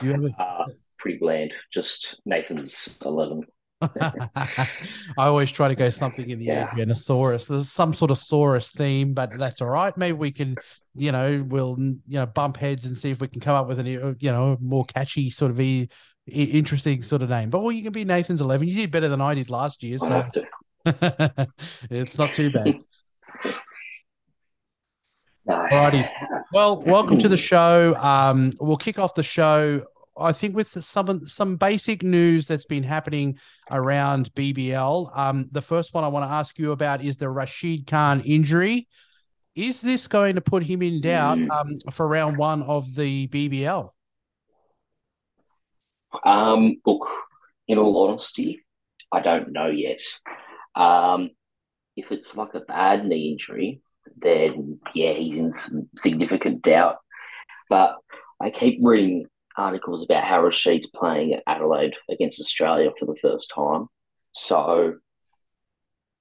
Do 0.00 0.06
you 0.06 0.12
have 0.12 0.24
a, 0.24 0.42
Uh, 0.42 0.66
pretty 0.98 1.18
bland. 1.18 1.52
Just 1.70 2.20
Nathan's 2.24 2.98
eleven. 3.04 3.44
I 4.00 4.68
always 5.16 5.50
try 5.52 5.68
to 5.68 5.74
go 5.76 5.88
something 5.90 6.28
in 6.28 6.38
the 6.40 6.46
Yeah. 6.46 6.68
Adrianasaurus. 6.68 7.48
There's 7.48 7.70
some 7.70 7.94
sort 7.94 8.10
of 8.10 8.16
saurus 8.18 8.72
theme, 8.74 9.14
but 9.14 9.38
that's 9.38 9.60
all 9.60 9.68
right. 9.68 9.96
Maybe 9.96 10.14
we 10.18 10.32
can, 10.32 10.56
you 10.96 11.12
know, 11.12 11.44
we'll 11.48 11.76
you 11.78 12.18
know 12.18 12.26
bump 12.26 12.56
heads 12.56 12.86
and 12.86 12.98
see 12.98 13.10
if 13.10 13.20
we 13.20 13.28
can 13.28 13.40
come 13.40 13.54
up 13.54 13.68
with 13.68 13.78
a 13.78 14.16
you 14.18 14.32
know 14.32 14.56
more 14.60 14.84
catchy 14.84 15.30
sort 15.30 15.52
of 15.52 15.60
e- 15.60 15.88
interesting 16.26 17.02
sort 17.02 17.22
of 17.22 17.28
name. 17.30 17.50
But 17.50 17.60
well, 17.60 17.70
you 17.72 17.82
can 17.84 17.92
be 17.92 18.04
Nathan's 18.04 18.40
eleven. 18.40 18.66
You 18.66 18.74
did 18.74 18.90
better 18.90 19.08
than 19.08 19.20
I 19.20 19.34
did 19.34 19.48
last 19.48 19.82
year, 19.84 19.98
so 19.98 20.26
it's 21.90 22.18
not 22.18 22.30
too 22.30 22.50
bad. 22.50 22.80
Alrighty. 25.48 26.06
Well, 26.52 26.82
welcome 26.82 27.16
to 27.18 27.28
the 27.28 27.36
show. 27.36 27.94
Um, 27.96 28.52
we'll 28.60 28.76
kick 28.76 28.98
off 28.98 29.14
the 29.14 29.22
show. 29.22 29.82
I 30.18 30.32
think 30.32 30.56
with 30.56 30.68
some 30.68 31.26
some 31.26 31.56
basic 31.56 32.02
news 32.02 32.46
that's 32.46 32.66
been 32.66 32.82
happening 32.82 33.38
around 33.70 34.32
BBL. 34.34 35.16
Um, 35.16 35.48
the 35.52 35.62
first 35.62 35.94
one 35.94 36.04
I 36.04 36.08
want 36.08 36.28
to 36.28 36.32
ask 36.34 36.58
you 36.58 36.72
about 36.72 37.02
is 37.02 37.16
the 37.16 37.30
Rashid 37.30 37.86
Khan 37.86 38.20
injury. 38.20 38.88
Is 39.54 39.80
this 39.80 40.06
going 40.06 40.36
to 40.36 40.40
put 40.40 40.62
him 40.62 40.82
in 40.82 41.00
doubt 41.00 41.38
Mm. 41.38 41.50
um, 41.50 41.92
for 41.92 42.06
round 42.06 42.36
one 42.36 42.62
of 42.62 42.94
the 42.94 43.26
BBL? 43.28 43.90
Um, 46.24 46.76
look, 46.86 47.06
in 47.66 47.78
all 47.78 48.08
honesty, 48.08 48.64
I 49.12 49.20
don't 49.20 49.52
know 49.52 49.66
yet. 49.68 50.00
Um, 50.74 51.30
if 51.96 52.12
it's 52.12 52.36
like 52.36 52.54
a 52.54 52.60
bad 52.60 53.04
knee 53.06 53.32
injury, 53.32 53.80
then 54.16 54.78
yeah, 54.94 55.12
he's 55.12 55.38
in 55.38 55.52
some 55.52 55.88
significant 55.96 56.62
doubt. 56.62 56.96
But 57.68 57.96
I 58.40 58.50
keep 58.50 58.78
reading 58.82 59.26
articles 59.58 60.04
about 60.04 60.24
how 60.24 60.42
Rashid's 60.42 60.86
playing 60.86 61.34
at 61.34 61.42
Adelaide 61.46 61.96
against 62.08 62.40
Australia 62.40 62.90
for 62.98 63.06
the 63.06 63.16
first 63.20 63.50
time. 63.54 63.86
So 64.32 64.94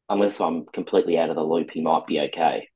unless 0.09 0.41
I'm 0.41 0.65
completely 0.65 1.17
out 1.17 1.29
of 1.29 1.35
the 1.35 1.43
loop, 1.43 1.71
he 1.71 1.81
might 1.81 2.05
be 2.05 2.19
okay. 2.21 2.67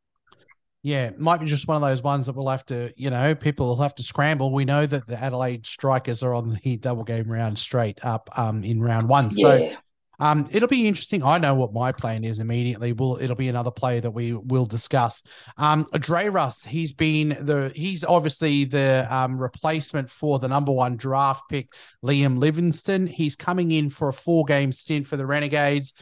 Yeah, 0.84 1.12
might 1.18 1.40
be 1.40 1.46
just 1.46 1.68
one 1.68 1.76
of 1.76 1.82
those 1.82 2.02
ones 2.02 2.26
that 2.26 2.36
we'll 2.36 2.50
have 2.50 2.66
to, 2.68 2.92
you 2.96 3.12
know, 3.12 3.36
people 3.36 3.68
will 3.68 3.82
have 3.84 3.94
to 3.96 4.04
scramble. 4.04 4.52
We 4.52 4.66
know 4.66 4.86
that 4.88 5.06
the 5.06 5.22
Adelaide 5.22 5.68
Strikers 5.68 6.24
are 6.24 6.34
on 6.34 6.58
the 6.64 6.78
double 6.78 7.04
game 7.04 7.32
round 7.32 7.60
straight 7.60 8.04
up 8.04 8.30
um, 8.38 8.64
in 8.64 8.82
round 8.82 9.08
one. 9.08 9.30
So 9.30 9.58
Yeah. 9.58 9.76
Um, 10.22 10.48
it'll 10.52 10.68
be 10.68 10.88
interesting. 10.88 11.24
I 11.24 11.40
know 11.40 11.56
what 11.56 11.74
my 11.74 11.92
plan 11.92 12.24
is 12.24 12.40
immediately. 12.40 12.94
Will 12.94 13.18
it'll 13.20 13.36
be 13.36 13.50
another 13.50 13.72
player 13.72 14.00
that 14.02 14.12
we 14.12 14.34
will 14.34 14.68
discuss. 14.68 15.24
Um, 15.58 15.88
Dre 15.94 16.30
Russ, 16.30 16.64
he's 16.64 16.94
been 16.94 17.30
the 17.30 17.72
he's 17.76 18.04
obviously 18.04 18.66
the 18.66 19.08
um 19.10 19.42
replacement 19.42 20.12
for 20.12 20.38
the 20.38 20.48
number 20.48 20.72
one 20.72 20.96
draft 20.96 21.50
pick, 21.50 21.74
Liam 22.06 22.38
Livingstone. 22.38 23.08
He's 23.08 23.36
coming 23.36 23.72
in 23.72 23.90
for 23.90 24.10
a 24.10 24.14
four 24.14 24.46
game 24.46 24.72
stint 24.72 25.08
for 25.08 25.18
the 25.18 25.26
Renegades. 25.26 25.94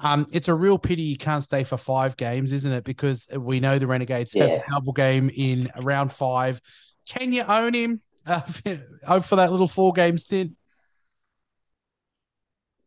Um, 0.00 0.26
it's 0.32 0.48
a 0.48 0.54
real 0.54 0.78
pity 0.78 1.06
he 1.06 1.16
can't 1.16 1.44
stay 1.44 1.62
for 1.62 1.76
five 1.76 2.16
games, 2.16 2.52
isn't 2.52 2.72
it? 2.72 2.82
Because 2.84 3.28
we 3.36 3.60
know 3.60 3.78
the 3.78 3.86
Renegades 3.86 4.34
have 4.34 4.50
a 4.50 4.62
double 4.66 4.92
game 4.92 5.30
in 5.32 5.70
round 5.80 6.12
five. 6.12 6.60
Can 7.08 7.32
you 7.32 7.42
own 7.42 7.74
him 7.74 8.00
uh, 8.26 8.40
for 9.20 9.36
that 9.36 9.52
little 9.52 9.68
four 9.68 9.92
game 9.92 10.18
stint? 10.18 10.52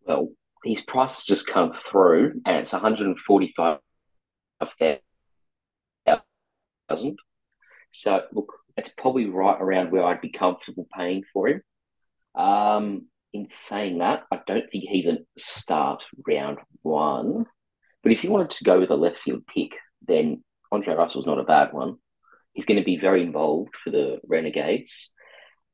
well, 0.06 0.29
his 0.63 0.81
price 0.81 1.17
has 1.17 1.25
just 1.25 1.47
come 1.47 1.73
through, 1.73 2.41
and 2.45 2.57
it's 2.57 2.73
one 2.73 2.81
hundred 2.81 3.07
and 3.07 3.19
forty-five 3.19 3.79
thousand. 6.89 7.19
So 7.89 8.22
look, 8.31 8.53
it's 8.77 8.89
probably 8.89 9.25
right 9.25 9.59
around 9.59 9.91
where 9.91 10.03
I'd 10.03 10.22
be 10.22 10.29
comfortable 10.29 10.88
paying 10.95 11.23
for 11.33 11.47
him. 11.47 11.61
Um, 12.35 13.07
in 13.33 13.47
saying 13.49 13.99
that, 13.99 14.23
I 14.31 14.39
don't 14.45 14.69
think 14.69 14.85
he's 14.88 15.07
a 15.07 15.19
start 15.38 16.05
round 16.27 16.59
one. 16.81 17.45
But 18.03 18.11
if 18.11 18.23
you 18.23 18.31
wanted 18.31 18.51
to 18.51 18.63
go 18.63 18.79
with 18.79 18.91
a 18.91 18.95
left 18.95 19.19
field 19.19 19.45
pick, 19.47 19.78
then 20.01 20.43
Andre 20.72 20.95
Russell's 20.95 21.25
not 21.25 21.39
a 21.39 21.43
bad 21.43 21.72
one. 21.73 21.97
He's 22.53 22.66
going 22.66 22.79
to 22.79 22.85
be 22.85 22.97
very 22.97 23.22
involved 23.22 23.75
for 23.75 23.89
the 23.89 24.19
Renegades. 24.28 25.09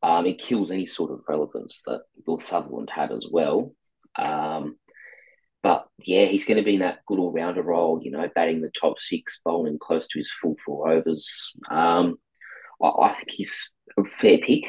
Um, 0.03 0.25
it 0.27 0.37
kills 0.37 0.69
any 0.69 0.85
sort 0.85 1.11
of 1.11 1.21
relevance 1.27 1.81
that 1.87 2.01
Bill 2.25 2.39
Sutherland 2.39 2.89
had 2.93 3.11
as 3.11 3.25
well. 3.31 3.73
Um, 4.17 4.77
but 5.63 5.87
yeah, 5.99 6.25
he's 6.25 6.45
going 6.45 6.57
to 6.57 6.63
be 6.63 6.75
in 6.75 6.81
that 6.81 6.99
good 7.07 7.19
all 7.19 7.31
rounder 7.31 7.61
role, 7.63 7.99
you 8.01 8.11
know, 8.11 8.29
batting 8.33 8.61
the 8.61 8.71
top 8.71 8.99
six, 8.99 9.41
bowling 9.43 9.79
close 9.79 10.07
to 10.07 10.19
his 10.19 10.31
full 10.31 10.55
four 10.65 10.89
overs. 10.89 11.53
Um, 11.69 12.17
I, 12.81 12.87
I 12.87 13.13
think 13.13 13.31
he's 13.31 13.71
a 13.97 14.03
fair 14.05 14.37
pick. 14.37 14.65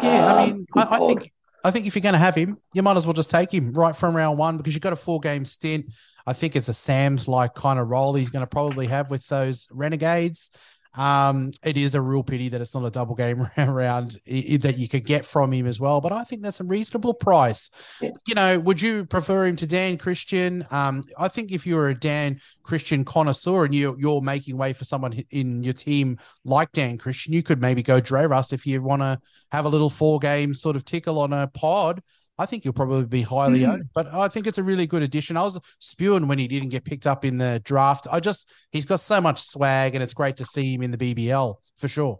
Yeah, 0.00 0.26
I 0.26 0.44
Um, 0.44 0.50
mean, 0.50 0.66
I, 0.74 0.96
I 0.96 0.98
think 1.00 1.32
I 1.62 1.70
think 1.70 1.86
if 1.86 1.94
you're 1.94 2.02
going 2.02 2.14
to 2.14 2.18
have 2.18 2.34
him, 2.34 2.58
you 2.74 2.82
might 2.82 2.96
as 2.96 3.06
well 3.06 3.14
just 3.14 3.30
take 3.30 3.52
him 3.52 3.72
right 3.72 3.96
from 3.96 4.14
round 4.14 4.38
one 4.38 4.56
because 4.58 4.74
you've 4.74 4.82
got 4.82 4.92
a 4.92 4.96
four 4.96 5.20
game 5.20 5.44
stint. 5.44 5.86
I 6.26 6.32
think 6.32 6.56
it's 6.56 6.68
a 6.68 6.74
Sam's 6.74 7.26
like 7.28 7.54
kind 7.54 7.78
of 7.78 7.88
role 7.88 8.14
he's 8.14 8.30
going 8.30 8.42
to 8.42 8.46
probably 8.46 8.86
have 8.88 9.10
with 9.10 9.26
those 9.28 9.68
Renegades. 9.70 10.50
Um, 10.96 11.50
it 11.64 11.76
is 11.76 11.94
a 11.94 12.00
real 12.00 12.22
pity 12.22 12.48
that 12.50 12.60
it's 12.60 12.74
not 12.74 12.84
a 12.84 12.90
double 12.90 13.14
game 13.14 13.48
round 13.56 14.12
that 14.26 14.74
you 14.78 14.88
could 14.88 15.04
get 15.04 15.24
from 15.24 15.52
him 15.52 15.66
as 15.66 15.80
well, 15.80 16.00
but 16.00 16.12
I 16.12 16.24
think 16.24 16.42
that's 16.42 16.60
a 16.60 16.64
reasonable 16.64 17.14
price. 17.14 17.70
Yeah. 18.00 18.10
You 18.26 18.34
know, 18.34 18.60
would 18.60 18.80
you 18.80 19.04
prefer 19.04 19.46
him 19.46 19.56
to 19.56 19.66
Dan 19.66 19.98
Christian? 19.98 20.66
Um, 20.70 21.02
I 21.18 21.28
think 21.28 21.52
if 21.52 21.66
you're 21.66 21.88
a 21.88 21.98
Dan 21.98 22.40
Christian 22.62 23.04
connoisseur 23.04 23.64
and 23.64 23.74
you 23.74 23.96
you're 23.98 24.20
making 24.20 24.56
way 24.56 24.72
for 24.72 24.84
someone 24.84 25.12
in 25.30 25.62
your 25.62 25.74
team 25.74 26.18
like 26.44 26.70
Dan 26.72 26.98
Christian, 26.98 27.32
you 27.32 27.42
could 27.42 27.60
maybe 27.60 27.82
go 27.82 28.00
Dre 28.00 28.26
Russ 28.26 28.52
if 28.52 28.66
you 28.66 28.82
want 28.82 29.02
to 29.02 29.18
have 29.50 29.64
a 29.64 29.68
little 29.68 29.90
four 29.90 30.18
game 30.18 30.54
sort 30.54 30.76
of 30.76 30.84
tickle 30.84 31.18
on 31.18 31.32
a 31.32 31.48
pod. 31.48 32.02
I 32.36 32.46
think 32.46 32.64
he'll 32.64 32.72
probably 32.72 33.06
be 33.06 33.22
highly 33.22 33.60
Mm. 33.60 33.68
owned, 33.74 33.90
but 33.94 34.12
I 34.12 34.28
think 34.28 34.46
it's 34.46 34.58
a 34.58 34.62
really 34.62 34.86
good 34.86 35.02
addition. 35.02 35.36
I 35.36 35.42
was 35.42 35.60
spewing 35.78 36.26
when 36.26 36.38
he 36.38 36.48
didn't 36.48 36.70
get 36.70 36.84
picked 36.84 37.06
up 37.06 37.24
in 37.24 37.38
the 37.38 37.60
draft. 37.64 38.08
I 38.10 38.18
just, 38.20 38.50
he's 38.72 38.86
got 38.86 39.00
so 39.00 39.20
much 39.20 39.40
swag 39.40 39.94
and 39.94 40.02
it's 40.02 40.14
great 40.14 40.36
to 40.38 40.44
see 40.44 40.74
him 40.74 40.82
in 40.82 40.90
the 40.90 40.98
BBL 40.98 41.56
for 41.78 41.88
sure. 41.88 42.18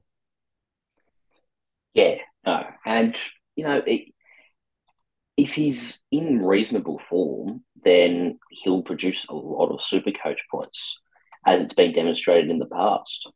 Yeah, 1.94 2.16
no, 2.44 2.64
and 2.84 3.16
you 3.56 3.64
know, 3.64 3.82
it, 3.86 4.12
if 5.36 5.54
he's 5.54 5.98
in 6.10 6.42
reasonable 6.44 6.98
form, 6.98 7.64
then 7.84 8.38
he'll 8.50 8.82
produce 8.82 9.26
a 9.26 9.34
lot 9.34 9.68
of 9.72 9.82
super 9.82 10.10
coach 10.10 10.40
points, 10.50 10.98
as 11.46 11.60
it's 11.60 11.72
been 11.74 11.92
demonstrated 11.92 12.50
in 12.50 12.58
the 12.58 12.68
past. 12.68 13.28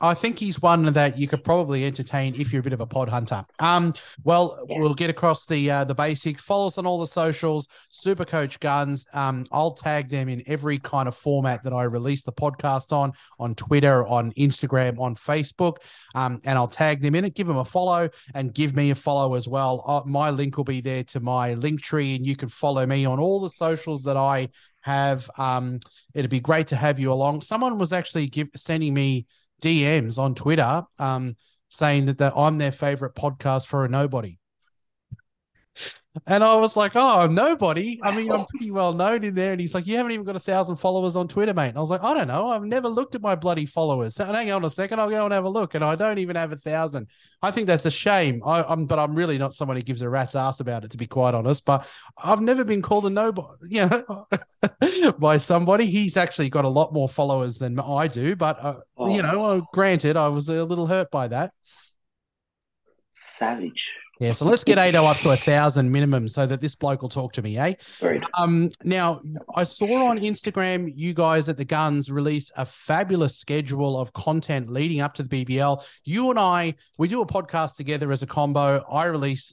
I 0.00 0.12
think 0.12 0.38
he's 0.38 0.60
one 0.60 0.92
that 0.92 1.16
you 1.16 1.28
could 1.28 1.44
probably 1.44 1.84
entertain 1.84 2.34
if 2.34 2.52
you're 2.52 2.60
a 2.60 2.62
bit 2.62 2.72
of 2.72 2.80
a 2.80 2.86
pod 2.86 3.08
hunter. 3.08 3.44
Um, 3.60 3.94
well, 4.24 4.58
Yeah. 4.68 4.80
we'll 4.80 4.92
get 4.94 5.08
across 5.08 5.46
the 5.46 5.70
uh, 5.70 5.84
the 5.84 5.94
basics. 5.94 6.42
Follow 6.42 6.66
us 6.66 6.78
on 6.78 6.84
all 6.86 6.98
the 6.98 7.06
socials, 7.06 7.68
Super 7.90 8.24
Coach 8.24 8.58
Guns. 8.58 9.06
Um, 9.14 9.46
I'll 9.52 9.70
tag 9.70 10.08
them 10.08 10.28
in 10.28 10.42
every 10.46 10.78
kind 10.78 11.06
of 11.06 11.14
format 11.14 11.62
that 11.62 11.72
I 11.72 11.84
release 11.84 12.22
the 12.24 12.32
podcast 12.32 12.92
on, 12.92 13.12
on 13.38 13.54
Twitter, 13.54 14.06
on 14.06 14.32
Instagram, 14.32 14.98
on 14.98 15.14
Facebook, 15.14 15.76
um, 16.14 16.40
and 16.44 16.58
I'll 16.58 16.68
tag 16.68 17.00
them 17.00 17.14
in 17.14 17.24
it. 17.24 17.34
Give 17.34 17.46
them 17.46 17.56
a 17.56 17.64
follow 17.64 18.10
and 18.34 18.52
give 18.52 18.74
me 18.74 18.90
a 18.90 18.94
follow 18.96 19.34
as 19.34 19.46
well. 19.46 19.84
Uh, 19.86 20.02
my 20.04 20.30
link 20.30 20.56
will 20.56 20.64
be 20.64 20.80
there 20.80 21.04
to 21.04 21.20
my 21.20 21.54
link 21.54 21.80
tree, 21.80 22.16
and 22.16 22.26
you 22.26 22.34
can 22.34 22.48
follow 22.48 22.84
me 22.84 23.04
on 23.04 23.20
all 23.20 23.40
the 23.40 23.48
socials 23.50 24.02
that 24.04 24.16
I 24.16 24.48
have. 24.80 25.30
Um, 25.38 25.78
it'd 26.14 26.30
be 26.30 26.40
great 26.40 26.66
to 26.68 26.76
have 26.76 26.98
you 26.98 27.12
along. 27.12 27.40
Someone 27.42 27.78
was 27.78 27.92
actually 27.92 28.26
give, 28.26 28.48
sending 28.56 28.92
me 28.92 29.26
DMs 29.64 30.18
on 30.18 30.34
Twitter 30.34 30.84
um, 30.98 31.36
saying 31.70 32.06
that, 32.06 32.18
that 32.18 32.34
I'm 32.36 32.58
their 32.58 32.72
favorite 32.72 33.14
podcast 33.14 33.66
for 33.66 33.84
a 33.84 33.88
nobody. 33.88 34.38
And 36.26 36.44
I 36.44 36.54
was 36.54 36.76
like, 36.76 36.92
oh, 36.94 37.26
nobody. 37.26 37.98
I 38.00 38.14
mean, 38.14 38.30
I'm 38.30 38.46
pretty 38.46 38.70
well 38.70 38.92
known 38.92 39.24
in 39.24 39.34
there. 39.34 39.50
And 39.50 39.60
he's 39.60 39.74
like, 39.74 39.84
you 39.86 39.96
haven't 39.96 40.12
even 40.12 40.24
got 40.24 40.36
a 40.36 40.40
thousand 40.40 40.76
followers 40.76 41.16
on 41.16 41.26
Twitter, 41.26 41.52
mate. 41.52 41.70
And 41.70 41.76
I 41.76 41.80
was 41.80 41.90
like, 41.90 42.04
I 42.04 42.14
don't 42.14 42.28
know. 42.28 42.48
I've 42.48 42.62
never 42.62 42.88
looked 42.88 43.16
at 43.16 43.20
my 43.20 43.34
bloody 43.34 43.66
followers. 43.66 44.14
So 44.14 44.24
hang 44.24 44.48
on 44.52 44.64
a 44.64 44.70
second. 44.70 45.00
I'll 45.00 45.10
go 45.10 45.24
and 45.24 45.34
have 45.34 45.44
a 45.44 45.48
look. 45.48 45.74
And 45.74 45.82
I 45.82 45.96
don't 45.96 46.18
even 46.18 46.36
have 46.36 46.52
a 46.52 46.56
thousand. 46.56 47.08
I 47.42 47.50
think 47.50 47.66
that's 47.66 47.84
a 47.86 47.90
shame. 47.90 48.42
I, 48.46 48.72
am 48.72 48.86
but 48.86 49.00
I'm 49.00 49.16
really 49.16 49.38
not 49.38 49.54
someone 49.54 49.76
who 49.76 49.82
gives 49.82 50.02
a 50.02 50.08
rat's 50.08 50.36
ass 50.36 50.60
about 50.60 50.84
it, 50.84 50.92
to 50.92 50.96
be 50.96 51.08
quite 51.08 51.34
honest. 51.34 51.64
But 51.64 51.84
I've 52.16 52.40
never 52.40 52.64
been 52.64 52.80
called 52.80 53.06
a 53.06 53.10
nobody, 53.10 53.48
you 53.68 53.86
know, 53.86 54.26
by 55.18 55.38
somebody. 55.38 55.86
He's 55.86 56.16
actually 56.16 56.48
got 56.48 56.64
a 56.64 56.68
lot 56.68 56.92
more 56.92 57.08
followers 57.08 57.58
than 57.58 57.78
I 57.80 58.06
do. 58.06 58.36
But, 58.36 58.64
uh, 58.64 58.74
Oh. 58.96 59.12
you 59.12 59.22
know, 59.22 59.66
granted, 59.72 60.16
I 60.16 60.28
was 60.28 60.48
a 60.48 60.64
little 60.64 60.86
hurt 60.86 61.10
by 61.10 61.26
that. 61.28 61.52
Savage. 63.14 63.90
Yeah, 64.20 64.32
so 64.32 64.44
let's 64.44 64.62
get 64.62 64.78
Ado 64.78 65.04
up 65.04 65.16
to 65.18 65.30
a 65.30 65.36
thousand 65.36 65.90
minimum 65.90 66.28
so 66.28 66.46
that 66.46 66.60
this 66.60 66.76
bloke 66.76 67.02
will 67.02 67.08
talk 67.08 67.32
to 67.32 67.42
me, 67.42 67.58
eh? 67.58 67.74
Very 68.00 68.22
Um, 68.34 68.70
now 68.84 69.20
I 69.54 69.64
saw 69.64 70.06
on 70.06 70.18
Instagram 70.18 70.90
you 70.94 71.14
guys 71.14 71.48
at 71.48 71.56
the 71.56 71.64
Guns 71.64 72.12
release 72.12 72.52
a 72.56 72.64
fabulous 72.64 73.36
schedule 73.36 73.98
of 73.98 74.12
content 74.12 74.70
leading 74.70 75.00
up 75.00 75.14
to 75.14 75.24
the 75.24 75.44
BBL. 75.44 75.84
You 76.04 76.30
and 76.30 76.38
I, 76.38 76.74
we 76.96 77.08
do 77.08 77.22
a 77.22 77.26
podcast 77.26 77.76
together 77.76 78.12
as 78.12 78.22
a 78.22 78.26
combo. 78.26 78.84
I 78.88 79.06
release 79.06 79.52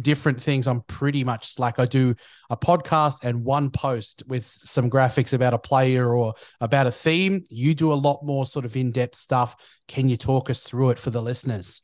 different 0.00 0.42
things. 0.42 0.66
I'm 0.66 0.82
pretty 0.82 1.22
much 1.22 1.48
slack. 1.48 1.78
I 1.78 1.86
do 1.86 2.16
a 2.50 2.56
podcast 2.56 3.18
and 3.22 3.44
one 3.44 3.70
post 3.70 4.24
with 4.26 4.46
some 4.46 4.90
graphics 4.90 5.32
about 5.32 5.54
a 5.54 5.58
player 5.58 6.12
or 6.14 6.34
about 6.60 6.88
a 6.88 6.92
theme. 6.92 7.44
You 7.48 7.74
do 7.74 7.92
a 7.92 7.94
lot 7.94 8.24
more 8.24 8.44
sort 8.44 8.64
of 8.64 8.76
in 8.76 8.90
depth 8.90 9.14
stuff. 9.14 9.54
Can 9.86 10.08
you 10.08 10.16
talk 10.16 10.50
us 10.50 10.64
through 10.64 10.90
it 10.90 10.98
for 10.98 11.10
the 11.10 11.22
listeners? 11.22 11.82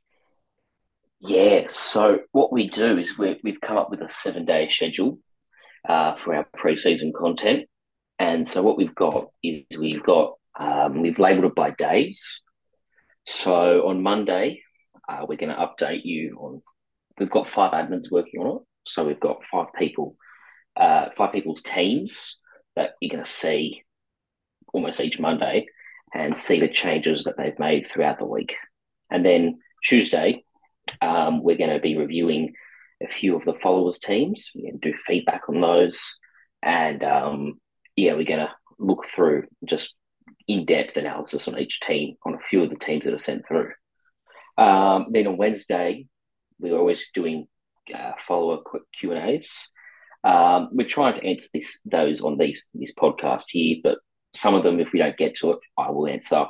Yeah, 1.20 1.66
so 1.68 2.20
what 2.32 2.52
we 2.52 2.68
do 2.68 2.98
is 2.98 3.16
we 3.16 3.40
we've 3.42 3.60
come 3.60 3.78
up 3.78 3.90
with 3.90 4.02
a 4.02 4.08
seven 4.08 4.44
day 4.44 4.68
schedule 4.68 5.18
uh, 5.88 6.14
for 6.16 6.34
our 6.34 6.46
preseason 6.56 7.12
content. 7.14 7.68
And 8.18 8.46
so 8.46 8.62
what 8.62 8.76
we've 8.76 8.94
got 8.94 9.28
is 9.42 9.64
we've 9.78 10.02
got, 10.02 10.34
um, 10.58 11.00
we've 11.00 11.18
labeled 11.18 11.46
it 11.46 11.54
by 11.54 11.70
days. 11.70 12.40
So 13.24 13.86
on 13.86 14.02
Monday, 14.02 14.62
uh, 15.08 15.26
we're 15.28 15.36
going 15.36 15.54
to 15.54 15.56
update 15.56 16.04
you 16.04 16.36
on, 16.40 16.62
we've 17.18 17.30
got 17.30 17.48
five 17.48 17.72
admins 17.72 18.10
working 18.10 18.40
on 18.40 18.56
it. 18.56 18.62
So 18.84 19.04
we've 19.04 19.20
got 19.20 19.44
five 19.44 19.66
people, 19.78 20.16
uh, 20.76 21.10
five 21.16 21.32
people's 21.32 21.62
teams 21.62 22.38
that 22.74 22.92
you're 23.00 23.10
going 23.10 23.24
to 23.24 23.30
see 23.30 23.82
almost 24.72 25.00
each 25.00 25.20
Monday 25.20 25.66
and 26.14 26.36
see 26.36 26.60
the 26.60 26.68
changes 26.68 27.24
that 27.24 27.36
they've 27.36 27.58
made 27.58 27.86
throughout 27.86 28.18
the 28.18 28.24
week. 28.24 28.56
And 29.10 29.24
then 29.24 29.58
Tuesday, 29.84 30.44
um, 31.00 31.42
we're 31.42 31.56
going 31.56 31.70
to 31.70 31.80
be 31.80 31.96
reviewing 31.96 32.54
a 33.02 33.08
few 33.08 33.36
of 33.36 33.44
the 33.44 33.54
followers' 33.54 33.98
teams. 33.98 34.52
Do 34.80 34.94
feedback 34.94 35.42
on 35.48 35.60
those, 35.60 36.00
and 36.62 37.02
um, 37.04 37.60
yeah, 37.96 38.14
we're 38.14 38.24
going 38.24 38.40
to 38.40 38.54
look 38.78 39.06
through 39.06 39.44
just 39.64 39.96
in-depth 40.48 40.96
analysis 40.96 41.48
on 41.48 41.58
each 41.58 41.80
team 41.80 42.16
on 42.24 42.34
a 42.34 42.40
few 42.40 42.62
of 42.62 42.70
the 42.70 42.76
teams 42.76 43.04
that 43.04 43.14
are 43.14 43.18
sent 43.18 43.46
through. 43.46 43.72
Um, 44.58 45.06
then 45.10 45.26
on 45.26 45.36
Wednesday, 45.36 46.06
we're 46.58 46.78
always 46.78 47.06
doing 47.12 47.48
uh, 47.94 48.12
follower 48.18 48.58
quick 48.58 48.82
Q 48.92 49.12
and 49.12 49.28
A's. 49.28 49.68
Um, 50.24 50.70
we're 50.72 50.88
trying 50.88 51.14
to 51.14 51.26
answer 51.26 51.48
this 51.52 51.78
those 51.84 52.20
on 52.20 52.38
these 52.38 52.64
this 52.74 52.92
podcast 52.92 53.44
here, 53.48 53.76
but 53.82 53.98
some 54.34 54.54
of 54.54 54.64
them, 54.64 54.80
if 54.80 54.92
we 54.92 54.98
don't 54.98 55.16
get 55.16 55.36
to 55.36 55.52
it, 55.52 55.58
I 55.78 55.90
will 55.90 56.08
answer 56.08 56.46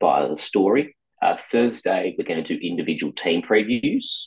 by 0.00 0.26
the 0.26 0.36
story. 0.36 0.96
Uh, 1.22 1.36
Thursday, 1.36 2.14
we're 2.18 2.26
going 2.26 2.42
to 2.42 2.54
do 2.56 2.60
individual 2.60 3.12
team 3.12 3.42
previews. 3.42 4.26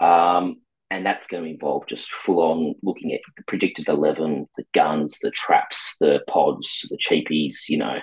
Um, 0.00 0.56
and 0.90 1.06
that's 1.06 1.26
going 1.26 1.44
to 1.44 1.50
involve 1.50 1.86
just 1.86 2.10
full 2.10 2.40
on 2.40 2.74
looking 2.82 3.14
at 3.14 3.20
the 3.36 3.42
predicted 3.44 3.88
11, 3.88 4.46
the 4.56 4.64
guns, 4.74 5.18
the 5.20 5.30
traps, 5.30 5.96
the 6.00 6.20
pods, 6.28 6.86
the 6.90 6.98
cheapies, 6.98 7.68
you 7.68 7.78
know, 7.78 7.98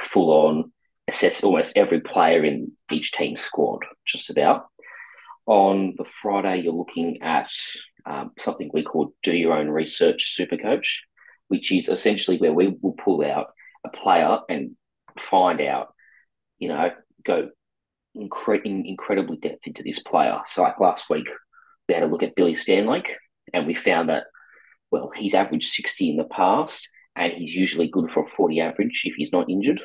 full 0.00 0.30
on 0.30 0.72
assess 1.06 1.44
almost 1.44 1.76
every 1.76 2.00
player 2.00 2.44
in 2.44 2.72
each 2.90 3.12
team 3.12 3.36
squad, 3.36 3.80
just 4.04 4.30
about. 4.30 4.66
On 5.46 5.94
the 5.96 6.04
Friday, 6.04 6.62
you're 6.62 6.72
looking 6.72 7.22
at 7.22 7.50
um, 8.06 8.32
something 8.38 8.70
we 8.72 8.82
call 8.82 9.14
Do 9.22 9.36
Your 9.36 9.52
Own 9.54 9.68
Research 9.68 10.34
Super 10.34 10.56
Coach, 10.56 11.04
which 11.48 11.70
is 11.70 11.88
essentially 11.88 12.38
where 12.38 12.52
we 12.52 12.74
will 12.80 12.92
pull 12.92 13.24
out 13.24 13.48
a 13.84 13.88
player 13.88 14.40
and 14.48 14.72
find 15.18 15.60
out, 15.60 15.94
you 16.58 16.68
know, 16.68 16.90
go 17.24 17.50
incre- 18.16 18.64
in 18.64 18.84
incredibly 18.86 19.36
depth 19.36 19.66
into 19.66 19.82
this 19.82 19.98
player. 19.98 20.40
So, 20.46 20.62
like 20.62 20.80
last 20.80 21.10
week, 21.10 21.28
we 21.88 21.94
had 21.94 22.02
a 22.02 22.06
look 22.06 22.22
at 22.22 22.34
Billy 22.34 22.54
Stanlake, 22.54 23.12
and 23.52 23.66
we 23.66 23.74
found 23.74 24.08
that, 24.08 24.24
well, 24.90 25.10
he's 25.14 25.34
averaged 25.34 25.72
60 25.72 26.10
in 26.10 26.16
the 26.16 26.24
past, 26.24 26.90
and 27.16 27.32
he's 27.32 27.54
usually 27.54 27.88
good 27.88 28.10
for 28.10 28.24
a 28.24 28.28
40 28.28 28.60
average 28.60 29.02
if 29.04 29.14
he's 29.14 29.32
not 29.32 29.50
injured. 29.50 29.82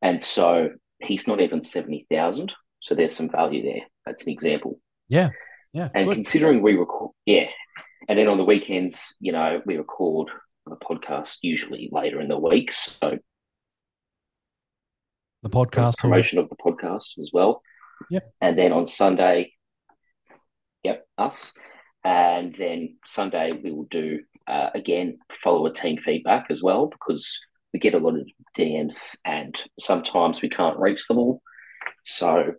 And 0.00 0.22
so 0.22 0.70
he's 1.00 1.26
not 1.26 1.40
even 1.40 1.62
70,000. 1.62 2.54
So 2.80 2.94
there's 2.94 3.14
some 3.14 3.28
value 3.28 3.62
there. 3.62 3.82
That's 4.06 4.24
an 4.24 4.30
example. 4.30 4.80
Yeah. 5.08 5.30
Yeah. 5.72 5.88
And 5.94 6.06
good. 6.06 6.14
considering 6.14 6.62
we 6.62 6.74
record, 6.74 7.10
yeah. 7.26 7.48
And 8.08 8.18
then 8.18 8.28
on 8.28 8.38
the 8.38 8.44
weekends, 8.44 9.14
you 9.20 9.32
know, 9.32 9.60
we 9.66 9.76
record 9.76 10.30
the 10.66 10.76
podcast 10.76 11.38
usually 11.42 11.88
later 11.92 12.20
in 12.20 12.28
the 12.28 12.38
week. 12.38 12.72
So 12.72 13.18
the 15.42 15.50
podcast. 15.50 15.98
promotion 15.98 16.38
of 16.38 16.48
the 16.48 16.56
podcast 16.56 17.18
as 17.18 17.30
well. 17.32 17.62
Yep. 18.10 18.32
And 18.40 18.58
then 18.58 18.72
on 18.72 18.86
Sunday, 18.86 19.52
yep, 20.82 21.06
us. 21.16 21.52
And 22.04 22.54
then 22.54 22.96
Sunday 23.04 23.52
we 23.52 23.72
will 23.72 23.84
do 23.84 24.20
uh, 24.46 24.70
again 24.74 25.18
follower 25.32 25.70
team 25.70 25.98
feedback 25.98 26.46
as 26.50 26.62
well 26.62 26.86
because 26.86 27.38
we 27.72 27.80
get 27.80 27.94
a 27.94 27.98
lot 27.98 28.14
of 28.14 28.26
DMs 28.56 29.16
and 29.24 29.62
sometimes 29.78 30.40
we 30.40 30.48
can't 30.48 30.78
reach 30.78 31.06
them 31.06 31.18
all. 31.18 31.42
So 32.04 32.54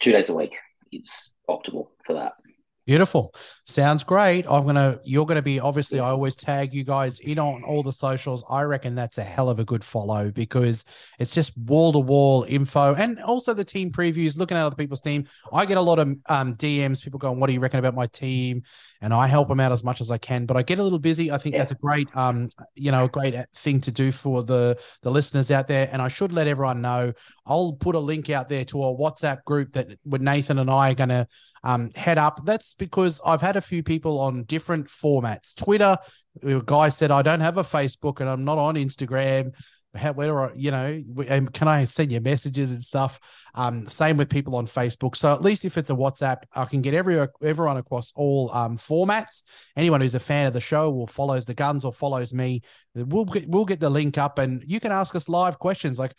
two 0.00 0.12
days 0.12 0.28
a 0.28 0.34
week 0.34 0.56
is 0.92 1.32
optimal 1.48 1.88
for 2.06 2.14
that. 2.14 2.34
Beautiful. 2.86 3.34
Sounds 3.64 4.04
great. 4.04 4.44
I'm 4.46 4.66
gonna 4.66 4.98
you're 5.04 5.24
gonna 5.24 5.40
be 5.40 5.58
obviously 5.58 6.00
I 6.00 6.10
always 6.10 6.36
tag 6.36 6.74
you 6.74 6.84
guys 6.84 7.18
in 7.20 7.38
on 7.38 7.64
all 7.64 7.82
the 7.82 7.94
socials. 7.94 8.44
I 8.50 8.60
reckon 8.64 8.94
that's 8.94 9.16
a 9.16 9.22
hell 9.24 9.48
of 9.48 9.58
a 9.58 9.64
good 9.64 9.82
follow 9.82 10.30
because 10.30 10.84
it's 11.18 11.34
just 11.34 11.56
wall 11.56 11.92
to 11.94 11.98
wall 11.98 12.44
info 12.46 12.94
and 12.94 13.18
also 13.20 13.54
the 13.54 13.64
team 13.64 13.90
previews, 13.90 14.36
looking 14.36 14.58
at 14.58 14.66
other 14.66 14.76
people's 14.76 15.00
team. 15.00 15.24
I 15.50 15.64
get 15.64 15.78
a 15.78 15.80
lot 15.80 15.98
of 15.98 16.08
um, 16.28 16.56
DMs, 16.56 17.02
people 17.02 17.18
going, 17.18 17.40
What 17.40 17.46
do 17.46 17.54
you 17.54 17.60
reckon 17.60 17.78
about 17.78 17.94
my 17.94 18.06
team? 18.08 18.62
And 19.00 19.14
I 19.14 19.28
help 19.28 19.48
them 19.48 19.60
out 19.60 19.72
as 19.72 19.82
much 19.82 20.02
as 20.02 20.10
I 20.10 20.18
can, 20.18 20.44
but 20.44 20.58
I 20.58 20.62
get 20.62 20.78
a 20.78 20.82
little 20.82 20.98
busy. 20.98 21.32
I 21.32 21.38
think 21.38 21.54
Yeah. 21.54 21.60
that's 21.60 21.72
a 21.72 21.76
great 21.76 22.14
um, 22.14 22.50
you 22.74 22.90
know, 22.90 23.04
a 23.04 23.08
great 23.08 23.34
thing 23.56 23.80
to 23.80 23.92
do 23.92 24.12
for 24.12 24.42
the 24.42 24.78
the 25.00 25.10
listeners 25.10 25.50
out 25.50 25.68
there. 25.68 25.88
And 25.90 26.02
I 26.02 26.08
should 26.08 26.34
let 26.34 26.48
everyone 26.48 26.82
know 26.82 27.14
I'll 27.46 27.72
put 27.72 27.94
a 27.94 27.98
link 28.00 28.28
out 28.28 28.50
there 28.50 28.66
to 28.66 28.84
a 28.84 28.94
WhatsApp 28.94 29.42
group 29.44 29.72
that 29.72 29.88
with 30.04 30.20
Nathan 30.20 30.58
and 30.58 30.68
I 30.70 30.90
are 30.90 30.94
gonna 30.94 31.26
um, 31.64 31.90
head 31.94 32.18
up. 32.18 32.44
That's 32.44 32.74
because 32.74 33.20
I've 33.26 33.40
had 33.40 33.56
a 33.56 33.60
few 33.60 33.82
people 33.82 34.20
on 34.20 34.44
different 34.44 34.88
formats. 34.88 35.56
Twitter, 35.56 35.96
a 36.42 36.62
guy 36.64 36.90
said, 36.90 37.10
I 37.10 37.22
don't 37.22 37.40
have 37.40 37.56
a 37.56 37.64
Facebook 37.64 38.20
and 38.20 38.28
I'm 38.28 38.44
not 38.44 38.58
on 38.58 38.76
Instagram. 38.76 39.54
How, 39.94 40.12
where 40.12 40.40
I, 40.40 40.50
you 40.56 40.70
know, 40.70 41.02
can 41.52 41.68
I 41.68 41.84
send 41.84 42.12
you 42.12 42.20
messages 42.20 42.72
and 42.72 42.84
stuff? 42.84 43.20
Um, 43.54 43.86
same 43.86 44.16
with 44.16 44.28
people 44.28 44.56
on 44.56 44.66
Facebook. 44.66 45.16
So 45.16 45.32
at 45.32 45.42
least 45.42 45.64
if 45.64 45.78
it's 45.78 45.90
a 45.90 45.94
WhatsApp, 45.94 46.42
I 46.54 46.64
can 46.64 46.82
get 46.82 46.94
every 46.94 47.24
everyone 47.42 47.76
across 47.76 48.12
all 48.16 48.50
um, 48.52 48.76
formats. 48.76 49.42
Anyone 49.76 50.00
who's 50.00 50.14
a 50.14 50.20
fan 50.20 50.46
of 50.46 50.52
the 50.52 50.60
show 50.60 50.92
or 50.92 51.08
follows 51.08 51.44
the 51.44 51.54
guns 51.54 51.84
or 51.84 51.92
follows 51.92 52.34
me, 52.34 52.62
we'll 52.94 53.24
get 53.24 53.48
we'll 53.48 53.64
get 53.64 53.80
the 53.80 53.90
link 53.90 54.18
up 54.18 54.38
and 54.38 54.62
you 54.66 54.80
can 54.80 54.92
ask 54.92 55.14
us 55.14 55.28
live 55.28 55.58
questions 55.58 55.98
like 55.98 56.14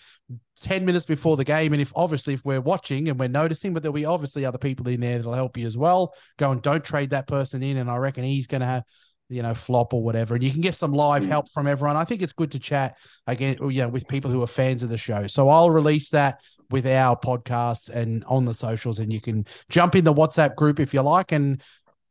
10 0.62 0.86
minutes 0.86 1.06
before 1.06 1.38
the 1.38 1.44
game. 1.44 1.74
And 1.74 1.82
if 1.82 1.92
obviously 1.96 2.34
if 2.34 2.46
we're 2.46 2.62
watching 2.62 3.10
and 3.10 3.20
we're 3.20 3.28
noticing, 3.28 3.74
but 3.74 3.84
there'll 3.84 3.94
be 3.94 4.06
obviously 4.06 4.46
other 4.46 4.58
people 4.58 4.88
in 4.88 5.02
there 5.02 5.18
that'll 5.18 5.34
help 5.34 5.58
you 5.58 5.68
as 5.68 5.78
well. 5.78 6.14
Go 6.38 6.52
and 6.52 6.62
don't 6.62 6.84
trade 6.84 7.10
that 7.10 7.28
person 7.28 7.62
in. 7.64 7.78
And 7.78 7.90
I 7.90 7.98
reckon 7.98 8.24
he's 8.24 8.48
gonna 8.48 8.66
have 8.66 8.84
you 9.30 9.42
know, 9.42 9.54
flop 9.54 9.94
or 9.94 10.04
whatever. 10.04 10.36
And 10.36 10.44
you 10.44 10.52
can 10.52 10.62
get 10.62 10.76
some 10.76 10.94
live 10.94 11.24
Mm. 11.24 11.30
help 11.30 11.52
from 11.52 11.68
everyone. 11.68 11.96
I 11.96 12.06
think 12.06 12.22
it's 12.22 12.34
good 12.34 12.52
to 12.52 12.60
chat 12.60 12.98
again, 13.28 13.58
you 13.62 13.82
know, 13.82 13.90
with 13.90 14.08
people 14.08 14.30
who 14.30 14.44
are 14.44 14.48
fans 14.48 14.84
of 14.84 14.90
the 14.90 14.98
show. 14.98 15.28
So 15.28 15.50
I'll 15.50 15.72
release 15.72 16.10
that 16.12 16.42
with 16.70 16.86
our 16.86 17.16
podcast 17.18 17.90
and 17.90 18.24
on 18.26 18.46
the 18.46 18.54
socials, 18.54 19.00
and 19.00 19.12
you 19.12 19.22
can 19.22 19.46
jump 19.70 19.96
in 19.96 20.04
the 20.04 20.14
WhatsApp 20.14 20.56
group 20.56 20.80
if 20.80 20.94
you 20.94 21.02
like, 21.02 21.32
and 21.32 21.62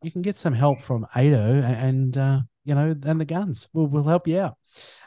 you 0.03 0.11
can 0.11 0.23
get 0.23 0.37
some 0.37 0.55
help 0.55 0.83
from 0.83 1.07
Ado 1.15 1.35
and 1.35 2.17
uh, 2.17 2.41
you 2.65 2.75
know, 2.75 2.95
and 3.05 3.21
the 3.21 3.25
guns. 3.25 3.69
We'll 3.73 3.87
we'll 3.87 4.05
help 4.05 4.27
you 4.27 4.41
out. 4.41 4.57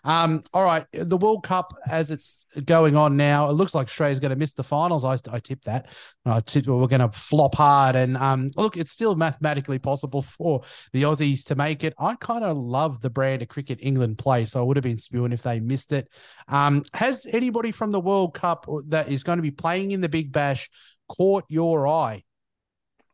Um, 0.04 0.44
all 0.54 0.64
right, 0.64 0.86
the 0.94 1.18
World 1.18 1.44
Cup 1.44 1.74
as 1.90 2.12
it's 2.12 2.46
going 2.66 2.96
on 2.96 3.18
now, 3.18 3.50
it 3.50 3.54
looks 3.54 3.76
like 3.76 3.88
Australia's 3.88 4.20
going 4.20 4.32
to 4.32 4.38
miss 4.38 4.54
the 4.54 4.64
finals. 4.64 5.04
I, 5.04 5.18
I 5.32 5.40
tipped 5.40 5.66
that. 5.66 5.88
I 6.26 6.42
we're 6.66 6.88
going 6.88 7.00
to 7.00 7.10
flop 7.10 7.56
hard, 7.56 7.96
and 7.96 8.18
um, 8.18 8.52
look, 8.56 8.78
it's 8.78 8.92
still 8.92 9.16
mathematically 9.16 9.80
possible 9.80 10.22
for 10.22 10.64
the 10.94 11.04
Aussies 11.04 11.44
to 11.46 11.56
make 11.56 11.84
it. 11.84 11.94
I 12.00 12.16
kind 12.16 12.44
of 12.44 12.58
love 12.58 13.02
the 13.02 13.10
brand 13.10 13.42
of 13.42 13.48
cricket 13.48 13.80
England 13.82 14.18
play, 14.18 14.46
so 14.46 14.60
I 14.60 14.64
would 14.64 14.78
have 14.78 14.84
been 14.84 14.98
spewing 14.98 15.32
if 15.32 15.44
they 15.44 15.60
missed 15.60 15.92
it. 15.92 16.10
Um, 16.48 16.84
has 16.94 17.28
anybody 17.30 17.72
from 17.72 17.92
the 17.92 18.00
World 18.00 18.34
Cup 18.34 18.66
that 18.88 19.10
is 19.10 19.24
going 19.24 19.38
to 19.38 19.44
be 19.44 19.52
playing 19.52 19.92
in 19.92 20.02
the 20.02 20.10
Big 20.10 20.32
Bash 20.32 20.70
caught 21.10 21.46
your 21.50 21.88
eye? 21.88 22.24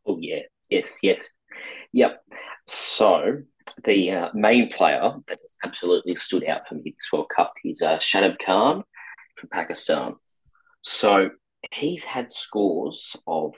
Oh 0.05 0.17
yeah, 0.19 0.41
yes, 0.69 0.97
yes. 1.01 1.29
Yep. 1.93 2.23
So 2.67 3.41
the 3.85 4.11
uh, 4.11 4.29
main 4.33 4.69
player 4.69 5.13
that 5.27 5.39
has 5.41 5.57
absolutely 5.63 6.15
stood 6.15 6.45
out 6.45 6.67
for 6.67 6.75
me 6.75 6.83
this 6.85 7.11
World 7.11 7.29
Cup 7.35 7.53
is 7.63 7.81
uh, 7.81 7.97
Shadab 7.97 8.37
Khan 8.43 8.83
from 9.37 9.49
Pakistan. 9.49 10.15
So 10.81 11.31
he's 11.71 12.03
had 12.03 12.31
scores 12.31 13.15
of 13.27 13.53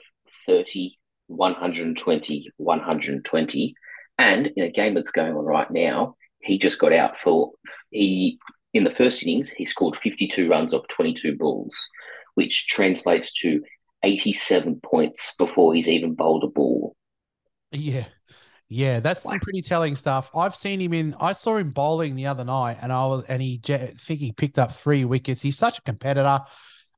30, 0.46 0.98
120, 1.28 2.50
120. 2.56 3.74
And 4.18 4.46
in 4.56 4.64
a 4.64 4.70
game 4.70 4.94
that's 4.94 5.10
going 5.10 5.34
on 5.34 5.44
right 5.44 5.70
now, 5.70 6.16
he 6.40 6.58
just 6.58 6.78
got 6.78 6.92
out 6.92 7.16
for 7.16 7.52
he 7.90 8.38
in 8.72 8.84
the 8.84 8.90
first 8.90 9.22
innings, 9.22 9.50
he 9.50 9.64
scored 9.64 9.98
52 9.98 10.48
runs 10.48 10.74
off 10.74 10.86
22 10.88 11.36
balls, 11.36 11.74
which 12.34 12.66
translates 12.66 13.32
to 13.40 13.62
87 14.02 14.80
points 14.82 15.34
before 15.38 15.74
he's 15.74 15.88
even 15.88 16.14
bowled 16.14 16.44
a 16.44 16.48
ball. 16.48 16.94
Yeah. 17.72 18.04
Yeah, 18.68 18.98
that's 19.00 19.22
some 19.22 19.38
pretty 19.38 19.62
telling 19.62 19.94
stuff. 19.94 20.30
I've 20.34 20.56
seen 20.56 20.80
him 20.80 20.92
in. 20.92 21.14
I 21.20 21.32
saw 21.32 21.56
him 21.56 21.70
bowling 21.70 22.16
the 22.16 22.26
other 22.26 22.44
night, 22.44 22.78
and 22.82 22.92
I 22.92 23.06
was, 23.06 23.24
and 23.26 23.40
he, 23.40 23.60
I 23.68 23.94
think 23.98 24.18
he 24.20 24.32
picked 24.32 24.58
up 24.58 24.72
three 24.72 25.04
wickets. 25.04 25.40
He's 25.40 25.56
such 25.56 25.78
a 25.78 25.82
competitor. 25.82 26.40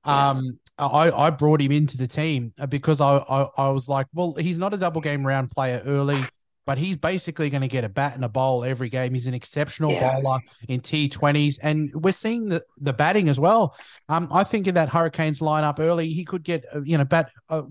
Um, 0.04 0.58
I, 0.78 1.10
I 1.10 1.30
brought 1.30 1.60
him 1.60 1.72
into 1.72 1.98
the 1.98 2.06
team 2.06 2.54
because 2.68 3.00
I, 3.00 3.18
I, 3.18 3.48
I 3.58 3.68
was 3.68 3.88
like, 3.88 4.06
well, 4.14 4.34
he's 4.38 4.56
not 4.56 4.72
a 4.72 4.78
double 4.78 5.00
game 5.02 5.26
round 5.26 5.50
player 5.50 5.82
early 5.84 6.24
but 6.68 6.76
he's 6.76 6.96
basically 6.96 7.48
going 7.48 7.62
to 7.62 7.66
get 7.66 7.82
a 7.82 7.88
bat 7.88 8.14
and 8.14 8.22
a 8.26 8.28
bowl 8.28 8.62
every 8.62 8.90
game. 8.90 9.14
He's 9.14 9.26
an 9.26 9.32
exceptional 9.32 9.94
Yeah. 9.94 10.20
bowler 10.20 10.40
in 10.68 10.82
T20s, 10.82 11.58
and 11.62 11.90
we're 11.94 12.12
seeing 12.12 12.50
the, 12.50 12.62
the 12.76 12.92
batting 12.92 13.30
as 13.30 13.40
well. 13.40 13.74
Um, 14.10 14.28
I 14.30 14.44
think 14.44 14.66
in 14.66 14.74
that 14.74 14.90
Hurricanes 14.90 15.40
lineup 15.40 15.78
early, 15.78 16.10
he 16.10 16.26
could 16.26 16.42
get 16.42 16.66
uh, 16.74 16.82
you 16.82 16.98
know 16.98 17.06
bat 17.06 17.30
uh, 17.48 17.62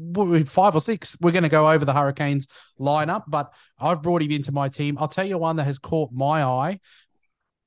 five 0.48 0.74
or 0.74 0.82
six. 0.82 1.16
We're 1.22 1.32
going 1.32 1.44
to 1.44 1.48
go 1.50 1.70
over 1.70 1.86
the 1.86 1.94
Hurricanes 1.94 2.48
lineup, 2.80 3.26
but 3.28 3.54
I've 3.80 4.02
brought 4.02 4.24
him 4.24 4.32
into 4.32 4.52
my 4.52 4.68
team. 4.68 4.98
I'll 4.98 5.08
tell 5.08 5.28
you 5.28 5.38
one 5.38 5.58
that 5.58 5.66
has 5.66 5.78
caught 5.78 6.12
my 6.12 6.44
eye. 6.44 6.80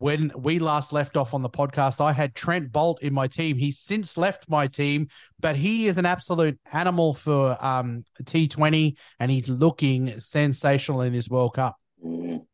When 0.00 0.33
we 0.35 0.59
last 0.59 0.95
left 0.95 1.19
off 1.19 1.35
on 1.35 1.42
the 1.42 1.50
podcast, 1.50 2.00
I 2.00 2.12
had 2.12 2.35
Trent 2.35 2.73
Boult 2.73 3.00
in 3.00 3.12
my 3.12 3.26
team. 3.26 3.59
He's 3.59 3.78
since 3.78 4.16
left 4.16 4.49
my 4.49 4.66
team, 4.66 5.09
but 5.38 5.57
he 5.57 5.88
is 5.88 5.99
an 5.99 6.07
absolute 6.07 6.59
animal 6.73 7.12
for 7.12 7.59
um, 7.61 8.07
T20, 8.23 8.97
and 9.19 9.30
he's 9.30 9.50
looking 9.50 10.19
sensational 10.19 11.02
in 11.02 11.12
this 11.12 11.28
World 11.28 11.52
Cup. 11.52 11.76
Mm. 12.02 12.47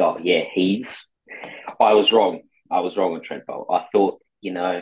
Oh, 0.00 0.16
yeah, 0.22 0.44
he's. 0.50 1.06
I 1.78 1.92
was 1.92 2.10
wrong. 2.10 2.40
I 2.70 2.80
was 2.80 2.96
wrong 2.96 3.12
on 3.12 3.20
Trent 3.20 3.44
Boult. 3.46 3.66
I 3.70 3.84
thought, 3.92 4.18
you 4.40 4.52
know, 4.54 4.80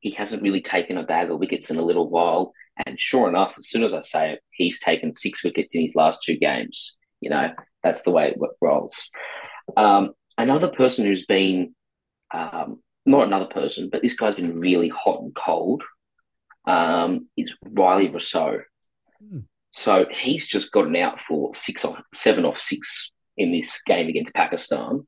he 0.00 0.12
hasn't 0.12 0.42
really 0.42 0.62
taken 0.62 0.96
a 0.96 1.02
bag 1.02 1.30
of 1.30 1.38
wickets 1.38 1.70
in 1.70 1.76
a 1.76 1.82
little 1.82 2.08
while. 2.08 2.54
And 2.86 2.98
sure 2.98 3.28
enough, 3.28 3.56
as 3.58 3.68
soon 3.68 3.84
as 3.84 3.92
I 3.92 4.00
say 4.00 4.32
it, 4.32 4.40
he's 4.52 4.80
taken 4.80 5.14
six 5.14 5.44
wickets 5.44 5.74
in 5.74 5.82
his 5.82 5.94
last 5.94 6.22
two 6.22 6.38
games. 6.38 6.96
You 7.20 7.28
know, 7.28 7.50
that's 7.82 8.04
the 8.04 8.10
way 8.10 8.28
it 8.28 8.38
rolls. 8.62 9.10
Um, 9.76 10.14
another 10.38 10.68
person 10.68 11.04
who's 11.04 11.26
been, 11.26 11.74
um, 12.32 12.82
not 13.04 13.26
another 13.26 13.46
person, 13.46 13.88
but 13.90 14.02
this 14.02 14.16
guy's 14.16 14.36
been 14.36 14.58
really 14.58 14.88
hot 14.88 15.20
and 15.20 15.34
cold 15.34 15.82
um, 16.66 17.28
is 17.36 17.56
Rilee 17.64 18.12
Rossouw. 18.12 18.62
Hmm. 19.20 19.40
So 19.70 20.06
he's 20.10 20.46
just 20.46 20.72
gotten 20.72 20.96
out 20.96 21.20
for 21.20 21.52
six 21.54 21.84
off, 21.84 22.00
seven 22.14 22.44
off 22.44 22.58
six 22.58 23.12
in 23.36 23.52
this 23.52 23.80
game 23.86 24.08
against 24.08 24.34
Pakistan. 24.34 25.06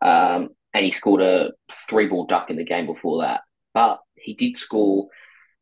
Um, 0.00 0.50
and 0.74 0.84
he 0.84 0.90
scored 0.90 1.22
a 1.22 1.52
three 1.88 2.06
ball 2.06 2.26
duck 2.26 2.50
in 2.50 2.56
the 2.56 2.64
game 2.64 2.86
before 2.86 3.22
that. 3.22 3.40
But 3.74 3.98
he 4.16 4.34
did 4.34 4.56
score 4.56 5.08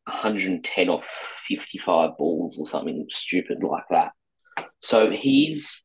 110 0.05 0.89
off 0.89 1.07
55 1.47 2.17
balls 2.17 2.57
or 2.57 2.67
something 2.67 3.07
stupid 3.09 3.63
like 3.63 3.83
that. 3.89 4.11
So 4.81 5.11
he's, 5.11 5.83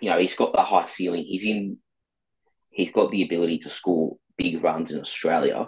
you 0.00 0.10
know, 0.10 0.18
he's 0.18 0.36
got 0.36 0.52
the 0.52 0.62
high 0.62 0.86
ceiling. 0.86 1.24
He's 1.24 1.44
in, 1.44 1.78
he's 2.76 2.92
got 2.92 3.10
the 3.10 3.22
ability 3.22 3.58
to 3.58 3.70
score 3.70 4.16
big 4.36 4.62
runs 4.62 4.92
in 4.92 5.00
Australia. 5.00 5.66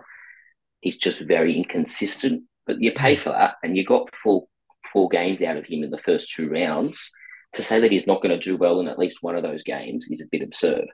He's 0.81 0.99
just 0.99 1.21
very 1.21 1.57
inconsistent. 1.57 2.45
But 2.67 2.77
you 2.81 2.93
pay 2.93 3.17
for 3.17 3.31
that, 3.31 3.55
and 3.63 3.77
you 3.77 3.85
got 3.85 4.15
four 4.15 4.47
four 4.93 5.09
games 5.09 5.43
out 5.43 5.57
of 5.57 5.67
him 5.67 5.83
in 5.83 5.91
the 5.91 5.99
first 5.99 6.31
two 6.31 6.51
rounds. 6.51 7.11
To 7.55 7.63
say 7.63 7.81
that 7.81 7.91
he's 7.91 8.07
not 8.07 8.23
going 8.23 8.39
to 8.39 8.51
do 8.51 8.59
well 8.59 8.79
in 8.79 8.89
at 8.89 8.99
least 8.99 9.23
one 9.23 9.35
of 9.35 9.43
those 9.43 9.63
games 9.63 10.07
is 10.11 10.21
a 10.21 10.29
bit 10.31 10.43
absurd. 10.43 10.85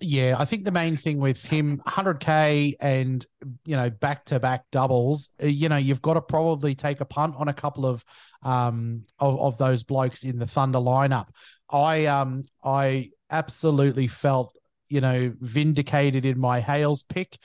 Yeah, 0.00 0.36
I 0.38 0.46
think 0.46 0.64
the 0.64 0.72
main 0.72 0.96
thing 0.96 1.18
with 1.18 1.44
him, 1.44 1.82
100k 1.86 2.72
and 2.80 3.24
you 3.66 3.76
know 3.76 3.90
back 3.90 4.24
to 4.26 4.40
back 4.40 4.64
doubles, 4.72 5.28
uh, 5.42 5.46
you 5.46 5.68
know 5.68 5.76
you've 5.76 6.00
got 6.00 6.14
to 6.14 6.22
probably 6.22 6.74
take 6.74 7.02
a 7.02 7.04
punt 7.04 7.34
on 7.36 7.48
a 7.48 7.52
couple 7.52 7.84
of 7.84 8.02
um 8.42 9.04
of, 9.18 9.38
of 9.38 9.58
those 9.58 9.82
blokes 9.82 10.24
in 10.24 10.38
the 10.38 10.46
Thunder 10.46 10.78
lineup. 10.78 11.28
I 11.68 12.06
um 12.06 12.44
I 12.64 13.10
absolutely 13.30 14.08
felt 14.08 14.54
you 14.90 15.00
know 15.00 15.32
vindicated 15.40 16.26
in 16.26 16.38
my 16.38 16.60
Hales 16.60 17.02
pick. 17.02 17.38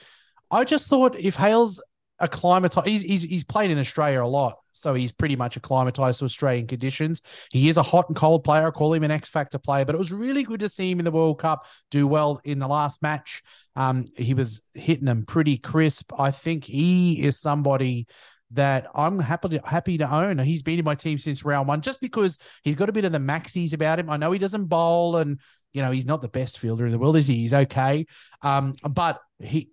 I 0.51 0.65
just 0.65 0.89
thought 0.89 1.17
if 1.17 1.35
Hales 1.35 1.81
acclimatized, 2.19 2.87
he's, 2.87 3.01
he's 3.01 3.23
he's 3.23 3.43
played 3.43 3.71
in 3.71 3.79
Australia 3.79 4.23
a 4.23 4.27
lot, 4.27 4.57
so 4.71 4.93
he's 4.93 5.11
pretty 5.11 5.35
much 5.35 5.55
acclimatized 5.55 6.19
to 6.19 6.25
Australian 6.25 6.67
conditions. 6.67 7.21
He 7.51 7.69
is 7.69 7.77
a 7.77 7.83
hot 7.83 8.09
and 8.09 8.15
cold 8.15 8.43
player. 8.43 8.67
I 8.67 8.71
call 8.71 8.93
him 8.93 9.03
an 9.03 9.11
X 9.11 9.29
factor 9.29 9.59
player, 9.59 9.85
but 9.85 9.95
it 9.95 9.97
was 9.97 10.11
really 10.11 10.43
good 10.43 10.59
to 10.59 10.69
see 10.69 10.91
him 10.91 10.99
in 10.99 11.05
the 11.05 11.11
World 11.11 11.39
Cup 11.39 11.65
do 11.91 12.07
well 12.07 12.41
in 12.43 12.59
the 12.59 12.67
last 12.67 13.01
match. 13.01 13.43
Um, 13.75 14.05
he 14.17 14.33
was 14.33 14.61
hitting 14.73 15.05
them 15.05 15.25
pretty 15.25 15.57
crisp. 15.57 16.11
I 16.17 16.31
think 16.31 16.63
he 16.63 17.21
is 17.21 17.39
somebody 17.39 18.07
that 18.51 18.87
I'm 18.93 19.19
happy 19.19 19.49
to 19.49 19.61
happy 19.65 19.97
to 19.97 20.13
own. 20.13 20.37
He's 20.37 20.63
been 20.63 20.79
in 20.79 20.85
my 20.85 20.95
team 20.95 21.17
since 21.17 21.43
round 21.43 21.67
one, 21.67 21.81
just 21.81 21.99
because 21.99 22.37
he's 22.63 22.75
got 22.75 22.89
a 22.89 22.93
bit 22.93 23.05
of 23.05 23.11
the 23.11 23.17
maxis 23.19 23.73
about 23.73 23.99
him. 23.99 24.09
I 24.09 24.17
know 24.17 24.31
he 24.31 24.39
doesn't 24.39 24.65
bowl, 24.65 25.17
and 25.17 25.39
you 25.75 25.81
know 25.81 25.91
he's 25.91 26.05
not 26.05 26.21
the 26.21 26.29
best 26.29 26.59
fielder 26.59 26.85
in 26.85 26.91
the 26.91 26.99
world, 26.99 27.17
is 27.17 27.27
he? 27.27 27.35
He's 27.35 27.53
okay, 27.53 28.05
um, 28.41 28.73
but 28.89 29.19
he 29.39 29.69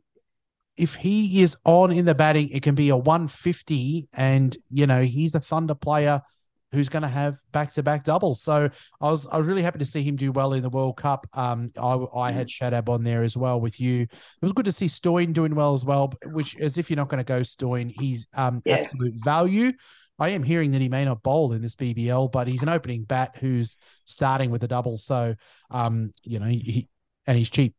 if 0.76 0.94
he 0.94 1.42
is 1.42 1.56
on 1.64 1.92
in 1.92 2.04
the 2.04 2.14
batting, 2.14 2.48
it 2.50 2.62
can 2.62 2.74
be 2.74 2.88
a 2.88 2.96
150, 2.96 4.08
and 4.12 4.56
you 4.70 4.86
know 4.86 5.02
he's 5.02 5.34
a 5.34 5.40
Thunder 5.40 5.74
player 5.74 6.20
who's 6.72 6.88
going 6.88 7.02
to 7.02 7.08
have 7.08 7.36
back-to-back 7.52 8.02
doubles. 8.02 8.40
So 8.42 8.70
I 9.00 9.10
was 9.10 9.26
I 9.26 9.36
was 9.36 9.46
really 9.46 9.62
happy 9.62 9.78
to 9.78 9.84
see 9.84 10.02
him 10.02 10.16
do 10.16 10.32
well 10.32 10.54
in 10.54 10.62
the 10.62 10.70
World 10.70 10.96
Cup. 10.96 11.26
Um, 11.34 11.68
I 11.78 11.98
I 12.16 12.32
had 12.32 12.48
Shadab 12.48 12.88
on 12.88 13.04
there 13.04 13.22
as 13.22 13.36
well 13.36 13.60
with 13.60 13.78
you. 13.78 14.02
It 14.02 14.08
was 14.42 14.52
good 14.52 14.64
to 14.64 14.72
see 14.72 14.88
Stoin 14.88 15.32
doing 15.32 15.54
well 15.54 15.74
as 15.74 15.84
well. 15.84 16.12
Which, 16.24 16.56
as 16.58 16.78
if 16.78 16.90
you're 16.90 16.96
not 16.96 17.08
going 17.08 17.22
to 17.22 17.24
go 17.24 17.42
Stoin, 17.42 17.88
he's 17.90 18.26
um 18.34 18.62
Yeah. 18.64 18.76
absolute 18.76 19.14
value. 19.22 19.72
I 20.22 20.28
am 20.28 20.44
hearing 20.44 20.70
that 20.70 20.80
he 20.80 20.88
may 20.88 21.04
not 21.04 21.24
bowl 21.24 21.52
in 21.52 21.62
this 21.62 21.74
BBL, 21.74 22.30
but 22.30 22.46
he's 22.46 22.62
an 22.62 22.68
opening 22.68 23.02
bat 23.02 23.36
who's 23.40 23.76
starting 24.04 24.52
with 24.52 24.62
a 24.62 24.68
double. 24.68 24.96
So, 24.96 25.34
um, 25.68 26.12
you 26.22 26.38
know, 26.38 26.46
he 26.46 26.88
and 27.26 27.36
he's 27.36 27.50
cheap. 27.50 27.74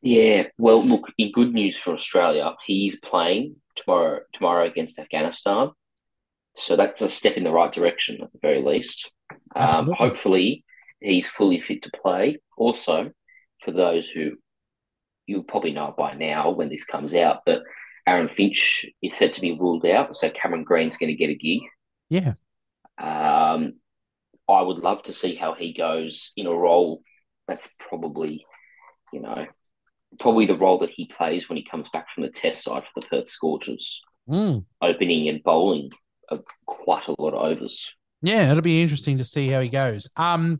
Yeah, 0.00 0.44
well, 0.56 0.80
look, 0.80 1.10
in 1.18 1.32
good 1.32 1.52
news 1.52 1.76
for 1.76 1.92
Australia, 1.94 2.54
he's 2.64 3.00
playing 3.00 3.56
tomorrow 3.74 4.20
tomorrow 4.32 4.68
against 4.68 5.00
Afghanistan. 5.00 5.70
So 6.56 6.76
that's 6.76 7.00
a 7.00 7.08
step 7.08 7.36
in 7.36 7.42
the 7.42 7.50
right 7.50 7.72
direction 7.72 8.22
at 8.22 8.32
the 8.32 8.38
very 8.40 8.62
least. 8.62 9.10
Um, 9.56 9.90
hopefully, 9.98 10.64
he's 11.00 11.28
fully 11.28 11.60
fit 11.60 11.82
to 11.82 11.90
play. 11.90 12.38
Also, 12.56 13.10
for 13.62 13.72
those 13.72 14.08
who 14.08 14.36
you'll 15.26 15.42
probably 15.42 15.72
know 15.72 15.92
by 15.98 16.14
now 16.14 16.50
when 16.50 16.68
this 16.68 16.84
comes 16.84 17.14
out, 17.14 17.40
but 17.44 17.62
Aaron 18.08 18.28
Finch 18.28 18.86
is 19.02 19.14
said 19.14 19.34
to 19.34 19.40
be 19.40 19.52
ruled 19.52 19.84
out, 19.84 20.16
so 20.16 20.30
Cameron 20.30 20.64
Green's 20.64 20.96
going 20.96 21.10
to 21.10 21.14
get 21.16 21.30
a 21.30 21.34
gig. 21.34 21.60
Yeah. 22.08 22.34
Um, 22.96 23.74
I 24.48 24.62
would 24.62 24.78
love 24.78 25.02
to 25.04 25.12
see 25.12 25.34
how 25.34 25.52
he 25.54 25.72
goes 25.74 26.32
in 26.36 26.46
a 26.46 26.52
role 26.52 27.02
that's 27.46 27.68
probably, 27.78 28.46
you 29.12 29.20
know, 29.20 29.46
probably 30.18 30.46
the 30.46 30.56
role 30.56 30.78
that 30.78 30.90
he 30.90 31.04
plays 31.04 31.48
when 31.48 31.58
he 31.58 31.64
comes 31.64 31.88
back 31.92 32.10
from 32.10 32.22
the 32.22 32.30
test 32.30 32.62
side 32.64 32.84
for 32.84 33.00
the 33.00 33.06
Perth 33.06 33.28
Scorchers, 33.28 34.00
Mm. 34.28 34.64
opening 34.82 35.28
and 35.28 35.42
bowling 35.42 35.90
quite 36.66 37.08
a 37.08 37.14
lot 37.18 37.34
of 37.34 37.42
overs. 37.42 37.94
Yeah, 38.20 38.50
it'll 38.50 38.62
be 38.62 38.82
interesting 38.82 39.18
to 39.18 39.24
see 39.24 39.48
how 39.48 39.60
he 39.60 39.68
goes. 39.68 40.08
Um, 40.16 40.58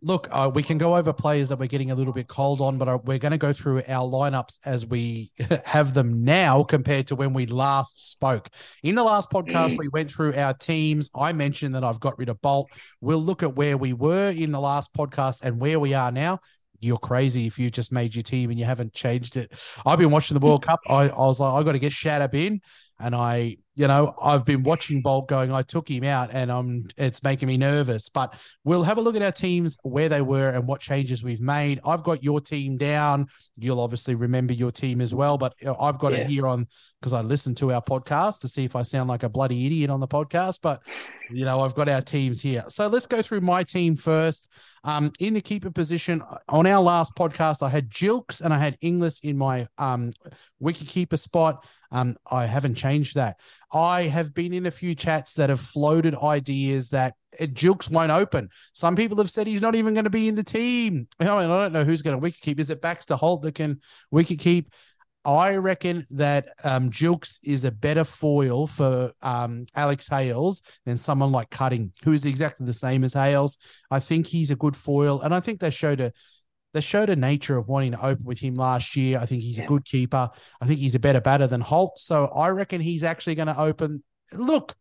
look, 0.00 0.28
uh, 0.30 0.50
we 0.54 0.62
can 0.62 0.78
go 0.78 0.96
over 0.96 1.12
players 1.12 1.48
that 1.48 1.58
we're 1.58 1.66
getting 1.66 1.90
a 1.90 1.94
little 1.94 2.12
bit 2.12 2.28
cold 2.28 2.60
on, 2.60 2.78
but 2.78 2.88
uh, 2.88 2.98
we're 3.04 3.18
going 3.18 3.32
to 3.32 3.38
go 3.38 3.52
through 3.52 3.78
our 3.88 4.08
lineups 4.08 4.58
as 4.64 4.86
we 4.86 5.32
have 5.64 5.94
them 5.94 6.22
now 6.24 6.62
compared 6.62 7.08
to 7.08 7.16
when 7.16 7.32
we 7.32 7.46
last 7.46 8.10
spoke. 8.10 8.48
In 8.82 8.94
the 8.94 9.02
last 9.02 9.30
podcast, 9.30 9.72
Mm. 9.74 9.78
we 9.78 9.88
went 9.88 10.10
through 10.10 10.34
our 10.34 10.54
teams. 10.54 11.10
I 11.14 11.32
mentioned 11.32 11.74
that 11.74 11.84
I've 11.84 12.00
got 12.00 12.18
rid 12.18 12.28
of 12.28 12.40
Boult. 12.40 12.66
We'll 13.00 13.22
look 13.22 13.42
at 13.42 13.56
where 13.56 13.76
we 13.76 13.92
were 13.92 14.30
in 14.30 14.52
the 14.52 14.60
last 14.60 14.92
podcast 14.94 15.42
and 15.42 15.60
where 15.60 15.80
we 15.80 15.94
are 15.94 16.12
now. 16.12 16.40
You're 16.80 16.96
crazy 16.98 17.46
if 17.48 17.58
you 17.58 17.70
just 17.70 17.90
made 17.90 18.14
your 18.14 18.22
team 18.22 18.50
and 18.50 18.58
you 18.58 18.64
haven't 18.64 18.92
changed 18.94 19.36
it. 19.36 19.52
I've 19.84 19.98
been 19.98 20.12
watching 20.12 20.38
the 20.38 20.46
World 20.46 20.64
Cup. 20.64 20.78
I, 20.88 21.08
I 21.08 21.18
was 21.26 21.40
like, 21.40 21.52
I 21.52 21.62
got 21.64 21.72
to 21.72 21.80
get 21.80 21.90
Shadab 21.92 22.34
in, 22.34 22.60
and 23.00 23.16
I 23.16 23.56
you 23.78 23.86
know, 23.86 24.12
I've 24.20 24.44
been 24.44 24.64
watching 24.64 25.02
Boult 25.02 25.28
going, 25.28 25.52
I 25.52 25.62
took 25.62 25.88
him 25.88 26.02
out 26.02 26.30
and 26.32 26.50
um 26.50 26.82
it's 26.96 27.22
making 27.22 27.46
me 27.46 27.56
nervous. 27.56 28.08
But 28.08 28.34
we'll 28.64 28.82
have 28.82 28.98
a 28.98 29.00
look 29.00 29.14
at 29.14 29.22
our 29.22 29.30
teams, 29.32 29.76
where 29.82 30.08
they 30.08 30.20
were 30.20 30.50
and 30.50 30.66
what 30.66 30.80
changes 30.80 31.22
we've 31.22 31.40
made. 31.40 31.80
I've 31.86 32.02
got 32.02 32.22
your 32.24 32.40
team 32.40 32.76
down. 32.76 33.26
You'll 33.56 33.80
obviously 33.80 34.16
remember 34.16 34.52
your 34.52 34.72
team 34.72 35.00
as 35.00 35.14
well, 35.14 35.38
but 35.38 35.54
uh, 35.64 35.74
I've 35.80 35.98
got 35.98 36.12
Yeah. 36.12 36.18
it 36.18 36.26
here 36.28 36.46
on 36.48 36.66
because 37.00 37.12
I 37.12 37.20
listened 37.20 37.56
to 37.58 37.72
our 37.72 37.80
podcast 37.80 38.40
to 38.40 38.48
see 38.48 38.64
if 38.64 38.74
I 38.74 38.82
sound 38.82 39.08
like 39.08 39.22
a 39.22 39.28
bloody 39.28 39.66
idiot 39.66 39.88
on 39.90 40.00
the 40.00 40.08
podcast. 40.08 40.58
But 40.60 40.82
you 41.30 41.44
know, 41.44 41.60
I've 41.60 41.74
got 41.76 41.88
our 41.88 42.00
teams 42.02 42.40
here. 42.40 42.64
So 42.68 42.88
let's 42.88 43.06
go 43.06 43.22
through 43.22 43.42
my 43.42 43.62
team 43.62 43.96
first. 43.96 44.50
Um, 44.84 45.12
in 45.20 45.34
the 45.34 45.40
keeper 45.40 45.70
position, 45.70 46.22
on 46.48 46.66
our 46.66 46.82
last 46.82 47.14
podcast, 47.14 47.62
I 47.62 47.68
had 47.68 47.90
Jilks 47.90 48.40
and 48.40 48.52
I 48.54 48.58
had 48.58 48.76
Inglis 48.80 49.20
in 49.20 49.36
my 49.38 49.68
um 49.78 50.12
wiki 50.58 50.84
keeper 50.84 51.16
spot. 51.16 51.64
Um, 51.90 52.16
I 52.30 52.44
haven't 52.46 52.74
changed 52.74 53.14
that. 53.14 53.38
I 53.72 54.02
have 54.04 54.32
been 54.32 54.52
in 54.52 54.66
a 54.66 54.70
few 54.70 54.94
chats 54.94 55.34
that 55.34 55.50
have 55.50 55.60
floated 55.60 56.14
ideas 56.14 56.88
that 56.90 57.14
Jilks 57.38 57.90
won't 57.90 58.10
open. 58.10 58.48
Some 58.72 58.96
people 58.96 59.18
have 59.18 59.30
said 59.30 59.46
he's 59.46 59.60
not 59.60 59.74
even 59.74 59.94
going 59.94 60.04
to 60.04 60.10
be 60.10 60.28
in 60.28 60.34
the 60.34 60.44
team. 60.44 61.06
I 61.20 61.24
mean, 61.24 61.32
I 61.32 61.42
don't 61.42 61.72
know 61.72 61.84
who's 61.84 62.02
going 62.02 62.16
to 62.16 62.20
wicket 62.20 62.40
keep. 62.40 62.60
Is 62.60 62.70
it 62.70 62.80
Baxter 62.80 63.16
Holt 63.16 63.42
that 63.42 63.54
can 63.54 63.80
wicket 64.10 64.38
keep? 64.38 64.70
I 65.24 65.56
reckon 65.56 66.06
that 66.12 66.48
um, 66.64 66.90
Jilks 66.90 67.38
is 67.42 67.64
a 67.64 67.70
better 67.70 68.04
foil 68.04 68.66
for 68.66 69.12
um, 69.20 69.66
Alex 69.74 70.08
Hales 70.08 70.62
than 70.86 70.96
someone 70.96 71.32
like 71.32 71.50
Cutting, 71.50 71.92
who 72.02 72.12
is 72.12 72.24
exactly 72.24 72.64
the 72.64 72.72
same 72.72 73.04
as 73.04 73.12
Hales. 73.12 73.58
I 73.90 74.00
think 74.00 74.26
he's 74.26 74.50
a 74.50 74.56
good 74.56 74.76
foil, 74.76 75.20
and 75.20 75.34
I 75.34 75.40
think 75.40 75.60
they 75.60 75.70
showed 75.70 76.00
a 76.00 76.12
they 76.78 76.82
showed 76.82 77.10
a 77.10 77.16
nature 77.16 77.58
of 77.58 77.66
wanting 77.66 77.90
to 77.90 78.06
open 78.06 78.24
with 78.24 78.38
him 78.38 78.54
last 78.54 78.94
year. 78.94 79.18
I 79.18 79.26
think 79.26 79.42
he's 79.42 79.58
a 79.58 79.66
good 79.66 79.84
keeper. 79.84 80.30
I 80.60 80.66
think 80.66 80.78
he's 80.78 80.94
a 80.94 81.00
better 81.00 81.20
batter 81.20 81.48
than 81.48 81.60
Holt. 81.60 81.98
So 81.98 82.26
I 82.26 82.50
reckon 82.50 82.80
he's 82.80 83.02
actually 83.02 83.34
going 83.34 83.48
to 83.48 83.58
open. 83.58 84.04
Look, 84.32 84.76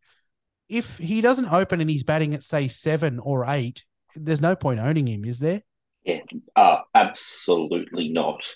if 0.70 1.00
he 1.00 1.22
doesn't 1.22 1.52
open 1.52 1.82
and 1.82 1.90
he's 1.90 2.04
batting 2.04 2.36
at 2.36 2.44
say 2.44 2.68
seven 2.68 3.18
or 3.18 3.46
eight, 3.48 3.84
there's 4.16 4.42
no 4.42 4.56
point 4.56 4.80
owning 4.80 5.08
him, 5.08 5.26
is 5.26 5.40
there? 5.40 5.64
Yeah, 6.04 6.20
uh, 6.56 6.82
absolutely 6.94 8.10
not. 8.10 8.48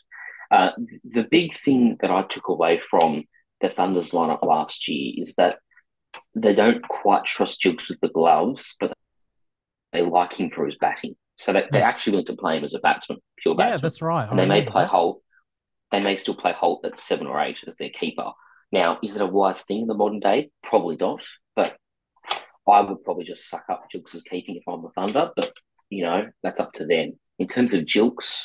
Uh, 0.52 0.72
the 1.04 1.24
big 1.24 1.56
thing 1.56 1.98
that 2.02 2.12
I 2.12 2.22
took 2.22 2.48
away 2.48 2.80
from 2.80 3.24
the 3.60 3.70
Thunder's 3.70 4.12
lineup 4.12 4.46
last 4.46 4.88
year 4.88 5.14
is 5.18 5.34
that 5.36 5.58
they 6.36 6.54
don't 6.54 6.88
quite 6.88 7.26
trust 7.26 7.60
Jukes 7.60 7.90
with 7.90 8.02
the 8.02 8.10
gloves, 8.10 8.76
but 8.80 8.94
they 9.94 10.04
like 10.04 10.34
him 10.34 10.52
for 10.52 10.68
his 10.68 10.76
batting. 10.76 11.16
So 11.42 11.54
they, 11.54 11.66
they're 11.72 11.84
actually 11.84 12.12
willing 12.12 12.28
to 12.28 12.36
play 12.36 12.58
him 12.58 12.64
as 12.64 12.74
a 12.74 12.80
batsman, 12.80 13.20
pure 13.38 13.56
batsman. 13.56 13.74
Yeah, 13.74 13.82
that's 13.82 14.02
right. 14.02 14.28
I 14.28 14.30
and 14.30 14.40
they 14.40 14.46
may 14.46 14.64
play 14.64 14.84
that. 14.84 14.92
Holt. 14.92 15.22
They 15.92 16.00
may 16.00 16.16
still 16.18 16.36
play 16.36 16.54
Holt 16.54 16.86
at 16.86 17.00
seven 17.00 17.28
or 17.28 17.42
eight 17.42 17.60
as 17.68 17.78
their 17.78 17.90
keeper. 17.90 18.32
Now, 18.72 19.00
is 19.04 19.16
it 19.16 19.22
a 19.22 19.26
wise 19.26 19.64
thing 19.64 19.82
in 19.82 19.88
the 19.88 19.94
modern 19.94 20.20
day? 20.20 20.52
Probably 20.64 20.96
not. 20.96 21.26
But 21.56 21.76
I 22.70 22.82
would 22.82 23.04
probably 23.04 23.26
just 23.26 23.50
suck 23.50 23.66
up 23.70 23.88
Jilks' 23.94 24.24
keeping 24.24 24.56
if 24.56 24.64
I'm 24.68 24.84
the 24.84 24.90
Thunder. 24.90 25.32
But 25.36 25.52
you 25.90 26.04
know, 26.04 26.28
that's 26.44 26.60
up 26.60 26.74
to 26.74 26.86
them. 26.86 27.14
In 27.40 27.48
terms 27.48 27.74
of 27.74 27.86
Jilks, 27.86 28.44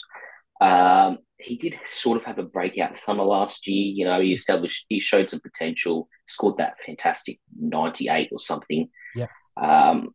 um, 0.61 1.19
he 1.38 1.57
did 1.57 1.79
sort 1.85 2.19
of 2.19 2.25
have 2.25 2.38
a 2.38 2.43
breakout 2.43 2.97
summer 2.97 3.25
last 3.25 3.67
year. 3.67 3.93
You 3.95 4.07
know, 4.07 4.21
he 4.21 4.33
established, 4.33 4.87
he 4.88 5.00
showed 5.00 5.29
some 5.29 5.41
potential, 5.41 6.09
scored 6.26 6.57
that 6.59 6.81
fantastic 6.81 7.41
98 7.59 8.31
or 8.33 8.41
something. 8.41 8.88
Yep. 9.15 9.31
Um, 9.61 10.15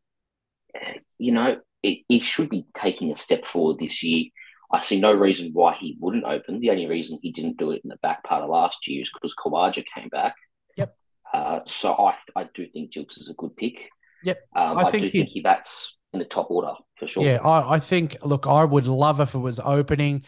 you 1.19 1.31
know, 1.31 1.57
it, 1.83 2.03
he 2.07 2.19
should 2.19 2.49
be 2.49 2.65
taking 2.73 3.11
a 3.11 3.17
step 3.17 3.47
forward 3.47 3.79
this 3.79 4.03
year. 4.03 4.25
I 4.71 4.81
see 4.81 4.99
no 4.99 5.11
reason 5.11 5.51
why 5.53 5.75
he 5.75 5.97
wouldn't 5.99 6.23
open. 6.23 6.59
The 6.59 6.69
only 6.69 6.87
reason 6.87 7.19
he 7.21 7.31
didn't 7.31 7.57
do 7.57 7.71
it 7.71 7.81
in 7.83 7.89
the 7.89 7.97
back 7.97 8.23
part 8.23 8.43
of 8.43 8.49
last 8.49 8.87
year 8.87 9.01
is 9.01 9.11
because 9.13 9.35
Khawaja 9.35 9.83
came 9.85 10.07
back. 10.09 10.35
Yep. 10.77 10.95
Uh, 11.33 11.59
so 11.65 11.93
I, 11.93 12.15
I 12.35 12.47
do 12.53 12.67
think 12.67 12.91
Jilks 12.93 13.19
is 13.19 13.29
a 13.29 13.33
good 13.33 13.55
pick. 13.57 13.89
Yep. 14.23 14.39
Um, 14.55 14.77
I 14.77 14.83
I, 14.83 14.91
think 14.91 15.03
do 15.03 15.09
he- 15.09 15.17
think 15.19 15.29
he 15.29 15.41
bats 15.41 15.97
in 16.13 16.19
the 16.19 16.25
top 16.25 16.51
order 16.51 16.73
for 16.97 17.07
sure. 17.07 17.23
Yeah, 17.23 17.39
I, 17.43 17.75
I 17.75 17.79
think, 17.79 18.17
look, 18.23 18.47
I 18.47 18.63
would 18.63 18.87
love 18.87 19.19
if 19.19 19.35
it 19.35 19.39
was 19.39 19.59
opening. 19.59 20.23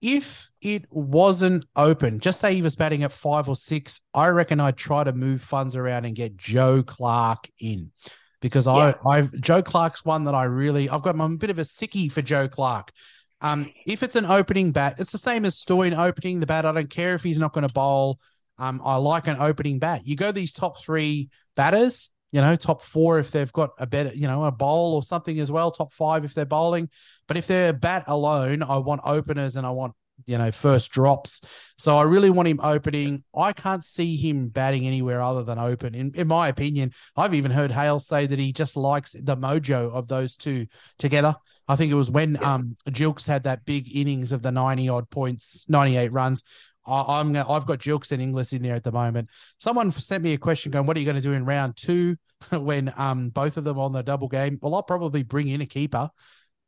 If 0.00 0.48
it 0.60 0.84
wasn't 0.90 1.64
open, 1.74 2.20
just 2.20 2.40
say 2.40 2.54
he 2.54 2.62
was 2.62 2.76
batting 2.76 3.02
at 3.02 3.10
five 3.10 3.48
or 3.48 3.56
six, 3.56 4.00
I 4.14 4.28
reckon 4.28 4.60
I'd 4.60 4.76
try 4.76 5.02
to 5.02 5.12
move 5.12 5.42
funds 5.42 5.74
around 5.74 6.04
and 6.04 6.14
get 6.14 6.36
Joe 6.36 6.84
Clarke 6.84 7.48
in 7.58 7.90
because 8.40 8.66
Yeah. 8.66 8.94
I, 9.04 9.18
I've 9.18 9.32
Joe 9.40 9.62
Clarke's 9.62 10.04
one 10.04 10.24
that 10.24 10.34
I 10.34 10.44
really, 10.44 10.88
I've 10.88 11.02
got 11.02 11.14
I'm 11.14 11.20
a 11.20 11.36
bit 11.36 11.50
of 11.50 11.58
a 11.58 11.62
sickie 11.62 12.10
for 12.10 12.22
Joe 12.22 12.48
Clarke. 12.48 12.92
Um, 13.40 13.70
if 13.86 14.02
it's 14.02 14.16
an 14.16 14.24
opening 14.24 14.72
bat, 14.72 14.96
it's 14.98 15.12
the 15.12 15.18
same 15.18 15.44
as 15.44 15.56
Stoin 15.56 15.94
opening 15.94 16.40
the 16.40 16.46
bat. 16.46 16.66
I 16.66 16.72
don't 16.72 16.90
care 16.90 17.14
if 17.14 17.22
he's 17.22 17.38
not 17.38 17.52
going 17.52 17.66
to 17.66 17.72
bowl. 17.72 18.18
Um, 18.58 18.80
I 18.84 18.96
like 18.96 19.28
an 19.28 19.36
opening 19.38 19.78
bat. 19.78 20.02
You 20.04 20.16
go 20.16 20.32
these 20.32 20.52
top 20.52 20.82
three 20.82 21.28
batters, 21.54 22.10
you 22.32 22.40
know, 22.40 22.56
top 22.56 22.82
four 22.82 23.20
if 23.20 23.30
they've 23.30 23.52
got 23.52 23.70
a 23.78 23.86
better, 23.86 24.12
you 24.12 24.26
know, 24.26 24.44
a 24.44 24.50
bowl 24.50 24.94
or 24.94 25.02
something 25.04 25.38
as 25.38 25.50
well, 25.52 25.70
top 25.70 25.92
five 25.92 26.24
if 26.24 26.34
they're 26.34 26.44
bowling. 26.44 26.88
But 27.28 27.36
if 27.36 27.46
they're 27.46 27.72
bat 27.72 28.04
alone, 28.08 28.64
I 28.64 28.78
want 28.78 29.02
openers 29.04 29.54
and 29.54 29.64
I 29.64 29.70
want, 29.70 29.94
you 30.26 30.36
know, 30.38 30.50
first 30.50 30.90
drops. 30.90 31.40
So 31.76 31.96
I 31.96 32.02
really 32.02 32.30
want 32.30 32.48
him 32.48 32.60
opening. 32.62 33.22
I 33.36 33.52
can't 33.52 33.84
see 33.84 34.16
him 34.16 34.48
batting 34.48 34.86
anywhere 34.86 35.22
other 35.22 35.42
than 35.44 35.58
open, 35.58 35.94
in, 35.94 36.12
in 36.14 36.26
my 36.28 36.48
opinion. 36.48 36.92
I've 37.16 37.34
even 37.34 37.50
heard 37.50 37.70
Hale 37.70 37.98
say 38.00 38.26
that 38.26 38.38
he 38.38 38.52
just 38.52 38.76
likes 38.76 39.12
the 39.12 39.36
mojo 39.36 39.92
of 39.92 40.08
those 40.08 40.36
two 40.36 40.66
together. 40.98 41.34
I 41.68 41.76
think 41.76 41.92
it 41.92 41.96
was 41.96 42.10
when 42.10 42.34
Yeah. 42.34 42.54
um 42.54 42.76
Jilks 42.88 43.26
had 43.26 43.44
that 43.44 43.64
big 43.64 43.94
innings 43.94 44.32
of 44.32 44.42
the 44.42 44.52
90 44.52 44.88
odd 44.88 45.08
points, 45.10 45.66
98 45.68 46.12
runs. 46.12 46.42
I, 46.86 47.20
i'm 47.20 47.36
i've 47.36 47.66
got 47.66 47.80
Jilks 47.80 48.12
and 48.12 48.22
Inglis 48.22 48.54
in 48.54 48.62
there 48.62 48.74
at 48.74 48.84
the 48.84 48.92
moment. 48.92 49.28
Someone 49.58 49.92
sent 49.92 50.24
me 50.24 50.32
a 50.32 50.38
question 50.38 50.72
going, 50.72 50.86
"What 50.86 50.96
are 50.96 51.00
you 51.00 51.06
going 51.06 51.16
to 51.16 51.22
do 51.22 51.32
in 51.32 51.44
round 51.44 51.76
two 51.76 52.16
when 52.50 52.92
um 52.96 53.28
both 53.30 53.56
of 53.58 53.64
them 53.64 53.78
on 53.78 53.92
the 53.92 54.02
double 54.02 54.28
game?" 54.28 54.58
Well, 54.62 54.74
I'll 54.74 54.82
probably 54.82 55.22
bring 55.22 55.48
in 55.48 55.60
a 55.60 55.66
keeper, 55.66 56.08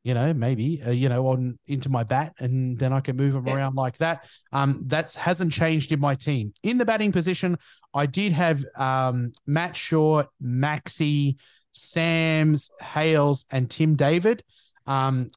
you 0.02 0.14
know, 0.14 0.32
maybe 0.32 0.82
uh, 0.86 0.90
you 0.90 1.08
know 1.08 1.26
on 1.28 1.58
into 1.66 1.88
my 1.90 2.04
bat, 2.04 2.32
and 2.38 2.78
then 2.78 2.92
I 2.92 3.00
can 3.00 3.16
move 3.16 3.34
them 3.34 3.46
Yeah. 3.46 3.54
around 3.54 3.74
like 3.74 3.98
that. 3.98 4.26
Um, 4.52 4.82
that 4.86 5.12
hasn't 5.14 5.52
changed 5.52 5.92
in 5.92 6.00
my 6.00 6.14
team. 6.14 6.52
In 6.62 6.78
the 6.78 6.84
batting 6.86 7.12
position, 7.12 7.58
I 7.92 8.06
did 8.06 8.32
have 8.32 8.64
um 8.76 9.32
Matt 9.46 9.76
Short, 9.76 10.28
Maxi, 10.42 11.36
Sam's, 11.72 12.70
Hales, 12.80 13.44
and 13.50 13.70
Tim 13.70 13.96
David. 13.96 14.42
Um, 14.86 15.30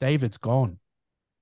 David's 0.00 0.36
gone. 0.38 0.78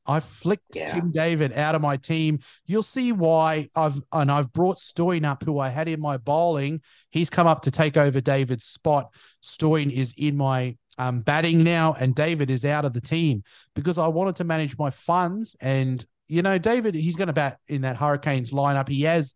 I 0.09 0.20
flicked 0.20 0.76
Yeah. 0.76 0.87
Tim 0.87 1.11
David 1.11 1.52
out 1.52 1.74
of 1.74 1.83
my 1.83 1.96
team. 1.96 2.38
You'll 2.66 2.85
see 2.85 3.11
why 3.12 3.68
I've 3.74 4.00
and 4.12 4.31
I've 4.31 4.52
brought 4.52 4.79
Stoin 4.79 5.24
up, 5.24 5.42
who 5.42 5.59
I 5.59 5.68
had 5.68 5.88
in 5.88 6.00
my 6.00 6.16
bowling. 6.16 6.81
He's 7.11 7.29
come 7.29 7.46
up 7.48 7.62
to 7.62 7.70
take 7.70 7.96
over 7.96 8.20
David's 8.20 8.64
spot. 8.64 9.12
Stoin 9.40 9.90
is 9.90 10.14
in 10.16 10.37
my 10.37 10.76
um, 10.99 11.21
batting 11.21 11.63
now, 11.63 11.95
and 11.99 12.15
David 12.15 12.51
is 12.51 12.65
out 12.65 12.85
of 12.85 12.93
the 12.93 13.01
team 13.01 13.43
because 13.75 13.99
I 13.99 14.09
wanted 14.09 14.37
to 14.37 14.45
manage 14.45 14.79
my 14.79 14.91
funds. 14.91 15.57
And 15.61 16.05
you 16.29 16.43
know, 16.43 16.59
David, 16.59 16.95
he's 16.95 17.17
going 17.17 17.29
to 17.29 17.33
bat 17.33 17.59
in 17.69 17.83
that 17.83 17.97
Hurricanes 17.97 18.53
lineup. 18.53 18.89
He 18.89 19.03
has 19.03 19.35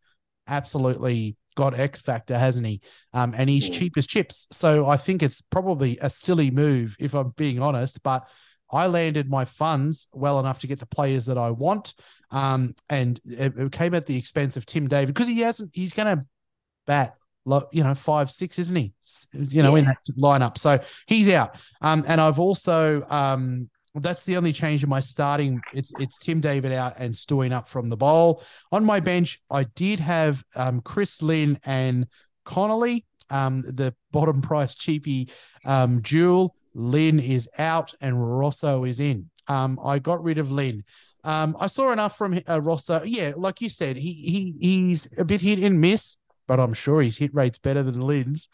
absolutely 0.49 1.37
got 1.57 1.79
X 1.79 2.01
factor, 2.01 2.39
hasn't 2.39 2.67
he? 2.67 2.81
Um, 3.13 3.35
and 3.37 3.51
he's 3.51 3.69
cheap 3.69 3.97
as 3.97 4.07
chips. 4.07 4.47
So 4.51 4.87
I 4.87 4.97
think 4.97 5.23
it's 5.23 5.41
probably 5.41 5.99
a 6.01 6.11
silly 6.11 6.51
move, 6.51 6.97
if 6.99 7.15
I'm 7.15 7.33
being 7.37 7.61
honest. 7.61 8.03
But 8.03 8.27
I 8.73 8.87
landed 8.87 9.29
my 9.29 9.45
funds 9.45 10.09
well 10.13 10.39
enough 10.41 10.61
to 10.61 10.67
get 10.67 10.79
the 10.79 10.87
players 10.87 11.27
that 11.27 11.39
I 11.39 11.51
want. 11.51 11.95
Um, 12.31 12.75
and 12.89 13.21
it, 13.25 13.57
it 13.57 13.73
came 13.73 13.95
at 13.95 14.07
the 14.07 14.17
expense 14.17 14.57
of 14.57 14.67
Tim 14.67 14.89
David 14.89 15.15
because 15.15 15.29
he 15.29 15.41
hasn't, 15.41 15.71
he's 15.73 15.93
going 15.93 16.19
to 16.19 16.25
bat, 16.87 17.17
you 17.73 17.83
know, 17.83 17.95
five, 17.95 18.31
six, 18.31 18.59
isn't 18.59 18.77
he? 18.77 18.93
You 19.33 19.63
know, 19.63 19.77
in 19.77 19.87
that 19.87 19.99
lineup. 20.19 20.59
So 20.59 20.79
he's 21.07 21.29
out. 21.29 21.57
Um, 21.81 22.05
and 22.07 22.21
I've 22.21 22.39
also, 22.39 23.03
um, 23.09 23.71
that's 23.95 24.25
the 24.25 24.37
only 24.37 24.53
change 24.53 24.83
in 24.83 24.89
my 24.89 25.01
starting. 25.01 25.61
It's 25.75 25.93
it's 25.99 26.17
Tim 26.19 26.41
David 26.41 26.73
out 26.73 26.95
and 26.99 27.15
Stoin 27.15 27.53
up 27.53 27.69
from 27.69 27.89
the 27.89 27.97
bowl. 27.97 28.43
On 28.73 28.85
my 28.85 29.01
bench, 29.01 29.41
I 29.51 29.65
did 29.65 29.99
have 30.01 30.45
um, 30.55 30.81
Chris 30.81 31.23
Lynn 31.23 31.59
and 31.65 32.07
Connolly, 32.45 33.05
um, 33.31 33.63
the 33.63 33.95
bottom 34.13 34.43
price 34.51 34.75
cheapie 34.75 35.31
um, 35.65 36.01
duel. 36.03 36.55
Lynn 36.75 37.19
is 37.19 37.49
out 37.59 37.95
and 38.01 38.15
Rossouw 38.15 38.89
is 38.89 39.01
in. 39.01 39.29
Um, 39.49 39.81
I 39.83 39.99
got 39.99 40.23
rid 40.23 40.39
of 40.39 40.53
Lynn. 40.53 40.85
Um, 41.25 41.57
I 41.59 41.67
saw 41.67 41.93
enough 41.93 42.17
from 42.17 42.35
uh, 42.35 42.61
Rossouw. 42.61 43.03
Yeah, 43.05 43.33
like 43.37 43.61
you 43.61 43.69
said, 43.69 43.97
he 43.97 44.13
he 44.13 44.55
he's 44.61 45.09
a 45.19 45.25
bit 45.25 45.41
hit 45.41 45.59
and 45.59 45.81
miss, 45.81 46.17
but 46.51 46.59
I'm 46.59 46.75
sure 46.75 47.01
his 47.01 47.17
hit 47.17 47.33
rate's 47.33 47.61
better 47.61 47.85
than 47.85 48.01
Lynn's. 48.01 48.49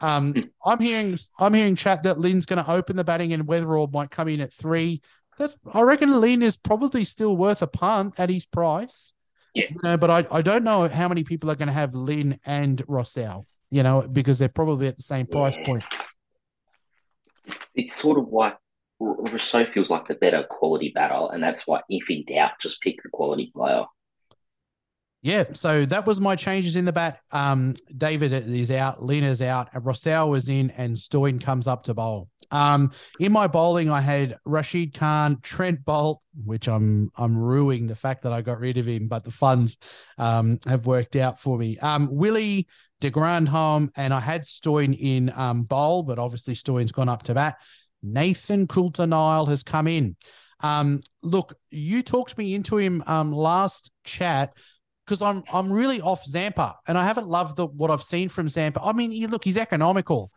Um, 0.00 0.34
I'm 0.64 0.80
hearing 0.80 1.18
I'm 1.38 1.52
hearing 1.52 1.76
chat 1.76 2.02
that 2.04 2.18
Lynn's 2.18 2.46
going 2.46 2.64
to 2.64 2.70
open 2.70 2.96
the 2.96 3.04
batting 3.04 3.34
and 3.34 3.46
Weatherald 3.46 3.92
might 3.92 4.08
come 4.08 4.28
in 4.28 4.40
at 4.40 4.54
three. 4.54 5.02
That's 5.38 5.54
I 5.70 5.82
reckon 5.82 6.18
Lynn 6.18 6.40
is 6.40 6.56
probably 6.56 7.04
still 7.04 7.36
worth 7.36 7.60
a 7.60 7.66
punt 7.66 8.14
at 8.16 8.30
his 8.30 8.46
price. 8.46 9.12
Yeah. 9.54 9.66
You 9.68 9.76
know, 9.82 9.98
but 9.98 10.10
I, 10.10 10.26
I 10.30 10.40
don't 10.40 10.64
know 10.64 10.88
how 10.88 11.10
many 11.10 11.24
people 11.24 11.50
are 11.50 11.54
going 11.54 11.66
to 11.66 11.74
have 11.74 11.94
Lynn 11.94 12.40
and 12.46 12.78
Rossell, 12.86 13.44
you 13.70 13.82
know, 13.82 14.00
because 14.00 14.38
they're 14.38 14.48
probably 14.48 14.86
at 14.86 14.96
the 14.96 15.02
same 15.02 15.26
price 15.26 15.54
Yeah. 15.58 15.66
point. 15.66 15.84
It's 17.74 17.92
sort 17.92 18.18
of 18.18 18.28
like 18.32 18.56
Rossouw 18.98 19.70
feels 19.74 19.90
like 19.90 20.08
the 20.08 20.14
better 20.14 20.42
quality 20.44 20.90
batter, 20.94 21.28
and 21.34 21.42
that's 21.42 21.66
why, 21.66 21.82
if 21.90 22.08
in 22.08 22.24
doubt, 22.24 22.52
just 22.62 22.80
pick 22.80 23.02
the 23.02 23.10
quality 23.10 23.52
player. 23.54 23.84
Yeah, 25.22 25.44
so 25.52 25.86
that 25.86 26.04
was 26.04 26.20
my 26.20 26.34
changes 26.34 26.74
in 26.74 26.84
the 26.84 26.92
bat. 26.92 27.20
Um, 27.30 27.74
David 27.96 28.32
is 28.32 28.72
out, 28.72 29.04
Lena's 29.04 29.40
out, 29.40 29.72
Rossell 29.72 30.28
was 30.28 30.48
in, 30.48 30.70
and 30.70 30.98
Stoin 30.98 31.38
comes 31.38 31.68
up 31.68 31.84
to 31.84 31.94
bowl. 31.94 32.28
Um, 32.50 32.90
in 33.20 33.30
my 33.30 33.46
bowling, 33.46 33.88
I 33.88 34.00
had 34.00 34.36
Rashid 34.44 34.94
Khan, 34.94 35.38
Trent 35.42 35.84
Boult, 35.84 36.18
which 36.44 36.68
I'm 36.68 37.10
I'm 37.16 37.36
ruining 37.36 37.86
the 37.86 37.94
fact 37.94 38.24
that 38.24 38.32
I 38.32 38.42
got 38.42 38.58
rid 38.58 38.78
of 38.78 38.86
him, 38.86 39.06
but 39.06 39.22
the 39.24 39.30
funds 39.30 39.78
um, 40.18 40.58
have 40.66 40.86
worked 40.86 41.14
out 41.14 41.40
for 41.40 41.56
me. 41.56 41.78
Um, 41.78 42.08
Willie 42.10 42.66
de 43.00 43.08
Grandhomme, 43.08 43.92
and 43.96 44.12
I 44.12 44.20
had 44.20 44.44
Stoin 44.44 44.92
in 44.92 45.32
um, 45.36 45.62
bowl, 45.62 46.02
but 46.02 46.18
obviously 46.18 46.54
Stoin's 46.54 46.92
gone 46.92 47.08
up 47.08 47.22
to 47.24 47.34
bat. 47.34 47.56
Nathan 48.02 48.66
Coulter-Nile 48.66 49.46
has 49.46 49.62
come 49.62 49.86
in. 49.86 50.16
Um, 50.60 51.00
look, 51.22 51.54
you 51.70 52.02
talked 52.02 52.36
me 52.36 52.54
into 52.54 52.76
him 52.76 53.02
um, 53.06 53.32
last 53.32 53.92
chat 54.04 54.52
because 55.04 55.22
I'm 55.22 55.42
I'm 55.52 55.72
really 55.72 56.00
off 56.00 56.24
Zampa, 56.24 56.76
and 56.86 56.96
I 56.96 57.04
haven't 57.04 57.28
loved 57.28 57.56
the 57.56 57.66
what 57.66 57.90
I've 57.90 58.02
seen 58.02 58.28
from 58.28 58.48
Zampa. 58.48 58.80
I 58.82 58.92
mean, 58.92 59.12
you 59.12 59.28
look, 59.28 59.44
he's 59.44 59.56
economical, 59.56 60.30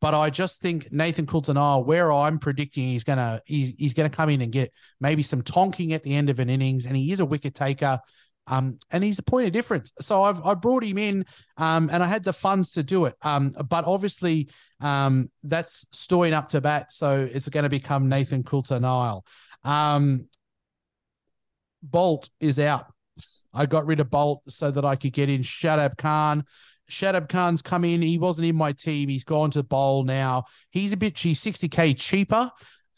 but 0.00 0.14
I 0.14 0.30
just 0.30 0.60
think 0.60 0.90
Nathan 0.92 1.26
Coulter-Nile, 1.26 1.84
where 1.84 2.12
I'm 2.12 2.38
predicting 2.38 2.84
he's 2.84 3.04
gonna 3.04 3.40
he's, 3.44 3.74
he's 3.78 3.94
gonna 3.94 4.10
come 4.10 4.28
in 4.30 4.40
and 4.42 4.52
get 4.52 4.72
maybe 5.00 5.22
some 5.22 5.42
tonking 5.42 5.92
at 5.92 6.02
the 6.02 6.14
end 6.14 6.30
of 6.30 6.38
an 6.38 6.48
innings, 6.48 6.86
and 6.86 6.96
he 6.96 7.12
is 7.12 7.20
a 7.20 7.24
wicket 7.24 7.54
taker. 7.54 8.00
Um, 8.48 8.78
and 8.90 9.04
he's 9.04 9.20
a 9.20 9.22
point 9.22 9.46
of 9.46 9.52
difference. 9.52 9.92
So 10.00 10.24
I've 10.24 10.44
I 10.44 10.54
brought 10.54 10.82
him 10.82 10.98
in, 10.98 11.24
um, 11.58 11.88
and 11.92 12.02
I 12.02 12.06
had 12.06 12.24
the 12.24 12.32
funds 12.32 12.72
to 12.72 12.82
do 12.82 13.04
it. 13.04 13.14
Um, 13.22 13.54
but 13.68 13.84
obviously, 13.84 14.48
um, 14.80 15.30
that's 15.44 15.86
storing 15.92 16.32
up 16.34 16.48
to 16.48 16.60
bat, 16.60 16.90
so 16.90 17.28
it's 17.32 17.48
going 17.48 17.62
to 17.62 17.70
become 17.70 18.08
Nathan 18.08 18.42
Coulter-Nile. 18.42 19.24
Um, 19.62 20.28
Boult 21.88 22.30
is 22.40 22.58
out. 22.58 22.86
I 23.54 23.66
got 23.66 23.86
rid 23.86 24.00
of 24.00 24.10
Boult 24.10 24.40
so 24.48 24.70
that 24.70 24.84
I 24.84 24.96
could 24.96 25.12
get 25.12 25.28
in 25.28 25.42
Shadab 25.42 25.96
Khan. 25.98 26.44
Shadab 26.90 27.28
Khan's 27.28 27.62
come 27.62 27.84
in. 27.84 28.02
He 28.02 28.18
wasn't 28.18 28.48
in 28.48 28.56
my 28.56 28.72
team. 28.72 29.08
He's 29.08 29.24
gone 29.24 29.50
to 29.52 29.62
bowl 29.62 30.04
now. 30.04 30.44
He's 30.70 30.92
a 30.92 30.96
bit, 30.96 31.16
she's 31.16 31.42
60K 31.42 31.98
cheaper. 31.98 32.50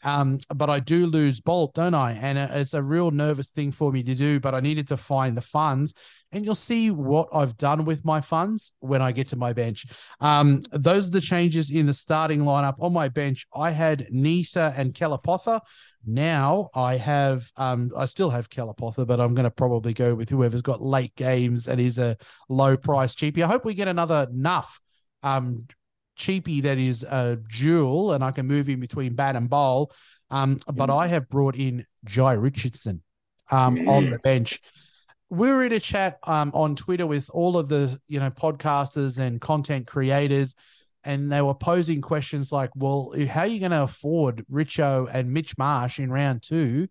Um, 0.03 0.39
but 0.53 0.69
I 0.69 0.79
do 0.79 1.07
lose 1.07 1.41
Boult, 1.41 1.73
don't 1.73 1.93
I? 1.93 2.13
And 2.13 2.37
it's 2.37 2.73
a 2.73 2.83
real 2.83 3.11
nervous 3.11 3.49
thing 3.49 3.71
for 3.71 3.91
me 3.91 4.03
to 4.03 4.15
do, 4.15 4.39
but 4.39 4.53
I 4.53 4.59
needed 4.59 4.87
to 4.89 4.97
find 4.97 5.35
the 5.35 5.41
funds. 5.41 5.93
And 6.31 6.43
you'll 6.43 6.55
see 6.55 6.91
what 6.91 7.29
I've 7.33 7.55
done 7.57 7.85
with 7.85 8.03
my 8.03 8.19
funds 8.21 8.73
when 8.79 9.01
I 9.01 9.11
get 9.11 9.29
to 9.29 9.35
my 9.35 9.53
bench. 9.53 9.85
Um, 10.19 10.61
those 10.71 11.07
are 11.07 11.11
the 11.11 11.21
changes 11.21 11.71
in 11.71 11.85
the 11.85 11.93
starting 11.93 12.41
lineup. 12.41 12.75
On 12.79 12.91
my 12.91 13.07
bench, 13.07 13.47
I 13.53 13.71
had 13.71 14.07
Neser 14.13 14.73
and 14.77 14.93
Kelapotha. 14.93 15.61
Now 16.05 16.69
I 16.75 16.97
have, 16.97 17.49
um, 17.55 17.91
I 17.97 18.05
still 18.05 18.29
have 18.29 18.49
Kelapotha, 18.49 19.07
but 19.07 19.19
I'm 19.19 19.33
going 19.33 19.45
to 19.45 19.51
probably 19.51 19.93
go 19.93 20.13
with 20.13 20.29
whoever's 20.29 20.61
got 20.61 20.81
late 20.81 21.15
games 21.15 21.67
and 21.67 21.79
is 21.79 21.97
a 21.97 22.17
low 22.49 22.77
price 22.77 23.15
cheapie. 23.15 23.43
I 23.43 23.47
hope 23.47 23.65
we 23.65 23.73
get 23.73 23.87
another 23.87 24.27
Nuff 24.31 24.79
um, 25.23 25.65
cheapie 26.17 26.61
that 26.63 26.77
is 26.77 27.03
a 27.03 27.37
jewel, 27.47 28.13
and 28.13 28.23
I 28.23 28.31
can 28.31 28.47
move 28.47 28.69
in 28.69 28.79
between 28.79 29.15
bat 29.15 29.35
and 29.35 29.49
bowl. 29.49 29.91
Um, 30.29 30.57
but 30.73 30.89
I 30.89 31.07
have 31.07 31.29
brought 31.29 31.55
in 31.55 31.85
Jhye 32.07 32.41
Richardson 32.41 33.01
um, 33.51 33.87
on 33.87 34.09
the 34.09 34.19
bench. 34.19 34.59
We 35.29 35.49
were 35.49 35.63
in 35.63 35.73
a 35.73 35.79
chat 35.79 36.17
um, 36.23 36.51
on 36.53 36.75
Twitter 36.75 37.05
with 37.05 37.29
all 37.31 37.57
of 37.57 37.67
the 37.67 37.99
you 38.07 38.19
know 38.19 38.31
podcasters 38.31 39.17
and 39.17 39.41
content 39.41 39.87
creators, 39.87 40.55
and 41.03 41.31
they 41.31 41.41
were 41.41 41.55
posing 41.55 42.01
questions 42.01 42.51
like, 42.51 42.71
"Well, 42.75 43.13
how 43.27 43.41
are 43.41 43.47
you 43.47 43.59
going 43.59 43.71
to 43.71 43.83
afford 43.83 44.45
Richo 44.51 45.09
and 45.11 45.31
Mitch 45.31 45.57
Marsh 45.57 45.99
in 45.99 46.11
round 46.11 46.43
two? 46.43 46.87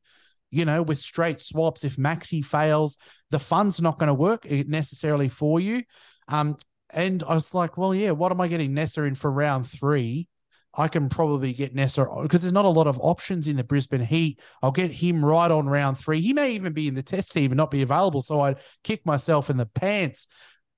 You 0.50 0.64
know, 0.64 0.82
with 0.82 1.00
straight 1.00 1.40
swaps, 1.40 1.82
if 1.82 1.96
Maxi 1.96 2.44
fails, 2.44 2.98
the 3.30 3.40
fund's 3.40 3.80
not 3.80 3.98
going 3.98 4.08
to 4.08 4.14
work 4.14 4.48
necessarily 4.50 5.28
for 5.28 5.60
you." 5.60 5.82
Um, 6.28 6.56
and 6.90 7.22
I 7.22 7.34
was 7.34 7.54
like, 7.54 7.76
well, 7.76 7.94
yeah, 7.94 8.10
what 8.12 8.32
am 8.32 8.40
I 8.40 8.48
getting 8.48 8.72
Neser 8.72 9.06
in 9.06 9.14
for 9.14 9.30
round 9.30 9.68
three? 9.68 10.28
I 10.76 10.88
can 10.88 11.08
probably 11.08 11.52
get 11.52 11.74
Neser 11.74 12.22
because 12.22 12.42
there's 12.42 12.52
not 12.52 12.64
a 12.64 12.68
lot 12.68 12.86
of 12.86 12.98
options 13.00 13.46
in 13.46 13.56
the 13.56 13.64
Brisbane 13.64 14.00
Heat. 14.00 14.40
I'll 14.62 14.72
get 14.72 14.90
him 14.90 15.24
right 15.24 15.50
on 15.50 15.66
round 15.66 15.98
three. 15.98 16.20
He 16.20 16.32
may 16.32 16.52
even 16.52 16.72
be 16.72 16.88
in 16.88 16.94
the 16.94 17.02
test 17.02 17.32
team 17.32 17.52
and 17.52 17.56
not 17.56 17.70
be 17.70 17.82
available. 17.82 18.22
So 18.22 18.40
I'd 18.40 18.58
kick 18.82 19.06
myself 19.06 19.50
in 19.50 19.56
the 19.56 19.66
pants 19.66 20.26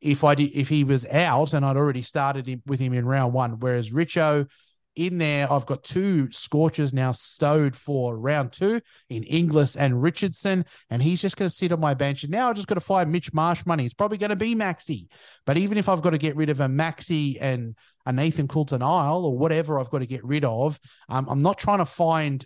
if 0.03 0.23
I 0.23 0.35
did 0.35 0.51
if 0.55 0.69
he 0.69 0.85
was 0.85 1.07
out 1.07 1.55
and 1.55 1.65
I'd 1.65 1.77
already 1.77 2.03
started 2.03 2.63
with 2.67 2.79
him 2.79 2.93
in 2.93 3.07
round 3.07 3.33
one. 3.33 3.59
Whereas 3.59 3.91
Richo, 3.91 4.51
in 4.97 5.19
there, 5.19 5.53
I've 5.53 5.67
got 5.67 5.85
two 5.85 6.31
scorchers 6.33 6.93
now 6.93 7.13
stowed 7.13 7.77
for 7.77 8.19
round 8.19 8.53
two 8.53 8.81
in 9.11 9.23
Inglis 9.25 9.77
and 9.77 10.03
Richardson, 10.03 10.65
and 10.91 11.03
he's 11.03 11.21
just 11.21 11.37
going 11.37 11.49
to 11.49 11.55
sit 11.55 11.71
on 11.71 11.81
my 11.81 11.95
bench. 11.95 12.25
And 12.25 12.33
now 12.33 12.49
I 12.49 12.53
just 12.55 12.67
got 12.67 12.75
to 12.75 12.81
find 12.81 13.13
Mitch 13.13 13.33
Marsh 13.33 13.65
money. 13.67 13.85
It's 13.85 13.95
probably 13.95 14.19
going 14.19 14.31
to 14.31 14.37
be 14.37 14.55
Maxi, 14.55 15.07
but 15.45 15.59
even 15.59 15.79
if 15.79 15.89
I've 15.89 16.03
got 16.03 16.11
to 16.11 16.19
get 16.19 16.35
rid 16.35 16.49
of 16.49 16.61
a 16.61 16.67
Maxi 16.67 17.37
and 17.41 17.77
a 18.07 18.13
Nathan 18.13 18.49
Coulter-Nile 18.49 19.25
or 19.25 19.37
whatever 19.37 19.79
I've 19.79 19.91
got 19.91 19.99
to 19.99 20.07
get 20.07 20.25
rid 20.25 20.45
of, 20.45 20.81
um, 21.09 21.29
I'm 21.29 21.43
not 21.43 21.59
trying 21.59 21.79
to 21.79 21.87
find 21.87 22.45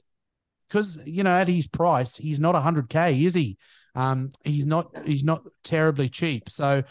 because 0.69 0.99
you 1.05 1.23
know 1.23 1.31
at 1.31 1.49
his 1.49 1.67
price, 1.67 2.17
he's 2.17 2.41
not 2.41 2.55
100k, 2.55 3.25
is 3.25 3.35
he? 3.35 3.59
Um, 3.95 4.31
he's 4.45 4.67
not 4.67 4.91
he's 5.05 5.25
not 5.25 5.43
terribly 5.65 6.09
cheap. 6.09 6.49
So 6.49 6.83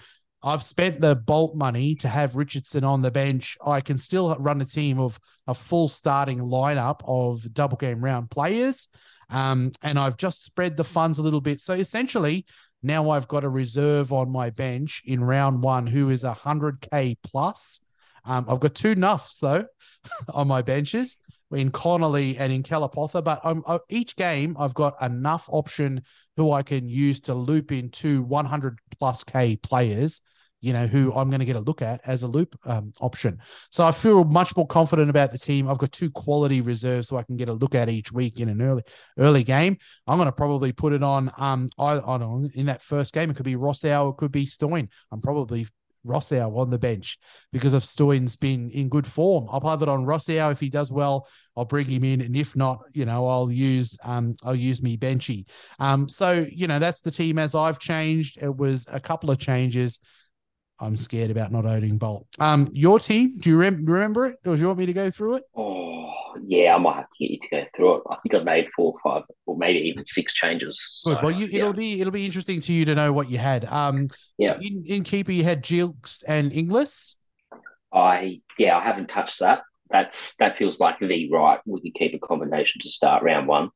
I've 0.41 0.63
spent 0.63 1.01
the 1.01 1.15
Boult 1.15 1.55
money 1.55 1.95
to 1.95 2.07
have 2.07 2.35
Richardson 2.35 2.83
on 2.83 3.01
the 3.01 3.11
bench. 3.11 3.57
I 3.65 3.81
can 3.81 3.97
still 3.97 4.35
run 4.35 4.61
a 4.61 4.65
team 4.65 4.99
of 4.99 5.19
a 5.47 5.53
full 5.53 5.89
starting 5.89 6.39
lineup 6.39 7.01
of 7.05 7.53
double 7.53 7.77
game 7.77 8.03
round 8.03 8.31
players. 8.31 8.87
Um, 9.29 9.71
and 9.81 9.99
I've 9.99 10.17
just 10.17 10.43
spread 10.43 10.77
the 10.77 10.83
funds 10.83 11.17
a 11.17 11.21
little 11.21 11.41
bit. 11.41 11.61
So 11.61 11.73
essentially, 11.73 12.45
now 12.81 13.09
I've 13.09 13.27
got 13.27 13.43
a 13.43 13.49
reserve 13.49 14.13
on 14.13 14.31
my 14.31 14.49
bench 14.49 15.01
in 15.05 15.23
round 15.23 15.61
one 15.61 15.85
who 15.85 16.09
is 16.09 16.23
100K 16.23 17.17
plus. 17.21 17.81
Um, 18.25 18.45
I've 18.49 18.59
got 18.59 18.75
two 18.75 18.95
nuffs, 18.95 19.39
though, 19.39 19.65
on 20.29 20.47
my 20.47 20.61
benches 20.61 21.17
in 21.51 21.71
Connolly 21.71 22.37
and 22.37 22.53
in 22.53 22.63
Kelapotha, 22.63 23.23
but 23.23 23.41
I'm, 23.43 23.63
uh, 23.65 23.79
each 23.89 24.15
game 24.15 24.55
I've 24.59 24.73
got 24.73 25.01
enough 25.01 25.45
option 25.49 26.03
who 26.37 26.51
I 26.51 26.63
can 26.63 26.87
use 26.87 27.19
to 27.21 27.33
loop 27.33 27.71
into 27.71 28.21
100 28.23 28.79
plus 28.99 29.23
K 29.23 29.55
players, 29.55 30.21
you 30.61 30.73
know, 30.73 30.87
who 30.87 31.13
I'm 31.13 31.29
going 31.29 31.39
to 31.39 31.45
get 31.45 31.55
a 31.55 31.61
look 31.61 31.81
at 31.81 32.01
as 32.05 32.23
a 32.23 32.27
loop 32.27 32.55
um, 32.65 32.93
option. 32.99 33.39
So 33.71 33.85
I 33.85 33.91
feel 33.91 34.23
much 34.25 34.55
more 34.55 34.67
confident 34.67 35.09
about 35.09 35.31
the 35.31 35.37
team. 35.37 35.67
I've 35.67 35.77
got 35.77 35.91
two 35.91 36.11
quality 36.11 36.61
reserves 36.61 37.07
so 37.07 37.17
I 37.17 37.23
can 37.23 37.37
get 37.37 37.49
a 37.49 37.53
look 37.53 37.75
at 37.75 37.89
each 37.89 38.11
week 38.11 38.39
in 38.39 38.49
an 38.49 38.61
early 38.61 38.83
early 39.17 39.43
game. 39.43 39.77
I'm 40.05 40.17
going 40.17 40.27
to 40.27 40.31
probably 40.31 40.71
put 40.71 40.93
it 40.93 41.03
on 41.03 41.31
um 41.37 41.69
I, 41.77 41.93
I 41.93 42.17
don't 42.17 42.43
know 42.43 42.49
in 42.53 42.67
that 42.67 42.81
first 42.81 43.13
game. 43.13 43.31
It 43.31 43.37
could 43.37 43.45
be 43.45 43.55
Rossouw, 43.55 44.11
it 44.11 44.17
could 44.17 44.31
be 44.31 44.45
Stoin. 44.45 44.89
I'm 45.11 45.21
probably 45.21 45.67
Rossouw 46.09 46.57
on 46.57 46.69
the 46.69 46.79
bench 46.79 47.17
because 47.53 47.73
of 47.73 47.85
Stoin's 47.85 48.35
been 48.35 48.69
in 48.71 48.89
good 48.89 49.07
form. 49.07 49.47
I'll 49.51 49.69
have 49.69 49.81
it 49.81 49.87
on 49.87 50.05
Rossouw 50.05 50.51
if 50.51 50.59
he 50.59 50.69
does 50.69 50.91
well. 50.91 51.27
I'll 51.55 51.65
bring 51.65 51.85
him 51.85 52.03
in, 52.03 52.21
and 52.21 52.35
if 52.35 52.55
not, 52.55 52.79
you 52.93 53.05
know, 53.05 53.27
I'll 53.27 53.51
use 53.51 53.97
um 54.03 54.35
I'll 54.43 54.55
use 54.55 54.81
me 54.81 54.97
benchy. 54.97 55.45
Um, 55.79 56.09
so 56.09 56.45
you 56.51 56.67
know 56.67 56.79
that's 56.79 57.01
the 57.01 57.11
team 57.11 57.37
as 57.37 57.55
I've 57.55 57.79
changed. 57.79 58.41
It 58.41 58.55
was 58.55 58.85
a 58.91 58.99
couple 58.99 59.31
of 59.31 59.37
changes. 59.37 59.99
I'm 60.81 60.95
scared 60.95 61.29
about 61.29 61.51
not 61.51 61.65
owning 61.65 61.99
Boult. 61.99 62.25
Um, 62.39 62.69
your 62.71 62.99
team, 62.99 63.37
do 63.37 63.49
you 63.49 63.57
rem- 63.57 63.83
remember 63.85 64.27
it, 64.27 64.37
or 64.45 64.55
do 64.55 64.61
you 64.61 64.67
want 64.67 64.79
me 64.79 64.85
to 64.85 64.93
go 64.93 65.11
through 65.11 65.35
it? 65.35 65.43
Oh, 65.55 65.98
yeah, 66.41 66.75
I 66.75 66.77
might 66.77 66.95
have 66.95 67.09
to 67.09 67.17
get 67.19 67.31
you 67.31 67.39
to 67.39 67.47
go 67.49 67.65
through 67.75 67.95
it. 67.95 68.03
I 68.09 68.15
think 68.17 68.35
I've 68.35 68.43
made 68.43 68.69
four 68.75 68.93
or 68.93 68.99
five, 69.03 69.23
or 69.45 69.57
maybe 69.57 69.79
even 69.87 70.05
six 70.05 70.33
changes. 70.33 71.01
Good. 71.05 71.17
So, 71.17 71.19
well, 71.23 71.31
you, 71.31 71.47
it'll 71.51 71.73
be 71.73 72.01
it'll 72.01 72.11
be 72.11 72.25
interesting 72.25 72.59
to 72.61 72.73
you 72.73 72.85
to 72.85 72.95
know 72.95 73.13
what 73.13 73.29
you 73.29 73.37
had. 73.37 73.65
Um, 73.65 74.07
Yeah. 74.37 74.57
In, 74.59 74.83
in 74.85 75.03
keeper, 75.03 75.31
you 75.31 75.43
had 75.43 75.63
Jilks 75.63 76.23
and 76.27 76.51
Inglis. 76.51 77.15
I 77.93 78.41
yeah, 78.57 78.77
I 78.77 78.83
haven't 78.83 79.07
touched 79.07 79.39
that. 79.39 79.63
That's 79.89 80.35
that 80.37 80.57
feels 80.57 80.79
like 80.79 80.99
the 80.99 81.29
right 81.31 81.59
wicketkeeper 81.67 82.21
combination 82.21 82.81
to 82.81 82.89
start 82.89 83.23
round 83.23 83.47
one. 83.47 83.69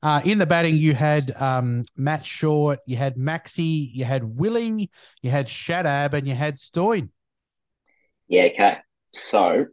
Uh, 0.00 0.20
in 0.24 0.38
the 0.38 0.46
batting, 0.46 0.76
you 0.76 0.94
had 0.94 1.32
um, 1.36 1.84
Matt 1.96 2.24
Short, 2.24 2.78
you 2.86 2.96
had 2.96 3.16
Maxi, 3.16 3.90
you 3.92 4.04
had 4.04 4.22
Willing, 4.22 4.88
you 5.22 5.30
had 5.30 5.46
Shadab, 5.46 6.14
and 6.14 6.26
you 6.26 6.34
had 6.34 6.56
Stoin. 6.58 7.10
Yeah, 8.28 8.44
okay. 8.44 8.78
So 9.12 9.66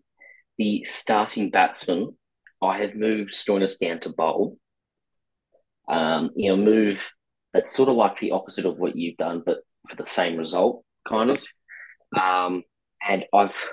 the 0.57 0.83
starting 0.83 1.49
batsman, 1.49 2.15
I 2.61 2.79
have 2.79 2.95
moved 2.95 3.33
Stoinis 3.33 3.79
down 3.79 3.99
to 4.01 4.09
bowl. 4.09 4.57
Um, 5.87 6.31
you 6.35 6.49
know, 6.49 6.57
move 6.57 7.11
that's 7.53 7.75
sort 7.75 7.89
of 7.89 7.95
like 7.95 8.19
the 8.19 8.31
opposite 8.31 8.65
of 8.65 8.77
what 8.77 8.95
you've 8.95 9.17
done, 9.17 9.43
but 9.45 9.59
for 9.87 9.95
the 9.95 10.05
same 10.05 10.37
result, 10.37 10.83
kind 11.07 11.29
of. 11.29 11.43
Um, 12.19 12.63
and 13.07 13.25
I've 13.33 13.65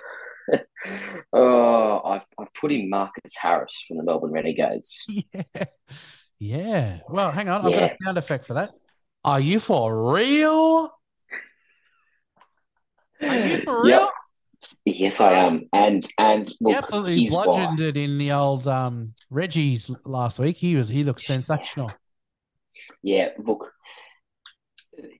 oh, 1.33 2.01
I've 2.05 2.27
I've 2.39 2.53
put 2.55 2.73
in 2.73 2.91
Marcus 2.91 3.37
Harris 3.37 3.85
from 3.87 3.97
the 3.99 4.05
Melbourne 4.05 4.33
Renegades. 4.33 5.07
Yeah. 5.33 5.65
Yeah. 6.39 6.99
Well, 7.09 7.31
hang 7.31 7.49
on. 7.49 7.65
I've 7.65 7.73
got 7.73 7.85
a 7.85 7.97
sound 8.03 8.19
effect 8.19 8.47
for 8.47 8.55
that. 8.55 8.73
Are 9.25 9.39
you 9.39 9.61
for 9.61 10.13
real? 10.13 10.93
Are 13.23 13.37
you 13.37 13.59
for 13.59 13.89
Yep. 13.89 14.09
Yes, 14.85 15.21
I 15.21 15.33
am, 15.35 15.69
and 15.73 16.05
and 16.19 16.49
He 16.49 16.57
look, 16.61 16.77
absolutely 16.77 17.17
he's 17.21 17.33
why. 17.33 17.45
bludgeoned 17.45 17.81
it 17.81 17.97
in 17.97 18.19
the 18.19 18.33
old 18.33 18.67
um, 18.67 19.15
Reggie's 19.31 19.91
last 20.05 20.41
week. 20.41 20.57
He 20.57 20.75
was 20.75 20.89
he 20.89 21.05
looked 21.05 21.21
sensational. 21.21 21.93
Yeah, 23.01 23.29
look, 23.39 23.73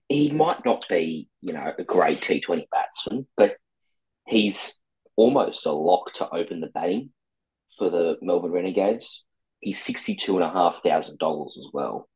he 0.09 0.31
might 0.31 0.65
not 0.65 0.85
be, 0.89 1.29
you 1.41 1.53
know, 1.53 1.73
a 1.77 1.83
great 1.83 2.19
T20 2.19 2.65
batsman, 2.71 3.27
but 3.37 3.55
he's 4.27 4.79
almost 5.15 5.65
a 5.65 5.71
lock 5.71 6.11
to 6.13 6.29
open 6.33 6.59
the 6.59 6.67
batting 6.67 7.11
for 7.77 7.89
the 7.89 8.17
Melbourne 8.21 8.51
Renegades. 8.51 9.23
He's 9.61 9.81
sixty-two 9.81 10.35
and 10.35 10.43
a 10.43 10.51
half 10.51 10.83
thousand 10.83 11.19
dollars 11.19 11.57
as 11.57 11.69
well. 11.71 12.09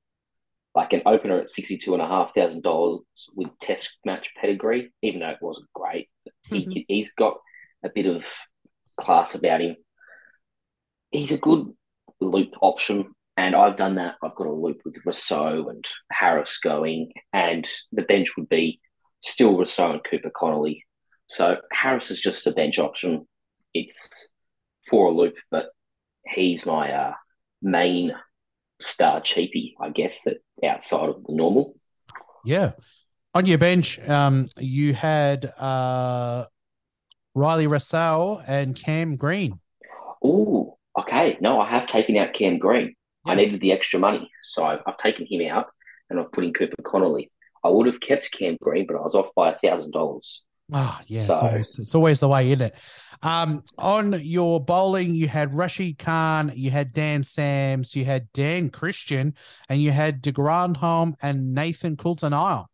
Like 0.76 0.92
an 0.92 1.02
opener 1.06 1.40
at 1.40 1.50
sixty-two 1.50 1.94
and 1.94 2.02
a 2.02 2.08
half 2.08 2.34
thousand 2.36 2.64
dollars 2.64 3.02
with 3.34 3.58
Test 3.62 4.00
match 4.06 4.32
pedigree, 4.40 4.92
even 5.02 5.22
though 5.22 5.30
it 5.30 5.38
wasn't 5.42 5.68
great, 5.74 6.10
he 6.50 6.66
Mhm. 6.66 6.74
he, 6.74 6.86
he's 6.88 7.14
got 7.14 7.38
a 7.84 7.90
bit 7.90 8.06
of 8.06 8.26
class 8.98 9.36
about 9.36 9.62
him. 9.62 9.76
He's 11.12 11.32
a 11.32 11.38
good 11.38 11.68
loop 12.20 12.54
option, 12.62 13.14
and 13.38 13.56
I've 13.56 13.78
done 13.78 13.96
that. 13.96 14.16
I've 14.24 14.36
got 14.36 14.48
a 14.48 14.52
loop 14.52 14.82
with 14.84 15.04
Rossouw 15.06 15.70
and 15.70 15.86
Harris 16.12 16.58
going, 16.60 17.12
and 17.32 17.68
the 17.92 18.02
bench 18.02 18.36
would 18.36 18.50
be 18.50 18.82
still 19.22 19.58
Rossouw 19.58 19.92
and 19.94 20.04
Cooper 20.04 20.30
Connolly. 20.32 20.86
So 21.28 21.58
Harris 21.72 22.12
is 22.12 22.20
just 22.22 22.48
a 22.48 22.52
bench 22.52 22.80
option. 22.80 23.28
It's 23.74 24.30
for 24.88 25.08
a 25.08 25.12
loop, 25.12 25.36
but 25.52 25.70
he's 26.28 26.66
my 26.66 26.92
uh, 26.92 27.14
main 27.62 28.14
star 28.80 29.22
cheapie, 29.22 29.74
I 29.80 29.90
guess, 29.90 30.24
that 30.24 30.38
outside 30.64 31.10
of 31.10 31.24
the 31.26 31.34
normal. 31.36 31.76
Yeah. 32.46 32.72
On 33.38 33.46
your 33.46 33.60
bench, 33.60 34.00
um, 34.10 34.48
you 34.58 34.96
had 34.96 35.46
uh, 35.60 36.46
Riley 37.36 37.68
Russell 37.68 38.42
and 38.48 38.76
Cam 38.76 39.16
Green. 39.16 39.60
Oh, 40.24 40.80
okay. 40.98 41.38
No, 41.40 41.60
I 41.60 41.70
have 41.70 41.86
taken 41.86 42.18
out 42.18 42.34
Cam 42.34 42.58
Green. 42.58 42.96
I 43.28 43.36
needed 43.36 43.62
the 43.62 43.74
extra 43.74 44.00
money, 44.00 44.32
so 44.42 44.64
I've, 44.64 44.80
I've 44.88 44.98
taken 44.98 45.28
him 45.28 45.48
out 45.52 45.68
and 46.10 46.20
I've 46.20 46.32
put 46.32 46.46
in 46.46 46.52
Cooper 46.52 46.82
Connolly. 46.82 47.32
I 47.64 47.70
would 47.70 47.86
have 47.86 48.00
kept 48.00 48.32
Cam 48.32 48.58
Green, 48.60 48.88
but 48.88 48.96
I 48.96 49.02
was 49.02 49.14
off 49.14 49.30
by 49.36 49.52
a 49.52 49.58
thousand 49.60 49.92
dollars. 49.92 50.42
Ah, 50.74 51.00
yeah, 51.06 51.20
So- 51.20 51.36
it's, 51.36 51.44
always, 51.44 51.80
it's 51.80 51.94
always 51.96 52.20
the 52.20 52.28
way, 52.28 52.52
isn't 52.52 52.66
it? 52.66 52.76
Um, 53.22 53.62
on 53.78 54.20
your 54.24 54.60
bowling, 54.60 55.14
you 55.14 55.28
had 55.28 55.54
Rashid 55.54 56.00
Khan, 56.00 56.54
you 56.56 56.72
had 56.72 56.92
Dan 56.92 57.22
Sams, 57.22 57.96
you 57.96 58.04
had 58.04 58.34
Dan 58.34 58.72
Christian, 58.72 59.36
and 59.70 59.80
you 59.80 59.92
had 59.92 60.24
De 60.24 60.32
Grandhomme 60.32 61.16
and 61.22 61.54
Nathan 61.54 61.98
Coulter-Nile. 61.98 62.68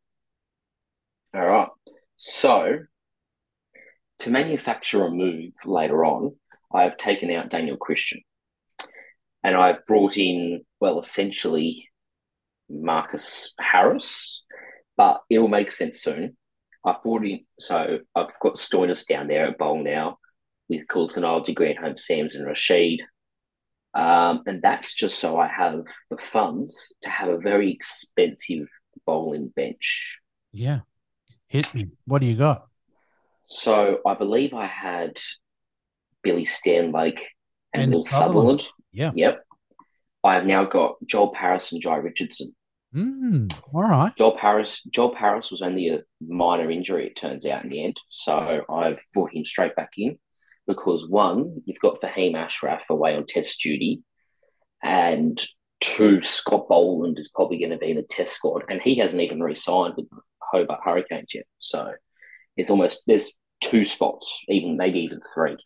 All 1.33 1.45
right. 1.45 1.69
So, 2.15 2.79
to 4.19 4.29
manufacture 4.29 5.05
a 5.05 5.11
move 5.11 5.53
later 5.65 6.05
on, 6.05 6.35
I 6.73 6.83
have 6.83 6.97
taken 6.97 7.35
out 7.35 7.49
Daniel 7.49 7.77
Christian 7.77 8.21
and 9.43 9.55
I've 9.55 9.85
brought 9.85 10.17
in, 10.17 10.63
well, 10.79 10.99
essentially 10.99 11.89
Marcus 12.69 13.53
Harris, 13.59 14.45
but 14.95 15.21
it'll 15.29 15.49
make 15.49 15.71
sense 15.71 16.01
soon. 16.01 16.37
I've 16.85 17.03
brought 17.03 17.25
in, 17.25 17.41
so 17.59 17.99
I've 18.15 18.39
got 18.39 18.55
Stoinis 18.55 19.05
down 19.05 19.27
there 19.27 19.47
at 19.47 19.57
bowl 19.57 19.83
now 19.83 20.17
with 20.69 20.87
Coulter-Nile, 20.87 21.43
De 21.43 21.53
Grandhomme, 21.53 21.97
Sams, 21.97 22.35
and 22.35 22.45
Rashid. 22.45 23.01
Um, 23.93 24.41
and 24.47 24.61
that's 24.61 24.93
just 24.93 25.19
so 25.19 25.37
I 25.37 25.47
have 25.47 25.83
the 26.09 26.17
funds 26.17 26.93
to 27.03 27.09
have 27.09 27.29
a 27.29 27.37
very 27.37 27.71
expensive 27.71 28.67
bowling 29.05 29.51
bench. 29.55 30.19
Yeah. 30.51 30.79
Hit 31.53 31.75
me. 31.75 31.91
What 32.05 32.21
do 32.21 32.25
you 32.25 32.35
got? 32.35 32.65
So 33.45 33.99
I 34.07 34.15
believe 34.15 34.55
I 34.55 34.65
had 34.65 35.19
Billy 36.23 36.45
Stanlake 36.45 37.21
and, 37.71 37.83
And 37.83 37.91
Will 37.93 38.03
Sutherland. 38.03 38.61
Sutherland. 38.61 38.71
Yeah. 38.91 39.11
Yep. 39.15 39.43
I 40.23 40.33
have 40.33 40.45
now 40.47 40.63
got 40.65 40.95
Joel 41.05 41.31
Paris 41.31 41.71
and 41.71 41.79
Jhye 41.79 42.03
Richardson. 42.03 42.55
Mm, 42.95 43.55
all 43.71 43.83
right. 43.83 44.15
Joel 44.15 44.35
Paris 44.35 44.81
Joel 44.91 45.13
Paris 45.13 45.51
was 45.51 45.61
only 45.61 45.89
a 45.89 46.01
minor 46.27 46.71
injury, 46.71 47.05
it 47.05 47.15
turns 47.15 47.45
out 47.45 47.63
in 47.63 47.69
the 47.69 47.83
end. 47.83 47.97
So 48.09 48.63
I've 48.67 49.03
brought 49.13 49.35
him 49.35 49.45
straight 49.45 49.75
back 49.75 49.91
in 49.95 50.17
because 50.65 51.07
one, 51.07 51.61
you've 51.65 51.79
got 51.79 52.01
Fahim 52.01 52.33
Ashraf 52.33 52.89
away 52.89 53.15
on 53.15 53.27
test 53.27 53.61
duty, 53.61 54.01
and 54.81 55.39
two, 55.81 56.23
Scott 56.23 56.67
Boland 56.67 57.19
is 57.19 57.29
probably 57.29 57.59
going 57.59 57.71
to 57.71 57.77
be 57.77 57.91
in 57.91 57.97
the 57.97 58.07
test 58.09 58.33
squad, 58.33 58.63
and 58.69 58.81
he 58.81 58.95
hasn't 58.95 59.21
even 59.21 59.43
re-signed 59.43 59.93
with 59.97 60.07
Hobart 60.53 60.81
Hurricanes 60.83 61.33
yet. 61.33 61.45
So 61.59 61.93
it's 62.55 62.69
almost 62.69 63.03
there's 63.07 63.33
two 63.61 63.85
spots, 63.85 64.43
even 64.47 64.77
maybe 64.77 64.99
even 64.99 65.19
three 65.33 65.57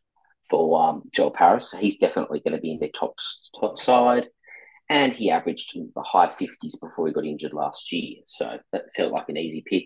for 0.49 0.81
um, 0.81 1.03
Joel 1.13 1.31
Paris. 1.31 1.75
He's 1.77 1.97
definitely 1.97 2.39
going 2.39 2.55
to 2.55 2.61
be 2.61 2.71
in 2.71 2.79
their 2.79 2.89
top, 2.89 3.15
top 3.59 3.77
side. 3.77 4.27
And 4.89 5.13
he 5.13 5.29
averaged 5.29 5.75
in 5.75 5.91
the 5.95 6.01
high 6.01 6.27
50s 6.27 6.79
before 6.81 7.07
he 7.07 7.13
got 7.13 7.25
injured 7.25 7.53
last 7.53 7.91
year. 7.91 8.21
So 8.25 8.57
that 8.71 8.85
felt 8.95 9.11
like 9.11 9.27
an 9.27 9.37
easy 9.37 9.63
pick. 9.67 9.85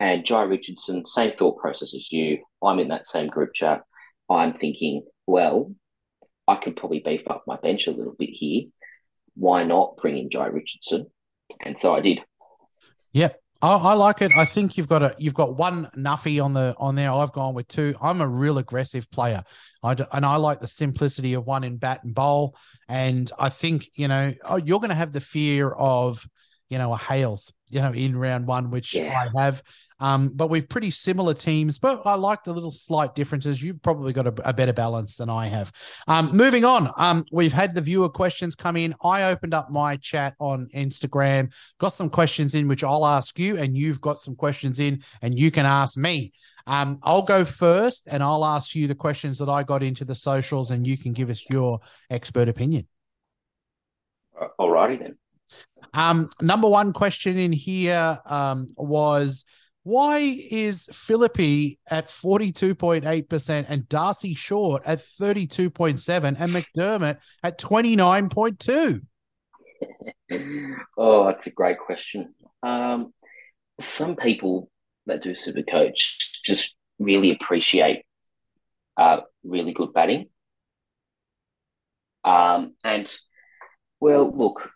And 0.00 0.24
Jhye 0.24 0.48
Richardson, 0.48 1.04
same 1.04 1.36
thought 1.36 1.58
process 1.58 1.94
as 1.94 2.10
you. 2.10 2.38
I'm 2.62 2.78
in 2.78 2.88
that 2.88 3.06
same 3.06 3.28
group 3.28 3.52
chat. 3.52 3.82
I'm 4.30 4.54
thinking, 4.54 5.04
well, 5.26 5.74
I 6.48 6.56
can 6.56 6.74
probably 6.74 7.02
beef 7.04 7.28
up 7.28 7.44
my 7.46 7.56
bench 7.56 7.86
a 7.86 7.92
little 7.92 8.14
bit 8.18 8.30
here. 8.30 8.62
Why 9.34 9.64
not 9.64 9.96
bring 9.98 10.16
in 10.16 10.30
Jhye 10.30 10.52
Richardson? 10.52 11.06
And 11.64 11.76
so 11.76 11.94
I 11.94 12.00
did. 12.00 12.20
Yep. 13.12 13.40
I, 13.62 13.74
I 13.74 13.92
like 13.94 14.22
it. 14.22 14.32
I 14.36 14.44
think 14.44 14.76
you've 14.76 14.88
got 14.88 15.02
a 15.02 15.14
you've 15.18 15.34
got 15.34 15.56
one 15.56 15.86
nuffy 15.96 16.42
on 16.44 16.52
the 16.52 16.74
on 16.78 16.94
there. 16.94 17.10
I've 17.10 17.32
gone 17.32 17.54
with 17.54 17.68
two. 17.68 17.94
I'm 18.00 18.20
a 18.20 18.28
real 18.28 18.58
aggressive 18.58 19.10
player. 19.10 19.42
I 19.82 19.94
do, 19.94 20.04
and 20.12 20.26
I 20.26 20.36
like 20.36 20.60
the 20.60 20.66
simplicity 20.66 21.34
of 21.34 21.46
one 21.46 21.64
in 21.64 21.76
bat 21.76 22.04
and 22.04 22.14
bowl. 22.14 22.56
And 22.88 23.30
I 23.38 23.48
think 23.48 23.88
you 23.94 24.08
know 24.08 24.32
oh, 24.44 24.56
you're 24.56 24.80
going 24.80 24.90
to 24.90 24.96
have 24.96 25.12
the 25.12 25.20
fear 25.20 25.70
of 25.70 26.26
you 26.68 26.78
know 26.78 26.92
a 26.92 26.96
Hales 26.96 27.52
you 27.70 27.80
know 27.80 27.92
in 27.92 28.16
round 28.16 28.46
one, 28.46 28.70
which 28.70 28.94
Yeah. 28.94 29.28
I 29.34 29.40
have. 29.40 29.62
Um, 29.98 30.32
but 30.34 30.50
we've 30.50 30.68
pretty 30.68 30.90
similar 30.90 31.32
teams. 31.32 31.78
But 31.78 32.02
I 32.04 32.14
like 32.14 32.44
the 32.44 32.52
little 32.52 32.70
slight 32.70 33.14
differences. 33.14 33.62
You've 33.62 33.82
probably 33.82 34.12
got 34.12 34.26
a, 34.26 34.48
a 34.48 34.52
better 34.52 34.74
balance 34.74 35.16
than 35.16 35.30
I 35.30 35.46
have. 35.46 35.72
Um, 36.06 36.36
moving 36.36 36.66
on. 36.66 36.90
Um, 36.98 37.24
we've 37.32 37.52
had 37.52 37.72
the 37.72 37.80
viewer 37.80 38.10
questions 38.10 38.54
come 38.54 38.76
in. 38.76 38.94
I 39.02 39.24
opened 39.24 39.54
up 39.54 39.70
my 39.70 39.96
chat 39.96 40.34
on 40.38 40.68
Instagram 40.74 41.50
got 41.78 41.90
some 41.90 42.10
questions 42.10 42.54
in 42.54 42.68
which 42.68 42.84
I'll 42.84 43.06
ask 43.06 43.38
you, 43.38 43.56
and 43.56 43.76
you've 43.76 44.00
got 44.00 44.18
some 44.18 44.34
questions 44.34 44.78
in, 44.78 45.02
and 45.22 45.38
you 45.38 45.50
can 45.50 45.66
ask 45.66 45.96
me. 45.96 46.32
Um, 46.66 46.98
I'll 47.02 47.22
go 47.22 47.44
first, 47.44 48.08
and 48.10 48.22
I'll 48.22 48.44
ask 48.44 48.74
you 48.74 48.86
the 48.86 48.94
questions 48.94 49.38
that 49.38 49.48
I 49.48 49.62
got 49.62 49.82
into 49.82 50.04
the 50.04 50.14
socials, 50.14 50.70
and 50.70 50.86
you 50.86 50.96
can 50.98 51.12
give 51.12 51.30
us 51.30 51.44
your 51.48 51.80
expert 52.10 52.48
opinion. 52.48 52.86
Alrighty 54.58 54.98
then. 54.98 55.16
Um, 55.94 56.28
number 56.40 56.68
one 56.68 56.92
question 56.92 57.38
in 57.38 57.52
here 57.52 58.18
um, 58.26 58.68
was 58.76 59.44
why 59.82 60.18
is 60.18 60.88
Philippe 60.92 61.78
at 61.88 62.08
42.8% 62.08 63.66
and 63.68 63.88
Darcy 63.88 64.34
Short 64.34 64.82
at 64.84 64.98
32.7 64.98 66.36
and 66.38 66.52
McDermott 66.52 67.18
at 67.42 67.58
29.2? 67.58 69.02
Oh, 70.98 71.26
that's 71.26 71.46
a 71.46 71.50
great 71.50 71.78
question. 71.78 72.34
Um, 72.62 73.12
some 73.78 74.16
people 74.16 74.70
that 75.06 75.22
do 75.22 75.36
super 75.36 75.62
coach 75.62 76.40
just 76.44 76.74
really 76.98 77.30
appreciate 77.30 78.04
uh, 78.96 79.20
really 79.44 79.72
good 79.72 79.92
batting. 79.92 80.30
Um, 82.24 82.74
and 82.82 83.14
well, 84.00 84.32
look, 84.34 84.72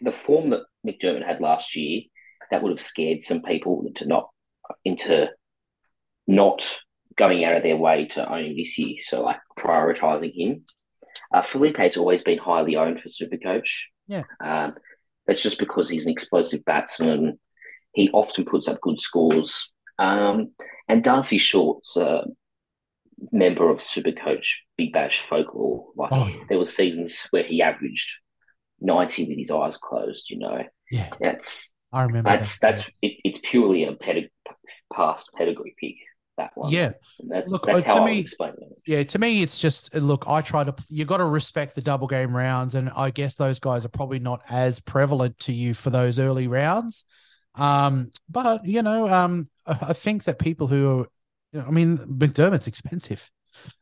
the 0.00 0.12
form 0.12 0.50
that 0.50 0.62
McDermott 0.86 1.26
had 1.26 1.40
last 1.40 1.76
year, 1.76 2.02
that 2.50 2.62
would 2.62 2.70
have 2.70 2.82
scared 2.82 3.22
some 3.22 3.42
people 3.42 3.84
into 3.86 4.06
not 4.06 4.28
into 4.84 5.28
not 6.26 6.78
going 7.16 7.44
out 7.44 7.56
of 7.56 7.62
their 7.62 7.76
way 7.76 8.06
to 8.06 8.32
own 8.32 8.56
this 8.56 8.78
year. 8.78 8.96
So 9.04 9.22
like 9.22 9.38
prioritizing 9.58 10.32
him. 10.34 10.64
Uh, 11.32 11.42
Philippe's 11.42 11.96
always 11.96 12.22
been 12.22 12.38
highly 12.38 12.76
owned 12.76 13.00
for 13.00 13.08
Supercoach. 13.08 13.84
Yeah. 14.06 14.22
Um, 14.42 14.74
that's 15.26 15.42
just 15.42 15.58
because 15.58 15.88
he's 15.88 16.06
an 16.06 16.12
explosive 16.12 16.64
batsman. 16.64 17.38
He 17.92 18.10
often 18.10 18.44
puts 18.44 18.68
up 18.68 18.80
good 18.80 19.00
scores. 19.00 19.72
Um, 19.98 20.52
and 20.88 21.02
Darcy 21.02 21.38
Short's 21.38 21.96
a 21.96 22.24
member 23.32 23.70
of 23.70 23.78
Supercoach 23.78 24.46
Big 24.76 24.92
Bash 24.92 25.20
folklore. 25.20 25.86
Like 25.96 26.12
Oh, 26.12 26.30
there 26.48 26.58
were 26.58 26.66
seasons 26.66 27.26
where 27.30 27.44
he 27.44 27.62
averaged 27.62 28.20
ninety 28.84 29.26
with 29.26 29.38
his 29.38 29.50
eyes 29.50 29.76
closed. 29.76 30.30
You 30.30 30.38
know, 30.38 30.62
Yeah, 30.90 31.10
that's 31.20 31.72
I 31.92 32.02
remember 32.02 32.28
that's 32.30 32.58
that. 32.60 32.76
that's 32.78 32.90
it, 33.02 33.20
it's 33.24 33.40
purely 33.42 33.84
a 33.84 33.92
pedig- 33.92 34.30
past 34.92 35.30
pedigree 35.36 35.74
pick. 35.78 35.96
That 36.36 36.50
one. 36.56 36.72
yeah. 36.72 36.94
That, 37.28 37.46
Look, 37.48 37.64
that's 37.66 37.84
uh, 37.84 37.86
how 37.86 37.94
to 37.98 38.02
I 38.02 38.06
me- 38.06 38.18
explain 38.18 38.54
it. 38.58 38.76
Yeah, 38.88 39.04
to 39.04 39.18
me, 39.20 39.42
it's 39.42 39.56
just 39.60 39.94
uh, 39.94 39.98
look. 40.00 40.24
I 40.26 40.40
try 40.40 40.64
to. 40.64 40.74
You 40.88 41.04
got 41.04 41.18
to 41.18 41.24
respect 41.24 41.76
the 41.76 41.80
double 41.80 42.08
game 42.08 42.34
rounds, 42.36 42.74
and 42.74 42.90
I 42.90 43.10
guess 43.10 43.36
those 43.36 43.60
guys 43.60 43.84
are 43.84 43.88
probably 43.90 44.18
not 44.18 44.40
as 44.50 44.80
prevalent 44.80 45.38
to 45.40 45.52
you 45.52 45.74
for 45.74 45.90
those 45.90 46.18
early 46.18 46.48
rounds. 46.48 47.04
Um, 47.54 48.10
but 48.28 48.64
you 48.66 48.82
know, 48.82 49.06
um, 49.08 49.48
I 49.66 49.92
think 49.92 50.24
that 50.24 50.40
people 50.40 50.66
who, 50.66 51.06
know, 51.52 51.64
I 51.66 51.70
mean, 51.70 51.98
McDermott's 51.98 52.66
expensive. 52.66 53.30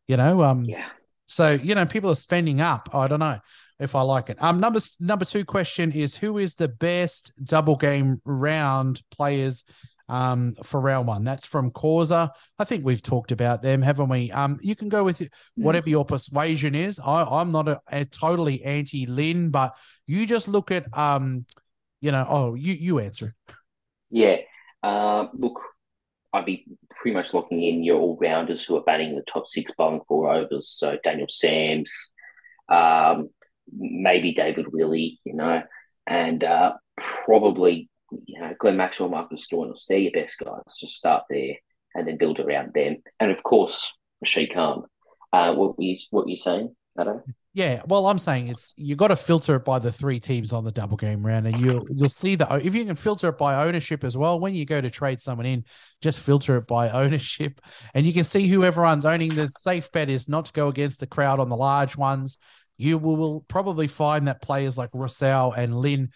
You 0.07 0.19
know, 0.19 0.43
um, 0.43 0.65
Yeah. 0.67 0.85
so 1.25 1.53
you 1.53 1.75
know, 1.75 1.87
people 1.87 2.11
are 2.11 2.15
spending 2.15 2.61
up. 2.61 2.91
I 2.95 3.09
don't 3.09 3.21
know. 3.21 3.39
If 3.83 3.95
I 3.95 4.03
like 4.03 4.31
it. 4.31 4.43
Um, 4.43 4.61
number 4.61 4.81
number 5.01 5.25
two 5.25 5.45
question 5.45 5.93
is 5.93 6.17
who 6.17 6.39
is 6.39 6.55
the 6.55 6.69
best 6.69 7.33
double 7.43 7.77
game 7.77 8.21
round 8.25 9.03
players 9.11 9.65
um 10.09 10.55
for 10.65 10.81
round 10.81 11.07
one? 11.07 11.25
That's 11.25 11.47
from 11.47 11.71
Causa. 11.71 12.33
I 12.59 12.65
think 12.65 12.85
we've 12.85 13.03
talked 13.03 13.33
about 13.33 13.63
them, 13.63 13.83
haven't 13.83 14.09
we? 14.09 14.31
Um, 14.33 14.59
you 14.63 14.75
can 14.75 14.89
go 14.89 15.05
with 15.05 15.29
whatever 15.57 15.89
your 15.89 16.05
persuasion 16.05 16.75
is. 16.75 16.99
I, 16.99 17.25
I'm 17.25 17.53
not 17.53 17.69
a, 17.69 17.81
a 17.91 18.05
totally 18.05 18.63
anti 18.63 19.07
Lynn, 19.07 19.51
but 19.51 19.77
you 20.07 20.27
just 20.27 20.49
look 20.49 20.71
at 20.71 20.87
um, 20.97 21.47
you 22.03 22.13
know, 22.13 22.27
oh, 22.29 22.55
you 22.55 22.75
you 22.75 22.99
answer 22.99 23.29
it. 23.29 23.55
Yeah. 24.11 24.37
Uh, 24.83 25.29
look, 25.33 25.61
I'd 26.33 26.45
be 26.45 26.67
pretty 26.91 27.15
much 27.15 27.33
locking 27.33 27.63
in 27.63 27.83
your 27.83 28.01
all 28.01 28.19
rounders 28.21 28.65
who 28.65 28.77
are 28.77 28.83
batting 28.83 29.15
the 29.15 29.23
top 29.23 29.49
six, 29.49 29.73
bowling 29.77 30.01
four 30.09 30.31
overs. 30.31 30.69
So 30.69 30.99
Daniel 31.05 31.29
Sams, 31.29 32.11
um, 32.69 33.31
maybe 33.71 34.33
David 34.33 34.73
Willey, 34.73 35.19
you 35.25 35.35
know, 35.35 35.63
and 36.07 36.43
uh, 36.43 36.75
probably 36.97 37.89
you 38.27 38.41
know 38.41 38.55
Glenn 38.59 38.77
Maxwell, 38.77 39.09
Marcus 39.09 39.47
Stoinis. 39.47 39.87
They're 39.89 39.99
your 39.99 40.13
best 40.13 40.39
guys. 40.39 40.79
Just 40.79 40.95
start 40.95 41.25
there 41.31 41.55
and 41.95 42.07
then 42.07 42.19
build 42.19 42.41
around 42.41 42.73
them. 42.75 42.97
And 43.21 43.31
of 43.31 43.43
course, 43.43 43.97
Rashid 44.21 44.53
Khan. 44.53 44.85
Uh, 45.33 45.55
what 45.55 45.79
were 45.79 45.85
you 45.85 45.99
what 46.11 46.25
were 46.25 46.31
you 46.31 46.37
saying, 46.37 46.75
Adam? 46.99 47.23
Yeah, 47.55 47.83
well, 47.87 48.07
I'm 48.07 48.19
saying 48.19 48.49
it's 48.49 48.73
you 48.79 48.97
got 48.97 49.09
to 49.09 49.17
filter 49.17 49.57
it 49.57 49.65
by 49.65 49.79
the 49.79 49.93
three 49.93 50.19
teams 50.19 50.55
on 50.55 50.65
the 50.65 50.73
double 50.73 50.97
game 50.97 51.25
round, 51.25 51.47
and 51.47 51.61
you'll 51.61 51.87
you'll 51.91 52.09
see 52.09 52.35
that 52.37 52.65
if 52.65 52.75
you 52.75 52.87
can 52.87 52.97
filter 52.97 53.29
it 53.29 53.37
by 53.37 53.67
ownership 53.67 54.05
as 54.05 54.17
well. 54.17 54.41
When 54.41 54.55
you 54.55 54.65
go 54.65 54.81
to 54.81 54.89
trade 54.89 55.21
someone 55.21 55.45
in, 55.45 55.65
just 56.01 56.19
filter 56.19 56.57
it 56.57 56.67
by 56.67 56.89
ownership, 57.03 57.61
and 57.93 58.07
you 58.07 58.15
can 58.15 58.25
see 58.25 58.49
who 58.49 58.65
everyone's 58.65 59.05
owning. 59.05 59.35
The 59.35 59.49
safe 59.49 59.93
bet 59.93 60.09
is 60.09 60.31
not 60.31 60.47
to 60.47 60.53
go 60.53 60.69
against 60.69 61.01
the 61.01 61.07
crowd 61.07 61.41
on 61.41 61.51
the 61.51 61.57
large 61.57 61.95
ones. 61.95 62.39
You 62.79 62.99
will, 62.99 63.45
probably 63.49 63.87
find 63.87 64.29
that 64.29 64.43
players 64.43 64.77
like 64.77 64.91
Russell 64.93 65.53
and 65.53 65.75
Lynn 65.75 66.11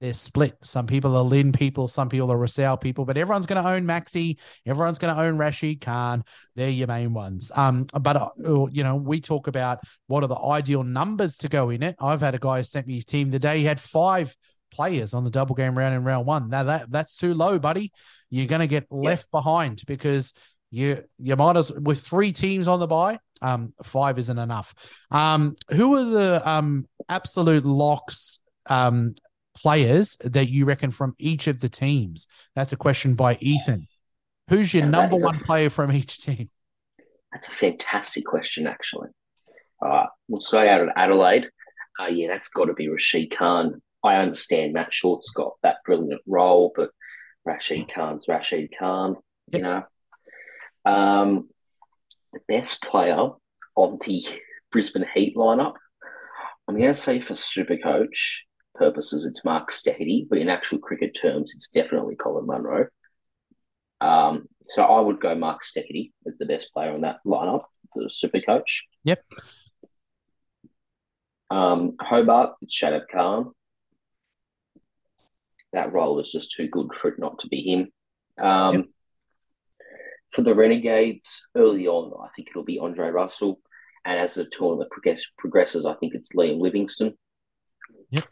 they're 0.00 0.12
split. 0.12 0.56
Some 0.62 0.86
people 0.86 1.16
are 1.16 1.22
Lynn 1.22 1.52
people, 1.52 1.88
some 1.88 2.10
people 2.10 2.30
are 2.30 2.36
Russell 2.36 2.76
people, 2.76 3.06
but 3.06 3.16
everyone's 3.16 3.46
going 3.46 3.62
to 3.62 3.68
own 3.68 3.84
Maxi. 3.84 4.38
Everyone's 4.66 4.98
going 4.98 5.14
to 5.14 5.20
own 5.20 5.38
Rashid 5.38 5.80
Khan. 5.80 6.22
They're 6.54 6.68
your 6.68 6.86
main 6.86 7.14
ones. 7.14 7.50
Um, 7.56 7.86
but 7.98 8.16
uh, 8.16 8.28
you 8.36 8.84
know, 8.84 8.96
we 8.96 9.20
talk 9.20 9.46
about 9.46 9.78
what 10.06 10.22
are 10.22 10.26
the 10.26 10.38
ideal 10.38 10.82
numbers 10.82 11.38
to 11.38 11.48
go 11.48 11.70
in 11.70 11.82
it. 11.82 11.96
I've 11.98 12.20
had 12.20 12.34
a 12.34 12.38
guy 12.38 12.58
who 12.58 12.64
sent 12.64 12.86
me 12.86 12.96
his 12.96 13.06
team 13.06 13.30
today. 13.30 13.58
He 13.58 13.64
had 13.64 13.80
five 13.80 14.36
players 14.70 15.14
on 15.14 15.24
the 15.24 15.30
double 15.30 15.54
game 15.54 15.76
round 15.76 15.94
in 15.94 16.04
round 16.04 16.26
one. 16.26 16.50
Now 16.50 16.64
that 16.64 16.90
that's 16.90 17.16
too 17.16 17.32
low, 17.32 17.58
buddy. 17.58 17.92
You're 18.28 18.46
going 18.46 18.60
to 18.60 18.66
get 18.66 18.86
left 18.90 19.30
behind 19.30 19.82
because 19.86 20.34
you 20.70 21.02
you 21.18 21.36
might 21.36 21.56
as 21.56 21.72
with 21.72 22.00
three 22.00 22.32
teams 22.32 22.68
on 22.68 22.80
the 22.80 22.86
buy. 22.86 23.18
Um, 23.42 23.74
five 23.82 24.18
isn't 24.18 24.38
enough. 24.38 24.74
Um, 25.10 25.54
who 25.70 25.94
are 25.96 26.04
the 26.04 26.48
um 26.48 26.86
absolute 27.08 27.64
locks 27.64 28.38
um 28.66 29.14
players 29.56 30.16
that 30.22 30.48
you 30.48 30.64
reckon 30.66 30.90
from 30.90 31.14
each 31.18 31.46
of 31.46 31.60
the 31.60 31.68
teams? 31.68 32.26
That's 32.54 32.72
a 32.72 32.76
question 32.76 33.14
by 33.14 33.36
Ethan. 33.40 33.88
Who's 34.48 34.72
your 34.72 34.84
Yeah, 34.84 34.90
number 34.90 35.16
is 35.16 35.22
a- 35.22 35.26
one 35.26 35.38
player 35.40 35.70
from 35.70 35.92
each 35.92 36.18
team? 36.22 36.50
That's 37.32 37.48
a 37.48 37.50
fantastic 37.52 38.24
question, 38.24 38.66
actually. 38.66 39.08
All 39.82 39.88
right, 39.90 40.08
we'll 40.28 40.40
say 40.40 40.68
out 40.68 40.80
of 40.80 40.88
Adelaide. 40.96 41.50
Uh, 42.00 42.06
yeah, 42.06 42.28
that's 42.28 42.48
got 42.48 42.66
to 42.66 42.72
be 42.74 42.88
Rashid 42.88 43.30
Khan. 43.36 43.82
I 44.04 44.16
understand 44.16 44.72
Matt 44.72 44.94
Short's 44.94 45.30
got 45.30 45.54
that 45.62 45.78
brilliant 45.84 46.22
role, 46.26 46.72
but 46.74 46.90
Rashid 47.44 47.90
Khan's 47.92 48.26
Rashid 48.28 48.70
Khan, 48.78 49.16
you 49.52 49.60
know. 49.60 49.82
Um, 50.84 51.48
best 52.48 52.82
player 52.82 53.30
on 53.76 53.98
the 54.04 54.24
Brisbane 54.70 55.06
Heat 55.14 55.36
lineup, 55.36 55.74
I'm 56.68 56.76
going 56.76 56.88
to 56.88 56.94
say 56.94 57.20
for 57.20 57.34
super 57.34 57.76
coach 57.76 58.46
purposes, 58.74 59.24
it's 59.24 59.44
Mark 59.44 59.70
Steketee, 59.70 60.28
but 60.28 60.38
in 60.38 60.48
actual 60.48 60.78
cricket 60.78 61.16
terms, 61.20 61.54
it's 61.54 61.70
definitely 61.70 62.16
Colin 62.16 62.46
Munro. 62.46 62.88
Um, 64.00 64.46
so 64.68 64.82
I 64.82 65.00
would 65.00 65.20
go 65.20 65.34
Mark 65.34 65.62
Steketee 65.62 66.12
as 66.26 66.34
the 66.38 66.46
best 66.46 66.72
player 66.72 66.92
on 66.92 67.02
that 67.02 67.18
lineup 67.24 67.62
for 67.92 68.02
the 68.02 68.10
super 68.10 68.40
coach. 68.40 68.86
Yep. 69.04 69.22
Um, 71.50 71.94
Hobart, 72.00 72.54
it's 72.60 72.76
Shadab 72.76 73.04
Khan. 73.12 73.52
That 75.72 75.92
role 75.92 76.18
is 76.20 76.32
just 76.32 76.52
too 76.52 76.68
good 76.68 76.88
for 77.00 77.08
it 77.08 77.18
not 77.18 77.38
to 77.40 77.48
be 77.48 77.60
him. 77.62 77.88
Um, 78.38 78.74
Yep. 78.74 78.84
For 80.36 80.42
the 80.42 80.54
Renegades, 80.54 81.46
early 81.56 81.86
on, 81.86 82.12
I 82.22 82.28
think 82.36 82.50
it'll 82.50 82.62
be 82.62 82.78
Andre 82.78 83.08
Russell. 83.08 83.58
And 84.04 84.18
as 84.20 84.34
the 84.34 84.44
tournament 84.44 84.90
progress, 84.90 85.24
progresses, 85.38 85.86
I 85.86 85.94
think 85.94 86.14
it's 86.14 86.28
Liam 86.36 86.60
Livingstone. 86.60 87.14
Yep. 88.10 88.24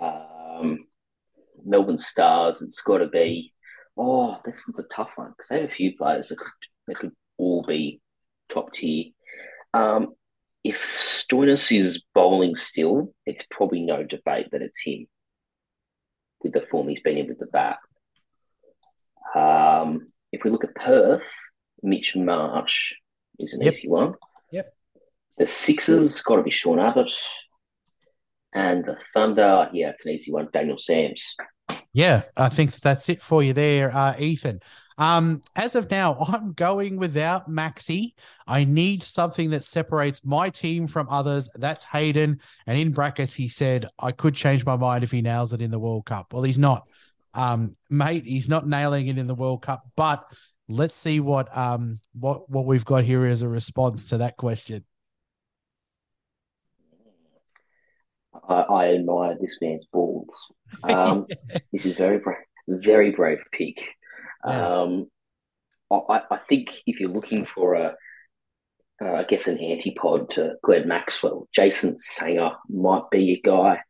Um, 0.00 0.86
Melbourne 1.64 1.98
Stars, 1.98 2.62
it's 2.62 2.80
got 2.80 2.98
to 2.98 3.08
be. 3.08 3.52
Oh, 3.96 4.40
this 4.44 4.62
one's 4.68 4.78
a 4.78 4.86
tough 4.86 5.10
one 5.16 5.30
because 5.30 5.48
they 5.48 5.60
have 5.60 5.68
a 5.68 5.74
few 5.74 5.96
players 5.96 6.28
that 6.28 6.38
could 6.38 6.52
that 6.86 6.94
could 6.94 7.12
all 7.38 7.64
be 7.64 8.00
top 8.48 8.72
tier. 8.72 9.06
Um, 9.74 10.14
if 10.62 10.80
Stoinis 11.00 11.76
is 11.76 12.04
bowling 12.14 12.54
still, 12.54 13.12
it's 13.26 13.44
probably 13.50 13.80
no 13.80 14.04
debate 14.04 14.50
that 14.52 14.62
it's 14.62 14.80
him 14.80 15.08
with 16.40 16.52
the 16.52 16.60
form 16.60 16.86
he's 16.86 17.00
been 17.00 17.18
in 17.18 17.26
with 17.26 17.40
the 17.40 17.46
bat. 17.46 17.78
Um, 19.34 20.06
if 20.32 20.44
we 20.44 20.50
look 20.50 20.64
at 20.64 20.74
Perth, 20.74 21.30
Mitch 21.82 22.16
Marsh 22.16 22.94
is 23.38 23.52
an 23.54 23.62
Yep. 23.62 23.74
easy 23.74 23.88
one. 23.88 24.14
Yep. 24.52 24.72
The 25.38 25.46
Sixers 25.46 26.22
got 26.22 26.36
to 26.36 26.42
be 26.42 26.50
Sean 26.50 26.78
Abbott. 26.78 27.12
And 28.54 28.84
the 28.84 28.96
Thunder, 29.12 29.68
yeah, 29.72 29.90
it's 29.90 30.06
an 30.06 30.12
easy 30.12 30.32
one. 30.32 30.48
Daniel 30.52 30.78
Sams. 30.78 31.34
Yeah, 31.92 32.22
I 32.36 32.48
think 32.48 32.72
that's 32.72 33.08
it 33.08 33.22
for 33.22 33.42
you 33.42 33.52
there, 33.52 33.94
uh, 33.94 34.16
Ethan. 34.18 34.60
Um, 34.98 35.42
as 35.54 35.74
of 35.74 35.90
now, 35.90 36.16
I'm 36.28 36.52
going 36.52 36.96
without 36.96 37.50
Maxi. 37.50 38.12
I 38.46 38.64
need 38.64 39.02
something 39.02 39.50
that 39.50 39.64
separates 39.64 40.24
my 40.24 40.48
team 40.50 40.86
from 40.86 41.06
others. 41.10 41.50
That's 41.54 41.84
Hayden. 41.84 42.40
And 42.66 42.78
in 42.78 42.92
brackets, 42.92 43.34
he 43.34 43.48
said, 43.48 43.88
I 43.98 44.12
could 44.12 44.34
change 44.34 44.64
my 44.64 44.76
mind 44.76 45.04
if 45.04 45.10
he 45.10 45.20
nails 45.22 45.52
it 45.52 45.60
in 45.60 45.70
the 45.70 45.78
World 45.78 46.06
Cup. 46.06 46.32
Well, 46.32 46.42
he's 46.42 46.58
not. 46.58 46.86
Um, 47.36 47.76
mate, 47.90 48.24
he's 48.24 48.48
not 48.48 48.66
nailing 48.66 49.08
it 49.08 49.18
in 49.18 49.26
the 49.26 49.34
World 49.34 49.62
Cup, 49.62 49.84
but 49.94 50.24
let's 50.68 50.94
see 50.94 51.20
what 51.20 51.56
um 51.56 52.00
what 52.12 52.50
what 52.50 52.66
we've 52.66 52.84
got 52.84 53.04
here 53.04 53.24
as 53.24 53.42
a 53.42 53.48
response 53.48 54.06
to 54.06 54.18
that 54.18 54.36
question. 54.36 54.84
I, 58.48 58.54
I 58.54 58.94
admire 58.94 59.36
this 59.40 59.58
man's 59.60 59.86
balls. 59.92 60.34
Um, 60.82 61.26
this 61.72 61.86
is 61.86 61.96
very 61.96 62.18
brave, 62.18 62.38
very 62.68 63.10
brave 63.10 63.38
pick. 63.52 63.94
Yeah. 64.46 64.68
Um, 64.68 65.06
I, 65.90 66.22
I 66.30 66.36
think 66.48 66.82
if 66.86 67.00
you're 67.00 67.10
looking 67.10 67.44
for 67.44 67.74
a, 67.74 67.94
uh, 69.02 69.12
I 69.12 69.24
guess 69.24 69.46
an 69.46 69.58
antipod 69.58 70.30
to 70.30 70.54
Glenn 70.62 70.88
Maxwell, 70.88 71.48
Jason 71.54 71.96
Sangha 71.96 72.56
might 72.68 73.08
be 73.10 73.32
a 73.32 73.40
guy. 73.46 73.80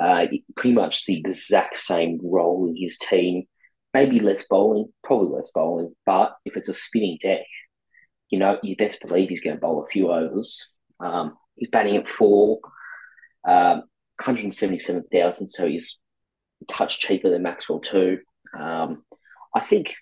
Uh, 0.00 0.26
pretty 0.56 0.72
much 0.72 1.04
the 1.04 1.18
exact 1.18 1.76
same 1.78 2.18
role 2.24 2.66
in 2.66 2.74
his 2.76 2.96
team. 2.98 3.44
Maybe 3.92 4.18
less 4.20 4.46
bowling, 4.48 4.86
probably 5.04 5.36
less 5.36 5.50
bowling. 5.54 5.94
But 6.06 6.36
if 6.46 6.56
it's 6.56 6.68
a 6.70 6.72
spinning 6.74 7.18
deck, 7.20 7.44
you 8.30 8.38
know, 8.38 8.58
you 8.62 8.76
best 8.76 8.98
believe 9.06 9.28
he's 9.28 9.42
going 9.42 9.56
to 9.56 9.60
bowl 9.60 9.84
a 9.84 9.88
few 9.88 10.10
overs. 10.10 10.68
Um, 11.00 11.36
he's 11.56 11.68
batting 11.68 11.96
at 11.96 12.08
four, 12.08 12.60
um, 13.46 13.82
177,000, 14.20 15.46
so 15.46 15.66
he's 15.66 15.98
a 16.62 16.64
touch 16.66 17.00
cheaper 17.00 17.30
than 17.30 17.42
Maxwell 17.42 17.80
too. 17.80 18.20
Um, 18.56 19.02
I 19.54 19.60
think 19.60 19.94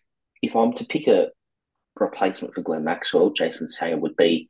if 0.42 0.54
I'm 0.54 0.72
to 0.74 0.84
pick 0.84 1.06
a 1.08 1.30
replacement 1.98 2.54
for 2.54 2.62
Glenn 2.62 2.84
Maxwell, 2.84 3.30
Jason 3.30 3.66
Sangha 3.66 3.98
would 3.98 4.16
be 4.16 4.48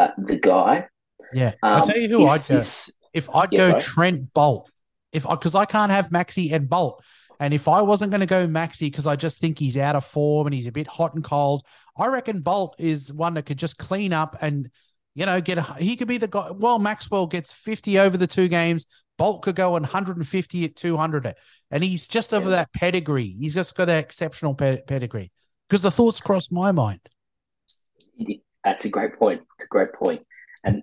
uh, 0.00 0.08
the 0.18 0.36
guy. 0.36 0.88
Yeah. 1.32 1.54
I'll 1.62 1.82
Um, 1.84 1.88
tell 1.90 1.98
you 1.98 2.08
who 2.08 2.26
I'd 2.26 2.46
go. 2.46 2.54
this- 2.54 2.90
If 3.14 3.28
I'd 3.34 3.52
Yeah, 3.52 3.58
go 3.58 3.70
sorry. 3.70 3.82
Trent 3.82 4.34
Boult, 4.34 4.66
if 5.12 5.26
I 5.26 5.34
because 5.34 5.54
I 5.54 5.64
can't 5.64 5.92
have 5.92 6.10
Maxi 6.10 6.52
and 6.52 6.68
Boult, 6.68 7.00
and 7.40 7.54
if 7.54 7.68
I 7.68 7.82
wasn't 7.82 8.10
going 8.10 8.20
to 8.20 8.26
go 8.26 8.46
Maxi 8.46 8.82
because 8.90 9.06
I 9.06 9.16
just 9.16 9.38
think 9.40 9.58
he's 9.58 9.76
out 9.76 9.96
of 9.96 10.04
form 10.04 10.46
and 10.46 10.54
he's 10.54 10.66
a 10.66 10.72
bit 10.72 10.86
hot 10.86 11.14
and 11.14 11.24
cold, 11.24 11.62
I 11.96 12.06
reckon 12.06 12.42
Boult 12.42 12.72
is 12.78 13.12
one 13.12 13.34
that 13.34 13.46
could 13.46 13.58
just 13.58 13.78
clean 13.78 14.12
up 14.12 14.36
and 14.40 14.70
you 15.14 15.26
know 15.26 15.40
get 15.40 15.58
a, 15.58 15.62
he 15.62 15.96
could 15.96 16.08
be 16.08 16.18
the 16.18 16.28
guy. 16.28 16.50
Well, 16.50 16.78
Maxwell 16.78 17.26
gets 17.26 17.52
fifty 17.52 17.98
over 17.98 18.16
the 18.16 18.26
two 18.26 18.48
games. 18.48 18.86
Boult 19.18 19.42
could 19.42 19.56
go 19.56 19.70
150 19.70 20.64
at 20.64 20.76
200, 20.76 21.34
and 21.72 21.82
he's 21.82 22.06
just 22.06 22.32
over 22.32 22.48
Yeah. 22.50 22.56
that 22.56 22.72
pedigree. 22.72 23.36
He's 23.40 23.54
just 23.54 23.76
got 23.76 23.86
that 23.86 24.04
exceptional 24.04 24.54
pe- 24.54 24.82
pedigree. 24.82 25.32
Because 25.68 25.82
the 25.82 25.90
thoughts 25.90 26.20
crossed 26.20 26.52
my 26.52 26.70
mind. 26.70 27.00
That's 28.64 28.84
a 28.84 28.88
great 28.88 29.18
point. 29.18 29.42
It's 29.56 29.64
a 29.64 29.68
great 29.68 29.92
point. 29.92 30.22
And 30.62 30.82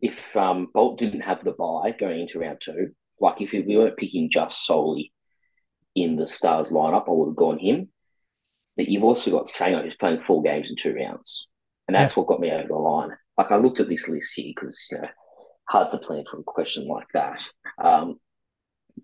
if 0.00 0.36
um, 0.36 0.68
Boult 0.74 0.98
didn't 0.98 1.22
have 1.22 1.42
the 1.44 1.52
buy 1.52 1.94
going 1.98 2.20
into 2.20 2.38
round 2.38 2.58
two, 2.60 2.90
like 3.20 3.40
if 3.40 3.52
we 3.52 3.76
weren't 3.76 3.96
picking 3.96 4.30
just 4.30 4.66
solely 4.66 5.12
in 5.94 6.16
the 6.16 6.26
Stars 6.26 6.68
lineup, 6.68 7.08
I 7.08 7.12
would 7.12 7.30
have 7.30 7.36
gone 7.36 7.58
him. 7.58 7.88
But 8.76 8.88
you've 8.88 9.04
also 9.04 9.30
got 9.30 9.46
Sangha 9.46 9.82
who's 9.82 9.94
playing 9.94 10.20
four 10.20 10.42
games 10.42 10.68
in 10.68 10.76
two 10.76 10.94
rounds, 10.94 11.48
and 11.88 11.94
that's 11.94 12.14
what 12.14 12.26
got 12.26 12.40
me 12.40 12.50
over 12.50 12.68
the 12.68 12.74
line. 12.74 13.10
Like 13.38 13.50
I 13.50 13.56
looked 13.56 13.80
at 13.80 13.88
this 13.88 14.08
list 14.08 14.32
here 14.34 14.52
because 14.54 14.86
you 14.90 14.98
know 14.98 15.08
hard 15.68 15.90
to 15.90 15.98
plan 15.98 16.24
for 16.30 16.38
a 16.38 16.44
question 16.44 16.86
like 16.86 17.06
that. 17.14 17.42
Um, 17.82 18.20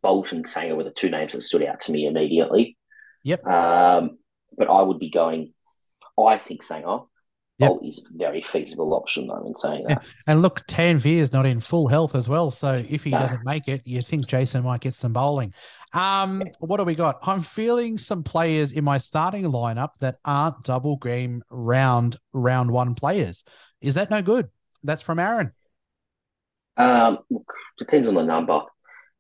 Boult 0.03 0.33
and 0.33 0.45
Sangha 0.45 0.77
were 0.77 0.85
the 0.85 0.91
two 0.91 1.11
names 1.11 1.33
that 1.33 1.41
stood 1.41 1.63
out 1.65 1.81
to 1.83 1.93
me 1.93 2.07
immediately. 2.07 2.77
Yep. 3.25 3.47
Um, 3.47 4.19
but 4.57 4.69
I 4.69 4.83
would 4.83 4.99
be 4.99 5.11
going. 5.11 5.55
I 6.19 6.39
think 6.39 6.63
Sangha. 6.63 7.07
Yep. 7.63 7.79
Is 7.83 7.99
a 7.99 8.17
very 8.19 8.43
feasible 8.43 8.93
option, 8.95 9.27
though. 9.27 9.45
In 9.47 9.55
saying 9.55 9.85
that, 9.89 10.05
And 10.27 10.43
look, 10.43 10.67
Tanvir 10.67 11.19
is 11.19 11.33
not 11.33 11.47
in 11.47 11.61
full 11.61 11.89
health 11.89 12.15
as 12.15 12.29
well. 12.29 12.51
So 12.51 12.85
if 12.89 13.05
he 13.05 13.11
No. 13.11 13.19
doesn't 13.19 13.45
make 13.45 13.69
it, 13.69 13.83
you 13.85 14.01
think 14.01 14.27
Jason 14.27 14.65
might 14.65 14.81
get 14.81 14.95
some 14.95 15.13
bowling. 15.13 15.53
Um, 15.95 16.43
what 16.61 16.79
do 16.79 16.85
we 16.85 16.95
got? 16.95 17.19
I'm 17.23 17.43
feeling 17.43 17.99
some 17.99 18.23
players 18.23 18.73
in 18.73 18.85
my 18.85 18.99
starting 18.99 19.45
lineup 19.45 19.91
that 20.01 20.17
aren't 20.25 20.63
double 20.65 20.97
game 20.97 21.43
round 21.51 22.17
round 22.33 22.71
one 22.71 22.95
players. 22.95 23.45
Is 23.81 23.95
that 23.95 24.11
no 24.11 24.23
good? 24.23 24.49
That's 24.83 25.03
from 25.03 25.19
Aaron. 25.19 25.53
um, 26.77 27.19
look, 27.31 27.53
depends 27.79 28.09
on 28.09 28.15
the 28.15 28.25
number. 28.25 28.61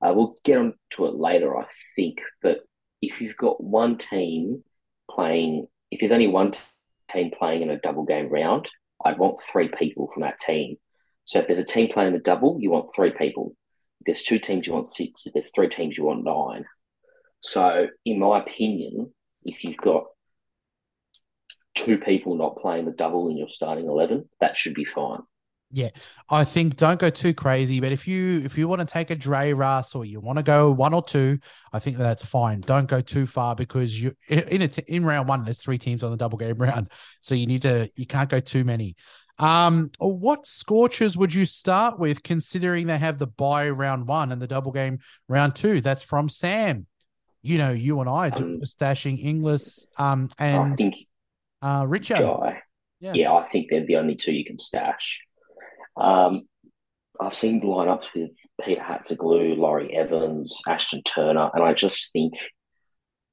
Uh, 0.00 0.12
we'll 0.14 0.34
get 0.44 0.58
on 0.58 0.74
to 0.90 1.04
it 1.06 1.14
later, 1.14 1.56
I 1.56 1.66
think. 1.94 2.22
But 2.42 2.60
if 3.00 3.20
you've 3.20 3.36
got 3.36 3.62
one 3.62 3.98
team 3.98 4.64
playing, 5.10 5.68
if 5.90 6.00
there's 6.00 6.12
only 6.12 6.26
one 6.28 6.52
team 7.12 7.30
playing 7.36 7.62
in 7.62 7.70
a 7.70 7.78
double 7.78 8.04
game 8.04 8.28
round, 8.28 8.70
I'd 9.04 9.18
want 9.18 9.40
three 9.40 9.68
people 9.68 10.08
from 10.12 10.22
that 10.22 10.38
team. 10.38 10.76
So 11.24 11.38
if 11.38 11.46
there's 11.46 11.58
a 11.58 11.64
team 11.64 11.88
playing 11.92 12.12
the 12.12 12.18
double, 12.18 12.58
you 12.60 12.70
want 12.70 12.90
three 12.94 13.12
people. 13.12 13.54
If 14.00 14.06
there's 14.06 14.22
two 14.22 14.38
teams, 14.38 14.66
you 14.66 14.72
want 14.72 14.88
six. 14.88 15.26
If 15.26 15.32
there's 15.32 15.50
three 15.54 15.68
teams, 15.68 15.96
you 15.96 16.04
want 16.04 16.24
nine. 16.24 16.64
So, 17.40 17.88
in 18.04 18.18
my 18.18 18.40
opinion, 18.40 19.12
if 19.44 19.64
you've 19.64 19.76
got 19.76 20.04
two 21.74 21.98
people 21.98 22.36
not 22.36 22.56
playing 22.56 22.86
the 22.86 22.92
double 22.92 23.28
in 23.28 23.36
your 23.36 23.48
starting 23.48 23.86
eleven, 23.86 24.28
that 24.40 24.56
should 24.56 24.74
be 24.74 24.84
fine. 24.84 25.20
I 26.28 26.44
think 26.44 26.76
don't 26.76 27.00
go 27.00 27.10
too 27.10 27.32
crazy, 27.34 27.80
but 27.80 27.92
if 27.92 28.06
you 28.06 28.40
if 28.44 28.58
you 28.58 28.68
want 28.68 28.80
to 28.80 28.86
take 28.86 29.10
a 29.10 29.14
Dre 29.16 29.52
Russ 29.52 29.94
or 29.94 30.04
you 30.04 30.20
want 30.20 30.38
to 30.38 30.42
go 30.42 30.70
one 30.70 30.92
or 30.94 31.02
two, 31.02 31.38
I 31.72 31.78
think 31.78 31.96
that's 31.96 32.24
fine. 32.24 32.60
Don't 32.60 32.88
go 32.88 33.00
too 33.00 33.26
far 33.26 33.54
because 33.54 34.00
you 34.00 34.12
in 34.28 34.62
a 34.62 34.68
t- 34.68 34.84
in 34.86 35.04
round 35.04 35.28
one 35.28 35.44
there's 35.44 35.62
three 35.62 35.78
teams 35.78 36.02
on 36.02 36.10
the 36.10 36.16
double 36.16 36.38
game 36.38 36.56
round, 36.58 36.90
so 37.20 37.34
you 37.34 37.46
need 37.46 37.62
to 37.62 37.90
you 37.96 38.06
can't 38.06 38.28
go 38.28 38.40
too 38.40 38.64
many. 38.64 38.96
Um, 39.38 39.90
what 39.98 40.46
scorchers 40.46 41.16
would 41.16 41.34
you 41.34 41.46
start 41.46 41.98
with, 41.98 42.22
considering 42.22 42.86
they 42.86 42.98
have 42.98 43.18
the 43.18 43.26
buy 43.26 43.70
round 43.70 44.06
one 44.06 44.30
and 44.30 44.40
the 44.40 44.46
double 44.46 44.72
game 44.72 44.98
round 45.28 45.54
two? 45.54 45.80
That's 45.80 46.02
from 46.02 46.28
Sam. 46.28 46.86
You 47.42 47.58
know, 47.58 47.70
you 47.70 47.98
and 48.00 48.08
I 48.08 48.30
do 48.30 48.44
Um, 48.44 48.60
stashing 48.60 49.18
Inglis 49.24 49.86
um 49.98 50.28
I 50.38 50.46
and 50.46 50.76
think 50.76 50.96
uh 51.60 51.84
Richard. 51.88 52.18
Yeah. 53.00 53.14
Yeah. 53.14 53.32
I 53.32 53.48
think 53.48 53.68
they're 53.70 53.84
the 53.84 53.96
only 53.96 54.14
two 54.14 54.32
you 54.32 54.44
can 54.44 54.58
stash. 54.58 55.24
Um, 55.96 56.32
I've 57.20 57.34
seen 57.34 57.60
lineups 57.60 58.08
with 58.14 58.30
Peter 58.62 58.80
Hatzoglou, 58.80 59.56
Laurie 59.56 59.94
Evans, 59.94 60.60
Ashton 60.66 61.02
Turner, 61.02 61.50
and 61.54 61.62
I 61.62 61.74
just 61.74 62.12
think 62.12 62.34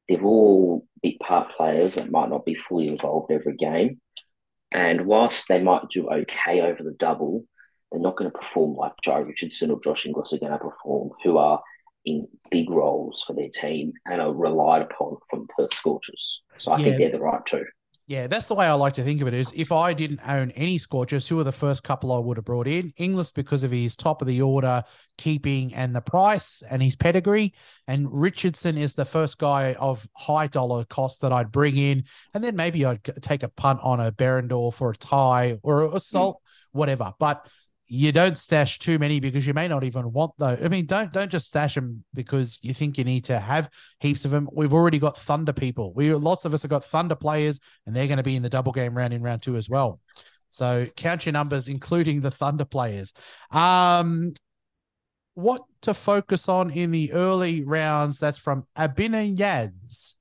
they're 0.08 0.22
all 0.22 0.86
big 1.02 1.20
part 1.20 1.52
players 1.52 1.96
that 1.96 2.12
might 2.12 2.30
not 2.30 2.46
be 2.46 2.56
fully 2.56 2.88
involved 2.88 3.32
every 3.32 3.56
game. 3.56 4.02
And 4.72 5.06
whilst 5.06 5.48
they 5.48 5.62
might 5.62 5.90
do 5.90 6.10
okay 6.10 6.62
over 6.62 6.84
the 6.84 6.96
double, 7.00 7.46
they're 7.92 8.02
not 8.02 8.18
going 8.18 8.30
to 8.30 8.38
perform 8.38 8.76
like 8.76 8.94
Jhye 9.04 9.26
Richardson 9.26 9.72
or 9.72 9.80
Josh 9.84 10.06
Inglis 10.06 10.34
are 10.34 10.40
going 10.40 10.52
to 10.52 10.60
perform, 10.60 11.12
who 11.24 11.38
are 11.38 11.62
in 12.06 12.28
big 12.52 12.70
roles 12.70 13.24
for 13.26 13.34
their 13.34 13.50
team 13.50 13.94
and 14.06 14.22
are 14.22 14.34
relied 14.34 14.84
upon 14.84 15.18
from 15.30 15.48
Perth 15.58 15.74
Scorchers. 15.74 16.44
So 16.58 16.72
I 16.72 16.78
Yeah. 16.78 16.84
think 16.84 16.98
they're 16.98 17.12
the 17.12 17.20
right 17.20 17.44
two. 17.46 17.66
Yeah, 18.10 18.26
that's 18.26 18.48
the 18.48 18.56
way 18.56 18.66
I 18.66 18.74
like 18.74 18.94
to 18.94 19.04
think 19.04 19.22
of 19.22 19.28
it. 19.28 19.36
Is 19.36 19.54
if 19.56 19.72
I 19.72 19.94
didn't 19.94 20.22
own 20.28 20.50
any 20.56 20.80
Scorchers, 20.80 21.28
who 21.28 21.40
are 21.40 21.44
the 21.44 21.52
first 21.52 21.84
couple 21.84 22.12
I 22.12 22.18
would 22.18 22.38
have 22.38 22.44
brought 22.44 22.68
in? 22.68 22.92
Inglis 22.98 23.32
because 23.32 23.64
of 23.64 23.70
his 23.70 23.96
top 23.96 24.24
of 24.24 24.28
the 24.28 24.42
order 24.42 24.84
keeping 25.20 25.76
and 25.76 25.96
the 25.96 26.02
price 26.02 26.64
and 26.68 26.82
his 26.82 26.96
pedigree, 26.96 27.54
and 27.88 28.08
Richardson 28.12 28.80
is 28.80 28.96
the 28.96 29.06
first 29.06 29.38
guy 29.38 29.76
of 29.76 30.10
high 30.16 30.48
dollar 30.48 30.86
cost 30.86 31.22
that 31.22 31.32
I'd 31.32 31.52
bring 31.52 31.78
in, 31.78 32.04
and 32.34 32.44
then 32.44 32.56
maybe 32.56 32.84
I'd 32.84 33.04
take 33.22 33.44
a 33.44 33.50
punt 33.50 33.80
on 33.84 34.00
a 34.00 34.12
Behrendorff 34.12 34.74
for 34.74 34.90
a 34.90 34.96
Tye 34.96 35.60
or 35.62 35.84
a 35.84 35.92
assault, 35.92 36.42
hmm. 36.74 36.80
whatever. 36.80 37.14
But 37.20 37.46
you 37.92 38.12
don't 38.12 38.38
stash 38.38 38.78
too 38.78 39.00
many 39.00 39.20
because 39.20 39.48
you 39.48 39.54
may 39.56 39.68
not 39.68 39.84
even 39.84 40.12
want 40.14 40.32
those. 40.38 40.64
I 40.64 40.68
mean, 40.68 40.86
don't 40.86 41.12
don't 41.12 41.32
just 41.32 41.48
stash 41.48 41.74
them 41.74 42.04
because 42.14 42.60
you 42.62 42.72
think 42.72 43.00
you 43.00 43.04
need 43.04 43.26
to 43.26 43.40
have 43.40 43.68
heaps 44.00 44.26
of 44.26 44.32
them. 44.32 44.48
We've 44.54 44.74
already 44.74 45.00
got 45.00 45.18
Thunder 45.18 45.54
people. 45.54 45.92
We 45.96 46.14
lots 46.14 46.46
of 46.46 46.54
us 46.54 46.62
have 46.62 46.70
got 46.70 46.86
Thunder 46.86 47.16
players, 47.16 47.60
and 47.88 47.96
they're 47.96 48.08
going 48.08 48.18
to 48.18 48.24
be 48.24 48.36
in 48.36 48.44
the 48.44 48.50
double 48.50 48.72
game 48.72 48.96
round 48.96 49.12
in 49.12 49.24
round 49.24 49.42
two 49.42 49.56
as 49.56 49.70
well. 49.70 50.00
So 50.50 50.86
count 50.96 51.26
your 51.26 51.34
numbers, 51.34 51.68
including 51.68 52.22
the 52.22 52.30
Thunder 52.30 52.66
players. 52.66 53.12
Um, 53.50 54.34
what 55.34 55.64
to 55.82 55.96
focus 55.96 56.48
on 56.48 56.70
in 56.70 56.92
the 56.92 57.12
early 57.14 57.64
rounds? 57.64 58.20
That's 58.20 58.38
from 58.38 58.68
Abina 58.78 59.36
Yads. 59.36 60.16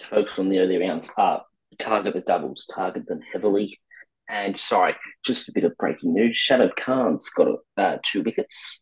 focus 0.00 0.38
on 0.38 0.48
the 0.48 0.60
early 0.60 0.78
rounds 0.78 1.10
are 1.16 1.44
target 1.78 2.14
the 2.14 2.20
doubles, 2.20 2.70
target 2.72 3.06
them 3.06 3.22
heavily. 3.32 3.80
And 4.28 4.58
sorry, 4.58 4.94
just 5.24 5.48
a 5.48 5.52
bit 5.54 5.64
of 5.64 5.76
breaking 5.76 6.14
news: 6.14 6.36
Shadab 6.36 6.76
Khan's 6.76 7.28
got 7.30 7.48
uh, 7.76 7.98
two 8.02 8.22
wickets. 8.22 8.80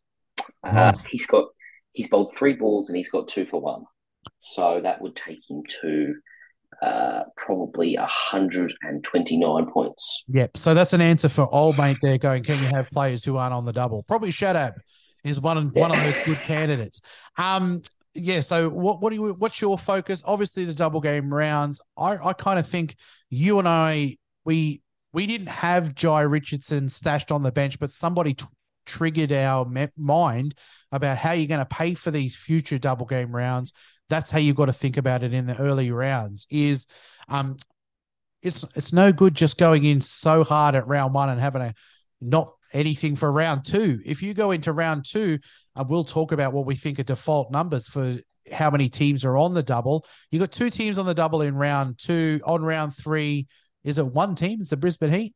Uh, 0.64 0.92
He's 1.08 1.26
got 1.26 1.46
he's 1.92 2.08
bowled 2.08 2.34
three 2.36 2.54
balls 2.54 2.88
and 2.88 2.96
he's 2.96 3.10
got 3.10 3.28
two 3.28 3.44
for 3.44 3.60
one. 3.60 3.84
So 4.38 4.80
that 4.82 5.00
would 5.00 5.16
take 5.16 5.38
him 5.48 5.62
to 5.82 6.14
uh, 6.80 7.22
probably 7.36 7.96
hundred 8.00 8.72
and 8.82 9.04
twenty 9.04 9.36
nine 9.36 9.66
points. 9.70 10.24
Yep. 10.28 10.56
So 10.56 10.74
that's 10.74 10.92
an 10.92 11.00
answer 11.00 11.28
for 11.28 11.52
old 11.52 11.78
mate 11.78 11.98
there. 12.02 12.18
Going, 12.18 12.42
can 12.42 12.58
you 12.62 12.68
have 12.74 12.90
players 12.90 13.24
who 13.24 13.36
aren't 13.36 13.54
on 13.54 13.64
the 13.64 13.72
double? 13.72 14.02
Probably 14.04 14.30
Shadab 14.30 14.74
is 15.24 15.40
one 15.40 15.58
of 15.58 15.72
one 15.74 15.92
of 15.92 15.98
those 15.98 16.24
good 16.24 16.38
candidates. 16.38 17.00
Um, 17.36 17.82
yeah. 18.14 18.40
So 18.40 18.68
what 18.68 19.00
what 19.00 19.10
do 19.10 19.16
you 19.16 19.32
what's 19.34 19.60
your 19.60 19.78
focus? 19.78 20.22
Obviously 20.26 20.64
the 20.64 20.74
double 20.74 21.00
game 21.00 21.32
rounds. 21.32 21.80
I 21.96 22.16
I 22.16 22.32
kind 22.32 22.58
of 22.58 22.66
think 22.66 22.96
you 23.28 23.58
and 23.58 23.68
I 23.68 24.16
we 24.44 24.82
we 25.12 25.26
didn't 25.26 25.48
have 25.48 25.94
Jhye 25.94 26.30
Richardson 26.30 26.88
stashed 26.88 27.30
on 27.30 27.42
the 27.42 27.52
bench, 27.52 27.78
but 27.78 27.90
somebody 27.90 28.34
t- 28.34 28.46
triggered 28.86 29.32
our 29.32 29.64
me- 29.64 29.88
mind 29.96 30.54
about 30.90 31.18
how 31.18 31.32
you're 31.32 31.46
going 31.46 31.60
to 31.60 31.66
pay 31.66 31.94
for 31.94 32.10
these 32.10 32.34
future 32.34 32.78
double 32.78 33.06
game 33.06 33.34
rounds. 33.34 33.72
That's 34.08 34.30
how 34.30 34.38
you've 34.38 34.56
got 34.56 34.66
to 34.66 34.72
think 34.72 34.96
about 34.96 35.22
it 35.22 35.32
in 35.32 35.46
the 35.46 35.58
early 35.58 35.90
rounds. 35.92 36.46
Is 36.50 36.86
um, 37.28 37.56
it's 38.42 38.64
it's 38.74 38.92
no 38.92 39.12
good 39.12 39.34
just 39.34 39.58
going 39.58 39.84
in 39.84 40.00
so 40.00 40.44
hard 40.44 40.74
at 40.74 40.86
round 40.86 41.14
one 41.14 41.28
and 41.28 41.40
having 41.40 41.62
a 41.62 41.74
not 42.20 42.52
anything 42.72 43.16
for 43.16 43.30
round 43.30 43.64
two. 43.64 44.00
If 44.04 44.22
you 44.22 44.34
go 44.34 44.50
into 44.50 44.72
round 44.72 45.04
two, 45.04 45.38
uh, 45.76 45.84
we'll 45.88 46.04
talk 46.04 46.32
about 46.32 46.52
what 46.52 46.66
we 46.66 46.74
think 46.74 46.98
are 46.98 47.04
default 47.04 47.50
numbers 47.50 47.88
for 47.88 48.18
how 48.50 48.70
many 48.70 48.88
teams 48.88 49.24
are 49.24 49.36
on 49.36 49.54
the 49.54 49.62
double. 49.62 50.04
You 50.30 50.40
got 50.40 50.52
two 50.52 50.70
teams 50.70 50.98
on 50.98 51.06
the 51.06 51.14
double 51.14 51.42
in 51.42 51.54
round 51.54 51.98
two. 51.98 52.40
On 52.44 52.62
round 52.62 52.94
three, 52.94 53.46
is 53.84 53.98
it 53.98 54.06
one 54.06 54.34
team? 54.34 54.60
It's 54.60 54.70
the 54.70 54.76
Brisbane 54.76 55.10
Heat. 55.10 55.34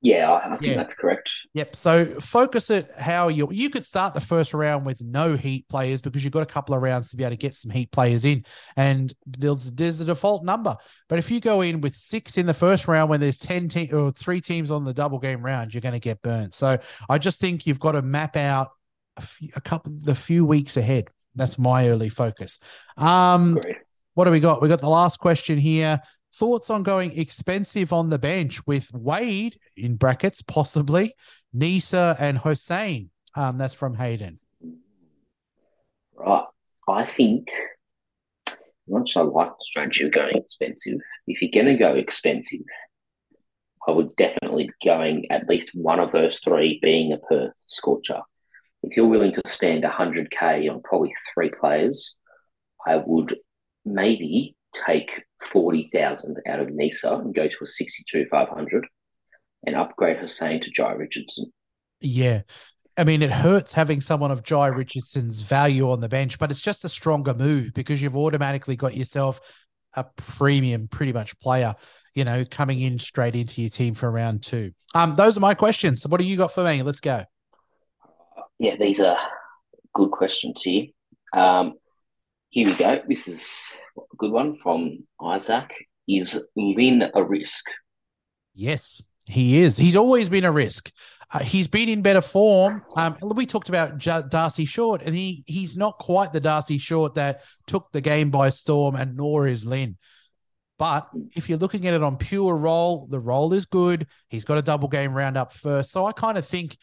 Yeah, 0.00 0.32
I, 0.32 0.50
think 0.50 0.62
Yeah. 0.62 0.74
that's 0.76 0.94
correct. 0.94 1.32
Yep. 1.54 1.74
So 1.74 2.04
focus 2.20 2.70
it 2.70 2.92
how 2.96 3.26
you 3.26 3.48
you 3.50 3.68
could 3.68 3.84
start 3.84 4.14
the 4.14 4.20
first 4.20 4.54
round 4.54 4.86
with 4.86 5.00
no 5.00 5.34
heat 5.34 5.68
players 5.68 6.00
because 6.00 6.22
you've 6.22 6.32
got 6.32 6.44
a 6.44 6.46
couple 6.46 6.72
of 6.76 6.82
rounds 6.82 7.10
to 7.10 7.16
be 7.16 7.24
able 7.24 7.32
to 7.32 7.36
get 7.36 7.56
some 7.56 7.72
heat 7.72 7.90
players 7.90 8.24
in, 8.24 8.44
and 8.76 9.12
there's 9.26 9.72
there's 9.72 10.00
a 10.00 10.04
default 10.04 10.44
number. 10.44 10.76
But 11.08 11.18
if 11.18 11.32
you 11.32 11.40
go 11.40 11.62
in 11.62 11.80
with 11.80 11.96
six 11.96 12.38
in 12.38 12.46
the 12.46 12.54
first 12.54 12.86
round 12.86 13.10
when 13.10 13.18
there's 13.20 13.38
ten 13.38 13.66
te- 13.66 13.92
or 13.92 14.12
three 14.12 14.40
teams 14.40 14.70
on 14.70 14.84
the 14.84 14.94
double 14.94 15.18
game 15.18 15.44
round, 15.44 15.74
you're 15.74 15.80
going 15.80 15.94
to 15.94 15.98
get 15.98 16.22
burnt. 16.22 16.54
So 16.54 16.78
I 17.08 17.18
just 17.18 17.40
think 17.40 17.66
you've 17.66 17.80
got 17.80 17.92
to 17.92 18.02
map 18.02 18.36
out 18.36 18.68
a, 19.16 19.20
few, 19.22 19.48
a 19.56 19.60
couple 19.60 19.92
the 19.98 20.14
few 20.14 20.46
weeks 20.46 20.76
ahead. 20.76 21.08
That's 21.34 21.58
my 21.58 21.88
early 21.88 22.08
focus. 22.08 22.60
Um, 22.96 23.56
Agreed. 23.56 23.78
what 24.14 24.26
do 24.26 24.30
we 24.30 24.38
got? 24.38 24.62
We 24.62 24.68
got 24.68 24.80
the 24.80 24.88
last 24.88 25.18
question 25.18 25.58
here. 25.58 26.00
Thoughts 26.38 26.70
on 26.70 26.84
going 26.84 27.18
expensive 27.18 27.92
on 27.92 28.10
the 28.10 28.18
bench 28.18 28.64
with 28.64 28.94
Wade 28.94 29.58
in 29.76 29.96
brackets, 29.96 30.40
possibly 30.40 31.14
Neser 31.52 32.14
and 32.16 32.38
Hossein. 32.38 33.10
Um, 33.34 33.58
that's 33.58 33.74
from 33.74 33.96
Hayden. 33.96 34.38
Right. 36.14 36.44
I 36.88 37.06
think 37.06 37.50
much 38.88 39.16
I 39.16 39.22
like 39.22 39.50
the 39.50 39.64
strategy 39.64 40.04
of 40.04 40.12
going 40.12 40.36
expensive. 40.36 41.00
If 41.26 41.42
you're 41.42 41.50
going 41.50 41.76
to 41.76 41.78
go 41.78 41.94
expensive, 41.94 42.60
I 43.88 43.90
would 43.90 44.14
definitely 44.14 44.66
be 44.66 44.86
going 44.88 45.26
at 45.32 45.48
least 45.48 45.70
one 45.74 45.98
of 45.98 46.12
those 46.12 46.38
three 46.38 46.78
being 46.80 47.12
a 47.12 47.18
Perth 47.18 47.52
scorcher. 47.66 48.20
If 48.84 48.96
you're 48.96 49.08
willing 49.08 49.32
to 49.32 49.42
spend 49.46 49.82
100k 49.82 50.70
on 50.70 50.82
probably 50.82 51.12
three 51.34 51.50
players, 51.50 52.16
I 52.86 52.96
would 52.96 53.36
maybe 53.84 54.54
take 54.86 55.24
40,000 55.42 56.36
out 56.46 56.60
of 56.60 56.68
Neser 56.68 57.20
and 57.20 57.34
go 57.34 57.48
to 57.48 57.56
a 57.62 57.66
62 57.66 58.26
500 58.30 58.86
and 59.66 59.76
upgrade 59.76 60.18
Hussein 60.18 60.60
to 60.60 60.70
Jhye 60.70 60.98
Richardson. 60.98 61.52
Yeah. 62.00 62.42
I 62.96 63.04
mean, 63.04 63.22
it 63.22 63.30
hurts 63.30 63.72
having 63.72 64.00
someone 64.00 64.30
of 64.30 64.42
Jhye 64.42 64.74
Richardson's 64.74 65.40
value 65.40 65.90
on 65.90 66.00
the 66.00 66.08
bench, 66.08 66.38
but 66.38 66.50
it's 66.50 66.60
just 66.60 66.84
a 66.84 66.88
stronger 66.88 67.34
move 67.34 67.72
because 67.72 68.02
you've 68.02 68.16
automatically 68.16 68.76
got 68.76 68.96
yourself 68.96 69.40
a 69.94 70.04
premium, 70.16 70.88
pretty 70.88 71.12
much 71.12 71.38
player. 71.38 71.74
You 72.14 72.24
know, 72.24 72.44
coming 72.44 72.80
in 72.80 72.98
straight 72.98 73.36
into 73.36 73.60
your 73.60 73.70
team 73.70 73.94
for 73.94 74.10
round 74.10 74.42
two. 74.42 74.72
Um, 74.92 75.14
those 75.14 75.36
are 75.36 75.40
my 75.40 75.54
questions. 75.54 76.02
So 76.02 76.08
what 76.08 76.20
do 76.20 76.26
you 76.26 76.36
got 76.36 76.52
for 76.52 76.64
me? 76.64 76.82
Let's 76.82 76.98
go. 76.98 77.22
Yeah, 78.58 78.74
these 78.74 79.00
are 79.00 79.16
good 79.94 80.10
questions 80.10 80.60
here. 80.62 80.86
Um, 81.32 81.74
here 82.50 82.66
we 82.66 82.74
go. 82.74 83.00
This 83.06 83.28
is 83.28 83.56
good 84.18 84.32
one 84.32 84.56
from 84.56 85.06
Isaac. 85.20 85.72
Is 86.06 86.40
Lynn 86.56 87.10
a 87.14 87.22
risk? 87.22 87.66
Yes, 88.54 89.02
he 89.26 89.62
is. 89.62 89.76
He's 89.76 89.96
always 89.96 90.28
been 90.28 90.44
a 90.44 90.52
risk. 90.52 90.90
Uh, 91.30 91.40
he's 91.40 91.68
been 91.68 91.90
in 91.90 92.00
better 92.00 92.22
form. 92.22 92.82
Um, 92.96 93.16
we 93.22 93.44
talked 93.44 93.68
about 93.68 93.98
J- 93.98 94.22
Darcy 94.30 94.64
Short, 94.64 95.02
and 95.02 95.14
he 95.14 95.44
he's 95.46 95.76
not 95.76 95.98
quite 95.98 96.32
the 96.32 96.40
Darcy 96.40 96.78
Short 96.78 97.14
that 97.16 97.42
took 97.66 97.92
the 97.92 98.00
game 98.00 98.30
by 98.30 98.48
storm, 98.48 98.96
and 98.96 99.16
nor 99.16 99.46
is 99.46 99.66
Lynn. 99.66 99.98
But 100.78 101.08
if 101.34 101.48
you're 101.48 101.58
looking 101.58 101.86
at 101.86 101.94
it 101.94 102.02
on 102.02 102.16
pure 102.16 102.56
role, 102.56 103.08
the 103.10 103.18
role 103.18 103.52
is 103.52 103.66
good. 103.66 104.06
He's 104.28 104.44
got 104.44 104.58
a 104.58 104.62
double 104.62 104.88
game 104.88 105.12
round 105.12 105.36
up 105.36 105.52
first, 105.52 105.90
so 105.90 106.06
I 106.06 106.12
kind 106.12 106.38
of 106.38 106.46
think, 106.46 106.76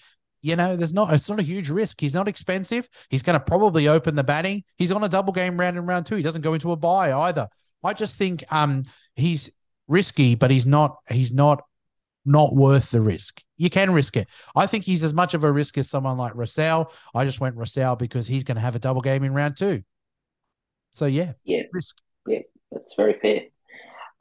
you 0.46 0.56
know, 0.56 0.76
there's 0.76 0.94
not 0.94 1.14
it's 1.14 1.30
not 1.30 1.40
a 1.40 1.44
huge 1.44 1.70
risk. 1.70 2.00
He's 2.00 2.14
not 2.14 2.28
expensive. 2.28 2.88
He's 3.10 3.24
going 3.24 3.38
to 3.40 3.44
probably 3.44 3.88
open 3.88 4.16
the 4.16 4.24
batting. 4.24 4.64
He's 4.78 4.92
on 4.92 5.04
a 5.04 5.10
double 5.10 5.34
game 5.34 5.60
round 5.60 5.78
in 5.78 5.86
round 5.86 6.06
two. 6.06 6.16
He 6.16 6.24
doesn't 6.24 6.42
go 6.44 6.54
into 6.54 6.72
a 6.72 6.76
buy 6.76 7.12
either. 7.14 7.48
I 7.84 7.94
just 7.94 8.18
think 8.18 8.44
um 8.52 8.84
he's 9.16 9.50
risky, 9.88 10.36
but 10.36 10.52
he's 10.52 10.66
not 10.66 10.98
he's 11.10 11.32
not 11.34 11.64
not 12.26 12.56
worth 12.56 12.92
the 12.92 13.02
risk. 13.02 13.42
You 13.58 13.70
can 13.70 13.92
risk 13.92 14.18
it. 14.18 14.28
I 14.56 14.68
think 14.68 14.84
he's 14.84 15.04
as 15.04 15.14
much 15.14 15.34
of 15.34 15.44
a 15.44 15.52
risk 15.52 15.78
as 15.78 15.90
someone 15.90 16.18
like 16.18 16.34
Rossouw. 16.34 16.92
I 17.14 17.26
just 17.26 17.40
went 17.40 17.56
Rossouw 17.56 17.98
because 17.98 18.28
he's 18.28 18.44
going 18.44 18.56
to 18.56 18.62
have 18.62 18.76
a 18.76 18.80
double 18.80 19.02
game 19.02 19.24
in 19.24 19.34
round 19.34 19.58
two. 19.58 19.84
So 20.92 21.06
yeah, 21.06 21.34
Yeah, 21.44 21.64
risk. 21.74 21.96
yeah, 22.28 22.40
that's 22.72 22.96
very 22.96 23.20
fair. 23.22 23.42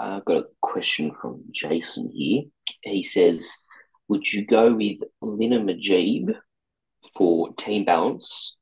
Uh, 0.00 0.16
I've 0.18 0.24
got 0.24 0.36
a 0.38 0.44
question 0.60 1.14
from 1.14 1.42
Jason 1.52 2.10
here. 2.14 2.42
He 2.82 3.02
says, 3.04 3.48
"Would 4.08 4.32
you 4.32 4.46
go 4.46 4.74
with 4.74 4.98
Lina 5.20 5.60
Mujeeb 5.60 6.34
for 7.16 7.54
team 7.54 7.84
balance, 7.84 8.56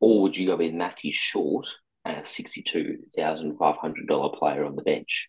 or 0.00 0.22
would 0.22 0.36
you 0.36 0.46
go 0.46 0.56
with 0.56 0.72
Matthew 0.72 1.12
Short 1.12 1.66
and 2.04 2.18
a 2.18 2.26
sixty-two 2.26 2.98
thousand 3.16 3.56
five 3.58 3.76
hundred 3.76 4.06
dollar 4.08 4.36
player 4.36 4.64
on 4.64 4.76
the 4.76 4.82
bench?" 4.82 5.28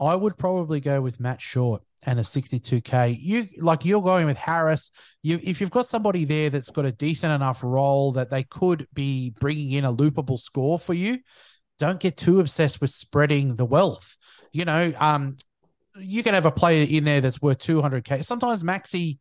I 0.00 0.16
would 0.16 0.38
probably 0.38 0.80
go 0.80 1.02
with 1.02 1.20
Matt 1.20 1.42
Short 1.42 1.82
and 2.04 2.18
a 2.18 2.22
62k. 2.22 3.16
You 3.20 3.44
like 3.58 3.84
you're 3.84 4.02
going 4.02 4.26
with 4.26 4.38
Harris. 4.38 4.90
You 5.22 5.38
if 5.42 5.60
you've 5.60 5.70
got 5.70 5.86
somebody 5.86 6.24
there 6.24 6.50
that's 6.50 6.70
got 6.70 6.86
a 6.86 6.92
decent 6.92 7.32
enough 7.32 7.62
role 7.62 8.12
that 8.12 8.30
they 8.30 8.44
could 8.44 8.86
be 8.94 9.34
bringing 9.38 9.72
in 9.72 9.84
a 9.84 9.92
loopable 9.92 10.38
score 10.38 10.78
for 10.78 10.94
you, 10.94 11.18
don't 11.78 12.00
get 12.00 12.16
too 12.16 12.40
obsessed 12.40 12.80
with 12.80 12.90
spreading 12.90 13.56
the 13.56 13.66
wealth. 13.66 14.16
You 14.52 14.64
know, 14.64 14.92
um, 14.98 15.36
you 15.96 16.22
can 16.22 16.34
have 16.34 16.46
a 16.46 16.52
player 16.52 16.86
in 16.88 17.04
there 17.04 17.20
that's 17.20 17.42
worth 17.42 17.58
200k. 17.58 18.24
Sometimes 18.24 18.62
Maxi 18.62 19.18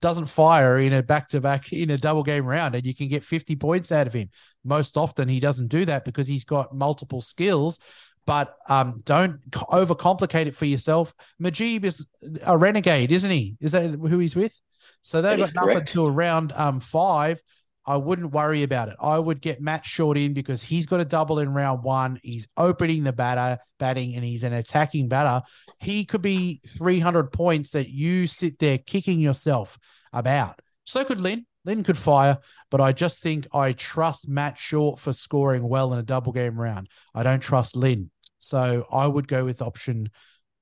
doesn't 0.00 0.26
fire 0.26 0.78
in 0.78 0.92
a 0.92 1.02
back 1.02 1.28
to 1.28 1.40
back 1.40 1.72
in 1.72 1.90
a 1.90 1.98
double 1.98 2.22
game 2.22 2.44
round 2.46 2.74
and 2.74 2.86
you 2.86 2.94
can 2.94 3.08
get 3.08 3.24
50 3.24 3.56
points 3.56 3.90
out 3.90 4.06
of 4.06 4.12
him. 4.12 4.28
Most 4.64 4.96
often 4.96 5.28
he 5.28 5.40
doesn't 5.40 5.68
do 5.68 5.84
that 5.86 6.04
because 6.04 6.28
he's 6.28 6.44
got 6.44 6.74
multiple 6.74 7.22
skills. 7.22 7.78
But 8.26 8.54
um, 8.68 9.00
don't 9.04 9.40
overcomplicate 9.50 10.46
it 10.46 10.54
for 10.54 10.66
yourself. 10.66 11.14
Mujeeb 11.42 11.84
is 11.84 12.06
a 12.44 12.56
renegade, 12.56 13.10
isn't 13.10 13.30
he? 13.30 13.56
Is 13.60 13.72
that 13.72 13.90
who 13.90 14.18
he's 14.18 14.36
with? 14.36 14.60
So 15.02 15.22
they've 15.22 15.38
That 15.38 15.54
got 15.54 15.64
enough 15.64 15.80
until 15.80 16.10
round 16.10 16.52
um, 16.52 16.80
five. 16.80 17.40
I 17.86 17.96
wouldn't 17.96 18.32
worry 18.32 18.62
about 18.62 18.88
it. 18.88 18.96
I 19.00 19.18
would 19.18 19.40
get 19.40 19.60
Matt 19.60 19.86
Short 19.86 20.18
in 20.18 20.34
because 20.34 20.62
he's 20.62 20.86
got 20.86 21.00
a 21.00 21.04
double 21.04 21.38
in 21.38 21.52
round 21.52 21.82
one. 21.82 22.20
He's 22.22 22.46
opening 22.56 23.04
the 23.04 23.12
batter, 23.12 23.60
batting, 23.78 24.14
and 24.14 24.24
he's 24.24 24.44
an 24.44 24.52
attacking 24.52 25.08
batter. 25.08 25.44
He 25.78 26.04
could 26.04 26.22
be 26.22 26.60
300 26.66 27.32
points 27.32 27.70
that 27.70 27.88
you 27.88 28.26
sit 28.26 28.58
there 28.58 28.78
kicking 28.78 29.18
yourself 29.18 29.78
about. 30.12 30.60
So 30.84 31.04
could 31.04 31.20
Lynn. 31.20 31.46
Lynn 31.64 31.82
could 31.82 31.98
fire, 31.98 32.38
but 32.70 32.80
I 32.80 32.92
just 32.92 33.22
think 33.22 33.46
I 33.52 33.72
trust 33.72 34.28
Matt 34.28 34.56
Short 34.56 34.98
for 34.98 35.12
scoring 35.12 35.68
well 35.68 35.92
in 35.92 35.98
a 35.98 36.02
double 36.02 36.32
game 36.32 36.58
round. 36.58 36.88
I 37.14 37.22
don't 37.22 37.40
trust 37.40 37.76
Lynn. 37.76 38.10
So 38.38 38.86
I 38.90 39.06
would 39.06 39.28
go 39.28 39.44
with 39.44 39.60
option 39.60 40.10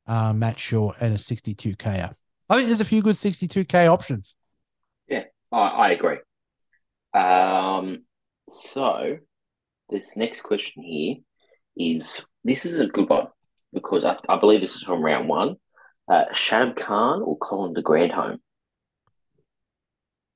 uh, 0.07 0.33
Matt 0.33 0.59
Short 0.59 0.97
and 1.01 1.15
a 1.15 1.19
62K. 1.19 2.13
I 2.51 2.55
think 2.55 2.67
there's 2.67 2.81
a 2.81 2.85
few 2.85 3.03
good 3.03 3.15
62K 3.15 3.87
options. 3.87 4.35
Yeah, 5.07 5.25
I, 5.53 5.59
I 5.59 5.91
agree. 5.91 6.17
Um, 7.15 8.05
so 8.49 9.19
this 9.89 10.17
next 10.17 10.43
question 10.43 10.83
here 10.83 11.17
is 11.77 12.25
this 12.45 12.67
is 12.67 12.79
a 12.79 12.87
good 12.87 13.09
one 13.09 13.29
because 13.73 14.05
I, 14.05 14.17
I 14.29 14.39
believe 14.39 14.61
this 14.61 14.75
is 14.75 14.83
from 14.83 15.03
round 15.03 15.29
one. 15.29 15.57
Uh, 16.09 16.25
Shab 16.33 16.77
Khan 16.77 17.23
or 17.23 17.37
Colin 17.39 17.75
de 17.75 17.83
Grandhomme? 17.83 18.41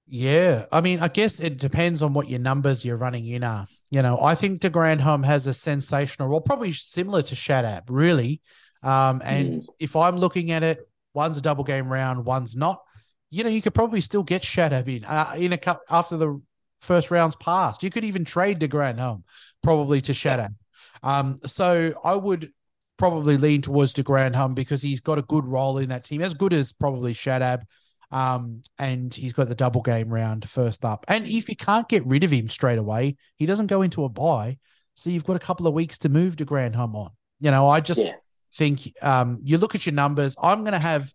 Yeah, 0.06 0.66
I 0.70 0.82
mean, 0.82 1.00
I 1.00 1.08
guess 1.08 1.40
it 1.40 1.56
depends 1.56 2.02
on 2.02 2.12
what 2.12 2.28
your 2.28 2.38
numbers 2.38 2.84
you're 2.84 2.98
running 2.98 3.26
in 3.26 3.42
are. 3.42 3.66
You 3.90 4.02
know, 4.02 4.20
I 4.20 4.34
think 4.34 4.60
De 4.60 4.68
Grandhomme 4.68 5.22
has 5.22 5.46
a 5.46 5.54
sensational 5.54 6.28
role, 6.28 6.42
probably 6.42 6.72
similar 6.72 7.22
to 7.22 7.34
Shadab, 7.34 7.84
really. 7.88 8.42
Um, 8.82 9.22
and 9.24 9.62
if 9.78 9.96
I'm 9.96 10.16
looking 10.16 10.50
at 10.50 10.62
it, 10.62 10.80
one's 11.14 11.38
a 11.38 11.40
double 11.40 11.64
game 11.64 11.90
round, 11.90 12.26
one's 12.26 12.54
not. 12.54 12.82
You 13.30 13.42
know, 13.42 13.48
you 13.48 13.62
could 13.62 13.72
probably 13.72 14.02
still 14.02 14.22
get 14.22 14.42
Shadab 14.42 14.86
in 14.94 15.04
uh, 15.06 15.34
in 15.38 15.54
a 15.54 15.58
cup 15.58 15.80
after 15.88 16.18
the 16.18 16.42
first 16.83 17.11
round's 17.11 17.37
passed. 17.37 17.83
You 17.83 17.91
could 17.91 18.05
even 18.05 18.24
trade 18.24 18.59
De 18.59 18.68
Grandhomme 18.68 19.24
probably 19.62 20.01
to 20.03 20.12
Shadab. 20.12 20.55
Um, 21.03 21.39
so 21.47 21.95
I 22.05 22.14
would 22.14 22.53
probably 22.99 23.37
lean 23.37 23.62
towards 23.62 23.95
De 23.95 24.03
Grandhomme 24.03 24.55
because 24.55 24.83
he's 24.83 25.01
got 25.01 25.18
a 25.18 25.22
good 25.22 25.47
role 25.47 25.78
in 25.78 25.89
that 25.89 26.05
team, 26.05 26.20
as 26.20 26.35
good 26.35 26.53
as 26.53 26.72
probably 26.72 27.14
Shadab. 27.14 27.62
Um, 28.11 28.62
and 28.78 29.14
he's 29.14 29.33
got 29.33 29.49
the 29.49 29.55
double 29.55 29.80
game 29.80 30.12
round 30.12 30.49
first 30.49 30.85
up. 30.85 31.05
And 31.09 31.26
if 31.26 31.49
you 31.49 31.57
can't 31.57 31.89
get 31.89 32.05
rid 32.05 32.24
of 32.24 32.30
him 32.30 32.49
straight 32.51 32.78
away, 32.78 33.16
he 33.37 33.47
doesn't 33.47 33.68
go 33.68 33.80
into 33.80 34.05
a 34.05 34.09
buy. 34.11 34.59
So 34.95 35.09
you've 35.09 35.24
got 35.24 35.37
a 35.37 35.47
couple 35.47 35.66
of 35.66 35.72
weeks 35.72 35.97
to 35.99 36.11
move 36.11 36.37
to 36.37 36.45
Grandhomme 36.45 36.95
on. 36.95 37.11
You 37.41 37.51
know, 37.51 37.68
I 37.68 37.80
just 37.80 38.01
Yeah. 38.01 38.16
think 38.55 38.80
um, 39.01 39.41
you 39.43 39.57
look 39.57 39.74
at 39.74 39.87
your 39.87 39.95
numbers. 39.95 40.37
I'm 40.41 40.61
going 40.61 40.72
to 40.74 40.78
have 40.78 41.11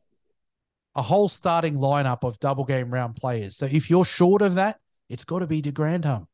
a 0.96 1.04
whole 1.04 1.30
starting 1.30 1.76
lineup 1.76 2.24
of 2.24 2.40
double 2.40 2.64
game 2.64 2.90
round 2.92 3.16
players. 3.16 3.56
So 3.56 3.68
if 3.68 3.90
you're 3.92 4.04
short 4.04 4.42
of 4.42 4.56
that, 4.56 4.80
it's 5.10 5.24
got 5.24 5.40
to 5.40 5.48
be 5.48 5.62
De 5.62 5.72
Grandhomme. 5.72 6.28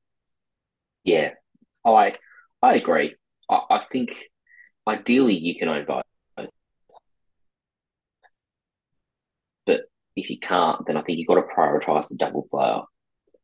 Yeah, 1.03 1.31
I 1.85 2.13
I 2.61 2.75
agree. 2.75 3.15
I, 3.49 3.61
I 3.69 3.79
think 3.91 4.29
ideally 4.87 5.37
you 5.37 5.55
can 5.55 5.69
own 5.69 5.85
both, 5.85 6.03
but 9.65 9.81
if 10.15 10.29
you 10.29 10.39
can't, 10.39 10.85
then 10.85 10.97
I 10.97 11.01
think 11.01 11.17
you've 11.17 11.27
got 11.27 11.35
to 11.35 11.53
prioritize 11.55 12.07
the 12.09 12.15
double 12.17 12.47
player. 12.49 12.81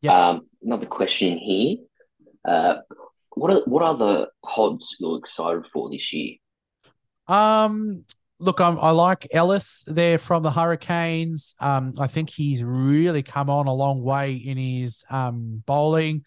Yeah. 0.01 0.29
Um, 0.29 0.47
another 0.61 0.85
question 0.85 1.37
here. 1.37 1.77
Uh, 2.47 2.75
what 3.31 3.51
are 3.51 3.61
what 3.65 3.83
are 3.83 3.97
the 3.97 4.29
pods 4.45 4.95
you're 4.99 5.17
excited 5.17 5.67
for 5.67 5.89
this 5.89 6.13
year? 6.13 6.35
Um, 7.27 8.05
look, 8.39 8.61
I'm, 8.61 8.79
I 8.79 8.91
like 8.91 9.27
Ellis 9.31 9.83
there 9.87 10.17
from 10.17 10.43
the 10.43 10.51
Hurricanes. 10.51 11.55
Um, 11.59 11.93
I 11.99 12.07
think 12.07 12.29
he's 12.29 12.63
really 12.63 13.23
come 13.23 13.49
on 13.49 13.67
a 13.67 13.73
long 13.73 14.03
way 14.03 14.33
in 14.33 14.57
his 14.57 15.03
um 15.09 15.63
bowling. 15.65 16.23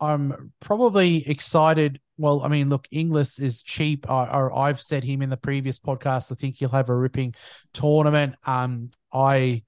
I'm 0.00 0.52
probably 0.60 1.28
excited. 1.28 2.00
Well, 2.18 2.42
I 2.42 2.48
mean, 2.48 2.68
look, 2.68 2.88
Inglis 2.90 3.38
is 3.38 3.62
cheap. 3.62 4.10
I, 4.10 4.48
I've 4.52 4.80
said 4.80 5.04
him 5.04 5.22
in 5.22 5.30
the 5.30 5.36
previous 5.36 5.78
podcast. 5.78 6.32
I 6.32 6.34
think 6.34 6.56
he'll 6.56 6.70
have 6.70 6.88
a 6.88 6.96
ripping 6.96 7.34
tournament. 7.72 8.34
Um, 8.44 8.90
I 9.12 9.62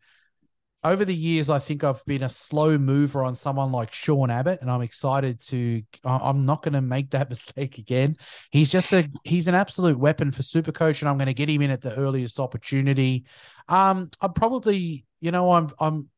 over 0.84 1.04
the 1.04 1.14
years, 1.14 1.48
I 1.48 1.58
think 1.58 1.82
I've 1.82 2.04
been 2.04 2.22
a 2.22 2.28
slow 2.28 2.76
mover 2.76 3.24
on 3.24 3.34
someone 3.34 3.72
like 3.72 3.90
Sean 3.90 4.30
Abbott, 4.30 4.60
and 4.60 4.70
I'm 4.70 4.82
excited 4.82 5.40
to. 5.44 5.82
I'm 6.04 6.44
not 6.44 6.62
going 6.62 6.74
to 6.74 6.82
make 6.82 7.10
that 7.10 7.28
mistake 7.30 7.78
again. 7.78 8.16
He's 8.50 8.68
just 8.68 8.92
a 8.92 9.10
he's 9.24 9.48
an 9.48 9.54
absolute 9.54 9.98
weapon 9.98 10.30
for 10.30 10.42
Supercoach, 10.42 11.00
and 11.00 11.08
I'm 11.08 11.16
going 11.16 11.26
to 11.26 11.34
get 11.34 11.48
him 11.48 11.62
in 11.62 11.70
at 11.70 11.80
the 11.80 11.94
earliest 11.96 12.38
opportunity. 12.38 13.24
Um, 13.68 14.10
I'm 14.20 14.34
probably, 14.34 15.06
you 15.20 15.30
know, 15.30 15.52
I'm 15.52 15.70
I'm 15.80 16.08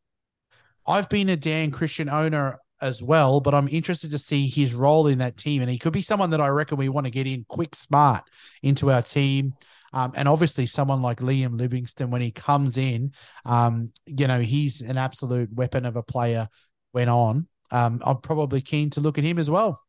I've 0.84 1.08
been 1.08 1.28
a 1.28 1.36
Dan 1.36 1.70
Christian 1.70 2.08
owner 2.08 2.58
as 2.80 3.02
well, 3.02 3.40
but 3.40 3.54
I'm 3.54 3.68
interested 3.68 4.10
to 4.10 4.18
see 4.18 4.48
his 4.48 4.74
role 4.74 5.06
in 5.06 5.18
that 5.18 5.36
team, 5.36 5.62
and 5.62 5.70
he 5.70 5.78
could 5.78 5.92
be 5.92 6.02
someone 6.02 6.30
that 6.30 6.40
I 6.40 6.48
reckon 6.48 6.78
we 6.78 6.88
want 6.88 7.06
to 7.06 7.10
get 7.10 7.26
in 7.26 7.44
quick, 7.48 7.74
smart 7.74 8.24
into 8.62 8.90
our 8.90 9.02
team. 9.02 9.54
Um, 9.92 10.12
and 10.16 10.28
obviously, 10.28 10.66
someone 10.66 11.00
like 11.00 11.18
Liam 11.20 11.58
Livingstone, 11.58 12.10
when 12.10 12.20
he 12.22 12.30
comes 12.30 12.76
in, 12.76 13.12
um, 13.44 13.92
you 14.06 14.26
know, 14.26 14.40
he's 14.40 14.82
an 14.82 14.98
absolute 14.98 15.52
weapon 15.54 15.86
of 15.86 15.96
a 15.96 16.02
player. 16.02 16.48
Went 16.92 17.10
on. 17.10 17.48
Um, 17.70 18.00
I'm 18.04 18.18
probably 18.18 18.60
keen 18.60 18.90
to 18.90 19.00
look 19.00 19.18
at 19.18 19.24
him 19.24 19.38
as 19.38 19.48
well. 19.50 19.80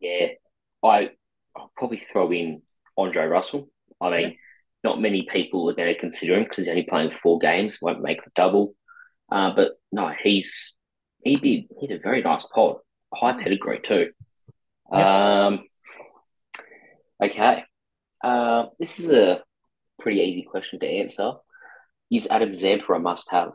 Yeah, 0.00 0.28
I 0.82 1.10
I'll 1.56 1.72
probably 1.76 1.98
throw 1.98 2.30
in 2.32 2.62
Andre 2.96 3.26
Russell. 3.26 3.70
I 4.00 4.10
mean, 4.10 4.20
Yeah. 4.22 4.36
not 4.84 5.00
many 5.00 5.22
people 5.22 5.68
are 5.70 5.74
going 5.74 5.92
to 5.92 5.98
consider 5.98 6.34
him 6.36 6.44
because 6.44 6.58
he's 6.58 6.68
only 6.68 6.82
playing 6.84 7.10
four 7.12 7.38
games, 7.38 7.78
won't 7.80 8.02
make 8.02 8.22
the 8.22 8.30
double. 8.34 8.74
Uh, 9.32 9.54
but 9.54 9.72
no, 9.90 10.12
he's 10.22 10.74
he'd 11.22 11.42
be 11.42 11.68
he's 11.80 11.90
a 11.90 11.98
very 11.98 12.22
nice 12.22 12.44
pod, 12.54 12.76
high 13.14 13.42
pedigree 13.42 13.80
too. 13.80 14.10
Yep. 14.92 15.06
Um, 15.06 15.64
Okay. 17.22 17.64
Uh, 18.22 18.66
this 18.78 19.00
is 19.00 19.10
a 19.10 19.42
pretty 19.98 20.20
easy 20.20 20.42
question 20.42 20.80
to 20.80 20.86
answer. 20.86 21.32
Is 22.10 22.28
Adam 22.30 22.54
Zampa 22.54 22.92
a 22.92 22.98
must 22.98 23.30
have? 23.30 23.52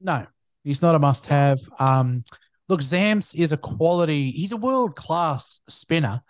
No, 0.00 0.26
he's 0.64 0.82
not 0.82 0.94
a 0.94 0.98
must 0.98 1.26
have. 1.26 1.60
Um, 1.78 2.24
look, 2.68 2.80
Zamps 2.80 3.34
is 3.38 3.52
a 3.52 3.56
quality, 3.56 4.30
he's 4.30 4.52
a 4.52 4.56
world 4.56 4.96
class 4.96 5.60
spinner. 5.68 6.22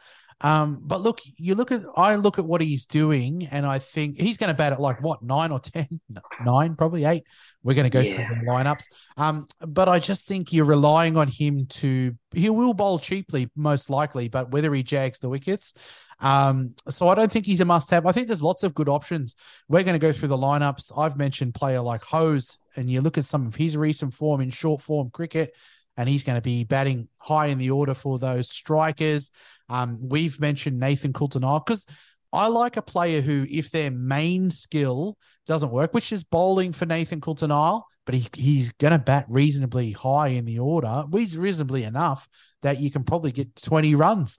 Um, 0.42 0.82
but 0.84 1.00
look, 1.00 1.20
you 1.38 1.54
look 1.54 1.72
at 1.72 1.82
I 1.96 2.16
look 2.16 2.38
at 2.38 2.44
what 2.44 2.60
he's 2.60 2.84
doing, 2.84 3.48
and 3.50 3.64
I 3.64 3.78
think 3.78 4.20
he's 4.20 4.36
going 4.36 4.48
to 4.48 4.54
bat 4.54 4.72
at 4.74 4.80
like 4.80 5.00
what 5.02 5.22
nine 5.22 5.50
or 5.50 5.60
ten, 5.60 6.00
nine, 6.44 6.76
probably 6.76 7.04
eight. 7.04 7.24
We're 7.62 7.74
going 7.74 7.84
to 7.84 7.90
go 7.90 8.00
Yeah. 8.00 8.26
through 8.26 8.36
the 8.36 8.46
lineups. 8.46 8.84
Um, 9.16 9.46
but 9.60 9.88
I 9.88 9.98
just 9.98 10.28
think 10.28 10.52
you're 10.52 10.66
relying 10.66 11.16
on 11.16 11.28
him 11.28 11.66
to 11.66 12.14
he 12.32 12.50
will 12.50 12.74
bowl 12.74 12.98
cheaply, 12.98 13.48
most 13.56 13.88
likely, 13.88 14.28
but 14.28 14.50
whether 14.50 14.72
he 14.74 14.82
jags 14.82 15.18
the 15.18 15.28
wickets. 15.30 15.72
Um, 16.20 16.74
so 16.88 17.08
I 17.08 17.14
don't 17.14 17.30
think 17.32 17.46
he's 17.46 17.60
a 17.60 17.64
must 17.64 17.90
have. 17.90 18.06
I 18.06 18.12
think 18.12 18.26
there's 18.26 18.42
lots 18.42 18.62
of 18.62 18.74
good 18.74 18.88
options. 18.88 19.36
We're 19.68 19.82
going 19.84 19.98
to 19.98 20.06
go 20.06 20.12
through 20.12 20.28
the 20.28 20.36
lineups. 20.38 20.92
I've 20.96 21.16
mentioned 21.16 21.54
player 21.54 21.80
like 21.80 22.04
Hose, 22.04 22.58
and 22.74 22.90
you 22.90 23.00
look 23.00 23.18
at 23.18 23.24
some 23.24 23.46
of 23.46 23.54
his 23.54 23.76
recent 23.76 24.14
form 24.14 24.40
in 24.40 24.50
short 24.50 24.82
form 24.82 25.10
cricket, 25.10 25.54
and 25.96 26.08
he's 26.08 26.24
going 26.24 26.36
to 26.36 26.42
be 26.42 26.64
batting 26.64 27.08
high 27.20 27.46
in 27.46 27.58
the 27.58 27.70
order 27.70 27.94
for 27.94 28.18
those 28.18 28.50
strikers. 28.50 29.30
Um, 29.68 29.98
we've 30.08 30.40
mentioned 30.40 30.78
Nathan 30.78 31.12
Coulter 31.12 31.40
because 31.40 31.86
I 32.32 32.48
like 32.48 32.76
a 32.76 32.82
player 32.82 33.20
who, 33.20 33.46
if 33.50 33.70
their 33.70 33.90
main 33.90 34.50
skill 34.50 35.16
doesn't 35.46 35.70
work, 35.70 35.94
which 35.94 36.12
is 36.12 36.24
bowling 36.24 36.72
for 36.72 36.86
Nathan 36.86 37.20
Coulter 37.20 37.46
but 37.46 38.14
he, 38.14 38.28
he's 38.34 38.72
going 38.72 38.92
to 38.92 38.98
bat 38.98 39.26
reasonably 39.28 39.92
high 39.92 40.28
in 40.28 40.44
the 40.44 40.58
order, 40.58 41.04
reasonably 41.10 41.84
enough 41.84 42.28
that 42.62 42.80
you 42.80 42.90
can 42.90 43.04
probably 43.04 43.32
get 43.32 43.54
20 43.56 43.94
runs 43.94 44.38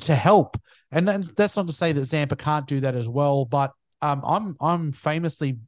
to 0.00 0.14
help. 0.14 0.56
And 0.90 1.06
then 1.08 1.24
that's 1.36 1.56
not 1.56 1.66
to 1.68 1.72
say 1.72 1.92
that 1.92 2.04
Zampa 2.04 2.36
can't 2.36 2.66
do 2.66 2.80
that 2.80 2.94
as 2.94 3.08
well, 3.08 3.44
but 3.44 3.72
um, 4.02 4.22
I'm 4.24 4.56
I'm 4.60 4.92
famously, 4.92 5.58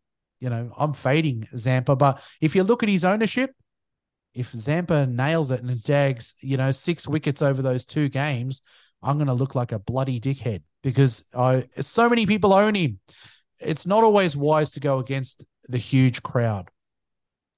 you 0.40 0.50
know, 0.50 0.70
I'm 0.76 0.92
fading 0.92 1.48
Zampa. 1.56 1.96
But 1.96 2.20
if 2.40 2.54
you 2.54 2.62
look 2.62 2.82
at 2.82 2.88
his 2.88 3.04
ownership, 3.04 3.50
if 4.38 4.50
Zampa 4.52 5.06
nails 5.06 5.50
it 5.50 5.62
and 5.62 5.84
jags, 5.84 6.34
you 6.40 6.56
know, 6.56 6.70
six 6.70 7.08
wickets 7.08 7.42
over 7.42 7.60
those 7.60 7.84
two 7.84 8.08
games, 8.08 8.62
I'm 9.02 9.16
going 9.16 9.26
to 9.26 9.34
look 9.34 9.54
like 9.54 9.72
a 9.72 9.78
bloody 9.78 10.20
dickhead 10.20 10.62
because 10.82 11.24
I 11.36 11.64
so 11.80 12.08
many 12.08 12.26
people 12.26 12.52
own 12.52 12.74
him. 12.74 13.00
It's 13.60 13.86
not 13.86 14.04
always 14.04 14.36
wise 14.36 14.70
to 14.72 14.80
go 14.80 14.98
against 14.98 15.44
the 15.68 15.78
huge 15.78 16.22
crowd. 16.22 16.68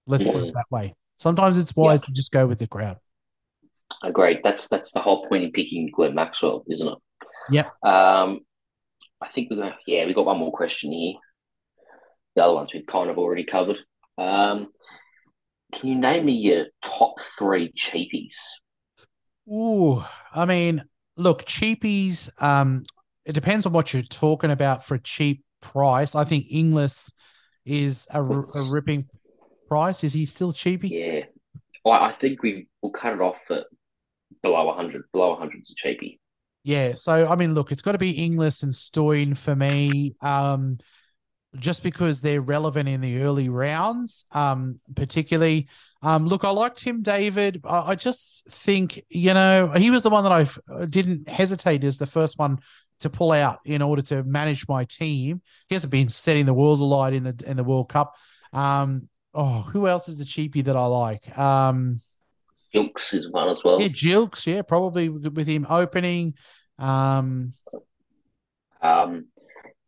Let's 0.06 0.24
put 0.24 0.36
it 0.36 0.50
Mm. 0.50 0.52
that 0.54 0.66
way. 0.70 0.94
Sometimes 1.18 1.58
it's 1.58 1.76
wise 1.76 2.02
to 2.02 2.12
just 2.12 2.32
go 2.32 2.46
with 2.46 2.58
the 2.58 2.66
crowd. 2.66 2.96
Agreed. 4.02 4.40
That's 4.42 4.68
that's 4.68 4.92
the 4.92 5.00
whole 5.00 5.28
point 5.28 5.44
in 5.44 5.52
picking 5.52 5.90
Glenn 5.94 6.14
Maxwell, 6.14 6.64
isn't 6.68 6.88
it? 6.88 6.98
Yeah. 7.50 7.68
Um, 7.82 8.40
I 9.20 9.28
think 9.28 9.50
we 9.50 9.56
got 9.56 9.76
yeah, 9.86 10.06
we 10.06 10.14
got 10.14 10.24
one 10.24 10.38
more 10.38 10.52
question 10.52 10.92
here. 10.92 11.14
The 12.34 12.44
other 12.44 12.54
ones 12.54 12.72
we've 12.72 12.86
kind 12.86 13.10
of 13.10 13.18
already 13.18 13.44
covered. 13.44 13.80
Um, 14.16 14.68
can 15.72 15.88
you 15.88 15.94
name 15.96 16.26
me 16.26 16.32
your 16.32 16.66
top 16.82 17.20
three 17.38 17.72
cheapies? 17.72 18.36
Ooh, 19.48 20.02
I 20.32 20.44
mean, 20.44 20.82
look, 21.16 21.44
cheapies. 21.44 22.30
Um, 22.42 22.84
it 23.24 23.32
depends 23.32 23.66
on 23.66 23.72
what 23.72 23.92
you're 23.92 24.02
talking 24.02 24.50
about 24.50 24.84
for 24.84 24.94
a 24.94 25.00
cheap 25.00 25.44
price. 25.60 26.14
I 26.14 26.24
think 26.24 26.46
Inglis 26.50 27.12
is 27.64 28.06
a 28.12 28.22
ripping 28.22 29.08
price. 29.68 30.04
Is 30.04 30.12
he 30.12 30.26
still 30.26 30.52
cheapy? 30.52 30.88
Yeah, 30.88 31.20
I, 31.84 32.06
I 32.06 32.12
think 32.12 32.42
we 32.42 32.68
will 32.82 32.90
cut 32.90 33.12
it 33.12 33.20
off 33.20 33.42
at 33.50 33.66
below 34.42 34.72
hundred. 34.72 35.02
Below 35.12 35.36
hundred's 35.36 35.72
a 35.72 35.74
cheapie. 35.74 36.18
Yeah. 36.62 36.94
So 36.94 37.26
I 37.26 37.36
mean, 37.36 37.54
look, 37.54 37.72
it's 37.72 37.82
got 37.82 37.92
to 37.92 37.98
be 37.98 38.12
Inglis 38.12 38.62
and 38.62 38.74
Stoin 38.74 39.34
for 39.34 39.54
me. 39.54 40.14
Um, 40.20 40.78
just 41.58 41.82
because 41.82 42.20
they're 42.20 42.40
relevant 42.40 42.88
in 42.88 43.00
the 43.00 43.22
early 43.22 43.48
rounds, 43.48 44.24
um, 44.32 44.78
particularly. 44.94 45.68
Um, 46.02 46.26
look, 46.26 46.44
I 46.44 46.50
liked 46.50 46.80
him, 46.80 47.02
David. 47.02 47.60
I, 47.64 47.90
I 47.90 47.94
just 47.94 48.48
think 48.48 49.02
you 49.08 49.34
know 49.34 49.68
he 49.76 49.90
was 49.90 50.02
the 50.02 50.10
one 50.10 50.22
that 50.24 50.32
I 50.32 50.42
f- 50.42 50.58
didn't 50.88 51.28
hesitate 51.28 51.84
as 51.84 51.98
the 51.98 52.06
first 52.06 52.38
one 52.38 52.58
to 53.00 53.10
pull 53.10 53.32
out 53.32 53.60
in 53.64 53.82
order 53.82 54.02
to 54.02 54.22
manage 54.24 54.68
my 54.68 54.84
team. 54.84 55.40
He 55.68 55.74
hasn't 55.74 55.90
been 55.90 56.08
setting 56.08 56.46
the 56.46 56.54
world 56.54 56.80
alight 56.80 57.14
in 57.14 57.24
the 57.24 57.42
in 57.46 57.56
the 57.56 57.64
World 57.64 57.88
Cup. 57.88 58.14
Um, 58.52 59.08
oh, 59.34 59.62
who 59.62 59.86
else 59.88 60.08
is 60.08 60.18
the 60.18 60.24
cheapie 60.24 60.64
that 60.64 60.76
I 60.76 60.86
like? 60.86 61.36
Um, 61.38 61.96
Ilks 62.72 63.14
is 63.14 63.28
one 63.30 63.48
as 63.48 63.64
well. 63.64 63.80
yeah, 63.82 63.88
Gilkes. 63.88 64.46
Yeah, 64.46 64.62
probably 64.62 65.08
with 65.08 65.26
with 65.34 65.48
him 65.48 65.66
opening. 65.68 66.34
Um, 66.78 67.50
Um, 68.80 69.26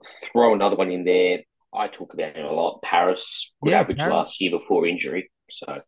throw 0.05 0.53
another 0.55 0.77
one 0.77 0.91
in 0.91 1.05
there. 1.05 1.41
I 1.75 1.89
talk 1.89 2.15
about 2.15 2.37
him 2.37 2.47
a 2.47 2.53
lot. 2.53 2.83
Paris, 2.83 3.53
good 3.63 3.71
Yeah, 3.71 3.81
average 3.81 3.99
Paris. 3.99 4.13
last 4.13 4.41
year 4.41 4.51
before 4.51 4.87
injury. 4.87 5.31
So, 5.51 5.81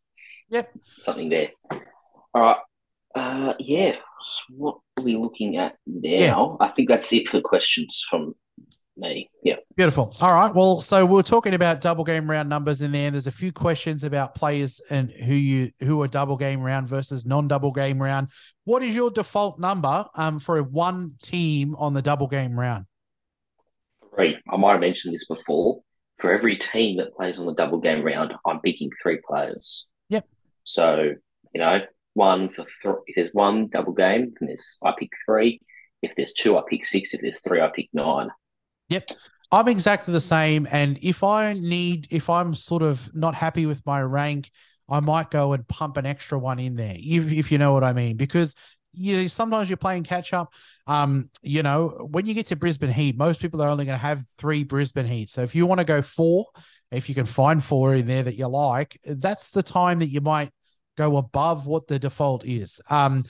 Yep. 0.50 0.70
something 1.00 1.28
there. 1.28 1.50
All 2.34 2.42
right. 2.42 2.58
Uh, 3.14 3.54
yeah. 3.60 3.96
So 4.20 4.54
what 4.56 4.78
are 4.98 5.04
we 5.04 5.16
looking 5.16 5.56
at 5.56 5.76
now? 5.86 6.56
I 6.60 6.68
think 6.68 6.88
that's 6.88 7.12
it 7.12 7.28
for 7.28 7.40
questions 7.40 8.04
from 8.08 8.34
me. 8.96 9.30
Yeah. 9.42 9.56
Beautiful. 9.76 10.14
All 10.20 10.32
right. 10.34 10.52
Well, 10.54 10.80
so 10.80 11.04
we're 11.06 11.22
talking 11.22 11.54
about 11.54 11.80
double 11.80 12.04
game 12.04 12.28
round 12.30 12.48
numbers 12.48 12.80
in 12.80 12.92
there. 12.92 13.10
There's 13.10 13.26
a 13.26 13.32
few 13.32 13.52
questions 13.52 14.04
about 14.04 14.34
players 14.34 14.80
and 14.90 15.10
who 15.10 15.34
you 15.34 15.70
who 15.80 16.00
are 16.02 16.08
double 16.08 16.36
game 16.36 16.60
round 16.62 16.88
versus 16.88 17.24
non-double 17.26 17.72
game 17.72 18.00
round. 18.02 18.28
What 18.64 18.82
is 18.82 18.94
your 18.94 19.10
default 19.10 19.58
number 19.58 20.06
um 20.14 20.40
for 20.40 20.62
one 20.62 21.14
team 21.22 21.74
on 21.76 21.92
the 21.92 22.02
double 22.02 22.26
game 22.28 22.58
round? 22.58 22.86
Three. 24.14 24.38
I 24.50 24.56
might 24.56 24.72
have 24.72 24.80
mentioned 24.80 25.14
this 25.14 25.26
before. 25.26 25.80
For 26.18 26.32
every 26.32 26.56
team 26.56 26.98
that 26.98 27.14
plays 27.14 27.38
on 27.38 27.46
the 27.46 27.54
double 27.54 27.80
game 27.80 28.02
round, 28.02 28.34
I'm 28.46 28.60
picking 28.60 28.90
three 29.02 29.18
players. 29.28 29.88
Yep. 30.10 30.26
So, 30.62 31.10
you 31.52 31.60
know, 31.60 31.80
one 32.14 32.48
for 32.48 32.64
three. 32.80 32.94
If 33.06 33.16
there's 33.16 33.30
one 33.32 33.66
double 33.66 33.92
game, 33.92 34.30
then 34.38 34.46
there's 34.46 34.78
I 34.82 34.94
pick 34.98 35.10
three. 35.26 35.60
If 36.02 36.14
there's 36.16 36.32
two, 36.32 36.56
I 36.56 36.62
pick 36.68 36.86
six. 36.86 37.14
If 37.14 37.20
there's 37.20 37.40
three, 37.40 37.60
I 37.60 37.68
pick 37.74 37.88
nine. 37.92 38.28
Yep. 38.88 39.10
I'm 39.50 39.68
exactly 39.68 40.12
the 40.12 40.20
same. 40.20 40.66
And 40.70 40.98
if 41.02 41.22
I 41.22 41.52
need, 41.52 42.08
if 42.10 42.30
I'm 42.30 42.54
sort 42.54 42.82
of 42.82 43.12
not 43.14 43.34
happy 43.34 43.66
with 43.66 43.84
my 43.84 44.00
rank, 44.00 44.50
I 44.88 45.00
might 45.00 45.30
go 45.30 45.52
and 45.52 45.66
pump 45.66 45.96
an 45.96 46.06
extra 46.06 46.38
one 46.38 46.58
in 46.58 46.76
there, 46.76 46.94
if, 46.96 47.32
if 47.32 47.52
you 47.52 47.58
know 47.58 47.72
what 47.72 47.84
I 47.84 47.92
mean. 47.92 48.16
Because 48.16 48.54
you 48.96 49.16
know, 49.16 49.26
sometimes 49.26 49.68
you're 49.68 49.76
playing 49.76 50.04
catch 50.04 50.32
up. 50.32 50.52
Um, 50.86 51.30
you 51.42 51.62
know, 51.62 52.08
when 52.10 52.26
you 52.26 52.34
get 52.34 52.48
to 52.48 52.56
Brisbane 52.56 52.90
Heat, 52.90 53.16
most 53.16 53.40
people 53.40 53.62
are 53.62 53.68
only 53.68 53.84
going 53.84 53.98
to 53.98 54.02
have 54.02 54.24
three 54.38 54.64
Brisbane 54.64 55.06
Heat. 55.06 55.30
So 55.30 55.42
if 55.42 55.54
you 55.54 55.66
want 55.66 55.80
to 55.80 55.86
go 55.86 56.02
four, 56.02 56.46
if 56.90 57.08
you 57.08 57.14
can 57.14 57.26
find 57.26 57.62
four 57.62 57.94
in 57.94 58.06
there 58.06 58.22
that 58.22 58.36
you 58.36 58.46
like, 58.48 58.98
that's 59.04 59.50
the 59.50 59.62
time 59.62 59.98
that 60.00 60.08
you 60.08 60.20
might 60.20 60.50
go 60.96 61.16
above 61.16 61.66
what 61.66 61.86
the 61.86 61.98
default 61.98 62.44
is. 62.44 62.80
Um, 62.88 63.24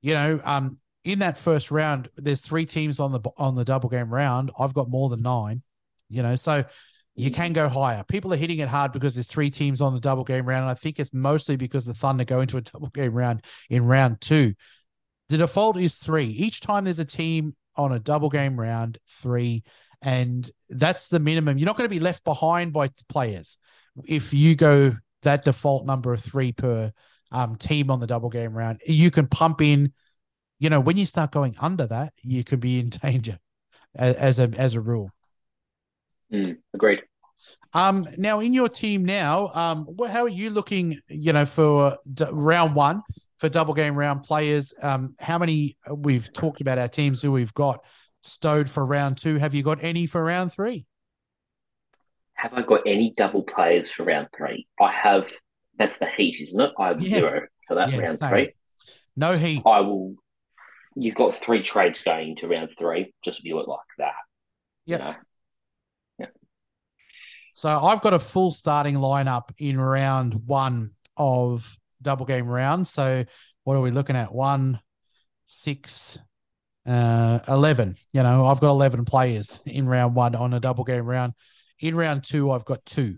you 0.00 0.14
know, 0.14 0.40
um, 0.44 0.78
in 1.04 1.20
that 1.20 1.38
first 1.38 1.70
round, 1.70 2.08
there's 2.16 2.40
three 2.40 2.66
teams 2.66 3.00
on 3.00 3.12
the 3.12 3.20
on 3.36 3.54
the 3.54 3.64
double 3.64 3.88
game 3.88 4.12
round. 4.12 4.50
I've 4.58 4.74
got 4.74 4.90
more 4.90 5.08
than 5.08 5.22
nine. 5.22 5.62
You 6.08 6.22
know, 6.22 6.36
so 6.36 6.64
you 7.14 7.30
can 7.30 7.52
go 7.52 7.68
higher. 7.68 8.02
People 8.04 8.32
are 8.32 8.36
hitting 8.36 8.60
it 8.60 8.68
hard 8.68 8.92
because 8.92 9.14
there's 9.14 9.28
three 9.28 9.50
teams 9.50 9.80
on 9.80 9.94
the 9.94 10.00
double 10.00 10.24
game 10.24 10.46
round. 10.46 10.62
And 10.62 10.70
I 10.70 10.74
think 10.74 10.98
it's 10.98 11.12
mostly 11.12 11.56
because 11.56 11.84
the 11.84 11.94
Thunder 11.94 12.24
go 12.24 12.40
into 12.40 12.56
a 12.56 12.62
double 12.62 12.88
game 12.88 13.12
round 13.12 13.44
in 13.68 13.84
round 13.84 14.20
two. 14.20 14.54
The 15.30 15.38
default 15.38 15.76
is 15.78 15.94
three. 15.94 16.24
Each 16.24 16.60
time 16.60 16.84
there's 16.84 16.98
a 16.98 17.04
team 17.04 17.54
on 17.76 17.92
a 17.92 18.00
double 18.00 18.28
game 18.28 18.58
round, 18.58 18.98
three, 19.08 19.62
and 20.02 20.50
that's 20.68 21.08
the 21.08 21.20
minimum. 21.20 21.56
You're 21.56 21.66
not 21.66 21.76
going 21.76 21.88
to 21.88 21.94
be 21.94 22.00
left 22.00 22.24
behind 22.24 22.72
by 22.72 22.90
players 23.08 23.56
if 24.08 24.34
you 24.34 24.56
go 24.56 24.96
that 25.22 25.44
default 25.44 25.86
number 25.86 26.12
of 26.12 26.20
three 26.20 26.50
per 26.50 26.92
um, 27.30 27.54
team 27.54 27.92
on 27.92 28.00
the 28.00 28.08
double 28.08 28.28
game 28.28 28.56
round. 28.56 28.80
You 28.84 29.12
can 29.12 29.28
pump 29.28 29.62
in. 29.62 29.92
You 30.58 30.68
know, 30.68 30.80
when 30.80 30.96
you 30.96 31.06
start 31.06 31.30
going 31.30 31.54
under 31.60 31.86
that, 31.86 32.12
you 32.22 32.42
could 32.42 32.60
be 32.60 32.80
in 32.80 32.88
danger 33.02 33.38
as, 33.94 34.16
as 34.16 34.38
a 34.40 34.50
as 34.58 34.74
a 34.74 34.80
rule. 34.80 35.12
Mm, 36.32 36.56
agreed. 36.74 37.02
Um, 37.72 38.04
now 38.18 38.40
in 38.40 38.52
your 38.52 38.68
team 38.68 39.04
now, 39.04 39.52
um, 39.54 39.96
how 40.08 40.22
are 40.22 40.28
you 40.28 40.50
looking? 40.50 40.98
You 41.06 41.32
know, 41.32 41.46
for 41.46 41.98
d- 42.12 42.26
round 42.32 42.74
one 42.74 43.02
for 43.40 43.48
double 43.48 43.74
game 43.74 43.96
round 43.96 44.22
players. 44.22 44.74
Um, 44.82 45.16
how 45.18 45.38
many 45.38 45.76
we've 45.90 46.30
talked 46.32 46.60
about 46.60 46.78
our 46.78 46.88
teams 46.88 47.22
who 47.22 47.32
we've 47.32 47.54
got 47.54 47.82
stowed 48.22 48.68
for 48.68 48.84
round 48.84 49.16
two? 49.16 49.36
Have 49.36 49.54
you 49.54 49.62
got 49.62 49.82
any 49.82 50.06
for 50.06 50.22
round 50.22 50.52
three? 50.52 50.86
Have 52.34 52.52
I 52.54 52.62
got 52.62 52.82
any 52.86 53.14
double 53.16 53.42
players 53.42 53.90
for 53.90 54.04
round 54.04 54.28
three? 54.36 54.66
I 54.78 54.92
have. 54.92 55.32
That's 55.78 55.98
the 55.98 56.06
heat, 56.06 56.38
isn't 56.40 56.60
it? 56.60 56.72
I 56.78 56.88
have 56.88 57.02
Yeah. 57.02 57.10
zero 57.10 57.46
for 57.66 57.74
that 57.76 57.90
Yeah, 57.90 57.98
round 57.98 58.18
same. 58.18 58.30
three. 58.30 58.52
No 59.16 59.36
heat. 59.36 59.62
I 59.64 59.80
will. 59.80 60.14
You've 60.94 61.14
got 61.14 61.34
three 61.34 61.62
trades 61.62 62.02
going 62.02 62.30
into 62.30 62.48
round 62.48 62.70
three. 62.76 63.14
Just 63.24 63.42
view 63.42 63.58
it 63.60 63.68
like 63.68 63.78
that. 63.98 64.14
Yep. 64.86 65.00
You 65.00 65.06
know? 65.06 65.14
So 67.52 67.68
I've 67.68 68.00
got 68.00 68.14
a 68.14 68.18
full 68.18 68.50
starting 68.52 68.94
lineup 68.94 69.50
in 69.58 69.80
round 69.80 70.46
one 70.46 70.92
of 71.16 71.76
double 72.02 72.26
game 72.26 72.46
round. 72.46 72.86
So 72.86 73.24
what 73.64 73.76
are 73.76 73.80
we 73.80 73.90
looking 73.90 74.16
at? 74.16 74.34
One, 74.34 74.80
six, 75.46 76.18
uh, 76.86 77.40
11. 77.48 77.96
You 78.12 78.22
know, 78.22 78.46
I've 78.46 78.60
got 78.60 78.70
11 78.70 79.04
players 79.04 79.60
in 79.66 79.88
round 79.88 80.14
one 80.14 80.34
on 80.34 80.54
a 80.54 80.60
double 80.60 80.84
game 80.84 81.04
round. 81.04 81.34
In 81.80 81.94
round 81.94 82.24
two, 82.24 82.50
I've 82.50 82.64
got 82.64 82.84
two, 82.84 83.16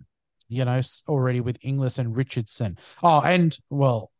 you 0.49 0.65
know, 0.65 0.81
already 1.09 1.41
with 1.41 1.59
Inglis 1.63 1.99
and 1.99 2.17
Richardson. 2.17 2.79
Oh, 3.03 3.21
and 3.21 3.57
well, 3.71 4.11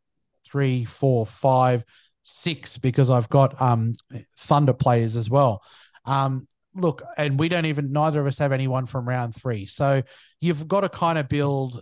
three, 0.45 0.85
four, 0.85 1.25
five, 1.25 1.83
six, 2.23 2.77
because 2.77 3.09
I've 3.09 3.29
got 3.29 3.59
um 3.61 3.93
Thunder 4.37 4.73
players 4.73 5.15
as 5.15 5.29
well. 5.29 5.61
Um, 6.05 6.47
look, 6.75 7.03
and 7.17 7.39
we 7.39 7.49
don't 7.49 7.65
even 7.65 7.91
neither 7.91 8.21
of 8.21 8.27
us 8.27 8.37
have 8.39 8.51
anyone 8.51 8.85
from 8.85 9.07
round 9.07 9.35
three. 9.35 9.65
So 9.65 10.01
you've 10.41 10.67
got 10.67 10.81
to 10.81 10.89
kind 10.89 11.17
of 11.17 11.29
build, 11.29 11.81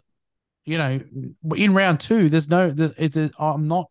you 0.65 0.77
know, 0.77 0.99
in 1.55 1.73
round 1.73 1.99
two, 1.99 2.29
there's 2.29 2.49
no, 2.49 2.73
it's 2.97 3.17
a, 3.17 3.31
I'm 3.39 3.67
not 3.67 3.87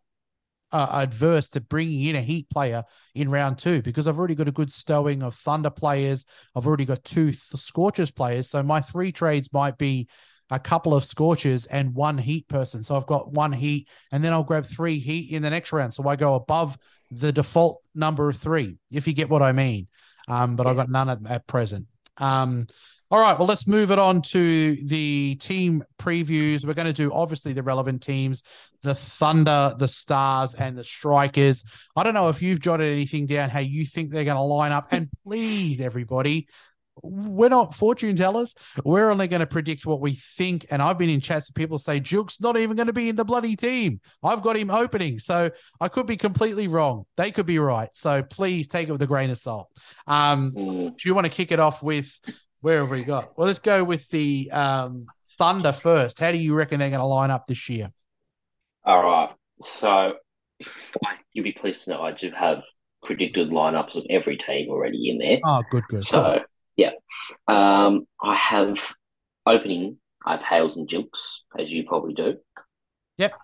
uh, 0.73 0.89
adverse 0.93 1.49
to 1.51 1.61
bringing 1.61 2.09
in 2.09 2.17
a 2.17 2.23
Heat 2.23 2.49
player 2.49 2.85
in 3.15 3.31
round 3.31 3.59
two 3.59 3.83
because 3.83 4.07
I've 4.07 4.19
already 4.19 4.35
got 4.35 4.49
a 4.49 4.53
good 4.53 4.71
stowing 4.71 5.23
of 5.23 5.35
Thunder 5.35 5.71
players. 5.71 6.25
I've 6.55 6.67
already 6.67 6.85
got 6.85 7.05
two 7.05 7.27
th- 7.27 7.37
Scorchers 7.57 8.11
players. 8.11 8.49
So 8.49 8.63
my 8.63 8.81
three 8.81 9.13
trades 9.13 9.53
might 9.53 9.79
be 9.79 10.09
a 10.51 10.59
couple 10.59 10.95
of 10.95 11.05
Scorchers 11.05 11.67
and 11.67 11.95
one 11.95 12.19
Heat 12.19 12.49
person. 12.49 12.83
So 12.83 12.97
I've 12.97 13.07
got 13.07 13.33
one 13.33 13.53
Heat 13.53 13.89
and 14.13 14.23
then 14.23 14.33
I'll 14.33 14.45
grab 14.45 14.67
three 14.67 14.99
Heat 14.99 15.33
in 15.33 15.43
the 15.43 15.51
next 15.51 15.73
round. 15.73 15.93
So 15.93 16.07
I 16.09 16.17
go 16.17 16.35
above 16.35 16.79
the 17.11 17.33
default 17.33 17.83
number 17.95 18.29
of 18.29 18.37
three, 18.37 18.79
if 18.91 19.09
you 19.09 19.15
get 19.15 19.31
what 19.31 19.43
I 19.43 19.53
mean. 19.53 19.89
Um, 20.29 20.55
but 20.55 20.67
I've 20.67 20.77
got 20.77 20.89
none 20.89 21.09
at, 21.09 21.19
at 21.29 21.47
present. 21.47 21.87
Um, 22.19 22.67
all 23.11 23.21
right, 23.21 23.37
well, 23.37 23.49
let's 23.49 23.67
move 23.67 23.91
it 23.91 23.99
on 23.99 24.23
to 24.23 24.77
the 24.87 25.37
team 25.41 25.85
previews. 25.99 26.65
We're 26.65 26.75
going 26.75 26.87
to 26.87 26.93
do 26.93 27.13
obviously 27.13 27.53
the 27.53 27.63
relevant 27.63 28.03
teams 28.03 28.43
the 28.83 28.95
Thunder, 28.95 29.75
the 29.79 29.89
Stars, 29.89 30.55
and 30.55 30.77
the 30.77 30.85
Strikers. 30.85 31.65
I 31.97 32.03
don't 32.03 32.15
know 32.15 32.29
if 32.29 32.41
you've 32.41 32.61
jotted 32.61 32.91
anything 32.91 33.27
down 33.27 33.51
how 33.51 33.59
you 33.59 33.85
think 33.85 34.11
they're 34.11 34.25
going 34.25 34.37
to 34.37 34.43
line 34.43 34.73
up. 34.73 34.89
And 34.91 35.09
please, 35.25 35.81
everybody, 35.81 36.49
we're 37.03 37.49
not 37.49 37.75
fortune 37.75 38.17
tellers. 38.17 38.55
We're 38.85 39.11
only 39.11 39.29
going 39.29 39.41
to 39.41 39.47
predict 39.47 39.87
what 39.87 40.01
we 40.01 40.13
think. 40.13 40.67
And 40.71 40.81
I've 40.81 40.99
been 40.99 41.11
in 41.11 41.21
chats 41.21 41.49
and 41.49 41.55
people 41.55 41.79
say 41.79 42.01
Juke's 42.01 42.41
not 42.41 42.57
even 42.57 42.77
going 42.77 42.87
to 42.87 42.93
be 42.93 43.09
in 43.09 43.17
the 43.17 43.25
bloody 43.25 43.57
team. 43.57 44.01
I've 44.23 44.43
got 44.43 44.57
him 44.57 44.71
opening. 44.71 45.19
So 45.19 45.51
I 45.81 45.89
could 45.89 46.07
be 46.07 46.17
completely 46.17 46.69
wrong. 46.69 47.05
They 47.17 47.31
could 47.31 47.47
be 47.47 47.59
right. 47.59 47.91
So 47.95 48.23
please 48.23 48.69
take 48.69 48.89
it 48.89 48.93
with 48.93 49.03
a 49.03 49.07
grain 49.07 49.31
of 49.31 49.39
salt. 49.39 49.69
Um, 50.07 50.53
Mm, 50.53 50.97
do 50.97 51.09
you 51.09 51.15
want 51.15 51.27
to 51.27 51.33
kick 51.33 51.53
it 51.53 51.61
off 51.61 51.83
with 51.83 52.19
where 52.61 52.81
have 52.81 52.91
we 52.91 53.03
got? 53.03 53.37
Well, 53.37 53.47
let's 53.47 53.59
go 53.59 53.85
with 53.85 54.09
the 54.11 54.51
um, 54.53 55.07
Thunder 55.39 55.73
first. 55.73 56.19
How 56.19 56.33
do 56.33 56.39
you 56.39 56.55
reckon 56.55 56.81
they're 56.81 56.91
going 56.91 57.01
to 57.01 57.07
line 57.07 57.31
up 57.31 57.47
this 57.47 57.69
year? 57.69 57.91
all 58.85 59.03
right. 59.03 59.31
So 59.61 60.15
I, 61.05 61.17
you'll 61.33 61.45
be 61.45 61.53
pleased 61.53 61.85
to 61.85 61.91
know 61.91 62.03
I 62.03 62.13
do 62.13 62.31
have 62.31 62.65
predicted 63.03 63.51
lineups 63.51 63.97
of 63.97 64.05
every 64.11 64.37
team 64.37 64.71
already 64.71 65.11
in 65.11 65.19
there. 65.19 65.39
Oh, 65.45 65.63
good, 65.71 65.85
good. 65.89 66.03
So 66.03 66.41
yeah, 66.77 66.93
um, 67.47 68.07
I 68.23 68.35
have 68.35 68.95
opening. 69.47 69.99
I 70.25 70.33
have 70.33 70.43
Hales 70.43 70.77
and 70.77 70.89
Gilkes, 70.89 71.39
as 71.59 71.73
you 71.73 71.85
probably 71.85 72.15
do. 72.15 72.37
Yep. 73.17 73.35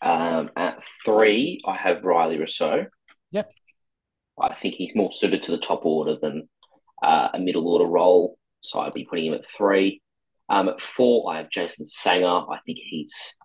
Um, 0.00 0.50
at 0.56 0.82
three, 1.04 1.60
I 1.64 1.76
have 1.76 1.98
Rilee 1.98 2.40
Rossouw. 2.40 2.86
Yep. 3.30 3.52
I 4.40 4.54
think 4.54 4.74
he's 4.74 4.96
more 4.96 5.12
suited 5.12 5.44
to 5.44 5.52
the 5.52 5.58
top 5.58 5.84
order 5.84 6.16
than 6.16 6.48
uh, 7.02 7.30
a 7.34 7.38
middle 7.38 7.68
order 7.68 7.88
role, 7.88 8.38
so 8.60 8.80
I'd 8.80 8.94
be 8.94 9.06
putting 9.08 9.26
him 9.26 9.34
at 9.34 9.46
three. 9.46 10.00
Um, 10.48 10.68
at 10.68 10.80
four, 10.80 11.32
I 11.32 11.38
have 11.38 11.50
Jason 11.50 11.84
Sangha. 11.84 12.46
I 12.50 12.58
think 12.64 12.78
he's 12.80 13.36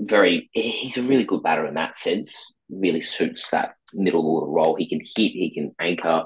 very. 0.00 0.50
He's 0.52 0.98
a 0.98 1.02
really 1.02 1.24
good 1.24 1.42
batter 1.42 1.66
in 1.66 1.74
that 1.74 1.96
sense. 1.96 2.52
Really 2.70 3.00
suits 3.00 3.50
that 3.50 3.74
middle 3.94 4.26
order 4.26 4.50
role. 4.50 4.76
He 4.76 4.88
can 4.88 5.00
hit. 5.00 5.32
He 5.32 5.52
can 5.54 5.74
anchor 5.80 6.24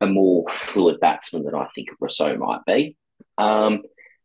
a 0.00 0.06
more 0.06 0.44
fluid 0.50 1.00
batsman 1.00 1.44
than 1.44 1.54
I 1.54 1.68
think 1.74 1.88
Rossouw 2.02 2.38
might 2.38 2.64
be. 2.66 2.96
Um, 3.38 3.82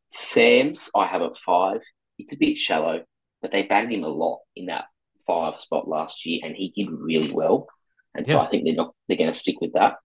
Sams, 0.09 0.89
I 0.95 1.05
have 1.05 1.21
at 1.21 1.37
five. 1.37 1.81
It's 2.17 2.33
a 2.33 2.37
bit 2.37 2.57
shallow, 2.57 3.03
but 3.41 3.51
they 3.51 3.63
batted 3.63 3.91
him 3.91 4.03
a 4.03 4.09
lot 4.09 4.39
in 4.55 4.67
that 4.67 4.85
five 5.27 5.59
spot 5.59 5.87
last 5.87 6.25
year, 6.25 6.41
and 6.43 6.55
he 6.55 6.73
did 6.75 6.91
really 6.91 7.31
well. 7.31 7.67
And 8.15 8.25
so 8.27 8.39
I 8.39 8.47
think 8.47 8.65
they're 8.65 8.73
not 8.73 8.93
they're 9.07 9.17
going 9.17 9.31
to 9.31 9.37
stick 9.37 9.61
with 9.61 9.73
that. 9.73 9.97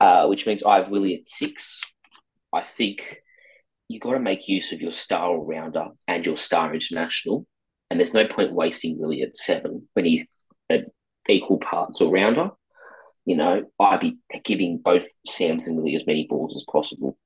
Uh, 0.00 0.26
which 0.26 0.46
means 0.46 0.62
I 0.62 0.78
have 0.78 0.90
Willey 0.90 1.16
at 1.16 1.26
six. 1.26 1.82
I 2.52 2.62
think 2.62 3.18
you 3.88 3.98
got 3.98 4.12
to 4.12 4.20
make 4.20 4.48
use 4.48 4.72
of 4.72 4.80
your 4.80 4.92
star 4.92 5.28
all 5.28 5.44
rounder 5.44 5.88
and 6.06 6.24
your 6.24 6.36
star 6.36 6.72
international, 6.72 7.46
and 7.90 7.98
there's 7.98 8.14
no 8.14 8.26
point 8.26 8.52
wasting 8.52 8.98
Willey 8.98 9.22
at 9.22 9.34
seven 9.34 9.88
when 9.94 10.04
he's 10.04 10.24
an 10.68 10.86
equal 11.28 11.58
parts 11.58 12.00
all 12.00 12.12
rounder. 12.12 12.50
You 13.24 13.36
know, 13.36 13.64
I'd 13.78 14.00
be 14.00 14.18
giving 14.44 14.78
both 14.78 15.06
Sams 15.26 15.66
and 15.66 15.76
Willey 15.76 15.96
as 15.96 16.06
many 16.06 16.26
balls 16.26 16.56
as 16.56 16.64
possible. 16.70 17.18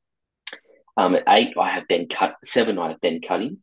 Um, 0.97 1.15
at 1.15 1.25
eight, 1.29 1.55
I 1.59 1.71
have 1.71 1.89
Ben 1.89 2.09
Cut. 2.09 2.37
Seven, 2.45 2.79
I 2.79 2.89
have 2.89 3.01
Ben 3.01 3.21
Cutting. 3.27 3.59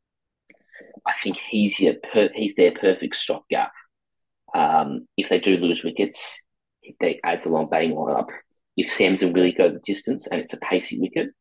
I 1.05 1.13
think 1.13 1.37
he's 1.37 1.79
your 1.79 1.95
per, 1.95 2.29
he's 2.33 2.55
their 2.55 2.71
perfect 2.71 3.15
stopgap. 3.15 3.71
Um, 4.53 5.07
if 5.17 5.29
they 5.29 5.39
do 5.39 5.57
lose 5.57 5.83
wickets, 5.83 6.45
they 6.99 7.19
adds 7.23 7.45
a 7.45 7.49
long 7.49 7.69
batting 7.69 7.91
lineup. 7.91 8.29
If 8.79 8.89
Sams 8.93 9.21
and 9.21 9.33
Willey 9.33 9.51
go 9.51 9.69
the 9.69 9.79
distance 9.79 10.27
and 10.27 10.39
it's 10.39 10.53
a 10.53 10.57
pacey 10.57 10.99
wicket, 11.01 11.31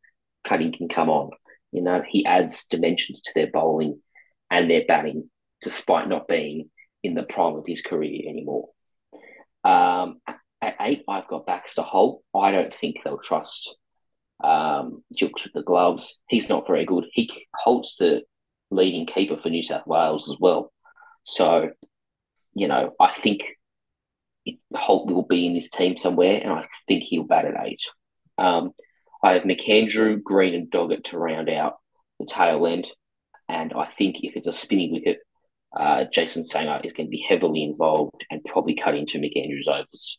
Cutting 0.42 0.72
can 0.72 0.88
come 0.88 1.08
on. 1.08 1.30
You 1.70 1.82
know, 1.82 2.02
he 2.06 2.26
adds 2.26 2.66
dimensions 2.66 3.20
to 3.22 3.32
their 3.34 3.46
bowling 3.48 4.00
and 4.50 4.68
their 4.68 4.82
batting, 4.88 5.30
despite 5.62 6.08
not 6.08 6.26
being 6.26 6.70
in 7.04 7.14
the 7.14 7.22
prime 7.22 7.54
of 7.54 7.64
his 7.64 7.82
career 7.82 8.28
anymore. 8.28 8.70
Um, 9.62 10.20
at 10.60 10.74
eight, 10.80 11.04
I've 11.08 11.28
got 11.28 11.46
Baxter 11.46 11.82
Holt. 11.82 12.24
I 12.34 12.50
don't 12.50 12.74
think 12.74 12.96
they'll 13.04 13.18
trust 13.18 13.76
um, 14.42 15.04
Jukes 15.14 15.44
with 15.44 15.52
the 15.52 15.62
gloves. 15.62 16.20
He's 16.28 16.48
not 16.48 16.66
very 16.66 16.84
good. 16.84 17.04
He 17.12 17.30
holds 17.54 17.96
the 17.96 18.22
leading 18.72 19.06
keeper 19.06 19.36
for 19.36 19.50
New 19.50 19.62
South 19.62 19.86
Wales 19.86 20.28
as 20.28 20.36
well. 20.40 20.72
So, 21.22 21.70
you 22.54 22.66
know, 22.66 22.94
I 22.98 23.12
think 23.12 23.57
Holt 24.74 25.10
will 25.10 25.26
be 25.26 25.46
in 25.46 25.54
this 25.54 25.70
team 25.70 25.96
somewhere, 25.96 26.40
and 26.42 26.52
I 26.52 26.66
think 26.86 27.02
he'll 27.02 27.24
bat 27.24 27.44
at 27.44 27.66
eight. 27.66 27.82
Um, 28.36 28.72
I 29.22 29.32
have 29.34 29.42
McAndrew, 29.42 30.22
Green, 30.22 30.54
and 30.54 30.70
Doggett 30.70 31.04
to 31.04 31.18
round 31.18 31.48
out 31.50 31.76
the 32.20 32.26
tail 32.26 32.66
end, 32.66 32.90
and 33.48 33.72
I 33.72 33.86
think 33.86 34.22
if 34.22 34.36
it's 34.36 34.46
a 34.46 34.52
spinning 34.52 34.92
wicket, 34.92 35.18
uh, 35.76 36.04
Jason 36.12 36.42
Sangha 36.42 36.84
is 36.84 36.92
going 36.92 37.06
to 37.06 37.10
be 37.10 37.24
heavily 37.28 37.62
involved 37.62 38.24
and 38.30 38.42
probably 38.44 38.74
cut 38.74 38.94
into 38.94 39.18
McAndrew's 39.18 39.68
overs. 39.68 40.18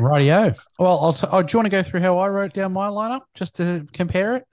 Rightio. 0.00 0.56
Well, 0.78 0.98
I'll 0.98 1.12
t- 1.12 1.26
oh, 1.30 1.42
do 1.42 1.52
you 1.52 1.58
want 1.58 1.66
to 1.66 1.70
go 1.70 1.82
through 1.82 2.00
how 2.00 2.18
I 2.18 2.28
wrote 2.28 2.52
down 2.52 2.72
my 2.72 2.88
lineup 2.88 3.22
just 3.34 3.56
to 3.56 3.86
compare 3.92 4.36
it? 4.36 4.44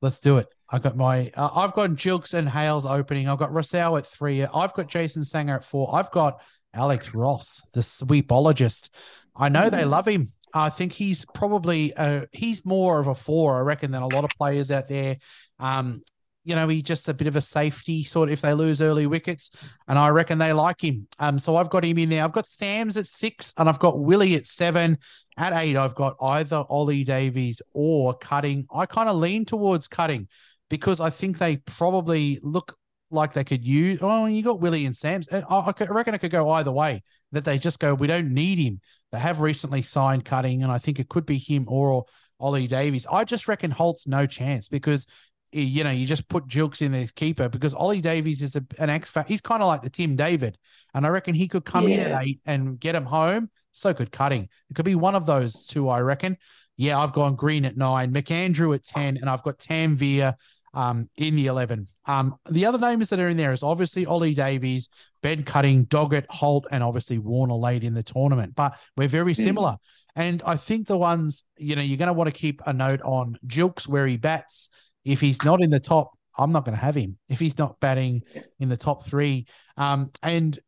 Let's 0.00 0.20
do 0.20 0.38
it. 0.38 0.46
I 0.70 0.78
got 0.78 0.96
my, 0.96 1.30
uh, 1.36 1.50
I've 1.52 1.74
got 1.74 1.90
Gilkes 1.90 2.32
and 2.32 2.48
Hales 2.48 2.86
opening. 2.86 3.28
I've 3.28 3.38
got 3.38 3.50
Rossouw 3.50 3.98
at 3.98 4.06
three. 4.06 4.44
I've 4.44 4.72
got 4.72 4.88
Jason 4.88 5.24
Sanger 5.24 5.56
at 5.56 5.64
four. 5.64 5.94
I've 5.94 6.10
got 6.12 6.40
Alex 6.74 7.14
Ross, 7.14 7.62
the 7.72 7.80
sweepologist. 7.80 8.90
I 9.36 9.48
know 9.48 9.70
they 9.70 9.84
love 9.84 10.06
him. 10.06 10.32
I 10.52 10.70
think 10.70 10.92
he's 10.92 11.24
probably 11.34 11.94
uh 11.94 12.26
he's 12.32 12.64
more 12.64 12.98
of 12.98 13.06
a 13.06 13.14
four, 13.14 13.56
I 13.58 13.60
reckon, 13.60 13.90
than 13.90 14.02
a 14.02 14.08
lot 14.08 14.24
of 14.24 14.30
players 14.36 14.70
out 14.70 14.88
there. 14.88 15.18
Um, 15.58 16.02
you 16.44 16.54
know, 16.54 16.68
he's 16.68 16.82
just 16.82 17.08
a 17.08 17.14
bit 17.14 17.28
of 17.28 17.36
a 17.36 17.40
safety 17.40 18.02
sort 18.02 18.28
of 18.28 18.32
if 18.32 18.40
they 18.40 18.54
lose 18.54 18.80
early 18.80 19.06
wickets, 19.06 19.50
and 19.86 19.98
I 19.98 20.08
reckon 20.08 20.38
they 20.38 20.52
like 20.52 20.82
him. 20.82 21.06
Um, 21.18 21.38
so 21.38 21.56
I've 21.56 21.70
got 21.70 21.84
him 21.84 21.98
in 21.98 22.08
there. 22.08 22.24
I've 22.24 22.32
got 22.32 22.46
Sams 22.46 22.96
at 22.96 23.06
six, 23.06 23.52
and 23.56 23.68
I've 23.68 23.78
got 23.78 24.00
Willey 24.00 24.34
at 24.34 24.46
seven. 24.46 24.98
At 25.36 25.52
eight, 25.52 25.76
I've 25.76 25.94
got 25.94 26.16
either 26.20 26.64
Ollie 26.68 27.04
Davies 27.04 27.62
or 27.72 28.14
Cutting. 28.14 28.66
I 28.74 28.86
kind 28.86 29.08
of 29.08 29.16
lean 29.16 29.44
towards 29.44 29.86
Cutting 29.86 30.28
because 30.68 31.00
I 31.00 31.10
think 31.10 31.38
they 31.38 31.58
probably 31.58 32.40
look 32.42 32.76
like 33.10 33.32
they 33.32 33.44
could 33.44 33.66
use. 33.66 33.98
Oh, 34.02 34.26
you 34.26 34.42
got 34.42 34.60
Willey 34.60 34.86
and 34.86 34.96
Sams. 34.96 35.28
And 35.28 35.44
I, 35.48 35.58
I 35.58 35.72
I 35.78 35.84
reckon 35.90 36.14
it 36.14 36.18
could 36.18 36.30
go 36.30 36.50
either 36.50 36.72
way. 36.72 37.02
That 37.32 37.44
they 37.44 37.58
just 37.58 37.78
go, 37.78 37.94
we 37.94 38.08
don't 38.08 38.32
need 38.32 38.58
him. 38.58 38.80
They 39.12 39.18
have 39.18 39.40
recently 39.40 39.82
signed 39.82 40.24
Cutting, 40.24 40.62
and 40.62 40.72
I 40.72 40.78
think 40.78 40.98
it 40.98 41.08
could 41.08 41.26
be 41.26 41.38
him 41.38 41.64
or 41.68 42.04
Ollie 42.40 42.66
Davies. 42.66 43.06
I 43.10 43.24
just 43.24 43.46
reckon 43.46 43.70
Holt's 43.70 44.06
no 44.06 44.26
chance 44.26 44.68
because 44.68 45.06
eh, 45.52 45.60
you 45.60 45.84
know 45.84 45.90
you 45.90 46.06
just 46.06 46.28
put 46.28 46.48
Gilkes 46.48 46.82
in 46.82 46.92
the 46.92 47.08
keeper 47.14 47.48
because 47.48 47.74
Ollie 47.74 48.00
Davies 48.00 48.42
is 48.42 48.56
a, 48.56 48.64
an 48.78 48.90
X 48.90 49.10
factor. 49.10 49.28
He's 49.28 49.40
kind 49.40 49.62
of 49.62 49.68
like 49.68 49.82
the 49.82 49.90
Tim 49.90 50.16
David, 50.16 50.58
and 50.94 51.06
I 51.06 51.10
reckon 51.10 51.34
he 51.34 51.46
could 51.46 51.64
come 51.64 51.86
in 51.86 52.00
at 52.00 52.24
eight 52.24 52.40
and 52.46 52.80
get 52.80 52.94
him 52.94 53.04
home. 53.04 53.50
So 53.72 53.94
could 53.94 54.10
Cutting. 54.10 54.48
It 54.68 54.74
could 54.74 54.84
be 54.84 54.96
one 54.96 55.14
of 55.14 55.26
those 55.26 55.66
two. 55.66 55.88
I 55.88 56.00
reckon. 56.00 56.36
Yeah, 56.76 56.98
I've 56.98 57.12
gone 57.12 57.34
Green 57.34 57.66
at 57.66 57.76
nine, 57.76 58.10
McAndrew 58.10 58.74
at 58.74 58.84
ten, 58.84 59.18
and 59.18 59.28
I've 59.28 59.42
got 59.42 59.58
Tanvir 59.58 60.34
um, 60.74 61.08
in 61.16 61.36
the 61.36 61.46
11. 61.46 61.86
Um, 62.06 62.36
the 62.48 62.66
other 62.66 62.78
names 62.78 63.08
that 63.10 63.18
are 63.20 63.28
in 63.28 63.36
there 63.36 63.52
is 63.52 63.62
obviously 63.62 64.06
Ollie 64.06 64.34
Davies, 64.34 64.88
Ben 65.22 65.42
Cutting, 65.44 65.86
Doggett, 65.86 66.26
Holt, 66.30 66.66
and 66.70 66.82
obviously 66.82 67.18
Warner 67.18 67.54
late 67.54 67.84
in 67.84 67.94
the 67.94 68.02
tournament. 68.02 68.54
But 68.54 68.78
we're 68.96 69.08
very 69.08 69.34
Hmm. 69.34 69.42
similar. 69.42 69.76
And 70.16 70.42
I 70.44 70.56
think 70.56 70.86
the 70.86 70.98
ones, 70.98 71.44
you 71.56 71.76
know, 71.76 71.82
you're 71.82 71.98
going 71.98 72.08
to 72.08 72.12
want 72.12 72.28
to 72.28 72.38
keep 72.38 72.60
a 72.66 72.72
note 72.72 73.00
on 73.02 73.38
Gilkes 73.46 73.86
where 73.86 74.06
he 74.06 74.16
bats. 74.16 74.68
If 75.04 75.20
he's 75.20 75.44
not 75.44 75.62
in 75.62 75.70
the 75.70 75.80
top, 75.80 76.10
I'm 76.36 76.52
not 76.52 76.64
going 76.64 76.76
to 76.76 76.82
have 76.84 76.94
him. 76.96 77.16
If 77.28 77.38
he's 77.38 77.58
not 77.58 77.78
batting 77.80 78.22
in 78.58 78.68
the 78.68 78.76
top 78.76 79.04
three. 79.04 79.46
Um, 79.76 80.10
and 80.22 80.58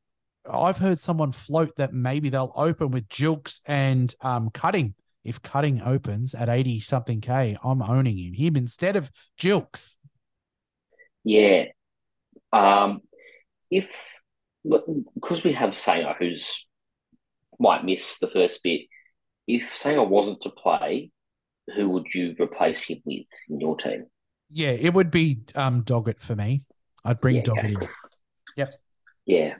I've 0.51 0.79
heard 0.79 0.99
someone 0.99 1.33
float 1.33 1.77
that 1.77 1.93
maybe 1.93 2.29
they'll 2.29 2.53
open 2.57 2.91
with 2.91 3.09
Gilkes 3.09 3.61
and 3.67 4.13
um, 4.23 4.51
Cutting. 4.51 4.95
If 5.25 5.43
Cutting 5.43 5.81
opens 5.83 6.35
at 6.35 6.49
80 6.49 6.81
something 6.81 7.21
K, 7.21 7.57
I'm 7.63 7.83
owning 7.83 8.17
him. 8.17 8.35
Him 8.35 8.57
instead 8.57 8.97
of 8.97 9.11
Gilkes. 9.41 9.97
Yeah. 11.25 11.67
Um, 12.53 13.03
if 13.71 14.19
because 14.65 15.45
we 15.45 15.53
have 15.53 15.71
Sangha 15.71 16.17
who's 16.19 16.67
might 17.59 17.85
miss 17.85 18.19
the 18.19 18.29
first 18.29 18.63
bit, 18.63 18.83
if 19.47 19.73
Sangha 19.75 20.07
wasn't 20.07 20.41
to 20.43 20.51
play, 20.51 21.11
who 21.75 21.89
would 21.91 22.13
you 22.15 22.35
replace 22.41 22.85
him 22.85 23.01
with 23.05 23.27
in 23.49 23.61
your 23.61 23.77
team? 23.77 24.07
Yeah, 24.51 24.71
it 24.71 24.93
would 24.93 25.11
be 25.11 25.43
um 25.55 25.83
Doggett 25.83 26.21
for 26.21 26.35
me. 26.37 26.63
I'd 27.05 27.21
bring 27.21 27.37
Yeah, 27.37 27.43
Doggett 27.43 27.77
okay. 27.77 27.87
in. 27.87 27.89
Yep. 28.57 28.73
Yeah. 29.27 29.55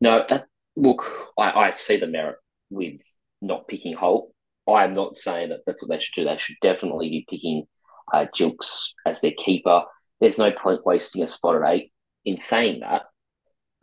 No, 0.00 0.24
that 0.28 0.46
look, 0.76 1.28
I, 1.38 1.50
I 1.50 1.70
see 1.70 1.96
the 1.96 2.06
merit 2.06 2.38
with 2.70 3.00
not 3.42 3.68
picking 3.68 3.94
Holt. 3.94 4.32
I 4.72 4.84
am 4.84 4.94
not 4.94 5.16
saying 5.16 5.50
that 5.50 5.60
that's 5.66 5.82
what 5.82 5.90
they 5.90 6.00
should 6.00 6.14
do. 6.14 6.24
They 6.24 6.36
should 6.36 6.56
definitely 6.60 7.08
be 7.08 7.26
picking 7.28 7.66
uh, 8.12 8.26
Gilkes 8.34 8.90
as 9.06 9.20
their 9.20 9.32
keeper. 9.32 9.82
There's 10.20 10.38
no 10.38 10.50
point 10.52 10.84
wasting 10.84 11.22
a 11.22 11.28
spot 11.28 11.62
at 11.62 11.72
eight. 11.72 11.92
In 12.24 12.36
saying 12.36 12.80
that, 12.80 13.02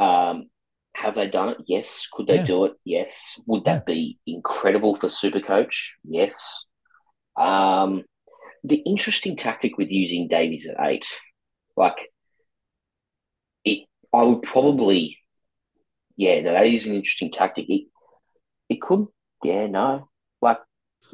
um, 0.04 0.50
have 0.96 1.16
they 1.16 1.30
done 1.30 1.50
it? 1.50 1.58
Yes. 1.66 2.08
Could 2.12 2.28
they 2.28 2.38
Yeah. 2.38 2.46
do 2.46 2.66
it? 2.66 2.74
Yes. 2.86 3.40
Would 3.46 3.66
that 3.66 3.86
be 3.86 4.20
incredible 4.28 4.96
for 4.96 5.08
Supercoach? 5.08 5.76
Yes. 6.04 6.66
Um, 7.36 8.04
the 8.64 8.78
interesting 8.78 9.36
tactic 9.38 9.78
with 9.78 9.92
using 9.92 10.28
Davies 10.28 10.68
at 10.68 10.86
eight, 10.88 11.06
like 11.76 12.12
it, 13.64 13.88
I 14.14 14.24
would 14.24 14.42
probably, 14.44 15.20
yeah, 16.16 16.42
no, 16.42 16.54
that 16.54 16.66
is 16.66 16.88
an 16.88 16.96
interesting 16.96 17.32
tactic. 17.32 17.66
It, 17.70 17.88
it 18.70 18.82
could, 18.82 19.06
yeah, 19.44 19.68
no, 19.68 20.10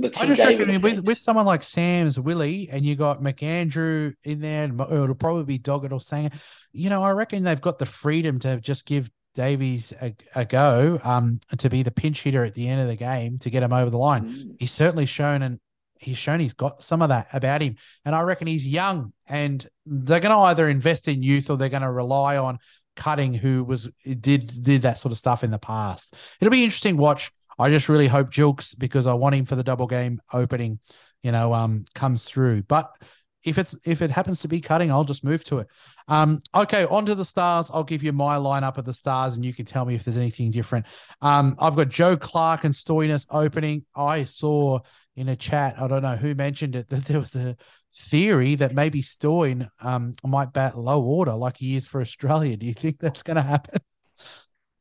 I 0.02 0.26
just 0.26 0.42
David 0.42 0.68
reckon 0.68 0.82
with, 0.82 1.06
with 1.06 1.18
someone 1.18 1.46
like 1.46 1.64
Sams 1.64 2.20
Willey 2.20 2.70
and 2.72 2.86
you 2.86 2.96
got 2.96 3.22
McAndrew 3.22 4.14
in 4.24 4.42
there, 4.42 4.66
it'll 4.66 5.16
probably 5.16 5.44
be 5.44 5.60
Doggett 5.60 5.92
or 5.92 6.00
Sangha. 6.00 6.34
You 6.72 6.90
know, 6.90 7.04
I 7.04 7.12
reckon 7.12 7.44
they've 7.44 7.62
got 7.62 7.80
the 7.80 7.86
freedom 7.86 8.40
to 8.40 8.60
just 8.60 8.86
give 8.86 9.10
Davies 9.36 9.94
a, 10.02 10.16
a 10.36 10.46
go 10.46 11.00
um, 11.04 11.40
to 11.58 11.70
be 11.70 11.84
the 11.84 11.92
pinch 11.92 12.24
hitter 12.24 12.44
at 12.44 12.54
the 12.54 12.68
end 12.68 12.82
of 12.82 12.88
the 12.88 12.96
game 12.96 13.40
to 13.40 13.50
get 13.50 13.64
him 13.64 13.74
over 13.74 13.90
the 13.90 13.98
line. 13.98 14.30
Mm, 14.30 14.56
He's 14.60 14.72
certainly 14.72 15.06
shown 15.06 15.42
and 15.42 15.60
he's 16.00 16.18
shown 16.18 16.40
he's 16.40 16.54
got 16.54 16.84
some 16.84 17.02
of 17.02 17.10
that 17.10 17.28
about 17.34 17.62
him. 17.62 17.76
And 18.06 18.16
I 18.16 18.22
reckon 18.22 18.48
he's 18.48 18.68
young 18.68 19.14
and 19.28 19.66
they're 19.86 20.20
going 20.20 20.36
to 20.36 20.44
either 20.44 20.70
invest 20.70 21.08
in 21.08 21.24
youth 21.24 21.50
or 21.50 21.58
they're 21.58 21.70
going 21.70 21.82
to 21.82 21.92
rely 21.92 22.38
on 22.38 22.60
cutting 22.96 23.34
who 23.34 23.64
was 23.64 23.90
did 24.20 24.64
did 24.64 24.84
that 24.84 25.00
sort 25.00 25.12
of 25.12 25.18
stuff 25.18 25.44
in 25.44 25.52
the 25.52 25.58
past. 25.58 26.14
It'll 26.40 26.52
be 26.52 26.64
interesting 26.64 26.98
watch. 26.98 27.32
I 27.60 27.70
just 27.70 27.90
really 27.90 28.08
hope 28.08 28.32
Gilkes 28.32 28.78
because 28.78 29.08
I 29.08 29.14
want 29.14 29.36
him 29.36 29.46
for 29.46 29.56
the 29.56 29.64
double 29.64 29.88
game 29.88 30.22
opening, 30.32 30.80
you 31.22 31.32
know, 31.32 31.54
um 31.54 31.86
comes 31.94 32.26
through. 32.26 32.64
But 32.64 32.96
if 33.44 33.58
it's 33.58 33.76
if 33.86 34.02
it 34.02 34.12
happens 34.12 34.42
to 34.42 34.48
be 34.48 34.62
cutting, 34.62 34.92
I'll 34.92 35.04
just 35.04 35.24
move 35.24 35.44
to 35.46 35.60
it. 35.60 35.68
Um, 36.08 36.42
okay, 36.56 36.86
on 36.86 37.06
to 37.08 37.16
the 37.16 37.26
stars. 37.26 37.70
I'll 37.74 37.84
give 37.84 38.04
you 38.04 38.14
my 38.14 38.38
lineup 38.38 38.78
of 38.78 38.86
the 38.86 38.94
stars, 38.94 39.36
and 39.36 39.46
you 39.46 39.54
can 39.54 39.66
tell 39.66 39.86
me 39.86 39.96
if 39.96 40.04
there's 40.04 40.18
anything 40.18 40.52
different. 40.52 40.86
Um, 41.22 41.56
I've 41.60 41.76
got 41.76 41.90
Joe 41.90 42.16
Clarke 42.16 42.64
and 42.64 42.74
Stoinis 42.74 43.26
opening. 43.30 43.86
I 43.96 44.24
saw 44.24 44.80
in 45.16 45.30
a 45.30 45.36
chat, 45.36 45.76
I 45.80 45.88
don't 45.88 46.02
know 46.02 46.16
who 46.16 46.36
mentioned 46.36 46.76
it, 46.76 46.90
that 46.90 47.06
there 47.06 47.20
was 47.20 47.36
a 47.36 47.58
theory 47.96 48.56
that 48.56 48.74
maybe 48.74 49.02
Stoin 49.02 49.70
um 49.82 50.14
might 50.24 50.54
bat 50.54 50.78
low 50.78 51.04
order 51.04 51.34
like 51.34 51.58
he 51.58 51.76
is 51.76 51.88
for 51.88 52.02
Australia. 52.02 52.58
Do 52.58 52.66
you 52.66 52.74
think 52.74 53.00
that's 53.00 53.24
going 53.24 53.36
to 53.36 53.44
happen? 53.44 53.82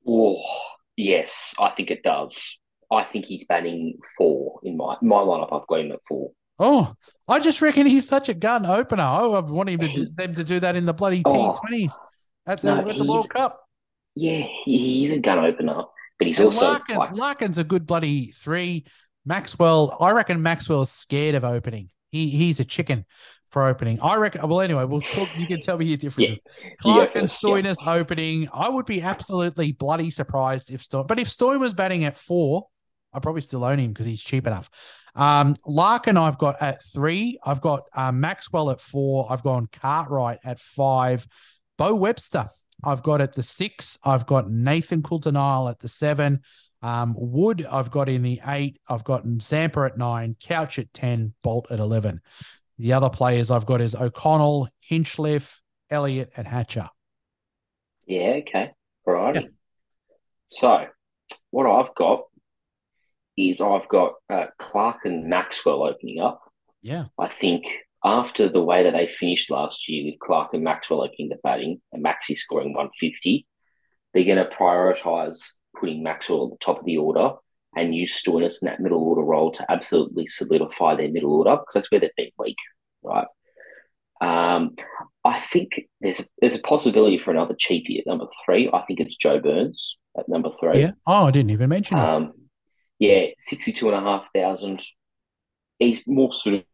Oh, 0.07 0.43
yes, 0.97 1.55
I 1.59 1.71
think 1.71 1.91
it 1.91 2.03
does. 2.03 2.59
I 2.93 3.05
think 3.05 3.25
he's 3.27 3.45
batting 3.45 3.99
four 4.17 4.61
in 4.63 4.77
my 4.77 4.97
my 5.03 5.17
lineup. 5.17 5.53
I've 5.53 5.67
got 5.67 5.81
him 5.81 5.93
at 5.93 6.01
four. 6.07 6.33
Oh, 6.59 6.95
I 7.27 7.41
just 7.41 7.63
reckon 7.63 7.87
he's 7.87 8.07
such 8.07 8.29
a 8.29 8.35
gun 8.35 8.67
opener. 8.67 9.03
Oh, 9.09 9.35
I 9.35 9.41
want 9.41 9.69
him 9.71 9.81
to 9.81 9.93
do, 9.93 10.07
them 10.15 10.35
to 10.35 10.45
do 10.45 10.61
that 10.61 10.77
in 10.77 10.87
the 10.87 10.93
bloody 10.93 11.23
Oh. 11.25 11.59
T20s 11.65 11.93
at 12.47 12.63
the, 12.63 12.75
No, 12.75 12.89
at 12.89 12.97
the 12.97 13.05
World 13.05 13.29
Cup. 13.31 13.61
Yeah, 14.15 14.47
he's 14.65 15.13
a 15.13 15.19
gun 15.19 15.39
opener, 15.45 15.85
but 16.19 16.27
he's 16.27 16.39
And 16.39 16.47
also 16.47 16.73
Larkin, 16.73 16.97
like 16.97 17.13
Larkin's 17.13 17.59
a 17.59 17.65
good 17.65 17.87
bloody 17.87 18.33
three. 18.33 18.85
Maxwell, 19.25 19.97
I 20.01 20.11
reckon 20.11 20.43
Maxwell's 20.43 20.91
scared 20.91 21.35
of 21.35 21.45
opening. 21.45 21.89
He 22.11 22.29
he's 22.29 22.61
a 22.61 22.65
chicken 22.65 23.07
for 23.49 23.67
opening. 23.67 24.01
I 24.01 24.17
reckon. 24.17 24.47
Well, 24.49 24.61
anyway, 24.61 24.85
we'll 24.85 25.01
talk. 25.01 25.29
You 25.39 25.47
can 25.47 25.61
tell 25.61 25.79
me 25.79 25.87
your 25.87 25.97
differences. 25.99 26.41
Clarke 26.81 27.17
and 27.17 27.31
first, 27.31 27.43
yeah. 27.43 27.73
Opening. 27.87 28.49
I 28.53 28.69
would 28.69 28.87
be 28.87 29.01
absolutely 29.01 29.73
bloody 29.73 30.11
surprised 30.11 30.71
if 30.71 30.83
Stoin. 30.83 31.07
But 31.07 31.19
if 31.19 31.29
Stoin 31.29 31.59
was 31.61 31.73
batting 31.73 32.05
at 32.05 32.19
four, 32.19 32.67
I'd 33.13 33.23
probably 33.23 33.43
still 33.43 33.65
own 33.65 33.79
him 33.79 33.93
because 33.93 34.07
he's 34.07 34.23
cheap 34.23 34.47
enough. 34.47 34.71
Um, 35.15 35.57
Larkin, 35.67 36.17
I've 36.17 36.39
got 36.39 36.61
at 36.63 36.83
three. 36.83 37.39
I've 37.45 37.61
got 37.61 37.83
um, 37.95 38.21
Maxwell 38.21 38.71
at 38.71 38.81
four. 38.81 39.27
I've 39.31 39.43
gone 39.43 39.69
Cartwright 39.71 40.39
at 40.45 40.59
five. 40.61 41.27
Beau 41.77 41.95
Webster, 41.95 42.47
I've 42.85 43.03
got 43.03 43.21
at 43.21 43.35
the 43.35 43.43
six. 43.43 43.99
I've 44.05 44.27
got 44.27 44.51
Nathan 44.51 45.03
Coulter-Nile 45.03 45.69
at 45.69 45.81
the 45.81 45.89
seven. 45.89 46.41
Um, 46.81 47.15
Wood, 47.17 47.65
I've 47.71 47.91
got 47.91 48.09
in 48.09 48.23
the 48.23 48.41
eight. 48.49 48.81
I've 48.89 49.05
got 49.05 49.25
Zampa 49.41 49.81
at 49.81 49.97
nine. 49.97 50.37
Couch 50.41 50.79
at 50.79 50.93
ten. 50.93 51.35
Boult 51.45 51.71
at 51.71 51.79
eleven. 51.79 52.21
The 52.79 52.95
other 52.95 53.11
players 53.11 53.51
I've 53.51 53.67
got 53.67 53.81
is 53.81 53.95
O'Connell, 53.95 54.69
Hinchcliffe, 54.81 55.63
Elliott, 55.91 56.33
and 56.37 56.47
Hatcher. 56.47 56.89
Yeah, 58.07 58.41
okay. 58.41 58.73
All 59.07 59.15
righty. 59.15 59.49
So, 60.47 60.87
what 61.51 61.67
I've 61.67 61.95
got 61.95 62.25
is 63.37 63.61
I've 63.61 63.89
got 63.89 64.15
uh, 64.31 64.47
Clarke 64.59 65.05
and 65.05 65.29
Maxwell 65.29 65.87
opening 65.87 66.21
up. 66.21 66.41
Yeah. 66.83 67.05
I 67.19 67.29
think 67.29 67.65
after 68.05 68.49
the 68.49 68.63
way 68.63 68.83
that 68.83 68.95
they 68.95 69.07
finished 69.07 69.51
last 69.51 69.89
year 69.89 70.05
with 70.05 70.19
Clarke 70.19 70.55
and 70.55 70.65
Maxwell 70.65 71.03
opening 71.03 71.29
the 71.29 71.39
batting 71.43 71.81
and 71.93 72.05
Maxi 72.05 72.37
scoring 72.37 72.75
150, 72.75 73.47
they're 74.13 74.25
going 74.25 74.37
to 74.37 74.45
prioritise 74.45 75.53
putting 75.79 76.03
Maxwell 76.03 76.47
at 76.47 76.51
the 76.51 76.65
top 76.65 76.81
of 76.81 76.85
the 76.85 76.99
order 76.99 77.33
and 77.77 77.95
use 77.95 78.21
Stoinis 78.21 78.61
in 78.61 78.67
that 78.67 78.81
middle 78.81 79.03
order 79.03 79.23
role 79.23 79.51
to 79.53 79.71
absolutely 79.71 80.27
solidify 80.27 80.95
their 80.97 81.11
middle 81.11 81.33
order 81.33 81.57
because 81.57 81.75
that's 81.75 81.91
where 81.91 82.01
they've 82.01 82.11
been 82.17 82.31
weak, 82.39 82.59
right? 83.03 83.27
Um, 84.21 84.77
I 85.25 85.39
think 85.39 85.89
there's 86.01 86.21
a, 86.21 86.25
there's 86.41 86.57
a 86.57 86.61
possibility 86.61 87.19
for 87.19 87.31
another 87.31 87.55
cheapie 87.55 87.99
at 87.99 88.07
number 88.07 88.27
three. 88.45 88.71
I 88.73 88.83
think 88.83 89.01
it's 89.01 89.17
Joe 89.17 89.41
Burns 89.41 89.99
at 90.19 90.29
number 90.29 90.51
three. 90.51 90.81
Yeah. 90.81 90.93
Oh, 91.07 91.27
I 91.27 91.31
didn't 91.31 91.51
even 91.51 91.69
mention. 91.69 91.99
Um, 91.99 92.33
yeah, 93.03 93.27
sixty-two 93.37 93.89
and 93.89 93.97
a 93.97 94.09
half 94.09 94.29
thousand. 94.33 94.81
He's 95.81 96.07
more 96.07 96.33
suited 96.33 96.65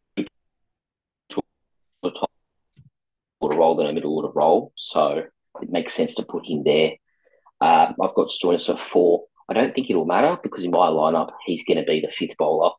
to 1.30 1.40
a 2.02 2.10
top 2.10 2.30
order 3.40 3.56
role 3.56 3.76
than 3.76 3.86
a 3.86 3.94
middle 3.94 4.14
order 4.14 4.28
role, 4.34 4.74
so 4.76 5.22
it 5.62 5.70
makes 5.70 5.94
sense 5.94 6.14
to 6.16 6.26
put 6.26 6.46
him 6.46 6.64
there. 6.64 6.90
Um, 7.62 7.94
I've 8.02 8.14
got 8.14 8.28
Stoinis 8.28 8.68
at 8.68 8.78
four. 8.78 9.24
I 9.48 9.54
don't 9.54 9.74
think 9.74 9.88
it'll 9.88 10.04
matter 10.04 10.36
because 10.42 10.64
in 10.64 10.70
my 10.70 10.88
lineup 10.88 11.30
he's 11.46 11.64
going 11.64 11.78
to 11.78 11.84
be 11.84 12.02
the 12.02 12.12
fifth 12.12 12.36
bowler. 12.36 12.72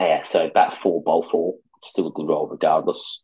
Yeah, 0.00 0.22
so 0.22 0.50
bat 0.52 0.74
four, 0.74 1.00
bowl 1.00 1.22
four, 1.22 1.54
still 1.84 2.08
a 2.08 2.12
good 2.12 2.26
role 2.26 2.48
regardless. 2.48 3.22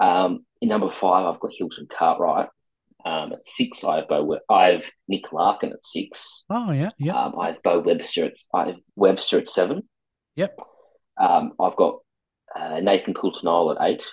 Um, 0.00 0.44
in 0.60 0.70
number 0.70 0.90
five, 0.90 1.24
I've 1.24 1.38
got 1.38 1.52
Hilton 1.56 1.86
Cartwright. 1.88 2.48
Um, 3.04 3.32
at 3.32 3.46
six, 3.46 3.84
I 3.84 3.96
have 3.96 4.08
Beau. 4.08 4.38
I 4.48 4.68
have 4.68 4.90
Nick 5.08 5.32
Larkin 5.32 5.72
at 5.72 5.84
six. 5.84 6.44
Oh, 6.48 6.70
yeah. 6.72 6.90
Yeah. 6.98 7.14
Um, 7.14 7.34
I 7.38 7.48
have 7.48 7.62
Beau 7.62 7.80
Webster. 7.80 8.26
At, 8.26 8.36
I 8.54 8.66
have 8.68 8.76
Webster 8.96 9.38
at 9.38 9.48
seven. 9.48 9.88
Yep. 10.36 10.58
Um, 11.20 11.52
I've 11.60 11.76
got 11.76 11.98
uh, 12.56 12.80
Nathan 12.80 13.14
Coulter-Nile 13.14 13.72
at 13.72 13.88
eight. 13.88 14.04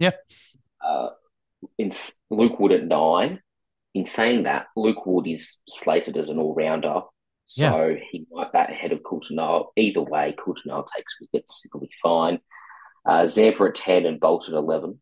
Yep. 0.00 0.18
Uh, 0.84 1.08
in 1.78 1.92
Luke 2.30 2.58
Wood 2.58 2.72
at 2.72 2.84
nine. 2.84 3.40
In 3.94 4.06
saying 4.06 4.44
that, 4.44 4.66
Luke 4.74 5.04
Wood 5.04 5.26
is 5.28 5.58
slated 5.68 6.16
as 6.16 6.30
an 6.30 6.38
all-rounder, 6.38 7.02
so 7.44 7.94
he 8.10 8.26
might 8.32 8.50
bat 8.50 8.70
ahead 8.70 8.92
of 8.92 9.02
Coulter-Nile. 9.02 9.70
Either 9.76 10.02
way, 10.02 10.34
Coulter-Nile 10.42 10.84
takes 10.84 11.20
wickets; 11.20 11.62
it'll 11.66 11.80
be 11.80 11.90
fine. 12.02 12.38
Uh, 13.04 13.26
Zampa 13.26 13.64
at 13.64 13.74
ten 13.74 14.06
and 14.06 14.18
Boult 14.18 14.48
at 14.48 14.54
eleven. 14.54 15.00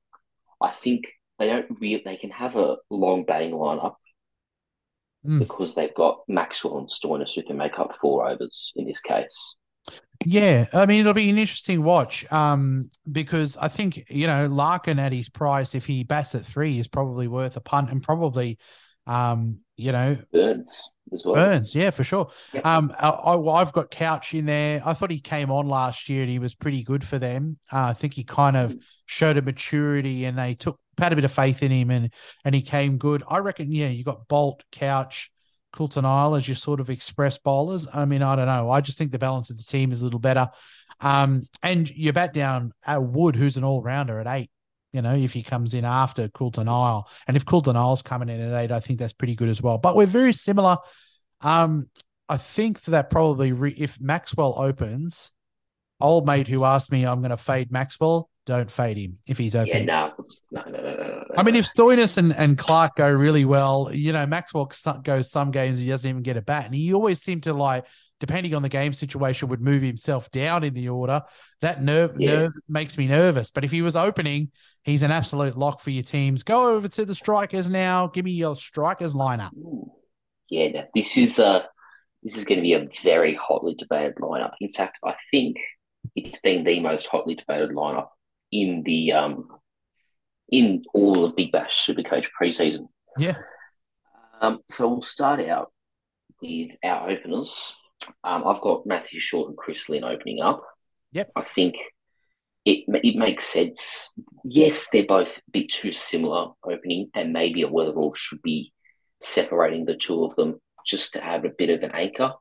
I 0.61 0.71
think 0.71 1.07
they 1.41 1.49
don't 1.49 1.67
really. 1.81 2.03
They 2.05 2.17
can 2.17 2.31
have 2.31 2.55
a 2.55 2.77
long 2.89 3.25
batting 3.25 3.51
lineup 3.51 3.95
Mm. 5.27 5.41
because 5.41 5.75
they've 5.75 5.95
got 5.95 6.21
Maxwell 6.29 6.79
and 6.79 6.89
Stoinis 6.89 7.35
who 7.35 7.43
can 7.43 7.59
make 7.59 7.79
up 7.79 7.95
four 8.01 8.27
overs 8.27 8.73
in 8.75 8.87
this 8.87 9.01
case. 9.01 9.55
Yeah, 10.25 10.65
I 10.73 10.87
mean 10.87 11.01
it'll 11.01 11.13
be 11.13 11.29
an 11.29 11.37
interesting 11.37 11.83
watch 11.83 12.31
um, 12.33 12.91
because 13.11 13.59
I 13.59 13.69
think 13.69 14.05
you 14.11 14.27
know 14.27 14.47
Larkin 14.47 14.99
at 14.99 15.13
his 15.13 15.29
price, 15.29 15.75
if 15.75 15.85
he 15.85 16.05
bats 16.05 16.35
at 16.35 16.47
three, 16.47 16.79
is 16.79 16.89
probably 16.89 17.29
worth 17.29 17.57
a 17.57 17.61
punt 17.61 17.91
and 17.91 18.03
probably 18.03 18.59
um, 19.07 19.59
you 19.77 19.93
know 19.93 20.17
Burns 20.33 20.89
as 21.13 21.23
well. 21.25 21.35
Burns, 21.35 21.75
yeah, 21.75 21.91
for 21.91 22.03
sure. 22.03 22.31
Yep. 22.55 22.65
Um, 22.65 22.95
I, 22.99 23.11
I, 23.11 23.61
I've 23.61 23.73
got 23.73 23.91
Couch 23.91 24.33
in 24.33 24.47
there. 24.47 24.81
I 24.87 24.95
thought 24.95 25.11
he 25.11 25.21
came 25.21 25.51
on 25.51 25.69
last 25.69 26.09
year 26.09 26.23
and 26.23 26.31
he 26.31 26.39
was 26.39 26.55
pretty 26.55 26.83
good 26.83 27.05
for 27.07 27.19
them. 27.19 27.59
Uh, 27.71 27.89
I 27.89 27.93
think 27.93 28.15
he 28.15 28.25
kind 28.25 28.57
of 28.57 28.75
showed 29.05 29.37
a 29.37 29.43
maturity 29.43 30.25
and 30.25 30.39
they 30.39 30.55
took 30.55 30.79
had 31.01 31.13
a 31.13 31.17
bit 31.17 31.25
of 31.25 31.33
faith 31.33 31.63
in 31.63 31.71
him 31.71 31.91
and 31.91 32.13
and 32.45 32.55
he 32.55 32.63
came 32.63 32.99
good. 32.99 33.23
I 33.29 33.39
reckon, 33.39 33.73
yeah, 33.73 33.89
you 33.89 34.05
got 34.05 34.29
Boult, 34.29 34.61
Couch, 34.71 35.31
Coulter-Nile 35.73 36.35
as 36.35 36.49
your 36.49 36.57
sort 36.57 36.81
of 36.81 36.91
express 36.91 37.39
bowlers. 37.39 37.89
I 37.93 38.05
mean, 38.05 38.23
I 38.23 38.37
don't 38.37 38.47
know. 38.47 38.71
I 38.71 38.81
just 38.81 38.99
think 38.99 39.13
the 39.13 39.19
balance 39.19 39.51
of 39.51 39.57
the 39.57 39.65
team 39.65 39.93
is 39.93 40.03
a 40.03 40.05
little 40.05 40.21
better. 40.21 40.49
Um, 41.01 41.43
and 41.63 41.89
you 41.91 42.13
bat 42.13 42.35
down 42.35 42.73
Wood, 42.87 43.37
who's 43.37 43.57
an 43.57 43.65
all 43.65 43.83
rounder 43.83 44.21
at 44.21 44.27
eight. 44.27 44.51
You 44.93 45.03
know, 45.03 45.15
if 45.15 45.33
he 45.33 45.45
comes 45.45 45.73
in 45.73 45.85
after 45.85 46.29
Coulter-Nile, 46.29 47.09
and 47.29 47.37
if 47.37 47.45
Coulter-Nile's 47.45 48.03
coming 48.03 48.29
in 48.29 48.41
at 48.41 48.61
eight, 48.61 48.73
I 48.73 48.81
think 48.81 48.99
that's 48.99 49.13
pretty 49.13 49.37
good 49.37 49.49
as 49.49 49.63
well. 49.63 49.79
But 49.79 49.95
we're 49.95 50.07
very 50.07 50.33
similar. 50.33 50.79
Um, 51.41 51.87
I 52.29 52.37
think 52.37 52.83
that 52.83 53.09
probably 53.09 53.53
re- 53.53 53.75
if 53.79 54.01
Maxwell 54.01 54.55
opens, 54.57 55.31
old 56.01 56.27
mate 56.27 56.49
who 56.49 56.65
asked 56.65 56.91
me, 56.91 57.07
I'm 57.07 57.21
going 57.21 57.31
to 57.31 57.37
fade 57.37 57.71
Maxwell. 57.71 58.29
Don't 58.51 58.69
fade 58.69 58.97
him 58.97 59.17
if 59.29 59.39
he's 59.39 59.55
Yeah, 59.55 59.63
open. 59.63 59.87
no, 59.87 60.13
no, 60.51 60.63
no, 60.67 60.71
no, 60.73 60.83
no, 60.83 60.97
no. 60.97 61.25
I 61.37 61.45
mean, 61.45 61.55
if 61.55 61.67
Stoinis 61.67 62.19
and, 62.19 62.35
and 62.35 62.59
Clarke 62.59 62.97
go 62.97 63.09
really 63.09 63.45
well, 63.45 63.91
you 63.93 64.13
know, 64.13 64.27
Maxwell 64.27 64.69
goes 65.05 65.31
some 65.31 65.53
games 65.53 65.79
he 65.79 65.89
doesn't 65.89 66.09
even 66.11 66.23
get 66.23 66.37
a 66.37 66.43
bat, 66.43 66.65
and 66.67 66.75
he 66.75 66.93
always 66.93 67.23
seemed 67.23 67.45
to 67.45 67.53
like, 67.53 67.87
depending 68.19 68.53
on 68.57 68.63
the 68.63 68.69
game 68.69 68.93
situation, 68.93 69.49
would 69.51 69.61
move 69.61 69.83
himself 69.83 70.33
down 70.33 70.65
in 70.65 70.75
the 70.75 70.89
order. 70.89 71.23
That 71.61 71.81
nerve 71.81 72.17
Yeah. 72.19 72.41
nerve 72.41 72.53
makes 72.69 72.99
me 72.99 73.07
nervous. 73.07 73.53
But 73.53 73.65
if 73.65 73.71
he 73.71 73.83
was 73.83 73.95
opening, 73.95 74.51
he's 74.83 75.05
an 75.05 75.13
absolute 75.13 75.57
lock 75.57 75.81
for 75.81 75.91
your 75.91 76.03
teams. 76.03 76.43
Go 76.43 76.75
over 76.75 76.89
to 76.89 77.05
the 77.05 77.15
strikers 77.15 77.71
now. 77.71 78.09
Give 78.09 78.25
me 78.25 78.33
your 78.33 78.57
strikers 78.57 79.15
lineup. 79.15 79.53
Ooh. 79.57 79.93
Yeah, 80.49 80.87
this 80.93 81.17
is 81.17 81.39
uh 81.39 81.63
this 82.25 82.37
is 82.37 82.45
going 82.45 82.59
to 82.59 82.63
be 82.63 82.73
a 82.75 82.89
very 83.05 83.37
hotly 83.37 83.77
debated 83.77 84.17
lineup. 84.17 84.55
In 84.61 84.71
fact, 84.71 84.99
I 85.05 85.15
think 85.31 85.59
it's 86.17 86.41
been 86.41 86.65
the 86.65 86.81
most 86.81 87.07
hotly 87.07 87.37
debated 87.37 87.71
lineup 87.71 88.09
in 88.53 88.83
the 88.85 89.13
um 89.13 89.49
in 90.51 90.83
all 90.95 91.25
of 91.25 91.31
the 91.31 91.45
Big 91.45 91.53
Bash 91.53 91.87
Supercoach 91.87 92.29
preseason. 92.41 92.89
Yeah. 93.17 93.37
Um, 94.41 94.61
so 94.69 94.89
we'll 94.89 95.03
start 95.03 95.41
out 95.41 95.73
with 96.43 96.73
our 96.83 97.11
openers. 97.11 97.77
Um, 98.25 98.47
I've 98.47 98.61
got 98.61 98.87
Matthew 98.87 99.21
Short 99.21 99.49
and 99.49 99.57
Chris 99.57 99.89
Lynn 99.89 100.05
opening 100.05 100.41
up. 100.41 100.65
Yep. 101.13 101.31
I 101.37 101.43
think 101.43 101.77
it 102.65 102.85
it 102.89 103.17
makes 103.17 103.45
sense. 103.45 104.13
Yes, 104.45 104.89
they're 104.93 105.07
both 105.07 105.39
a 105.39 105.51
bit 105.51 105.71
too 105.71 105.93
similar 105.93 106.53
opening, 106.65 107.11
and 107.15 107.33
maybe 107.33 107.63
a 107.63 107.69
Weatherald 107.69 108.17
should 108.17 108.43
be 108.43 108.73
separating 109.21 109.85
the 109.85 109.97
two 109.97 110.25
of 110.25 110.35
them 110.37 110.61
just 110.87 111.13
to 111.13 111.21
have 111.21 111.45
a 111.45 111.51
bit 111.51 111.71
of 111.71 111.83
an 111.83 111.93
anchor. 111.93 112.33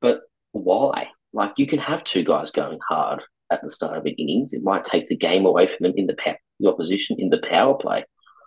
But 0.00 0.22
why? 0.52 1.08
Like 1.32 1.54
you 1.56 1.66
can 1.66 1.78
have 1.78 2.04
two 2.04 2.24
guys 2.24 2.50
going 2.50 2.78
hard 2.88 3.22
at 3.50 3.62
the 3.62 3.70
start 3.70 3.96
of 3.96 4.06
an 4.06 4.14
innings. 4.14 4.52
It 4.52 4.62
might 4.62 4.84
take 4.84 5.08
the 5.08 5.16
game 5.16 5.46
away 5.46 5.66
from 5.66 5.78
them 5.80 5.94
in 5.96 6.06
the 6.06 6.16
the 6.60 6.68
opposition 6.68 7.16
in 7.18 7.30
the 7.30 7.42
power 7.48 7.74
play. 7.74 8.04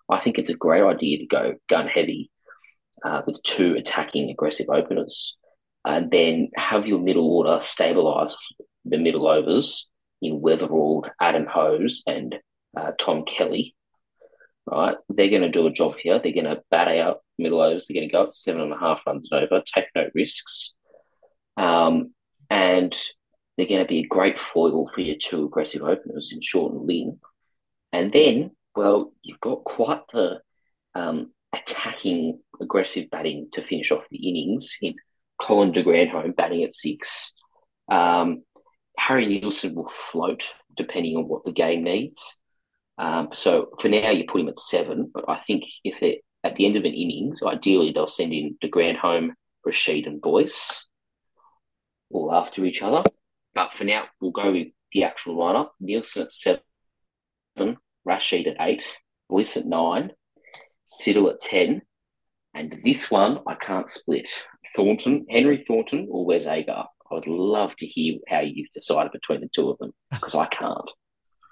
I 0.09 0.19
think 0.19 0.37
it's 0.37 0.49
a 0.49 0.55
great 0.55 0.83
idea 0.83 1.19
to 1.19 1.25
go 1.25 1.55
gun 1.67 1.87
heavy 1.87 2.31
uh, 3.03 3.21
with 3.27 3.41
two 3.43 3.75
attacking 3.75 4.29
aggressive 4.29 4.69
openers, 4.69 5.37
and 5.85 6.09
then 6.09 6.49
have 6.55 6.87
your 6.87 6.99
middle 6.99 7.29
order 7.29 7.57
stabilise 7.57 8.35
the 8.85 8.97
middle 8.97 9.27
overs 9.27 9.87
in 10.21 10.41
Weatherald, 10.41 11.09
Adam 11.19 11.45
Hose, 11.45 12.03
and 12.07 12.35
uh, 12.75 12.91
Tom 12.97 13.25
Kelly. 13.25 13.75
Right, 14.65 14.97
they're 15.07 15.29
going 15.29 15.43
to 15.43 15.49
do 15.49 15.67
a 15.67 15.71
job 15.71 15.95
here. 15.97 16.19
They're 16.19 16.33
going 16.33 16.43
to 16.45 16.61
bat 16.69 16.89
out 16.97 17.19
middle 17.37 17.61
overs. 17.61 17.87
They're 17.87 17.95
going 17.95 18.09
to 18.09 18.11
go 18.11 18.23
at 18.23 18.33
seven 18.33 18.61
and 18.61 18.73
a 18.73 18.77
half 18.77 19.01
runs 19.07 19.29
and 19.31 19.43
over, 19.43 19.63
take 19.65 19.85
no 19.95 20.09
risks, 20.13 20.73
um, 21.55 22.13
and 22.49 22.97
they're 23.57 23.67
going 23.67 23.81
to 23.81 23.87
be 23.87 23.99
a 23.99 24.07
great 24.07 24.39
foil 24.39 24.87
for 24.87 25.01
your 25.01 25.15
two 25.19 25.45
aggressive 25.45 25.81
openers 25.81 26.31
in 26.31 26.41
Short 26.41 26.73
and 26.73 26.85
Lynn. 26.85 27.19
And 27.91 28.13
then, 28.13 28.51
well, 28.75 29.11
you've 29.23 29.39
got 29.39 29.63
quite 29.63 30.01
the 30.13 30.41
um, 30.93 31.31
attacking, 31.53 32.39
aggressive 32.61 33.09
batting 33.09 33.49
to 33.53 33.63
finish 33.63 33.91
off 33.91 34.07
the 34.09 34.29
innings 34.29 34.77
in 34.81 34.95
Colin 35.41 35.71
de 35.71 35.83
Grandhomme 35.83 36.33
batting 36.33 36.63
at 36.63 36.73
six. 36.73 37.33
Um, 37.89 38.43
Harry 38.97 39.25
Nielsen 39.27 39.75
will 39.75 39.89
float 39.89 40.53
depending 40.75 41.15
on 41.15 41.27
what 41.27 41.43
the 41.43 41.51
game 41.51 41.83
needs. 41.83 42.39
Um, 42.99 43.29
so 43.33 43.69
for 43.79 43.89
now, 43.89 44.11
you 44.11 44.25
put 44.27 44.41
him 44.41 44.49
at 44.49 44.59
seven, 44.59 45.09
but 45.13 45.25
I 45.27 45.37
think 45.37 45.63
if 45.83 45.99
they're 45.99 46.15
at 46.43 46.55
the 46.55 46.65
end 46.65 46.77
of 46.77 46.83
an 46.83 46.93
innings, 46.93 47.41
ideally 47.43 47.91
they'll 47.91 48.07
send 48.07 48.33
in 48.33 48.57
de 48.61 48.67
Grandhomme, 48.67 49.33
Rashid, 49.65 50.07
and 50.07 50.21
Boyce 50.21 50.85
all 52.11 52.33
after 52.33 52.63
each 52.65 52.81
other. 52.81 53.03
But 53.57 53.73
for 53.73 53.85
now, 53.85 54.05
we'll 54.21 54.29
go 54.29 54.51
with 54.51 54.67
the 54.91 55.03
actual 55.03 55.35
lineup 55.35 55.69
Nielsen 55.79 56.21
at 56.21 56.31
seven, 56.31 57.77
Rashid 58.05 58.45
at 58.45 58.57
eight, 58.61 58.83
Boyce 59.27 59.57
at 59.57 59.65
nine, 59.65 60.11
Siddle 60.85 61.31
at 61.31 61.39
10. 61.39 61.81
And 62.53 62.79
this 62.83 63.09
one, 63.09 63.39
I 63.47 63.55
can't 63.55 63.89
split. 63.89 64.29
Thornton, 64.75 65.25
Henry 65.27 65.63
Thornton, 65.67 66.07
or 66.11 66.23
Wes 66.23 66.45
Agar. 66.45 66.85
I 67.09 67.15
would 67.15 67.25
love 67.25 67.75
to 67.77 67.87
hear 67.87 68.19
how 68.27 68.41
you've 68.41 68.69
decided 68.75 69.11
between 69.11 69.41
the 69.41 69.49
two 69.51 69.71
of 69.71 69.79
them 69.79 69.91
because 70.11 70.35
I 70.35 70.45
can't. 70.45 70.91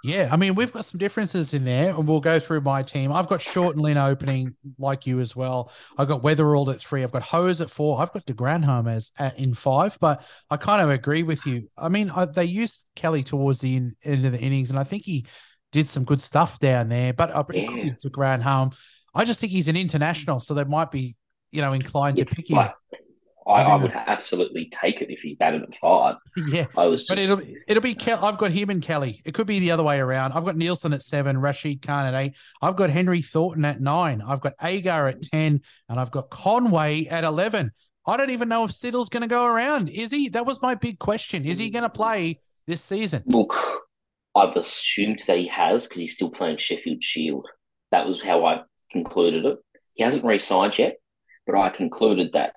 Yeah, 0.06 0.30
I 0.32 0.38
mean, 0.38 0.54
we've 0.54 0.72
got 0.72 0.86
some 0.86 1.00
differences 1.00 1.56
in 1.56 1.66
there, 1.66 1.90
and 1.90 2.08
we'll 2.08 2.20
go 2.20 2.40
through 2.40 2.62
my 2.62 2.84
team. 2.84 3.12
I've 3.12 3.26
got 3.26 3.42
Short 3.42 3.76
and 3.76 3.84
Lynn 3.84 3.98
opening 3.98 4.56
like 4.78 5.08
you 5.08 5.20
as 5.20 5.36
well. 5.36 5.72
I've 5.98 6.08
got 6.08 6.22
Weatherald 6.22 6.72
at 6.72 6.80
three. 6.80 7.04
I've 7.04 7.12
got 7.12 7.24
Hose 7.24 7.60
at 7.60 7.72
four. 7.72 8.00
I've 8.00 8.14
got 8.14 8.24
de 8.26 8.34
Grandhomme 8.34 8.88
as 8.88 9.12
at, 9.18 9.40
in 9.40 9.56
five, 9.56 9.98
but 10.00 10.24
I 10.52 10.58
kind 10.58 10.84
of 10.84 10.92
agree 10.92 11.24
with 11.24 11.48
you. 11.48 11.70
I 11.76 11.90
mean, 11.90 12.12
I, 12.12 12.26
they 12.26 12.46
used 12.46 12.88
Kelly 12.96 13.24
towards 13.24 13.60
the 13.60 13.76
in, 13.76 13.96
end 14.04 14.26
of 14.26 14.32
the 14.34 14.40
innings, 14.40 14.70
and 14.70 14.78
I 14.78 14.84
think 14.84 15.06
he 15.06 15.26
did 15.72 15.88
some 15.88 16.04
good 16.04 16.22
stuff 16.22 16.60
down 16.60 16.88
there. 16.88 17.12
But 17.12 17.36
I 17.36 17.44
Yeah. 17.52 17.64
agree 17.64 17.86
with 17.86 18.00
de 18.00 18.10
Grandhomme. 18.10 18.70
I 19.16 19.26
just 19.26 19.42
think 19.42 19.52
he's 19.52 19.70
an 19.70 19.76
international, 19.76 20.40
so 20.40 20.54
they 20.54 20.66
might 20.66 20.92
be, 20.92 21.16
you 21.52 21.62
know, 21.62 21.74
inclined 21.74 22.18
to 22.18 22.26
pick 22.26 22.48
him. 22.52 22.70
I, 23.48 23.62
I 23.62 23.76
would 23.76 23.92
absolutely 23.92 24.70
take 24.72 25.02
it 25.02 25.12
if 25.12 25.20
he 25.20 25.36
batted 25.36 25.62
at 25.64 25.76
five. 25.76 26.16
yeah. 26.48 26.66
I 26.76 26.88
was 26.88 27.06
But 27.08 27.20
just, 27.20 27.32
it'll 27.32 27.46
it'll 27.68 27.84
be 27.84 27.94
Kel- 27.94 28.24
I've 28.26 28.40
got 28.40 28.52
him 28.52 28.72
and 28.72 28.82
Kelly. 28.82 29.22
It 29.24 29.36
could 29.36 29.46
be 29.46 29.60
the 29.60 29.70
other 29.72 29.84
way 29.84 30.00
around. 30.00 30.32
I've 30.34 30.46
got 30.46 30.56
Nielsen 30.56 30.94
at 30.94 31.04
seven, 31.04 31.40
Rashid 31.40 31.82
Khan 31.84 32.12
at 32.12 32.20
eight. 32.20 32.34
I've 32.62 32.76
got 32.76 32.90
Henry 32.90 33.22
Thornton 33.22 33.64
at 33.66 33.80
nine. 33.82 34.22
I've 34.26 34.42
got 34.42 34.54
Agar 34.64 35.08
at 35.08 35.22
ten, 35.22 35.62
and 35.90 36.00
I've 36.00 36.10
got 36.12 36.30
Conway 36.32 37.06
at 37.06 37.24
eleven. 37.24 37.72
I 38.08 38.18
don't 38.18 38.32
even 38.32 38.50
know 38.50 38.64
if 38.64 38.72
Siddle's 38.72 39.10
going 39.10 39.22
to 39.22 39.28
go 39.30 39.46
around. 39.46 39.90
Is 39.90 40.12
he? 40.12 40.30
That 40.30 40.46
was 40.46 40.62
my 40.62 40.76
big 40.76 40.98
question. 41.00 41.46
Is 41.46 41.60
he 41.60 41.70
going 41.70 41.84
to 41.84 41.90
play 41.90 42.40
this 42.68 42.82
season? 42.82 43.24
look, 43.28 43.56
I've 44.36 44.56
assumed 44.56 45.22
that 45.28 45.38
he 45.38 45.48
has 45.48 45.84
because 45.86 46.00
he's 46.00 46.14
still 46.14 46.30
playing 46.32 46.58
Sheffield 46.58 47.04
Shield. 47.04 47.48
That 47.92 48.08
was 48.08 48.22
how 48.22 48.44
I 48.46 48.62
concluded 48.92 49.46
it. 49.46 49.58
He 49.94 50.04
hasn't 50.04 50.26
re 50.26 50.40
signed 50.40 50.78
yet, 50.80 50.98
but 51.46 51.56
I 51.58 51.70
concluded 51.70 52.32
that 52.34 52.54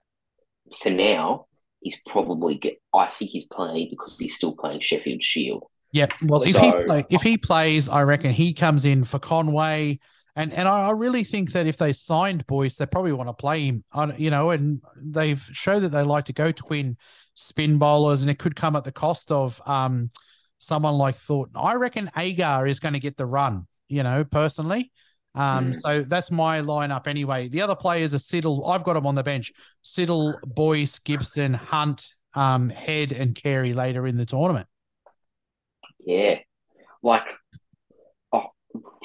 for 0.81 0.91
now, 0.91 1.47
he's 1.81 1.99
probably 2.07 2.57
get. 2.57 2.81
I 2.95 3.07
think 3.07 3.31
he's 3.31 3.47
playing 3.47 3.89
because 3.91 4.19
he's 4.19 4.35
still 4.35 4.53
playing 4.53 4.81
Sheffield 4.81 5.23
Shield. 5.23 5.65
Yeah. 5.93 6.07
Well, 6.27 6.43
if 6.43 6.57
he 6.57 6.73
play, 6.85 7.05
if 7.11 7.23
he 7.23 7.39
plays, 7.39 7.89
I 7.89 8.03
reckon 8.03 8.33
he 8.33 8.53
comes 8.53 8.85
in 8.85 9.05
for 9.05 9.19
Conway. 9.19 9.99
And 10.37 10.53
and 10.53 10.69
I 10.69 10.89
I 10.89 10.91
really 10.91 11.25
think 11.25 11.53
that 11.53 11.67
if 11.67 11.77
they 11.79 11.93
signed 11.93 12.47
Boyce, 12.47 12.77
they 12.77 12.87
probably 12.87 13.13
want 13.13 13.29
to 13.29 13.33
play 13.33 13.67
him. 13.67 13.85
Don't- 13.95 14.19
You 14.21 14.31
know, 14.31 14.51
and 14.51 14.81
they've 14.97 15.41
showed 15.53 15.81
that 15.81 15.89
they 15.89 16.03
like 16.03 16.27
to 16.27 16.33
go 16.33 16.53
twin 16.53 16.97
spin 17.35 17.79
bowlers, 17.79 18.23
and 18.23 18.31
it 18.31 18.39
could 18.39 18.55
come 18.55 18.77
at 18.77 18.85
the 18.85 18.93
cost 18.93 19.33
of 19.33 19.61
um 19.67 20.11
someone 20.59 20.95
like 20.95 21.17
Thornton. 21.17 21.57
I 21.57 21.75
reckon 21.75 22.11
Agar 22.17 22.67
is 22.67 22.81
going 22.81 22.95
to 22.95 23.01
get 23.01 23.17
the 23.17 23.27
run. 23.27 23.67
You 23.89 24.03
know, 24.03 24.25
personally. 24.25 24.93
Um, 25.35 25.73
Mm. 25.73 25.77
so 25.77 26.03
that's 26.03 26.31
my 26.31 26.61
lineup 26.61 27.07
anyway. 27.07 27.49
The 27.49 27.61
other 27.63 27.77
players 27.77 28.13
are 28.15 28.19
Siddle. 28.19 28.69
I've 28.69 28.83
got 28.85 28.95
them 28.95 29.07
on 29.07 29.15
the 29.15 29.23
bench. 29.23 29.53
Siddle, 29.85 30.35
Boyce, 30.43 30.99
Gibson, 30.99 31.55
Hunt, 31.55 32.09
um, 32.35 32.69
Head, 32.71 33.13
and 33.13 33.35
Carey 33.35 33.73
later 33.73 34.07
in 34.07 34.17
the 34.17 34.27
tournament. 34.27 34.67
Yeah, 36.05 36.39
like, 37.03 37.29
oh 38.33 38.47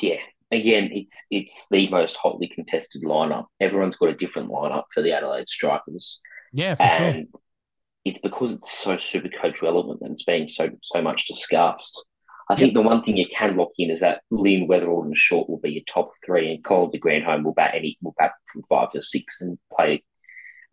yeah. 0.02 0.18
Again, 0.52 0.90
it's 0.94 1.16
it's 1.32 1.66
the 1.72 1.90
most 1.90 2.16
hotly 2.16 2.48
contested 2.48 3.02
lineup. 3.04 3.46
Everyone's 3.60 3.98
got 3.98 4.10
a 4.10 4.16
different 4.16 4.50
lineup 4.50 4.84
for 4.94 5.02
the 5.02 5.12
Adelaide 5.12 5.50
Strikers. 5.50 6.20
Yeah, 6.54 6.76
for 6.76 6.88
sure. 6.88 7.08
and 7.08 7.28
it's 8.06 8.20
because 8.20 8.54
it's 8.54 8.72
so 8.72 8.98
super 8.98 9.30
coach 9.42 9.62
relevant 9.62 10.02
and 10.02 10.12
it's 10.12 10.24
being 10.24 10.48
so 10.48 10.70
so 10.84 11.02
much 11.02 11.26
discussed. 11.28 12.06
I 12.54 12.56
think 12.56 12.74
the 12.76 12.82
one 12.82 13.02
thing 13.02 13.18
you 13.18 13.28
can 13.28 13.58
lock 13.58 13.72
in 13.80 13.90
is 13.90 14.02
that 14.02 14.22
Lynn 14.30 14.68
Weatherald 14.68 15.06
and 15.06 15.18
Short 15.18 15.50
will 15.50 15.60
be 15.60 15.72
your 15.72 15.84
top 15.88 16.12
three, 16.24 16.54
and 16.54 16.64
Colin 16.64 16.92
de 16.92 17.00
Grandhomme 17.00 17.44
will 17.44 17.54
bat 17.54 17.74
any 17.74 17.98
will 18.02 18.14
bat 18.18 18.34
from 18.52 18.62
five 18.70 18.92
to 18.92 19.02
six 19.02 19.42
and 19.42 19.58
play 19.76 20.04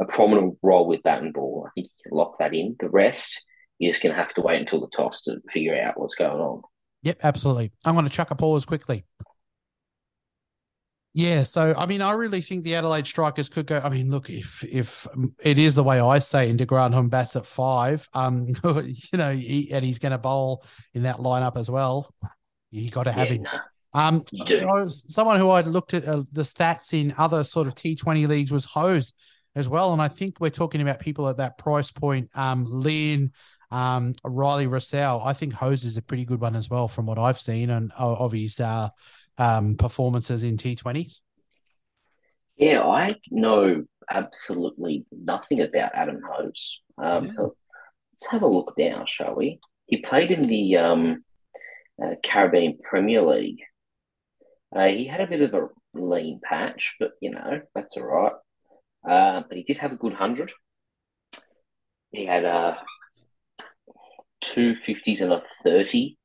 a 0.01 0.05
prominent 0.05 0.59
role 0.63 0.87
with 0.87 1.03
bat 1.03 1.23
and 1.23 1.33
ball. 1.33 1.67
I 1.67 1.71
think 1.75 1.87
you 1.87 2.11
can 2.11 2.17
lock 2.17 2.39
that 2.39 2.55
in. 2.55 2.77
The 2.79 2.91
rest, 2.91 3.45
you're 3.79 3.93
just 3.93 4.03
going 4.03 4.15
to 4.15 4.21
have 4.21 4.35
to 4.35 4.43
wait 4.43 4.61
until 4.61 4.81
the 4.81 4.89
toss 4.89 5.23
to 5.23 5.41
figure 5.49 5.81
out 5.81 5.99
what's 5.99 6.15
going 6.15 6.41
on. 6.41 6.63
Yep, 7.03 7.21
absolutely. 7.23 7.73
I'm 7.85 7.95
going 7.95 8.05
to 8.05 8.11
chuck 8.11 8.31
a 8.31 8.35
pause 8.35 8.67
quickly. 8.67 9.05
Yeah, 11.13 11.43
so 11.43 11.75
I 11.77 11.87
mean, 11.87 12.03
I 12.03 12.13
really 12.13 12.41
think 12.41 12.63
the 12.63 12.77
Adelaide 12.77 13.07
Strikers 13.07 13.49
could 13.49 13.67
go. 13.67 13.81
I 13.83 13.89
mean, 13.89 14.11
look, 14.11 14.31
if 14.31 14.63
if 14.63 15.09
um, 15.09 15.35
it 15.43 15.59
is 15.59 15.75
the 15.75 15.83
way 15.83 15.99
I 16.01 16.21
say, 16.21 16.49
and 16.49 16.57
de 16.57 16.65
Grandhomme 16.65 17.09
bats 17.09 17.35
at 17.35 17.47
five, 17.47 18.09
um, 18.15 18.47
you 18.65 19.19
know, 19.19 19.33
he, 19.33 19.71
and 19.73 19.85
he's 19.85 19.99
going 19.99 20.13
to 20.13 20.19
bowl 20.19 20.65
in 20.95 21.03
that 21.03 21.17
lineup 21.17 21.57
as 21.57 21.69
well, 21.69 22.15
you 22.71 22.91
got 22.93 23.05
to 23.05 23.13
have 23.13 23.29
Yeah, 23.29 23.35
him. 23.35 23.43
no, 23.43 23.51
Um, 23.95 24.23
You. 24.31 24.69
I 24.69 24.87
someone 24.89 25.41
who 25.41 25.51
I'd 25.51 25.67
looked 25.67 25.95
at 25.95 26.05
uh, 26.05 26.23
the 26.31 26.43
stats 26.43 26.93
in 26.95 27.13
other 27.19 27.43
sort 27.43 27.67
of 27.67 27.75
T20 27.75 28.27
leagues 28.29 28.53
was 28.53 28.65
Hose. 28.65 29.13
as 29.57 29.69
well. 29.69 29.93
And 29.93 30.01
I 30.01 30.07
think 30.07 30.39
we're 30.39 30.51
talking 30.51 30.81
about 30.81 31.01
people 31.01 31.29
at 31.29 31.39
that 31.39 31.59
price 31.59 31.91
point. 31.91 32.31
Um, 32.37 32.67
Lynn, 32.69 33.33
um, 33.73 34.15
Rilee 34.25 34.69
Rossouw. 34.69 35.27
I 35.27 35.33
think 35.33 35.55
Hose 35.55 35.83
is 35.83 35.97
a 35.97 36.03
pretty 36.03 36.25
good 36.25 36.41
one 36.41 36.55
as 36.55 36.71
well, 36.71 36.87
from 36.87 37.05
what 37.07 37.19
I've 37.19 37.41
seen 37.41 37.69
and 37.71 37.91
of 37.99 38.31
his 38.31 38.61
uh, 38.61 38.91
um, 39.41 39.75
performances 39.75 40.45
in 40.45 40.57
T20s. 40.57 41.23
Yeah, 42.57 42.83
I 42.83 43.17
know 43.31 43.85
absolutely 44.09 45.07
nothing 45.11 45.61
about 45.61 45.95
Adam 45.95 46.21
Hose. 46.31 46.83
Um, 46.99 47.25
Yeah. 47.25 47.31
So 47.31 47.57
let's 48.13 48.31
have 48.31 48.43
a 48.43 48.47
look 48.47 48.75
now, 48.77 49.05
shall 49.07 49.35
we? 49.35 49.59
He 49.87 49.97
played 49.97 50.31
in 50.31 50.43
the 50.43 50.77
um, 50.77 51.25
uh, 52.03 52.17
Caribbean 52.23 52.77
Premier 52.89 53.23
League. 53.23 53.63
Uh, 54.77 54.89
he 54.89 55.07
had 55.07 55.23
a 55.23 55.27
bit 55.27 55.41
of 55.41 55.55
a 55.55 55.69
lean 55.95 56.41
patch, 56.45 56.97
but 57.01 57.13
you 57.21 57.31
know 57.31 57.63
that's 57.75 57.97
all 57.97 58.05
right. 58.05 58.33
Uh, 59.09 59.43
but 59.49 59.57
he 59.57 59.65
did 59.65 59.79
have 59.79 59.93
a 59.93 59.97
good 59.97 60.13
hundred. 60.13 60.53
He 62.13 62.27
had 62.27 62.45
uh, 62.45 62.77
two 64.43 64.77
fifties 64.77 65.23
and 65.23 65.33
a 65.33 65.43
thirty 65.65 66.19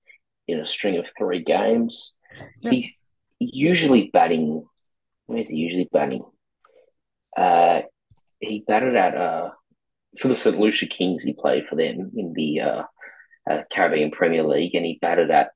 in 0.47 0.59
a 0.59 0.65
string 0.65 0.97
of 0.97 1.09
three 1.17 1.41
games. 1.41 2.13
He's 2.61 2.93
usually 3.39 4.09
batting. 4.11 4.65
Where's 5.27 5.49
he 5.49 5.57
usually 5.57 5.89
batting? 5.91 6.21
Uh, 7.35 7.81
he 8.39 8.63
batted 8.67 8.95
at 8.95 9.15
uh 9.15 9.49
for 10.19 10.27
the 10.27 10.35
St 10.35 10.59
Lucia 10.59 10.85
Kings. 10.87 11.23
He 11.23 11.33
played 11.33 11.67
for 11.67 11.75
them 11.75 12.11
in 12.15 12.33
the 12.33 12.61
uh, 12.61 12.83
uh, 13.49 13.63
Caribbean 13.71 14.11
Premier 14.11 14.43
League, 14.43 14.75
and 14.75 14.85
he 14.85 14.99
batted 15.01 15.31
at 15.31 15.49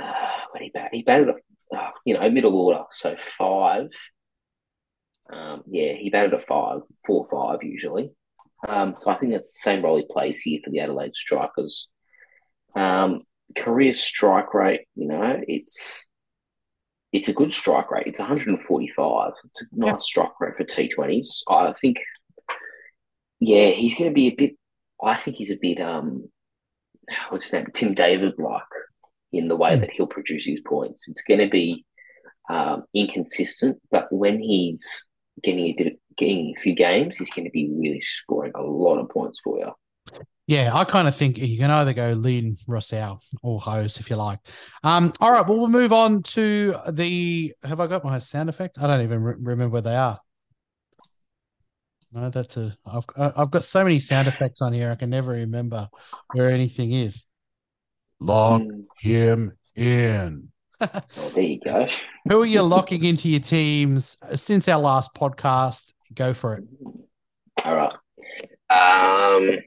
uh, 0.00 0.38
did 0.54 0.62
he 0.62 0.70
bat? 0.70 0.90
He 0.92 1.02
batted 1.02 1.28
at 1.30 1.36
uh, 1.76 1.90
you 2.04 2.14
know 2.14 2.30
middle 2.30 2.56
order, 2.56 2.84
so 2.90 3.16
five. 3.18 3.88
Um, 5.32 5.62
yeah, 5.66 5.94
he 5.94 6.10
batted 6.10 6.34
a 6.34 6.40
five, 6.40 6.80
four, 7.06 7.26
five 7.30 7.62
usually. 7.62 8.10
Um, 8.68 8.94
so 8.94 9.10
I 9.10 9.14
think 9.14 9.32
that's 9.32 9.52
the 9.52 9.70
same 9.70 9.82
role 9.82 9.96
he 9.96 10.06
plays 10.08 10.38
here 10.40 10.60
for 10.62 10.70
the 10.70 10.80
Adelaide 10.80 11.16
Strikers. 11.16 11.88
Um, 12.74 13.18
career 13.56 13.94
strike 13.94 14.54
rate, 14.54 14.86
you 14.94 15.08
know, 15.08 15.40
it's 15.46 16.06
it's 17.12 17.28
a 17.28 17.32
good 17.32 17.52
strike 17.52 17.90
rate. 17.90 18.06
It's 18.06 18.18
145. 18.18 19.32
It's 19.44 19.62
a 19.62 19.64
nice 19.72 19.92
Yeah. 19.92 19.98
strike 19.98 20.40
rate 20.40 20.56
for 20.56 20.64
T20s. 20.64 21.42
I 21.48 21.72
think, 21.74 21.98
yeah, 23.40 23.68
he's 23.70 23.94
going 23.96 24.10
to 24.10 24.14
be 24.14 24.28
a 24.28 24.34
bit. 24.34 24.52
I 25.02 25.16
think 25.16 25.36
he's 25.36 25.50
a 25.50 25.58
bit 25.60 25.80
um, 25.80 26.30
what's 27.30 27.44
his 27.46 27.52
name, 27.52 27.66
Tim 27.74 27.94
David 27.94 28.34
like 28.38 28.62
in 29.32 29.48
the 29.48 29.56
way 29.56 29.74
Hmm. 29.74 29.80
that 29.80 29.90
he'll 29.90 30.06
produce 30.06 30.46
his 30.46 30.60
points. 30.60 31.08
It's 31.08 31.22
going 31.22 31.40
to 31.40 31.48
be 31.48 31.84
um, 32.50 32.84
inconsistent, 32.94 33.80
but 33.90 34.12
when 34.12 34.38
he's 34.40 35.04
getting 35.42 35.66
a 35.66 35.72
bit, 35.72 35.86
of, 35.88 35.92
getting 36.16 36.54
a 36.56 36.60
few 36.60 36.74
games, 36.74 37.16
he's 37.16 37.30
going 37.30 37.44
to 37.46 37.50
be 37.50 37.70
really 37.72 38.00
scoring 38.00 38.52
a 38.54 38.62
lot 38.62 38.98
of 38.98 39.08
points 39.08 39.40
for 39.42 39.58
you. 39.58 39.70
Yeah, 40.48 40.72
I 40.74 40.84
kind 40.84 41.06
of 41.06 41.14
think 41.14 41.38
you 41.38 41.56
can 41.56 41.70
either 41.70 41.92
go 41.92 42.12
Lynn, 42.12 42.56
Rossouw, 42.68 43.18
or 43.42 43.60
Hose 43.60 43.98
if 44.00 44.10
you 44.10 44.16
like. 44.16 44.40
Um, 44.82 45.12
all 45.20 45.30
right, 45.30 45.46
well, 45.46 45.58
we'll 45.58 45.68
move 45.68 45.92
on 45.92 46.22
to 46.24 46.74
the. 46.90 47.52
Have 47.62 47.78
I 47.80 47.86
got 47.86 48.04
my 48.04 48.18
sound 48.18 48.48
effect? 48.48 48.78
I 48.82 48.86
don't 48.88 49.02
even 49.02 49.22
re- 49.22 49.34
remember 49.38 49.72
where 49.72 49.82
they 49.82 49.94
are. 49.94 50.18
No, 52.12 52.28
that's 52.28 52.56
a. 52.56 52.76
I've 52.84 53.04
I- 53.16 53.32
I've 53.42 53.50
got 53.52 53.64
so 53.64 53.84
many 53.84 54.00
sound 54.00 54.26
effects 54.28 54.60
on 54.60 54.72
here, 54.72 54.90
I 54.90 54.96
can 54.96 55.10
never 55.10 55.32
remember 55.32 55.88
where 56.34 56.50
anything 56.50 56.92
is. 56.92 57.24
Lock 58.20 58.62
Mm. 58.62 58.84
him 58.98 59.52
in. 59.76 60.48
Oh, 60.80 61.00
there 61.34 61.42
you 61.44 61.60
go. 61.60 61.86
Who 62.28 62.42
are 62.42 62.46
you 62.46 62.62
locking 62.62 63.04
into 63.04 63.28
your 63.28 63.40
teams 63.40 64.16
since 64.34 64.66
our 64.68 64.80
last 64.80 65.14
podcast? 65.14 65.92
Go 66.14 66.34
for 66.34 66.54
it. 66.54 66.64
All 67.64 67.74
right. 67.76 67.94
Um, 68.68 69.58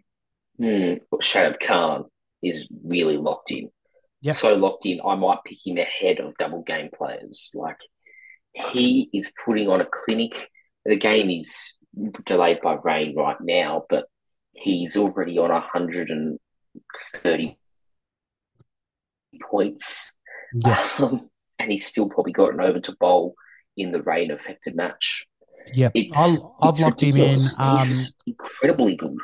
hmm, 0.57 0.93
Shadab 1.21 1.59
Khan 1.59 2.05
is 2.43 2.67
really 2.83 3.17
locked 3.17 3.51
in. 3.51 3.69
Yep. 4.21 4.35
So 4.35 4.55
locked 4.55 4.85
in, 4.85 4.99
I 5.05 5.15
might 5.15 5.39
pick 5.45 5.65
him 5.65 5.77
ahead 5.77 6.19
of 6.19 6.37
double 6.37 6.61
game 6.63 6.89
players. 6.95 7.51
Like 7.53 7.79
he 8.53 9.09
is 9.13 9.31
putting 9.45 9.69
on 9.69 9.81
a 9.81 9.85
clinic. 9.85 10.49
The 10.85 10.97
game 10.97 11.29
is 11.29 11.73
delayed 12.23 12.61
by 12.61 12.77
rain 12.83 13.15
right 13.15 13.37
now, 13.41 13.83
but 13.89 14.07
he's 14.53 14.97
already 14.97 15.37
on 15.37 15.51
130 15.51 17.57
points. 19.41 20.17
Yeah, 20.53 20.89
Um, 20.99 21.29
and 21.59 21.71
he's 21.71 21.87
still 21.87 22.09
probably 22.09 22.31
gotten 22.31 22.61
over 22.61 22.79
to 22.79 22.95
bowl 22.99 23.35
in 23.77 23.91
the 23.91 24.01
rain 24.01 24.31
affected 24.31 24.75
match. 24.75 25.25
yeah. 25.73 25.89
It's, 25.93 26.15
I'll, 26.15 26.55
I've 26.61 26.79
locked 26.79 27.03
him 27.03 27.17
in. 27.17 27.39
Um, 27.57 27.79
He's 27.79 28.13
incredibly 28.25 28.95
good. 28.95 29.17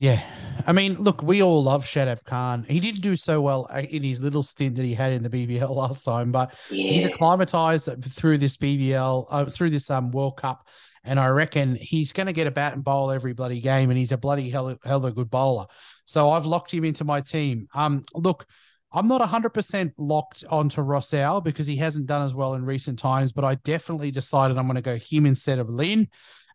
Yeah. 0.00 0.22
I 0.66 0.72
mean, 0.72 0.94
look, 0.94 1.22
we 1.22 1.42
all 1.42 1.62
love 1.62 1.84
Shadab 1.84 2.24
Khan. 2.24 2.64
He 2.66 2.80
didn't 2.80 3.02
do 3.02 3.16
so 3.16 3.40
well 3.40 3.66
uh, 3.70 3.82
in 3.82 4.02
his 4.02 4.22
little 4.22 4.42
stint 4.42 4.76
that 4.76 4.84
he 4.84 4.94
had 4.94 5.12
in 5.12 5.22
the 5.22 5.28
BBL 5.30 5.68
last 5.76 6.04
time, 6.04 6.32
but 6.32 6.54
he's 6.68 7.04
acclimatized 7.04 7.88
through 8.04 8.38
this 8.38 8.56
BBL, 8.56 9.26
uh, 9.30 9.44
through 9.44 9.70
this 9.70 9.90
um 9.90 10.10
World 10.10 10.38
Cup, 10.38 10.66
and 11.04 11.20
I 11.20 11.28
reckon 11.28 11.74
he's 11.76 12.12
going 12.12 12.26
to 12.26 12.32
get 12.32 12.46
a 12.46 12.50
bat 12.50 12.74
and 12.74 12.82
bowl 12.82 13.10
every 13.10 13.34
bloody 13.34 13.60
game, 13.60 13.90
and 13.90 13.98
he's 13.98 14.12
a 14.12 14.18
bloody 14.18 14.48
hell, 14.48 14.74
hell 14.84 14.98
of 14.98 15.04
a 15.04 15.12
good 15.12 15.30
bowler. 15.30 15.66
So 16.06 16.30
I've 16.30 16.46
locked 16.46 16.72
him 16.72 16.84
into 16.84 17.04
my 17.04 17.20
team. 17.20 17.68
Um, 17.74 18.02
look, 18.14 18.46
I'm 18.92 19.06
not 19.06 19.20
100% 19.20 19.92
locked 19.98 20.44
onto 20.50 20.82
Rossouw 20.82 21.44
because 21.44 21.66
he 21.66 21.76
hasn't 21.76 22.06
done 22.06 22.22
as 22.22 22.34
well 22.34 22.54
in 22.54 22.64
recent 22.64 22.98
times, 22.98 23.32
but 23.32 23.44
I 23.44 23.54
definitely 23.56 24.10
decided 24.10 24.56
I'm 24.56 24.66
going 24.66 24.76
to 24.76 24.82
go 24.82 24.96
him 24.96 25.26
instead 25.26 25.58
of 25.58 25.68
Lynn. 25.68 26.08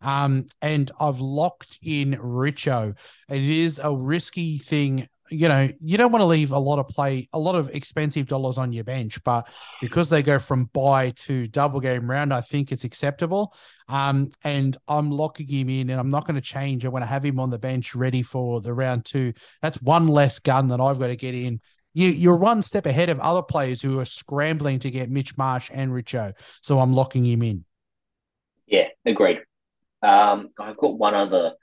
Um, 0.06 0.45
and 0.62 0.91
I've 0.99 1.20
locked 1.20 1.80
in 1.82 2.12
Richo. 2.14 2.95
It 3.28 3.41
is 3.41 3.80
a 3.84 3.93
risky 3.93 4.60
thing. 4.60 5.08
You 5.32 5.49
know, 5.49 5.68
you 5.82 5.97
don't 5.97 6.12
want 6.12 6.22
to 6.22 6.28
leave 6.28 6.51
a 6.51 6.60
lot 6.60 6.78
of 6.78 6.88
play, 6.88 7.28
a 7.34 7.39
lot 7.39 7.56
of 7.56 7.70
expensive 7.70 8.28
dollars 8.28 8.60
on 8.60 8.72
your 8.72 8.84
bench, 8.84 9.24
but 9.24 9.49
because 9.82 10.12
they 10.12 10.22
go 10.22 10.38
from 10.38 10.66
buy 10.66 11.10
to 11.26 11.47
double 11.47 11.80
game 11.80 12.10
round, 12.10 12.32
I 12.32 12.41
think 12.41 12.72
it's 12.72 12.84
acceptable. 12.84 13.51
Um, 13.89 14.30
and 14.43 14.78
I'm 14.88 15.10
locking 15.10 15.47
him 15.47 15.70
in, 15.70 15.89
and 15.89 15.99
I'm 15.99 16.12
not 16.12 16.28
going 16.28 16.36
to 16.36 16.41
change. 16.41 16.86
I 16.86 16.89
want 16.89 17.01
to 17.01 17.08
have 17.08 17.26
him 17.26 17.39
on 17.39 17.49
the 17.49 17.58
bench 17.58 17.95
ready 17.95 18.22
for 18.22 18.62
the 18.62 18.74
round 18.76 19.06
two. 19.06 19.34
That's 19.64 19.82
one 19.82 20.08
less 20.08 20.38
gun 20.38 20.68
that 20.68 20.80
I've 20.80 20.99
got 20.99 21.08
to 21.08 21.16
get 21.16 21.34
in. 21.34 21.60
You, 21.95 22.10
you're 22.10 22.36
one 22.36 22.62
step 22.62 22.86
ahead 22.86 23.10
of 23.10 23.20
other 23.20 23.41
players 23.41 23.82
who 23.82 23.99
are 23.99 24.06
scrambling 24.06 24.78
to 24.80 24.91
get 24.91 25.10
Mitch 25.10 25.36
Marsh 25.38 25.72
and 25.74 25.91
Richo. 25.91 26.34
So 26.62 26.80
I'm 26.80 26.93
locking 26.93 27.26
him 27.26 27.41
in. 27.41 27.66
Yeah, 28.68 28.89
agreed. 29.06 29.39
Um, 30.06 30.49
I've 30.60 30.78
got 30.78 30.97
one 30.97 31.16
other 31.16 31.53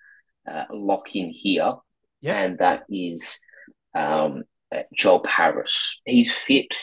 uh, 0.50 0.64
lock 0.72 1.14
in 1.14 1.28
here, 1.30 1.74
Yep. 2.22 2.36
and 2.36 2.58
that 2.58 2.82
is 2.90 3.38
um, 3.94 4.42
uh, 4.74 4.82
Job 4.94 5.26
Harris. 5.26 6.00
He's 6.04 6.32
fit. 6.32 6.74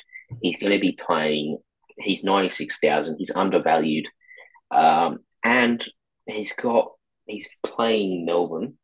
He's 0.42 0.58
going 0.58 0.74
to 0.74 0.80
be 0.80 0.94
playing. 0.94 1.58
He's 1.98 2.24
ninety 2.24 2.50
six 2.50 2.80
thousand. 2.80 3.18
He's 3.18 3.32
undervalued, 3.36 4.08
um, 4.72 5.20
and 5.44 5.86
he's 6.26 6.54
got. 6.54 6.92
He's 7.26 7.50
playing 7.64 8.26
Melbourne, 8.26 8.78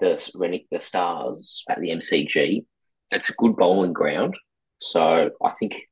the 0.00 0.30
Rennick, 0.34 0.66
the 0.70 0.80
Stars 0.80 1.64
at 1.68 1.80
the 1.80 1.88
MCG. 1.90 2.64
It's 3.10 3.30
a 3.30 3.34
good 3.34 3.56
bowling 3.56 3.92
ground, 3.94 4.36
so 4.80 5.30
I 5.42 5.50
think 5.58 5.82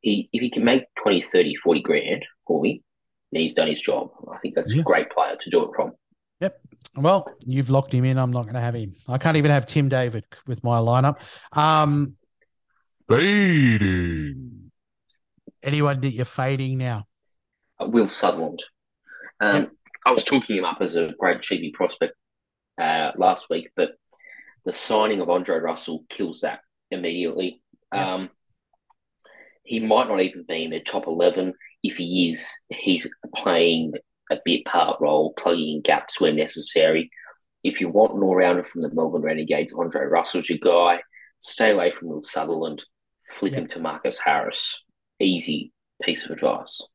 he 0.00 0.28
if 0.32 0.42
he 0.42 0.50
can 0.50 0.64
make 0.64 0.84
20, 1.02 1.22
30, 1.22 1.56
40 1.56 1.82
grand 1.82 2.26
for 2.46 2.60
me, 2.60 2.82
he's 3.30 3.54
done 3.54 3.68
his 3.68 3.80
job. 3.80 4.10
I 4.32 4.38
think 4.38 4.54
that's 4.54 4.74
Yeah. 4.74 4.80
a 4.80 4.84
great 4.84 5.10
player 5.10 5.36
to 5.40 5.50
do 5.50 5.64
it 5.64 5.70
from. 5.74 5.92
Yep. 6.40 6.60
Well, 6.96 7.28
you've 7.44 7.68
locked 7.70 7.92
him 7.92 8.04
in. 8.04 8.16
I'm 8.18 8.30
not 8.30 8.42
going 8.44 8.54
to 8.54 8.60
have 8.60 8.74
him. 8.74 8.94
I 9.08 9.18
can't 9.18 9.36
even 9.36 9.50
have 9.50 9.66
Tim 9.66 9.88
David 9.88 10.24
with 10.46 10.62
my 10.64 10.78
lineup. 10.78 11.18
Um, 11.52 12.16
Fading. 13.08 14.70
anyone 15.62 16.00
that 16.00 16.10
you're 16.10 16.24
fading 16.24 16.78
now? 16.78 17.06
Uh, 17.80 17.86
Will 17.86 18.08
Sutherland. 18.08 18.62
Um, 19.40 19.70
I 20.06 20.12
was 20.12 20.24
talking 20.24 20.56
him 20.56 20.64
up 20.64 20.78
as 20.80 20.96
a 20.96 21.12
great 21.18 21.42
cheapy 21.42 21.70
prospect 21.70 22.14
uh, 22.80 23.12
last 23.16 23.48
week, 23.50 23.70
but 23.76 23.92
the 24.64 24.72
signing 24.72 25.20
of 25.20 25.28
Andre 25.30 25.58
Russell 25.58 26.04
kills 26.08 26.40
that 26.42 26.60
immediately. 26.90 27.62
Yeah. 27.92 28.14
Um, 28.14 28.30
he 29.64 29.80
might 29.80 30.08
not 30.08 30.20
even 30.20 30.44
be 30.48 30.64
in 30.64 30.70
the 30.70 30.80
top 30.80 31.06
11. 31.06 31.54
If 31.82 31.96
he 31.96 32.30
is, 32.30 32.50
he's 32.70 33.08
playing 33.34 33.94
a 34.30 34.38
bit 34.44 34.64
part 34.64 35.00
role, 35.00 35.32
plugging 35.38 35.76
in 35.76 35.80
gaps 35.80 36.20
where 36.20 36.32
necessary. 36.32 37.10
If 37.64 37.80
you 37.80 37.88
want 37.88 38.14
an 38.14 38.22
all 38.22 38.36
rounder 38.36 38.64
from 38.64 38.82
the 38.82 38.94
Melbourne 38.94 39.22
Renegades, 39.22 39.72
Andre 39.72 40.04
Russell's 40.06 40.48
your 40.48 40.58
guy. 40.58 41.00
Stay 41.40 41.70
away 41.70 41.90
from 41.90 42.08
Will 42.08 42.22
Sutherland. 42.22 42.84
Flip 43.30 43.52
Yeah. 43.52 43.60
him 43.60 43.68
to 43.68 43.80
Marcus 43.80 44.18
Harris. 44.18 44.84
Easy 45.20 45.72
piece 46.02 46.24
of 46.24 46.30
advice. 46.30 46.86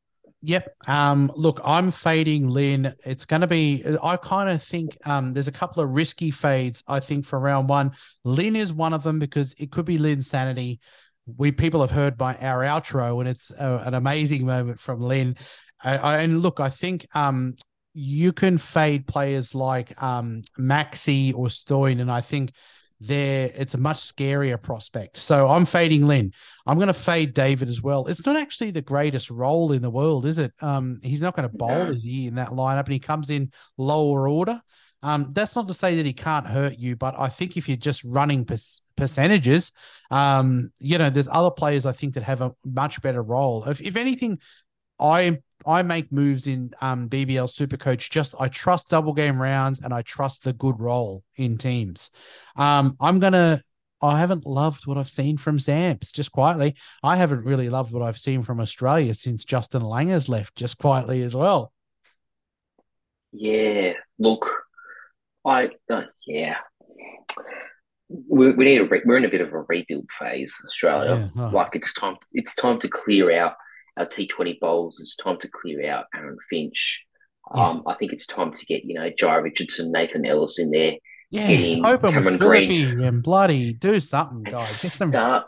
Yep. 0.46 0.76
Um, 0.90 1.32
look, 1.36 1.62
I'm 1.64 1.92
fading 1.92 2.50
Lynn. 2.50 2.94
It's 3.06 3.26
going 3.26 3.42
to 3.42 3.48
be, 3.48 3.84
I 4.04 4.18
kind 4.18 4.50
of 4.50 4.62
think 4.62 4.98
um, 5.06 5.34
there's 5.34 5.48
a 5.48 5.54
couple 5.54 5.82
of 5.82 5.90
risky 5.90 6.32
fades, 6.32 6.84
I 6.86 7.00
think, 7.00 7.26
for 7.26 7.40
round 7.40 7.70
one. 7.70 7.92
Lynn 8.26 8.58
is 8.58 8.74
one 8.74 8.94
of 8.94 9.04
them 9.04 9.20
because 9.20 9.56
it 9.58 9.72
could 9.72 9.86
be 9.86 9.98
Lynn's 9.98 10.28
sanity. 10.28 10.82
We 11.26 11.52
people 11.52 11.82
have 11.82 11.92
heard 11.92 12.18
by 12.18 12.36
our 12.36 12.62
outro, 12.62 13.20
and 13.20 13.30
it's 13.30 13.52
uh, 13.52 13.84
an 13.86 13.94
amazing 13.94 14.46
moment 14.46 14.80
from 14.80 15.00
Lynn. 15.00 15.36
I, 15.84 15.98
I, 15.98 16.18
and 16.20 16.42
look, 16.42 16.60
I 16.60 16.70
think 16.70 17.08
um, 17.16 17.56
you 17.94 18.34
can 18.34 18.58
fade 18.58 19.08
players 19.08 19.56
like 19.56 20.02
um, 20.02 20.42
Maxi 20.60 21.34
or 21.34 21.50
Stoin, 21.50 22.00
and 22.02 22.12
I 22.12 22.22
think 22.22 22.52
there 23.00 23.50
it's 23.56 23.74
a 23.74 23.78
much 23.78 23.98
scarier 23.98 24.62
prospect. 24.62 25.18
So 25.18 25.50
I'm 25.50 25.66
fading 25.66 26.06
Lynn. 26.06 26.32
I'm 26.66 26.78
going 26.78 26.88
to 26.88 26.94
fade 26.94 27.34
David 27.34 27.68
as 27.68 27.82
well. 27.82 28.08
It's 28.08 28.26
not 28.26 28.38
actually 28.38 28.72
the 28.72 28.82
greatest 28.82 29.30
role 29.30 29.74
in 29.74 29.82
the 29.82 29.90
world, 29.90 30.26
is 30.26 30.38
it? 30.38 30.54
Um, 30.62 31.00
he's 31.04 31.22
not 31.22 31.36
going 31.36 31.50
to 31.50 31.56
bowl, 31.56 31.70
No. 31.70 31.92
is 31.92 32.04
he, 32.04 32.28
in 32.28 32.36
that 32.36 32.50
lineup? 32.50 32.86
And 32.86 32.94
he 32.94 33.00
comes 33.00 33.30
in 33.30 33.52
lower 33.78 34.28
order. 34.28 34.62
Um, 35.04 35.32
that's 35.34 35.56
not 35.56 35.68
to 35.68 35.74
say 35.74 35.98
that 35.98 36.06
he 36.06 36.14
can't 36.14 36.48
hurt 36.48 36.80
you, 36.80 36.96
but 36.96 37.14
I 37.20 37.28
think 37.28 37.58
if 37.58 37.68
you're 37.68 37.78
just 37.78 38.04
running 38.06 38.46
per- 38.46 38.56
percentages, 38.96 39.72
um, 40.10 40.72
you 40.80 40.98
know, 40.98 41.10
there's 41.10 41.28
other 41.28 41.52
players 41.52 41.86
I 41.86 41.92
think 41.92 42.14
that 42.14 42.24
have 42.24 42.42
a 42.42 42.54
much 42.66 43.02
better 43.02 43.22
role. 43.22 43.66
If, 43.66 43.82
if 43.82 43.98
anything, 43.98 44.40
I 45.00 45.40
I 45.66 45.82
make 45.82 46.12
moves 46.12 46.48
in 46.48 46.72
um, 46.82 47.10
BBL 47.10 47.50
Supercoach. 47.50 48.10
Just 48.10 48.36
I 48.40 48.48
trust 48.48 48.90
double 48.90 49.14
game 49.14 49.42
rounds 49.42 49.82
and 49.82 49.94
I 49.94 50.02
trust 50.02 50.44
the 50.44 50.54
good 50.54 50.80
role 50.80 51.24
in 51.36 51.58
teams. 51.58 52.10
Um, 52.56 52.96
I'm 53.00 53.20
gonna. 53.20 53.62
I 54.02 54.20
haven't 54.20 54.46
loved 54.46 54.86
what 54.86 54.98
I've 54.98 55.10
seen 55.10 55.38
from 55.38 55.60
Zamps. 55.60 56.12
Just 56.12 56.34
quietly, 56.34 56.76
I 57.04 57.16
haven't 57.16 57.46
really 57.46 57.70
loved 57.70 57.94
what 57.94 58.04
I've 58.04 58.18
seen 58.18 58.44
from 58.44 58.60
Australia 58.60 59.14
since 59.14 59.46
Justin 59.46 59.82
Langer's 59.82 60.28
left. 60.28 60.56
Just 60.56 60.78
quietly 60.78 61.22
as 61.24 61.36
well. 61.36 61.72
Yeah, 63.32 63.94
look, 64.20 64.63
I 65.46 65.70
uh, 65.90 66.04
yeah, 66.26 66.58
we, 68.10 68.52
we 68.52 68.66
need 68.66 68.82
a 68.82 68.86
re- 68.86 69.02
we're 69.06 69.18
in 69.18 69.26
a 69.26 69.30
bit 69.30 69.42
of 69.42 69.52
a 69.54 69.62
rebuild 69.62 70.10
phase, 70.12 70.54
Australia. 70.66 71.32
Yeah, 71.36 71.46
oh. 71.46 71.50
Like 71.50 71.76
it's 71.76 71.94
time 71.94 72.16
it's 72.32 72.56
time 72.56 72.80
to 72.80 72.88
clear 72.88 73.38
out 73.38 73.54
our 73.98 74.06
T 74.06 74.28
Twenty 74.28 74.58
bowls. 74.60 75.00
It's 75.00 75.16
time 75.16 75.40
to 75.40 75.48
clear 75.50 75.90
out 75.90 76.06
Aaron 76.16 76.38
Finch. 76.50 77.06
Yeah. 77.54 77.68
Um, 77.68 77.84
I 77.88 77.96
think 77.96 78.14
it's 78.14 78.26
time 78.26 78.52
to 78.52 78.66
get 78.66 78.86
you 78.86 78.96
know 78.96 79.10
Jhye 79.10 79.44
Richardson, 79.44 79.92
Nathan 79.92 80.26
Ellis 80.26 80.60
in 80.60 80.72
there. 80.72 80.96
Yeah, 81.32 81.80
open 81.84 82.12
Cameron 82.12 82.38
with 82.38 82.42
Green. 82.42 83.02
And 83.02 83.24
bloody 83.24 83.74
do 83.74 84.00
something, 84.00 84.46
And 84.46 84.46
guys. 84.46 84.82
Get 84.84 84.92
some 84.92 85.12
start. 85.12 85.48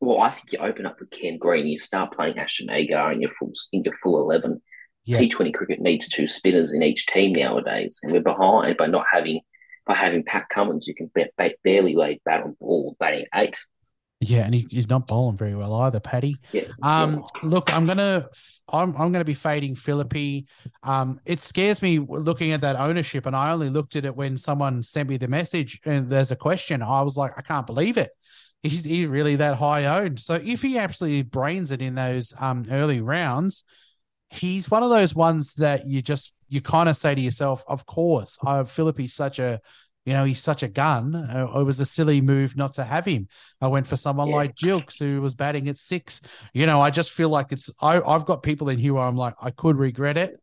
Well, 0.00 0.20
I 0.20 0.30
think 0.30 0.52
you 0.52 0.58
open 0.60 0.86
up 0.86 0.98
with 0.98 1.10
Cam 1.10 1.36
Green. 1.36 1.66
You 1.66 1.78
start 1.78 2.12
playing 2.12 2.38
Ashton 2.38 2.70
Agar 2.70 3.12
in 3.12 3.20
your 3.20 3.32
full 3.32 3.52
into 3.70 3.92
full 4.02 4.18
eleven. 4.18 4.62
Yeah. 5.06 5.18
T 5.18 5.28
Twenty 5.28 5.52
cricket 5.52 5.80
needs 5.80 6.08
two 6.08 6.28
spinners 6.28 6.74
in 6.74 6.82
each 6.82 7.06
team 7.06 7.32
nowadays, 7.32 8.00
and 8.02 8.12
we're 8.12 8.20
behind 8.20 8.76
by 8.76 8.86
not 8.86 9.06
having 9.10 9.40
by 9.86 9.94
having 9.94 10.24
Pat 10.24 10.48
Cummins, 10.48 10.86
who 10.86 10.94
can 10.94 11.10
ba- 11.14 11.30
ba- 11.38 11.54
barely 11.62 11.94
lay 11.94 12.20
bat 12.24 12.42
on 12.42 12.56
ball, 12.60 12.96
batting 12.98 13.26
eight. 13.34 13.56
Yeah, 14.20 14.46
and 14.46 14.54
he, 14.54 14.66
he's 14.70 14.88
not 14.88 15.06
bowling 15.06 15.36
very 15.36 15.54
well 15.54 15.74
either, 15.74 16.00
Paddy. 16.00 16.36
Yeah. 16.50 16.64
Um, 16.82 17.22
look, 17.42 17.72
I'm 17.72 17.86
gonna, 17.86 18.26
I'm, 18.66 18.96
I'm 18.96 19.12
gonna 19.12 19.24
be 19.24 19.34
fading 19.34 19.76
Philippe. 19.76 20.44
Um, 20.82 21.20
it 21.26 21.38
scares 21.38 21.82
me 21.82 21.98
looking 21.98 22.52
at 22.52 22.62
that 22.62 22.76
ownership, 22.76 23.26
and 23.26 23.36
I 23.36 23.52
only 23.52 23.68
looked 23.68 23.94
at 23.94 24.06
it 24.06 24.16
when 24.16 24.36
someone 24.36 24.82
sent 24.82 25.08
me 25.08 25.18
the 25.18 25.28
message, 25.28 25.80
and 25.84 26.08
there's 26.08 26.30
a 26.30 26.36
question. 26.36 26.82
I 26.82 27.02
was 27.02 27.16
like, 27.16 27.32
I 27.36 27.42
can't 27.42 27.66
believe 27.66 27.98
it. 27.98 28.10
He's, 28.62 28.82
he's 28.82 29.06
really 29.06 29.36
that 29.36 29.56
high 29.56 29.84
owned. 29.84 30.18
So 30.18 30.34
if 30.42 30.62
he 30.62 30.78
absolutely 30.78 31.22
brains 31.22 31.70
it 31.70 31.82
in 31.82 31.94
those 31.94 32.34
um 32.40 32.64
early 32.70 33.02
rounds, 33.02 33.64
he's 34.30 34.70
one 34.70 34.82
of 34.82 34.90
those 34.90 35.14
ones 35.14 35.54
that 35.54 35.86
you 35.86 36.02
just 36.02 36.32
you 36.48 36.60
kind 36.60 36.88
of 36.88 36.96
say 36.96 37.14
to 37.14 37.20
yourself, 37.20 37.64
of 37.66 37.86
course, 37.86 38.38
I 38.44 38.62
Philip 38.64 38.98
he's 38.98 39.14
such 39.14 39.38
a 39.38 39.60
you 40.04 40.12
know, 40.12 40.24
he's 40.24 40.40
such 40.40 40.62
a 40.62 40.68
gun. 40.68 41.16
Uh, 41.16 41.48
it 41.58 41.64
was 41.64 41.80
a 41.80 41.84
silly 41.84 42.20
move 42.20 42.56
not 42.56 42.74
to 42.74 42.84
have 42.84 43.04
him. 43.04 43.26
I 43.60 43.66
went 43.66 43.88
for 43.88 43.96
someone 43.96 44.28
Yeah. 44.28 44.36
like 44.36 44.54
Gilkes 44.54 45.00
who 45.00 45.20
was 45.20 45.34
batting 45.34 45.68
at 45.68 45.76
six. 45.76 46.20
You 46.54 46.64
know, 46.66 46.80
I 46.80 46.90
just 46.90 47.10
feel 47.10 47.28
like 47.28 47.50
it's 47.50 47.70
I, 47.80 48.00
I've 48.00 48.24
got 48.24 48.44
people 48.44 48.68
in 48.68 48.78
here 48.78 48.94
where 48.94 49.02
I'm 49.02 49.16
like, 49.16 49.34
I 49.42 49.50
could 49.50 49.76
regret 49.76 50.16
it, 50.16 50.38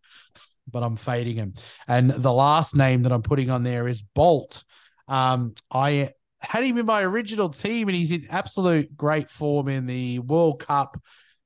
but 0.70 0.84
I'm 0.84 0.98
fading 0.98 1.38
him. 1.38 1.54
And 1.88 2.12
the 2.12 2.34
last 2.34 2.76
name 2.76 3.04
that 3.04 3.14
I'm 3.14 3.22
putting 3.22 3.50
on 3.50 3.64
there 3.64 3.88
is 3.88 4.04
Boult. 4.04 4.66
Um, 5.08 5.54
I 5.72 6.12
had 6.42 6.66
him 6.66 6.78
in 6.78 6.86
my 6.86 7.02
original 7.04 7.48
team, 7.48 7.88
and 7.88 7.96
he's 7.96 8.12
in 8.12 8.28
absolute 8.30 8.98
great 8.98 9.30
form 9.30 9.70
in 9.70 9.86
the 9.86 10.20
World 10.20 10.60
Cup. 10.60 10.98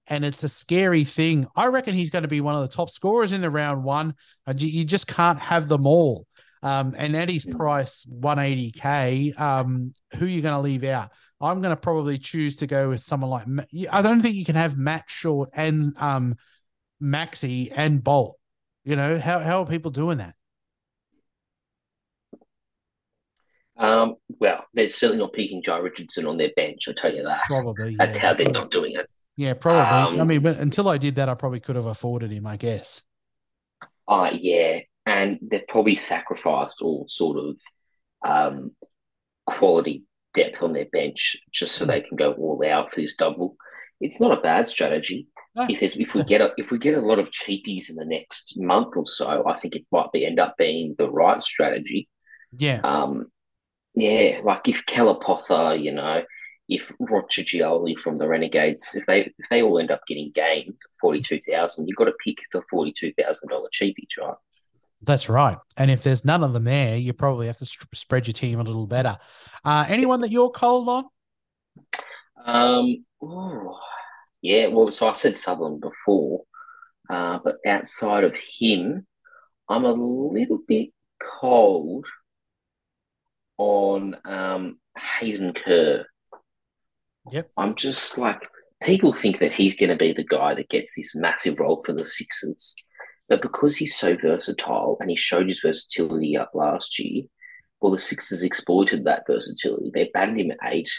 And 0.08 0.24
it's 0.24 0.44
a 0.44 0.50
scary 0.50 1.04
thing. 1.04 1.48
I 1.56 1.68
reckon 1.68 1.94
he's 1.94 2.10
going 2.10 2.24
to 2.24 2.30
be 2.30 2.42
one 2.42 2.56
of 2.56 2.62
the 2.62 2.76
top 2.76 2.90
scorers 2.90 3.32
in 3.32 3.42
the 3.42 3.50
round 3.50 3.84
one. 3.84 4.16
And 4.46 4.62
you, 4.62 4.86
just 4.86 5.08
can't 5.08 5.40
have 5.40 5.68
them 5.68 5.86
all. 5.86 6.28
Um, 6.64 6.96
and 6.98 7.16
at 7.16 7.30
his 7.30 7.46
price, 7.46 8.06
180k, 8.06 9.40
um, 9.40 9.94
who 10.18 10.26
are 10.26 10.30
you 10.30 10.42
going 10.42 10.56
to 10.56 10.62
leave 10.62 10.84
out? 10.84 11.12
I'm 11.40 11.62
going 11.62 11.76
to 11.76 11.80
probably 11.80 12.18
choose 12.18 12.58
to 12.58 12.68
go 12.68 12.90
with 12.90 13.02
someone 13.02 13.30
like 13.30 13.68
I 13.92 14.02
don't 14.02 14.22
think 14.22 14.36
you 14.36 14.46
can 14.46 14.56
have 14.56 14.78
Matt 14.78 15.04
Short 15.08 15.50
and 15.54 15.94
um, 15.98 16.36
Maxi 17.02 17.72
and 17.76 18.04
Boult. 18.04 18.34
You 18.84 18.96
know 18.96 19.20
how 19.20 19.40
how 19.40 19.62
are 19.62 19.66
people 19.68 19.92
doing 19.92 20.18
that? 20.18 20.34
Um, 23.78 24.16
well, 24.40 24.66
they're 24.74 24.90
certainly 24.90 25.22
not 25.22 25.34
picking 25.34 25.62
Jhye 25.62 25.84
Richardson 25.84 26.26
on 26.26 26.38
their 26.38 26.52
bench. 26.56 26.88
I'll 26.88 26.96
tell 26.96 27.14
you 27.14 27.24
that. 27.24 27.42
Probably. 27.48 27.96
That's 27.96 28.16
yeah. 28.16 28.22
how 28.24 28.34
they're 28.34 28.50
not 28.50 28.72
doing 28.72 28.94
it. 28.94 29.08
Yeah, 29.38 29.54
probably. 29.54 30.20
I 30.20 30.22
Um, 30.22 30.28
mean, 30.28 30.42
but 30.42 30.58
until 30.58 30.90
I 30.90 30.98
did 30.98 31.16
that, 31.16 31.30
I 31.30 31.36
probably 31.36 31.60
could 31.60 31.76
have 31.76 31.86
afforded 31.86 32.32
him. 32.32 32.46
I 32.48 32.58
guess. 32.58 33.04
Uh, 34.08 34.32
yeah, 34.34 34.80
and 35.06 35.38
they've 35.42 35.68
probably 35.68 35.96
sacrificed 35.96 36.82
all 36.82 37.06
sort 37.08 37.38
of 37.38 37.60
um, 38.26 38.72
quality 39.46 40.04
depth 40.34 40.62
on 40.64 40.74
their 40.74 40.86
bench 40.86 41.38
just 41.52 41.76
so 41.76 41.86
they 41.86 42.02
can 42.02 42.18
go 42.18 42.34
all 42.34 42.64
out 42.68 42.94
for 42.94 43.02
this 43.02 43.16
double. 43.16 43.56
It's 44.02 44.20
not 44.20 44.38
a 44.38 44.42
bad 44.42 44.70
strategy. 44.70 45.28
No. 45.56 45.66
If 45.70 45.80
there's 45.80 45.96
if 45.96 46.14
we 46.14 46.24
get 46.24 46.42
a 46.42 46.52
if 46.58 46.72
we 46.72 46.78
get 46.78 46.96
a 46.96 47.02
lot 47.02 47.20
of 47.20 47.32
cheapies 47.32 47.90
in 47.90 47.96
the 47.96 48.06
next 48.06 48.54
month 48.58 48.96
or 48.96 49.08
so, 49.08 49.44
I 49.48 49.56
think 49.56 49.76
it 49.76 49.86
might 49.92 50.12
be 50.12 50.26
end 50.26 50.40
up 50.40 50.56
being 50.58 50.96
the 50.98 51.10
right 51.10 51.42
strategy. 51.42 52.08
Yeah. 52.58 52.82
Um, 52.84 53.28
yeah, 53.96 54.42
like 54.44 54.68
if 54.68 54.86
Keller 54.86 55.16
Pother, 55.16 55.76
you 55.76 55.92
know, 55.92 56.24
if 56.70 56.92
Roger 57.00 57.44
Gioli 57.44 57.98
from 57.98 58.18
the 58.18 58.28
Renegades, 58.28 58.96
if 58.96 59.06
they 59.06 59.34
if 59.38 59.50
they 59.50 59.62
all 59.62 59.80
end 59.80 59.92
up 59.92 60.02
getting 60.08 60.32
gamed 60.32 60.76
forty 61.00 61.22
two 61.22 61.40
thousand, 61.50 61.88
you've 61.88 61.98
got 61.98 62.06
to 62.06 62.14
pick 62.24 62.38
the 62.52 62.62
forty 62.70 62.92
two 62.92 63.14
thousand 63.14 63.50
dollar 63.50 63.70
cheapies, 63.74 64.18
right? 64.20 64.36
That's 65.02 65.30
right. 65.30 65.58
And 65.78 65.92
if 65.92 66.04
there's 66.04 66.26
none 66.26 66.44
of 66.44 66.54
them 66.54 66.64
there, 66.64 66.98
you 66.98 67.14
probably 67.14 67.48
have 67.48 67.58
to 67.58 67.66
sp- 67.70 67.94
spread 67.94 68.28
your 68.28 68.34
team 68.34 68.60
a 68.60 68.64
little 68.64 68.88
better. 68.88 69.18
Uh, 69.64 69.86
anyone 69.88 70.22
that 70.22 70.32
you're 70.32 70.50
cold 70.50 70.90
on? 70.90 71.06
Um, 72.44 73.06
yeah, 74.42 74.68
well, 74.68 74.90
so 74.92 75.08
I 75.08 75.14
said 75.14 75.38
Sutherland 75.38 75.82
before, 75.82 76.44
uh, 77.10 77.40
but 77.44 77.58
outside 77.66 78.24
of 78.24 78.38
him, 78.38 79.06
I'm 79.70 79.84
a 79.86 79.94
little 79.94 80.60
bit 80.68 80.90
cold 81.22 82.06
on 83.58 84.18
um, 84.26 84.80
Hayden 84.98 85.54
Kerr. 85.54 86.06
Yep. 87.32 87.52
I'm 87.58 87.76
just 87.76 88.18
like, 88.18 88.48
people 88.84 89.14
think 89.14 89.40
that 89.40 89.54
he's 89.54 89.76
going 89.76 89.90
to 89.90 89.96
be 89.96 90.14
the 90.14 90.24
guy 90.24 90.54
that 90.56 90.70
gets 90.70 90.96
this 90.96 91.14
massive 91.16 91.60
role 91.60 91.84
for 91.86 91.94
the 91.94 92.06
Sixers. 92.06 92.76
But 93.30 93.42
because 93.42 93.76
he's 93.76 93.96
so 93.96 94.16
versatile 94.16 94.98
and 95.00 95.10
he 95.10 95.18
showed 95.18 95.48
his 95.48 95.60
versatility 95.60 96.38
up 96.38 96.52
last 96.54 96.98
year, 97.00 97.24
well, 97.82 97.92
the 97.92 98.00
Sixers 98.00 98.44
exploited 98.44 99.04
that 99.04 99.24
versatility. 99.28 99.92
They 99.94 100.10
banned 100.14 100.40
him 100.40 100.52
at 100.52 100.58
eight. 100.64 100.90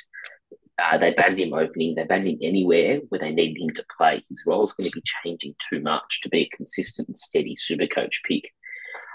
Uh, 0.79 0.99
they 0.99 1.13
banned 1.13 1.41
him 1.41 1.55
opening. 1.55 1.95
They 1.95 2.05
banned 2.05 2.29
him 2.29 2.39
anywhere 2.41 3.01
where 3.09 3.19
they 3.19 3.33
needed 3.33 3.61
him 3.61 3.71
to 3.75 3.85
play. 3.97 4.23
His 4.29 4.45
role 4.47 4.65
is 4.65 4.73
going 4.73 4.89
to 4.89 4.95
be 4.95 5.03
changing 5.25 5.57
too 5.59 5.81
much 5.81 6.21
to 6.23 6.29
be 6.29 6.43
a 6.43 6.57
consistent 6.57 7.09
and 7.09 7.19
steady 7.19 7.57
super 7.57 7.87
coach 7.87 8.23
pick. 8.25 8.53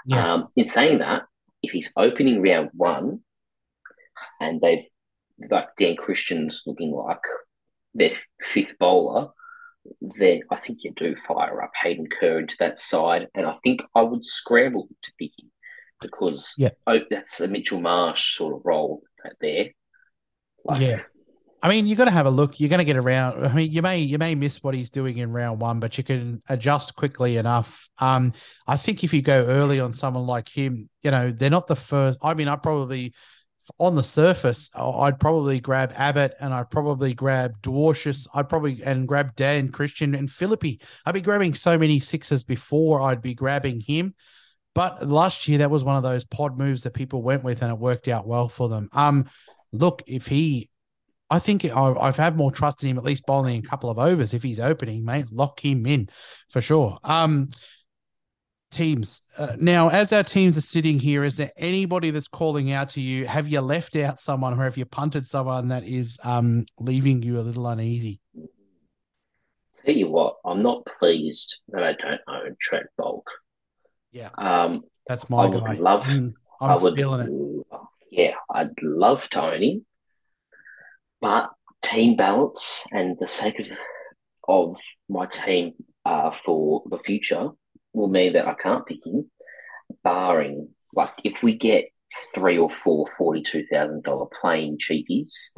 Yeah. 0.06 0.34
Um, 0.34 0.48
in 0.56 0.66
saying 0.66 0.98
that, 0.98 1.22
if 1.62 1.72
he's 1.72 1.92
opening 1.96 2.42
round 2.42 2.68
one 2.74 3.20
and 4.40 4.60
they've 4.60 4.84
like 5.50 5.68
Dan 5.76 5.96
Christian's 5.96 6.62
looking 6.66 6.92
like 6.92 7.22
their 7.94 8.12
fifth 8.40 8.78
bowler, 8.78 9.28
then 10.00 10.40
I 10.50 10.56
think 10.56 10.84
you 10.84 10.92
do 10.92 11.14
fire 11.16 11.62
up 11.62 11.72
Hayden 11.82 12.06
Kerr 12.08 12.40
into 12.40 12.56
that 12.58 12.78
side. 12.78 13.28
And 13.34 13.46
I 13.46 13.56
think 13.62 13.82
I 13.94 14.02
would 14.02 14.24
scramble 14.24 14.88
to 15.02 15.12
pick 15.18 15.38
him 15.38 15.50
because 16.00 16.54
Yeah. 16.58 16.70
oh, 16.86 17.00
that's 17.10 17.40
a 17.40 17.48
Mitchell 17.48 17.80
Marsh 17.80 18.36
sort 18.36 18.54
of 18.54 18.62
role 18.64 19.02
there. 19.40 19.70
Like, 20.64 20.80
Yeah. 20.80 21.00
I 21.62 21.68
mean, 21.70 21.86
you've 21.86 21.96
got 21.96 22.04
to 22.04 22.10
have 22.10 22.26
a 22.26 22.30
look. 22.30 22.60
You're 22.60 22.68
going 22.68 22.80
to 22.80 22.84
get 22.84 22.98
around. 22.98 23.46
I 23.46 23.50
mean, 23.54 23.70
you 23.70 23.80
may 23.80 23.98
you 24.00 24.18
may 24.18 24.34
miss 24.34 24.62
what 24.62 24.74
he's 24.74 24.90
doing 24.90 25.16
in 25.16 25.32
round 25.32 25.62
one, 25.62 25.80
but 25.80 25.96
you 25.96 26.04
can 26.04 26.42
adjust 26.46 26.94
quickly 26.94 27.38
enough. 27.38 27.88
Um, 27.98 28.34
I 28.66 28.76
think 28.76 29.02
if 29.02 29.14
you 29.14 29.22
go 29.22 29.46
early 29.46 29.80
on 29.80 29.94
someone 29.94 30.26
like 30.26 30.46
him, 30.50 30.90
you 31.02 31.10
know, 31.10 31.30
they're 31.30 31.48
not 31.48 31.66
the 31.66 31.74
first. 31.76 32.18
I 32.22 32.34
mean, 32.34 32.48
I 32.48 32.56
probably 32.56 33.14
on 33.78 33.94
the 33.94 34.02
surface, 34.02 34.70
I'd 34.74 35.18
probably 35.18 35.60
grab 35.60 35.92
Abbott 35.96 36.34
and 36.40 36.52
I'd 36.52 36.70
probably 36.70 37.14
grab 37.14 37.60
Dwarshuis. 37.62 38.26
I'd 38.34 38.48
probably 38.48 38.82
and 38.84 39.08
grab 39.08 39.34
Dan 39.36 39.70
Christian 39.70 40.14
and 40.14 40.30
Philippe. 40.30 40.78
I'd 41.06 41.14
be 41.14 41.20
grabbing 41.20 41.54
so 41.54 41.78
many 41.78 41.98
sixes 41.98 42.44
before 42.44 43.00
I'd 43.00 43.22
be 43.22 43.34
grabbing 43.34 43.80
him. 43.80 44.14
But 44.74 45.06
last 45.08 45.46
year, 45.46 45.58
that 45.58 45.70
was 45.70 45.84
one 45.84 45.96
of 45.96 46.02
those 46.02 46.24
pod 46.24 46.58
moves 46.58 46.82
that 46.82 46.94
people 46.94 47.22
went 47.22 47.44
with, 47.44 47.62
and 47.62 47.70
it 47.70 47.78
worked 47.78 48.08
out 48.08 48.26
well 48.26 48.48
for 48.48 48.68
them. 48.68 48.88
Um, 48.92 49.26
look, 49.72 50.02
if 50.06 50.26
he, 50.26 50.68
I 51.30 51.38
think 51.38 51.64
I, 51.64 51.92
I've 51.92 52.16
had 52.16 52.36
more 52.36 52.50
trust 52.50 52.82
in 52.82 52.88
him 52.88 52.98
at 52.98 53.04
least 53.04 53.24
bowling 53.24 53.64
a 53.64 53.68
couple 53.68 53.88
of 53.88 53.98
overs 53.98 54.34
if 54.34 54.42
he's 54.42 54.58
opening, 54.60 55.04
mate. 55.04 55.26
Lock 55.30 55.64
him 55.64 55.86
in 55.86 56.08
for 56.50 56.60
sure. 56.60 56.98
Um, 57.04 57.48
teams. 58.74 59.22
Uh, 59.38 59.56
now, 59.58 59.88
as 59.88 60.12
our 60.12 60.22
teams 60.22 60.58
are 60.58 60.60
sitting 60.62 60.98
here, 60.98 61.24
is 61.24 61.36
there 61.36 61.52
anybody 61.56 62.10
that's 62.10 62.28
calling 62.28 62.72
out 62.72 62.90
to 62.90 63.00
you? 63.00 63.26
Have 63.26 63.48
you 63.48 63.60
left 63.60 63.96
out 63.96 64.20
someone, 64.20 64.58
or 64.58 64.64
have 64.64 64.76
you 64.76 64.84
punted 64.84 65.26
someone 65.26 65.68
that 65.68 65.84
is 65.84 66.18
um, 66.24 66.66
leaving 66.78 67.22
you 67.22 67.38
a 67.38 67.42
little 67.42 67.66
uneasy? 67.66 68.20
Tell 69.84 69.94
you 69.94 70.08
what, 70.10 70.36
I'm 70.44 70.60
not 70.62 70.84
pleased 70.86 71.58
that 71.68 71.82
I 71.82 71.92
don't 71.94 72.20
own 72.28 72.56
Trent 72.60 72.86
Boult. 73.00 73.24
Yeah, 74.12 74.30
Um, 74.38 74.82
that's 75.06 75.28
my 75.30 75.42
I 75.44 75.46
would 75.46 75.78
love- 75.80 76.06
Mm, 76.06 76.34
I 76.60 76.74
I'm 76.74 76.82
would, 76.82 76.96
feeling 76.96 77.20
it. 77.26 77.66
yeah, 78.10 78.34
I'd 78.50 78.80
love 78.82 79.28
Tony, 79.28 79.82
but 81.20 81.50
team 81.82 82.16
balance 82.16 82.84
and 82.92 83.16
the 83.18 83.26
sake 83.28 83.58
of 83.60 83.66
of 84.46 84.78
my 85.08 85.24
team 85.26 85.72
uh, 86.04 86.30
for 86.30 86.82
the 86.90 86.98
future 86.98 87.48
will 87.94 88.08
mean 88.08 88.34
that 88.34 88.46
I 88.46 88.54
can't 88.54 88.86
pick 88.86 89.06
him, 89.06 89.30
barring 90.02 90.68
like 90.92 91.12
if 91.24 91.42
we 91.42 91.56
get 91.56 91.86
three 92.34 92.58
or 92.58 92.70
four 92.70 93.06
forty-two 93.18 93.64
thousand 93.72 94.04
dollar 94.04 94.26
playing 94.40 94.78
cheapies, 94.78 95.50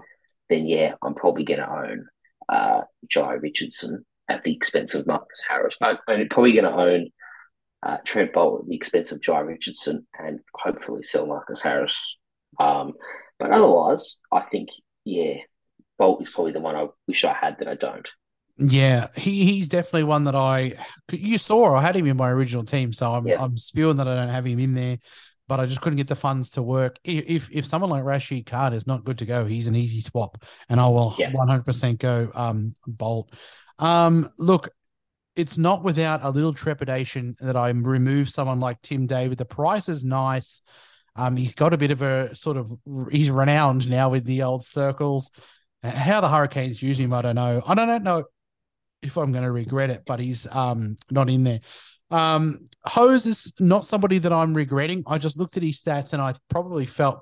then 0.49 0.67
yeah, 0.67 0.95
I'm 1.03 1.15
probably 1.15 1.45
going 1.45 1.61
to 1.61 1.71
own 1.71 2.07
uh, 2.49 2.83
Jhye 3.13 3.43
Richardson 3.43 4.05
at 4.29 4.43
the 4.45 4.55
expense 4.55 4.95
of 4.95 5.07
Marcus 5.07 5.45
Harris. 5.49 5.77
I'm 5.81 5.99
probably 6.29 6.53
going 6.53 6.65
to 6.65 6.77
own 6.77 7.09
uh, 7.83 7.99
Trent 8.05 8.33
Boult 8.33 8.61
at 8.61 8.69
the 8.69 8.77
expense 8.77 9.13
of 9.13 9.21
Jhye 9.21 9.47
Richardson 9.47 10.07
and 10.19 10.41
hopefully 10.55 11.03
sell 11.03 11.27
Marcus 11.27 11.63
Harris. 11.63 12.17
Um, 12.59 12.95
but 13.39 13.51
otherwise, 13.51 14.19
I 14.33 14.41
think, 14.41 14.71
yeah, 15.05 15.35
Boult 16.01 16.23
is 16.23 16.31
probably 16.31 16.53
the 16.53 16.61
one 16.61 16.75
I 16.75 16.87
wish 17.07 17.25
I 17.25 17.35
had 17.35 17.59
that 17.59 17.69
I 17.69 17.75
don't. 17.75 18.09
Yeah, 18.59 19.09
he 19.15 19.45
he's 19.45 19.69
definitely 19.69 20.05
one 20.05 20.25
that 20.25 20.35
I 20.35 20.73
you 21.13 21.39
saw. 21.39 21.75
I 21.75 21.83
had 21.83 21.95
him 21.97 22.07
in 22.07 22.17
my 22.17 22.31
original 22.31 22.65
team, 22.65 22.93
so 22.93 23.13
I'm 23.13 23.27
Yeah. 23.27 23.43
I'm 23.43 23.59
spewing 23.59 23.97
that 23.99 24.09
I 24.09 24.15
don't 24.15 24.31
have 24.31 24.47
him 24.47 24.59
in 24.59 24.73
there, 24.73 24.99
but 25.47 25.61
I 25.61 25.67
just 25.67 25.83
couldn't 25.83 25.99
get 25.99 26.09
the 26.09 26.17
funds 26.17 26.51
to 26.51 26.63
work. 26.63 26.99
If 27.05 27.51
if 27.51 27.67
someone 27.67 27.91
like 27.91 28.05
Rashid 28.05 28.47
Khan 28.47 28.73
is 28.73 28.87
not 28.87 29.05
good 29.05 29.19
to 29.19 29.27
go, 29.27 29.45
he's 29.45 29.67
an 29.67 29.77
easy 29.77 30.01
swap, 30.01 30.43
and 30.71 30.81
I 30.81 30.87
will 30.89 31.15
Yeah. 31.19 31.33
100% 31.33 31.99
go 31.99 32.31
um 32.35 32.75
Boult. 32.89 33.29
Um, 33.79 34.27
look, 34.39 34.71
it's 35.35 35.59
not 35.59 35.85
without 35.85 36.25
a 36.25 36.31
little 36.31 36.55
trepidation 36.55 37.37
that 37.41 37.57
I 37.57 37.69
remove 37.69 38.31
someone 38.31 38.59
like 38.59 38.81
Tim 38.81 39.07
David. 39.07 39.37
The 39.37 39.45
price 39.45 39.91
is 39.91 40.03
nice. 40.03 40.63
Um, 41.15 41.37
he's 41.37 41.55
got 41.55 41.75
a 41.75 41.79
bit 41.79 41.91
of 41.91 42.01
a 42.01 42.35
sort 42.35 42.57
of 42.57 42.73
he's 43.11 43.31
renowned 43.31 43.89
now 43.91 44.15
in 44.15 44.25
the 44.25 44.43
old 44.45 44.65
circles. 44.65 45.31
How 45.83 46.23
the 46.23 46.29
Hurricanes 46.29 46.83
use 46.83 46.99
him, 46.99 47.13
I 47.13 47.21
don't 47.21 47.35
know. 47.37 47.63
I 47.67 47.75
don't 47.75 48.03
know 48.03 48.25
if 49.03 49.17
I'm 49.17 49.33
going 49.33 49.45
to 49.45 49.53
regret 49.53 49.91
it, 49.91 50.03
but 50.07 50.21
he's 50.21 50.47
um 50.55 50.97
not 51.11 51.31
in 51.31 51.45
there. 51.45 51.61
Um, 52.11 52.69
Hose 52.85 53.27
is 53.27 53.53
not 53.59 53.85
somebody 53.85 54.19
that 54.19 54.33
I'm 54.33 54.55
regretting. 54.55 55.03
I 55.07 55.19
just 55.19 55.39
looked 55.39 55.57
at 55.57 55.63
his 55.63 55.81
stats 55.83 56.13
and 56.13 56.23
I 56.23 56.35
probably 56.49 56.87
felt 56.87 57.21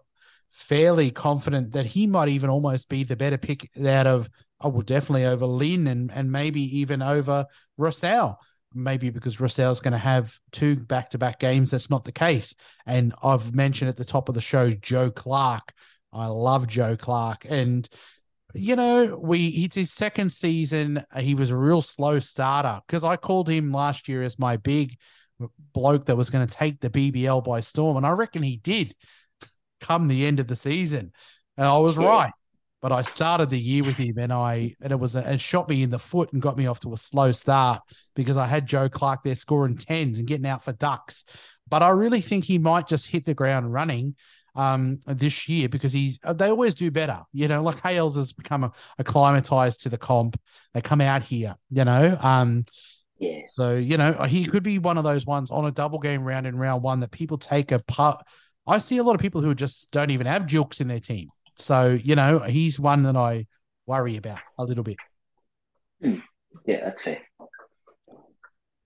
fairly 0.50 1.10
confident 1.10 1.72
that 1.72 1.86
he 1.86 2.06
might 2.06 2.28
even 2.28 2.50
almost 2.50 2.88
be 2.88 3.02
the 3.02 3.16
better 3.16 3.38
pick 3.38 3.70
out 3.84 4.06
of. 4.06 4.28
I 4.60 4.68
will 4.68 4.82
definitely 4.82 5.26
over 5.26 5.46
Lynn 5.46 5.86
and 5.86 6.10
and 6.12 6.30
maybe 6.30 6.78
even 6.78 7.02
over 7.02 7.46
Rossouw. 7.78 8.36
Maybe 8.76 9.10
because 9.10 9.36
Rossouw's 9.36 9.80
going 9.80 9.92
to 9.92 9.98
have 9.98 10.36
two 10.50 10.76
back 10.76 11.10
to 11.10 11.18
back 11.18 11.38
games. 11.38 11.70
That's 11.70 11.90
not 11.90 12.04
the 12.04 12.12
case. 12.12 12.54
And 12.86 13.14
I've 13.22 13.54
mentioned 13.54 13.88
at 13.88 13.96
the 13.96 14.04
top 14.04 14.28
of 14.28 14.34
the 14.34 14.40
show 14.40 14.70
Joe 14.70 15.10
Clarke. 15.10 15.72
I 16.12 16.26
love 16.26 16.68
Joe 16.68 16.96
Clarke 16.96 17.46
and 17.48 17.88
you 18.54 18.76
know, 18.76 19.18
we 19.22 19.48
it's 19.48 19.76
his 19.76 19.92
second 19.92 20.30
season. 20.30 21.04
Uh, 21.12 21.20
he 21.20 21.34
was 21.34 21.50
a 21.50 21.56
real 21.56 21.82
slow 21.82 22.20
starter 22.20 22.80
because 22.86 23.04
I 23.04 23.16
called 23.16 23.48
him 23.48 23.72
last 23.72 24.08
year 24.08 24.22
as 24.22 24.38
my 24.38 24.56
big 24.56 24.96
bloke 25.72 26.06
that 26.06 26.16
was 26.16 26.30
going 26.30 26.46
to 26.46 26.54
take 26.54 26.80
the 26.80 26.90
BBL 26.90 27.40
by 27.40 27.60
storm, 27.60 27.96
and 27.96 28.06
I 28.06 28.10
reckon 28.10 28.42
he 28.42 28.56
did. 28.56 28.94
Come 29.80 30.08
the 30.08 30.24
end 30.26 30.40
of 30.40 30.46
the 30.46 30.56
season, 30.56 31.12
and 31.56 31.66
I 31.66 31.76
was 31.78 31.98
Yeah. 31.98 32.06
right. 32.08 32.32
But 32.80 32.92
I 32.92 33.00
started 33.00 33.48
the 33.48 33.58
year 33.58 33.82
with 33.82 33.96
him, 33.96 34.18
and 34.18 34.32
I 34.32 34.74
and 34.80 34.92
it 34.92 35.00
was 35.00 35.14
a, 35.14 35.20
and 35.26 35.40
shot 35.40 35.68
me 35.70 35.82
in 35.82 35.90
the 35.90 35.98
foot 35.98 36.32
and 36.32 36.42
got 36.42 36.56
me 36.58 36.66
off 36.66 36.80
to 36.80 36.92
a 36.92 36.98
slow 36.98 37.32
start 37.32 37.80
because 38.14 38.36
I 38.36 38.46
had 38.46 38.66
Joe 38.66 38.90
Clarke 38.90 39.22
there 39.24 39.34
scoring 39.36 39.76
tens 39.78 40.18
and 40.18 40.26
getting 40.28 40.46
out 40.46 40.64
for 40.64 40.72
ducks. 40.72 41.24
But 41.66 41.82
I 41.82 41.88
really 41.90 42.20
think 42.20 42.44
he 42.44 42.58
might 42.58 42.86
just 42.86 43.08
hit 43.08 43.24
the 43.24 43.32
ground 43.34 43.72
running 43.72 44.16
um 44.54 44.98
this 45.06 45.48
year 45.48 45.68
because 45.68 45.92
he's 45.92 46.18
they 46.34 46.48
always 46.48 46.74
do 46.74 46.90
better. 46.90 47.22
You 47.32 47.48
know, 47.48 47.62
like 47.62 47.80
Hales 47.82 48.16
has 48.16 48.32
become 48.32 48.72
acclimatized 48.98 49.82
to 49.82 49.88
the 49.88 49.98
comp. 49.98 50.40
They 50.72 50.80
come 50.80 51.00
out 51.00 51.22
here, 51.22 51.56
you 51.70 51.84
know. 51.84 52.16
Um 52.20 52.64
Yeah, 53.18 53.42
so, 53.46 53.74
you 53.74 53.96
know, 53.96 54.12
he 54.24 54.44
could 54.44 54.62
be 54.62 54.78
one 54.78 54.98
of 54.98 55.04
those 55.04 55.24
ones 55.26 55.50
on 55.50 55.64
a 55.66 55.70
double 55.70 55.98
game 55.98 56.24
round 56.24 56.46
in 56.46 56.56
round 56.56 56.82
one 56.82 57.00
that 57.00 57.10
people 57.10 57.38
take 57.38 57.72
apart. 57.72 58.24
I 58.66 58.78
see 58.78 58.98
a 58.98 59.02
lot 59.02 59.14
of 59.14 59.20
people 59.20 59.40
who 59.40 59.54
just 59.54 59.90
don't 59.90 60.10
even 60.10 60.26
have 60.26 60.46
jukes 60.46 60.80
in 60.80 60.88
their 60.88 61.00
team. 61.00 61.28
So, 61.56 61.98
you 62.02 62.16
know, 62.16 62.40
he's 62.40 62.80
one 62.80 63.04
that 63.04 63.16
I 63.16 63.46
worry 63.86 64.16
about 64.16 64.40
a 64.58 64.64
little 64.64 64.84
bit. 64.84 64.96
yeah, 66.00 66.16
that's 66.66 67.02
fair. 67.02 67.20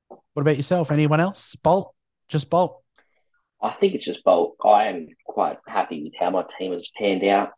What 0.09 0.43
about 0.43 0.57
yourself? 0.57 0.91
Anyone 0.91 1.21
else? 1.21 1.57
Boult? 1.57 1.93
Just 2.29 2.51
Boult? 2.51 2.77
I 3.61 3.71
think 3.71 3.95
it's 3.95 4.05
just 4.05 4.25
Boult. 4.25 4.53
I 4.65 4.85
am 4.89 5.09
quite 5.27 5.59
happy 5.67 6.03
with 6.05 6.13
how 6.19 6.31
my 6.31 6.45
team 6.59 6.73
has 6.73 6.91
panned 6.97 7.25
out. 7.25 7.51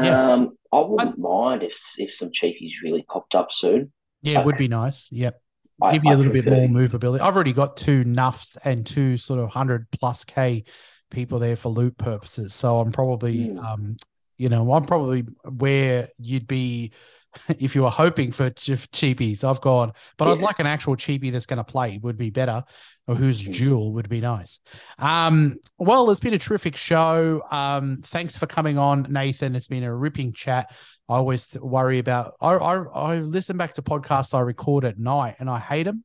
Yeah. 0.00 0.32
Um, 0.32 0.56
I 0.72 0.80
wouldn't 0.80 1.18
mind 1.18 1.62
if 1.62 1.80
if 1.98 2.14
some 2.14 2.30
cheapies 2.30 2.82
really 2.82 3.02
popped 3.02 3.34
up 3.34 3.52
soon. 3.52 3.92
Yeah, 4.22 4.40
it 4.40 4.46
would 4.46 4.58
be 4.58 4.68
nice. 4.68 5.08
Yep. 5.12 5.40
I- 5.82 5.92
Give 5.92 6.04
you 6.04 6.10
I 6.10 6.14
a 6.14 6.16
little 6.16 6.32
bit 6.32 6.46
more 6.46 6.66
movability. 6.68 7.20
I've 7.20 7.34
already 7.34 7.52
got 7.52 7.76
two 7.76 8.04
nuffs 8.04 8.56
and 8.64 8.86
two 8.86 9.16
sort 9.16 9.40
of 9.40 9.50
hundred 9.50 9.90
plus 9.90 10.24
K 10.24 10.64
people 11.10 11.38
there 11.38 11.56
for 11.56 11.68
loot 11.68 11.96
purposes. 11.98 12.54
So 12.54 12.80
I'm 12.80 12.92
probably 12.92 13.48
Mm. 13.50 13.64
um 13.64 13.96
you 14.36 14.48
know, 14.48 14.72
I'm 14.72 14.84
probably 14.84 15.20
where 15.48 16.08
you'd 16.18 16.48
be 16.48 16.92
if 17.60 17.74
you 17.76 17.82
were 17.82 17.90
hoping 17.90 18.32
for 18.32 18.50
ch- 18.50 18.90
cheapies. 18.90 19.44
I've 19.44 19.60
gone, 19.60 19.92
but 20.16 20.26
I'd 20.28 20.38
like 20.38 20.58
an 20.58 20.66
actual 20.66 20.96
cheapie 20.96 21.30
that's 21.30 21.46
going 21.46 21.58
to 21.58 21.64
play 21.64 21.98
would 22.02 22.16
be 22.16 22.30
better, 22.30 22.64
or 23.06 23.14
whose 23.14 23.40
jewel 23.40 23.92
would 23.92 24.08
be 24.08 24.20
nice. 24.20 24.60
Um, 24.98 25.58
well, 25.78 26.10
it's 26.10 26.20
been 26.20 26.34
a 26.34 26.38
terrific 26.38 26.76
show. 26.76 27.42
Um, 27.50 28.00
thanks 28.02 28.36
for 28.36 28.46
coming 28.46 28.78
on, 28.78 29.06
Nathan. 29.10 29.54
It's 29.54 29.68
been 29.68 29.84
a 29.84 29.94
ripping 29.94 30.32
chat. 30.32 30.74
I 31.08 31.16
always 31.16 31.48
worry 31.60 31.98
about. 31.98 32.32
I, 32.40 32.54
I 32.54 32.76
I 32.76 33.18
listen 33.18 33.56
back 33.56 33.74
to 33.74 33.82
podcasts 33.82 34.34
I 34.34 34.40
record 34.40 34.84
at 34.84 34.98
night, 34.98 35.36
and 35.38 35.50
I 35.50 35.58
hate 35.58 35.82
them. 35.82 36.04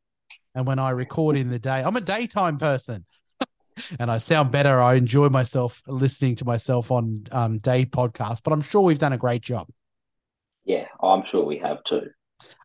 And 0.56 0.66
when 0.66 0.80
I 0.80 0.90
record 0.90 1.38
in 1.38 1.50
the 1.50 1.60
day, 1.60 1.82
I'm 1.84 1.96
a 1.96 2.02
daytime 2.02 2.58
person 2.58 3.06
and 4.00 4.12
I 4.12 4.18
sound 4.18 4.52
better. 4.52 4.82
I 4.82 4.96
enjoy 4.96 5.30
myself 5.30 5.82
listening 5.88 6.36
to 6.38 6.46
myself 6.46 6.92
on 6.92 7.24
um, 7.32 7.60
day 7.60 7.86
podcasts, 7.86 8.42
but 8.44 8.52
I'm 8.52 8.62
sure 8.62 8.82
we've 8.82 9.00
done 9.00 9.14
a 9.14 9.18
great 9.18 9.42
job. 9.42 9.68
Yeah, 10.66 10.88
I'm 11.02 11.26
sure 11.26 11.46
we 11.46 11.60
have 11.60 11.84
too. 11.84 12.10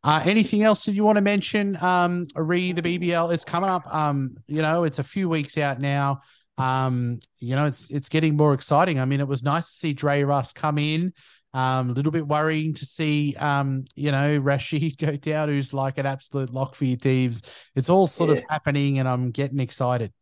Uh, 0.02 0.22
anything 0.24 0.62
else 0.62 0.84
that 0.84 0.92
you 0.92 1.04
want 1.04 1.16
to 1.16 1.22
mention? 1.22 1.76
Um, 1.82 2.26
re 2.36 2.72
the 2.72 2.82
BBL 2.82 3.32
is 3.32 3.44
coming 3.44 3.70
up. 3.70 3.92
Um, 3.92 4.36
you 4.46 4.62
know, 4.62 4.84
it's 4.84 4.98
a 4.98 5.04
few 5.04 5.28
weeks 5.28 5.56
out 5.58 5.80
now. 5.80 6.20
Um, 6.58 7.18
you 7.40 7.56
know, 7.56 7.66
it's 7.66 7.90
it's 7.90 8.08
getting 8.08 8.36
more 8.36 8.54
exciting. 8.54 9.00
I 9.00 9.04
mean, 9.04 9.20
it 9.20 9.28
was 9.28 9.42
nice 9.42 9.64
to 9.64 9.72
see 9.72 9.92
Dre 9.92 10.22
Russ 10.22 10.52
come 10.52 10.78
in. 10.78 11.12
Um, 11.52 11.90
a 11.90 11.92
little 11.92 12.10
bit 12.10 12.26
worrying 12.26 12.74
to 12.74 12.84
see, 12.84 13.36
um, 13.36 13.84
you 13.94 14.10
know, 14.10 14.38
Rashid 14.38 14.98
go 14.98 15.16
down, 15.16 15.48
who's 15.48 15.72
like 15.72 15.98
an 15.98 16.06
absolute 16.06 16.50
lock 16.50 16.74
for 16.74 16.84
your 16.84 16.96
teams. 16.96 17.42
It's 17.76 17.88
all 17.88 18.08
sort 18.08 18.30
of 18.30 18.42
happening, 18.48 18.98
and 18.98 19.08
I'm 19.08 19.30
getting 19.30 19.60
excited. 19.60 20.12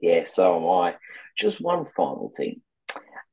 Yeah, 0.00 0.24
so 0.24 0.56
am 0.56 0.68
I. 0.68 0.96
Just 1.36 1.60
one 1.60 1.84
final 1.84 2.32
thing. 2.36 2.60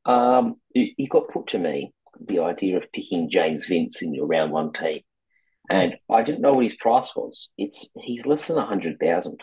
Um, 0.05 0.55
it 0.73 1.09
got 1.09 1.29
put 1.29 1.47
to 1.47 1.59
me 1.59 1.93
the 2.27 2.39
idea 2.39 2.77
of 2.77 2.91
picking 2.91 3.29
James 3.29 3.65
Vince 3.65 4.01
in 4.01 4.13
your 4.13 4.25
round 4.25 4.51
one 4.51 4.71
team, 4.71 5.01
and 5.71 5.95
I 6.09 6.21
didn't 6.23 6.41
know 6.41 6.53
what 6.53 6.63
his 6.63 6.75
price 6.75 7.15
was. 7.15 7.49
It's 7.57 7.89
he's 8.01 8.25
less 8.25 8.47
than 8.47 8.57
a 8.57 8.65
hundred 8.65 8.99
thousand. 8.99 9.41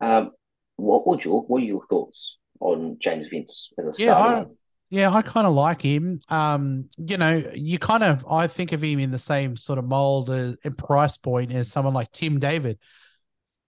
Um, 0.00 0.30
what 0.76 1.06
would 1.06 1.24
your 1.24 1.42
what 1.42 1.62
are 1.62 1.66
your 1.66 1.84
thoughts 1.88 2.36
on 2.60 2.96
James 3.00 3.26
Vince 3.28 3.70
as 3.78 3.86
a 3.86 4.02
Yeah, 4.02 4.12
starter? 4.14 4.46
I- 4.50 4.54
Yeah, 4.90 5.10
I 5.12 5.22
kind 5.22 5.46
of 5.46 5.54
like 5.54 5.82
him. 5.82 6.20
Um, 6.28 6.88
you 6.98 7.16
know, 7.16 7.42
you 7.54 7.78
kind 7.78 8.02
of 8.04 8.26
I 8.30 8.46
think 8.46 8.72
of 8.72 8.82
him 8.82 8.98
in 8.98 9.10
the 9.10 9.18
same 9.18 9.56
sort 9.56 9.78
of 9.78 9.84
mold 9.86 10.30
uh, 10.30 10.52
and 10.64 10.76
price 10.76 11.16
point 11.16 11.50
as 11.52 11.70
someone 11.70 11.94
like 11.94 12.12
Tim 12.12 12.38
David. 12.38 12.78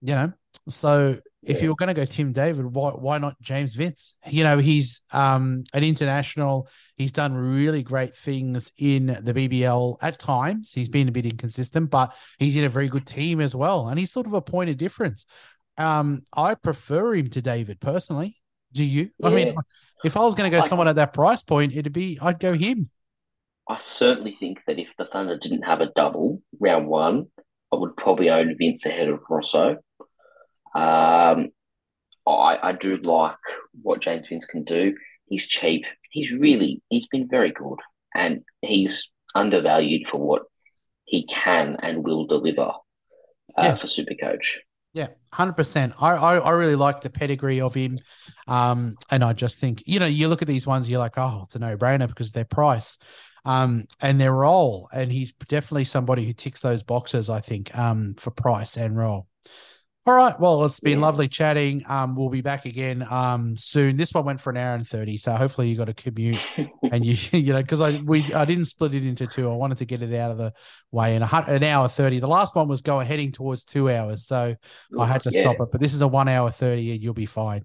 You 0.02 0.14
know, 0.14 0.32
so 0.68 1.18
if 1.42 1.56
Yeah. 1.56 1.64
you 1.64 1.68
were 1.70 1.74
going 1.76 1.88
to 1.88 1.94
go 1.94 2.04
Tim 2.04 2.32
David, 2.32 2.64
why 2.66 2.90
why 2.90 3.18
not 3.18 3.40
James 3.40 3.74
Vince? 3.74 4.16
You 4.28 4.44
know, 4.44 4.58
he's 4.58 5.02
um 5.12 5.64
an 5.74 5.84
international. 5.84 6.68
He's 6.96 7.12
done 7.12 7.34
really 7.34 7.82
great 7.82 8.16
things 8.16 8.70
in 8.78 9.06
the 9.06 9.34
BBL 9.34 9.98
at 10.00 10.18
times. 10.18 10.72
He's 10.72 10.88
been 10.88 11.08
a 11.08 11.12
bit 11.12 11.26
inconsistent, 11.26 11.90
but 11.90 12.14
he's 12.38 12.56
in 12.56 12.64
a 12.64 12.68
very 12.68 12.88
good 12.88 13.06
team 13.06 13.40
as 13.40 13.54
well, 13.54 13.88
and 13.88 13.98
he's 13.98 14.10
sort 14.12 14.26
of 14.26 14.32
a 14.32 14.40
point 14.42 14.70
of 14.70 14.76
difference. 14.78 15.26
Um, 15.76 16.22
I 16.34 16.54
prefer 16.54 17.14
him 17.14 17.28
to 17.30 17.42
David 17.42 17.80
personally. 17.80 18.36
Do 18.72 18.84
you? 18.84 19.10
I 19.22 19.30
mean, 19.30 19.54
if 20.04 20.16
I 20.16 20.20
was 20.20 20.34
going 20.34 20.50
to 20.50 20.56
go 20.56 20.64
someone 20.66 20.88
at 20.88 20.96
that 20.96 21.12
price 21.12 21.42
point, 21.42 21.74
it'd 21.76 21.92
be 21.92 22.18
I'd 22.22 22.40
go 22.40 22.54
him. 22.54 22.90
I 23.68 23.78
certainly 23.78 24.34
think 24.34 24.62
that 24.66 24.78
if 24.78 24.96
the 24.96 25.04
Thunder 25.06 25.38
didn't 25.38 25.62
have 25.62 25.80
a 25.80 25.90
double 25.94 26.42
round 26.60 26.86
one, 26.86 27.26
I 27.72 27.76
would 27.76 27.96
probably 27.96 28.30
own 28.30 28.56
Vince 28.58 28.84
ahead 28.86 29.08
of 29.08 29.20
Rosso. 29.30 29.76
Um, 30.74 31.50
I, 32.26 32.58
I 32.62 32.72
do 32.72 32.96
like 32.98 33.36
what 33.82 34.00
James 34.00 34.26
Vince 34.28 34.46
can 34.46 34.64
do. 34.64 34.94
He's 35.28 35.46
cheap. 35.46 35.84
He's 36.10 36.32
really 36.32 36.82
he's 36.88 37.06
been 37.06 37.28
very 37.28 37.50
good, 37.50 37.78
and 38.14 38.42
he's 38.62 39.08
undervalued 39.34 40.06
for 40.08 40.18
what 40.18 40.42
he 41.04 41.26
can 41.26 41.76
and 41.82 42.04
will 42.04 42.26
deliver 42.26 42.62
uh, 43.56 43.62
Yeah. 43.62 43.74
for 43.74 43.86
Supercoach. 43.86 44.58
Yeah, 44.94 45.08
hundred 45.32 45.54
percent. 45.54 45.92
I, 46.00 46.12
I 46.12 46.36
I 46.38 46.50
really 46.52 46.76
like 46.76 47.00
the 47.00 47.10
pedigree 47.10 47.60
of 47.60 47.74
him, 47.74 47.98
um, 48.46 48.94
and 49.10 49.24
I 49.24 49.32
just 49.32 49.58
think 49.58 49.82
you 49.86 49.98
know 49.98 50.06
you 50.06 50.28
look 50.28 50.40
at 50.40 50.48
these 50.48 50.66
ones, 50.68 50.88
you're 50.88 51.00
like, 51.00 51.18
oh, 51.18 51.42
it's 51.44 51.56
a 51.56 51.58
no 51.58 51.76
brainer 51.76 52.06
because 52.06 52.28
of 52.28 52.34
their 52.34 52.44
price, 52.44 52.96
um, 53.44 53.86
and 54.00 54.20
their 54.20 54.32
role, 54.32 54.88
and 54.92 55.10
he's 55.10 55.32
definitely 55.32 55.84
somebody 55.84 56.24
who 56.24 56.32
ticks 56.32 56.60
those 56.60 56.84
boxes. 56.84 57.28
I 57.28 57.40
think, 57.40 57.76
um, 57.76 58.14
for 58.14 58.30
price 58.30 58.76
and 58.76 58.96
role. 58.96 59.26
All 60.06 60.12
right, 60.14 60.38
well, 60.38 60.64
it's 60.66 60.80
been 60.80 61.00
Yeah. 61.00 61.00
lovely 61.00 61.28
chatting. 61.28 61.82
Um, 61.88 62.14
we'll 62.14 62.28
be 62.28 62.42
back 62.42 62.66
again 62.66 63.06
um 63.10 63.56
soon. 63.56 63.96
This 63.96 64.12
one 64.12 64.24
went 64.26 64.40
for 64.40 64.50
an 64.50 64.58
hour 64.58 64.74
and 64.74 64.86
thirty, 64.86 65.16
so 65.16 65.32
hopefully 65.32 65.68
you 65.68 65.76
got 65.76 65.88
a 65.88 65.94
commute 65.94 66.44
and 66.90 67.04
you 67.04 67.16
you 67.38 67.54
know 67.54 67.62
because 67.62 67.80
I 67.80 67.92
we 68.02 68.32
I 68.34 68.44
didn't 68.44 68.66
split 68.66 68.94
it 68.94 69.06
into 69.06 69.26
two. 69.26 69.50
I 69.50 69.54
wanted 69.54 69.78
to 69.78 69.86
get 69.86 70.02
it 70.02 70.12
out 70.14 70.30
of 70.30 70.36
the 70.38 70.52
way 70.90 71.16
in 71.16 71.22
a, 71.22 71.44
an 71.48 71.64
hour 71.64 71.88
thirty. 71.88 72.18
The 72.18 72.28
last 72.28 72.54
one 72.54 72.68
was 72.68 72.82
going 72.82 73.06
heading 73.06 73.32
towards 73.32 73.64
two 73.64 73.90
hours, 73.90 74.26
so 74.26 74.54
I 74.96 75.06
had 75.06 75.22
to 75.22 75.30
yeah, 75.30 75.32
stop 75.32 75.60
it. 75.60 75.68
But 75.72 75.80
this 75.80 75.94
is 75.94 76.02
a 76.02 76.08
one 76.08 76.28
hour 76.28 76.50
thirty, 76.50 76.92
and 76.92 77.02
you'll 77.02 77.14
be 77.14 77.26
fine. 77.26 77.64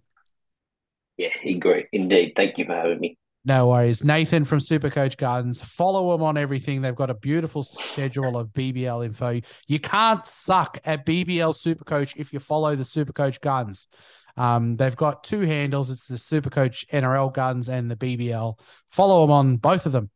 Yeah, 1.17 1.29
agree. 1.45 1.85
Indeed. 1.91 2.33
Thank 2.35 2.57
you 2.57 2.65
for 2.65 2.73
having 2.73 2.99
me. 2.99 3.17
No 3.49 3.69
worries. 3.69 4.03
Nathan 4.03 4.45
from 4.45 4.59
Supercoach 4.59 5.17
Gardens. 5.17 5.59
Follow 5.59 6.11
them 6.11 6.21
on 6.21 6.37
everything. 6.37 6.83
They've 6.83 6.93
got 6.93 7.09
a 7.09 7.15
beautiful 7.15 7.63
schedule 7.63 8.37
of 8.37 8.49
BBL 8.49 9.03
info. 9.03 9.41
You 9.65 9.79
can't 9.79 10.23
suck 10.27 10.77
at 10.85 11.03
BBL 11.03 11.55
Supercoach 11.55 12.15
if 12.15 12.31
you 12.31 12.39
follow 12.39 12.75
the 12.75 12.83
Supercoach 12.83 13.41
Guns. 13.41 13.87
Um, 14.37 14.75
they've 14.75 14.95
got 14.95 15.23
two 15.23 15.39
handles. 15.39 15.89
It's 15.89 16.05
the 16.05 16.17
Supercoach 16.17 16.85
NRL 16.89 17.33
Guns 17.33 17.69
and 17.69 17.89
the 17.89 17.95
BBL. 17.95 18.59
Follow 18.87 19.21
them 19.21 19.31
on 19.31 19.57
both 19.57 19.87
of 19.87 19.93
them. 19.93 20.11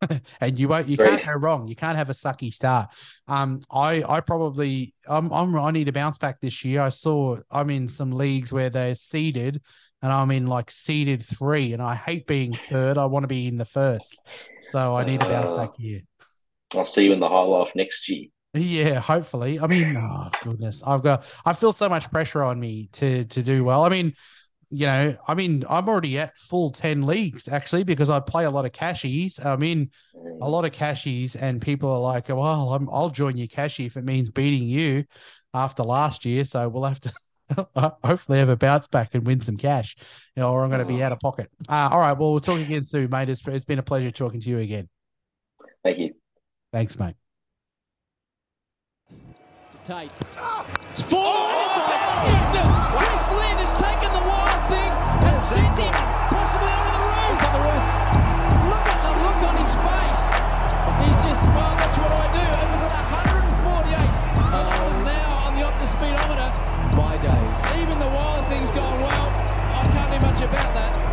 and 0.40 0.58
you 0.58 0.66
won't 0.66 0.88
you 0.88 0.96
Great. 0.96 1.20
can't 1.20 1.26
go 1.26 1.32
wrong. 1.32 1.68
You 1.68 1.76
can't 1.76 1.98
have 1.98 2.08
a 2.08 2.14
sucky 2.14 2.50
start. 2.50 2.88
Um, 3.28 3.60
I 3.70 4.02
I 4.08 4.20
probably 4.20 4.94
I'm 5.06 5.30
I'm 5.30 5.54
I 5.56 5.72
need 5.72 5.84
to 5.84 5.92
bounce 5.92 6.16
back 6.16 6.40
this 6.40 6.64
year. 6.64 6.80
I 6.80 6.88
saw 6.88 7.36
I'm 7.50 7.68
in 7.68 7.86
some 7.86 8.12
leagues 8.12 8.50
where 8.50 8.70
they're 8.70 8.94
seeded 8.94 9.60
and 10.02 10.12
I'm 10.12 10.30
in 10.30 10.46
like 10.46 10.70
seeded 10.70 11.24
three, 11.24 11.72
and 11.72 11.80
I 11.82 11.94
hate 11.94 12.26
being 12.26 12.52
third. 12.52 12.98
I 12.98 13.06
want 13.06 13.22
to 13.22 13.28
be 13.28 13.46
in 13.46 13.56
the 13.56 13.64
first, 13.64 14.26
so 14.60 14.96
I 14.96 15.04
need 15.04 15.20
to 15.20 15.26
bounce 15.26 15.52
back 15.52 15.70
here. 15.78 16.00
I'll 16.74 16.86
see 16.86 17.04
you 17.04 17.12
in 17.12 17.20
the 17.20 17.28
high 17.28 17.42
life 17.42 17.72
next 17.74 18.08
year. 18.08 18.26
Yeah, 18.54 19.00
hopefully. 19.00 19.60
I 19.60 19.66
mean, 19.66 19.96
oh 19.98 20.28
goodness, 20.42 20.82
I've 20.84 21.02
got 21.02 21.24
I 21.44 21.52
feel 21.52 21.72
so 21.72 21.88
much 21.88 22.10
pressure 22.10 22.42
on 22.42 22.58
me 22.58 22.88
to 22.92 23.24
to 23.24 23.42
do 23.42 23.64
well. 23.64 23.84
I 23.84 23.88
mean, 23.88 24.14
you 24.70 24.86
know, 24.86 25.16
I 25.28 25.34
mean, 25.34 25.64
I'm 25.68 25.88
already 25.88 26.18
at 26.18 26.36
full 26.36 26.70
ten 26.70 27.02
leagues 27.06 27.46
actually 27.46 27.84
because 27.84 28.10
I 28.10 28.20
play 28.20 28.44
a 28.44 28.50
lot 28.50 28.64
of 28.64 28.72
cashies. 28.72 29.38
I'm 29.38 29.62
in 29.62 29.90
a 30.40 30.48
lot 30.48 30.64
of 30.64 30.72
cashies, 30.72 31.36
and 31.36 31.62
people 31.62 31.90
are 31.90 32.00
like, 32.00 32.28
"Well, 32.28 32.74
I'm, 32.74 32.88
I'll 32.90 33.10
join 33.10 33.36
you 33.36 33.48
cashy 33.48 33.86
if 33.86 33.96
it 33.96 34.04
means 34.04 34.30
beating 34.30 34.68
you 34.68 35.04
after 35.54 35.82
last 35.82 36.24
year." 36.24 36.44
So 36.44 36.68
we'll 36.68 36.84
have 36.84 37.00
to 37.02 37.12
hopefully 38.04 38.40
ever 38.40 38.56
bounce 38.56 38.86
back 38.86 39.14
and 39.14 39.26
win 39.26 39.40
some 39.40 39.56
cash, 39.56 39.96
you 40.36 40.42
know, 40.42 40.52
or 40.52 40.64
I'm 40.64 40.70
going 40.70 40.80
to 40.80 40.86
be 40.86 41.02
oh. 41.02 41.06
out 41.06 41.12
of 41.12 41.20
pocket. 41.20 41.50
Uh, 41.68 41.88
all 41.90 42.00
right. 42.00 42.12
Well, 42.12 42.32
we'll 42.32 42.40
talk 42.40 42.60
again 42.60 42.84
soon, 42.84 43.10
mate. 43.10 43.28
It's, 43.28 43.46
it's 43.46 43.64
been 43.64 43.78
a 43.78 43.82
pleasure 43.82 44.10
talking 44.10 44.40
to 44.40 44.50
you 44.50 44.58
again. 44.58 44.88
Thank 45.84 45.98
you. 45.98 46.14
Thanks, 46.72 46.98
mate. 46.98 47.14
Tate. 49.84 50.10
Oh, 50.38 50.66
it's 50.90 51.02
four. 51.02 51.18
Oh, 51.20 51.42
oh, 51.42 52.22
sickness. 52.22 52.76
Chris 52.94 53.24
Lynn 53.34 53.58
has 53.58 53.72
taken 53.74 54.10
the 54.14 54.22
wild 54.22 54.62
thing 54.70 54.92
and 55.26 55.34
That's 55.34 55.44
sent 55.44 55.74
him 55.74 55.92
possibly 56.30 56.70
over 56.70 56.92
the 56.94 57.02
roof. 57.02 57.38
Over 57.42 57.50
the 57.50 57.62
roof. 57.66 57.86
Look 58.70 58.86
at 58.86 59.00
the 59.02 59.14
look 59.26 59.40
on 59.42 59.56
his 59.58 59.74
face. 59.74 60.24
He's 61.02 61.18
just, 61.26 61.42
well, 61.50 61.74
that's 61.74 61.98
what 61.98 62.12
I 62.14 62.26
do. 62.30 62.81
Even 67.52 67.98
the 67.98 68.06
wild 68.06 68.46
things 68.48 68.70
gone 68.70 68.98
well. 69.02 69.28
I 69.28 69.86
can't 69.92 70.10
do 70.10 70.18
much 70.20 70.40
about 70.40 70.72
that. 70.72 71.11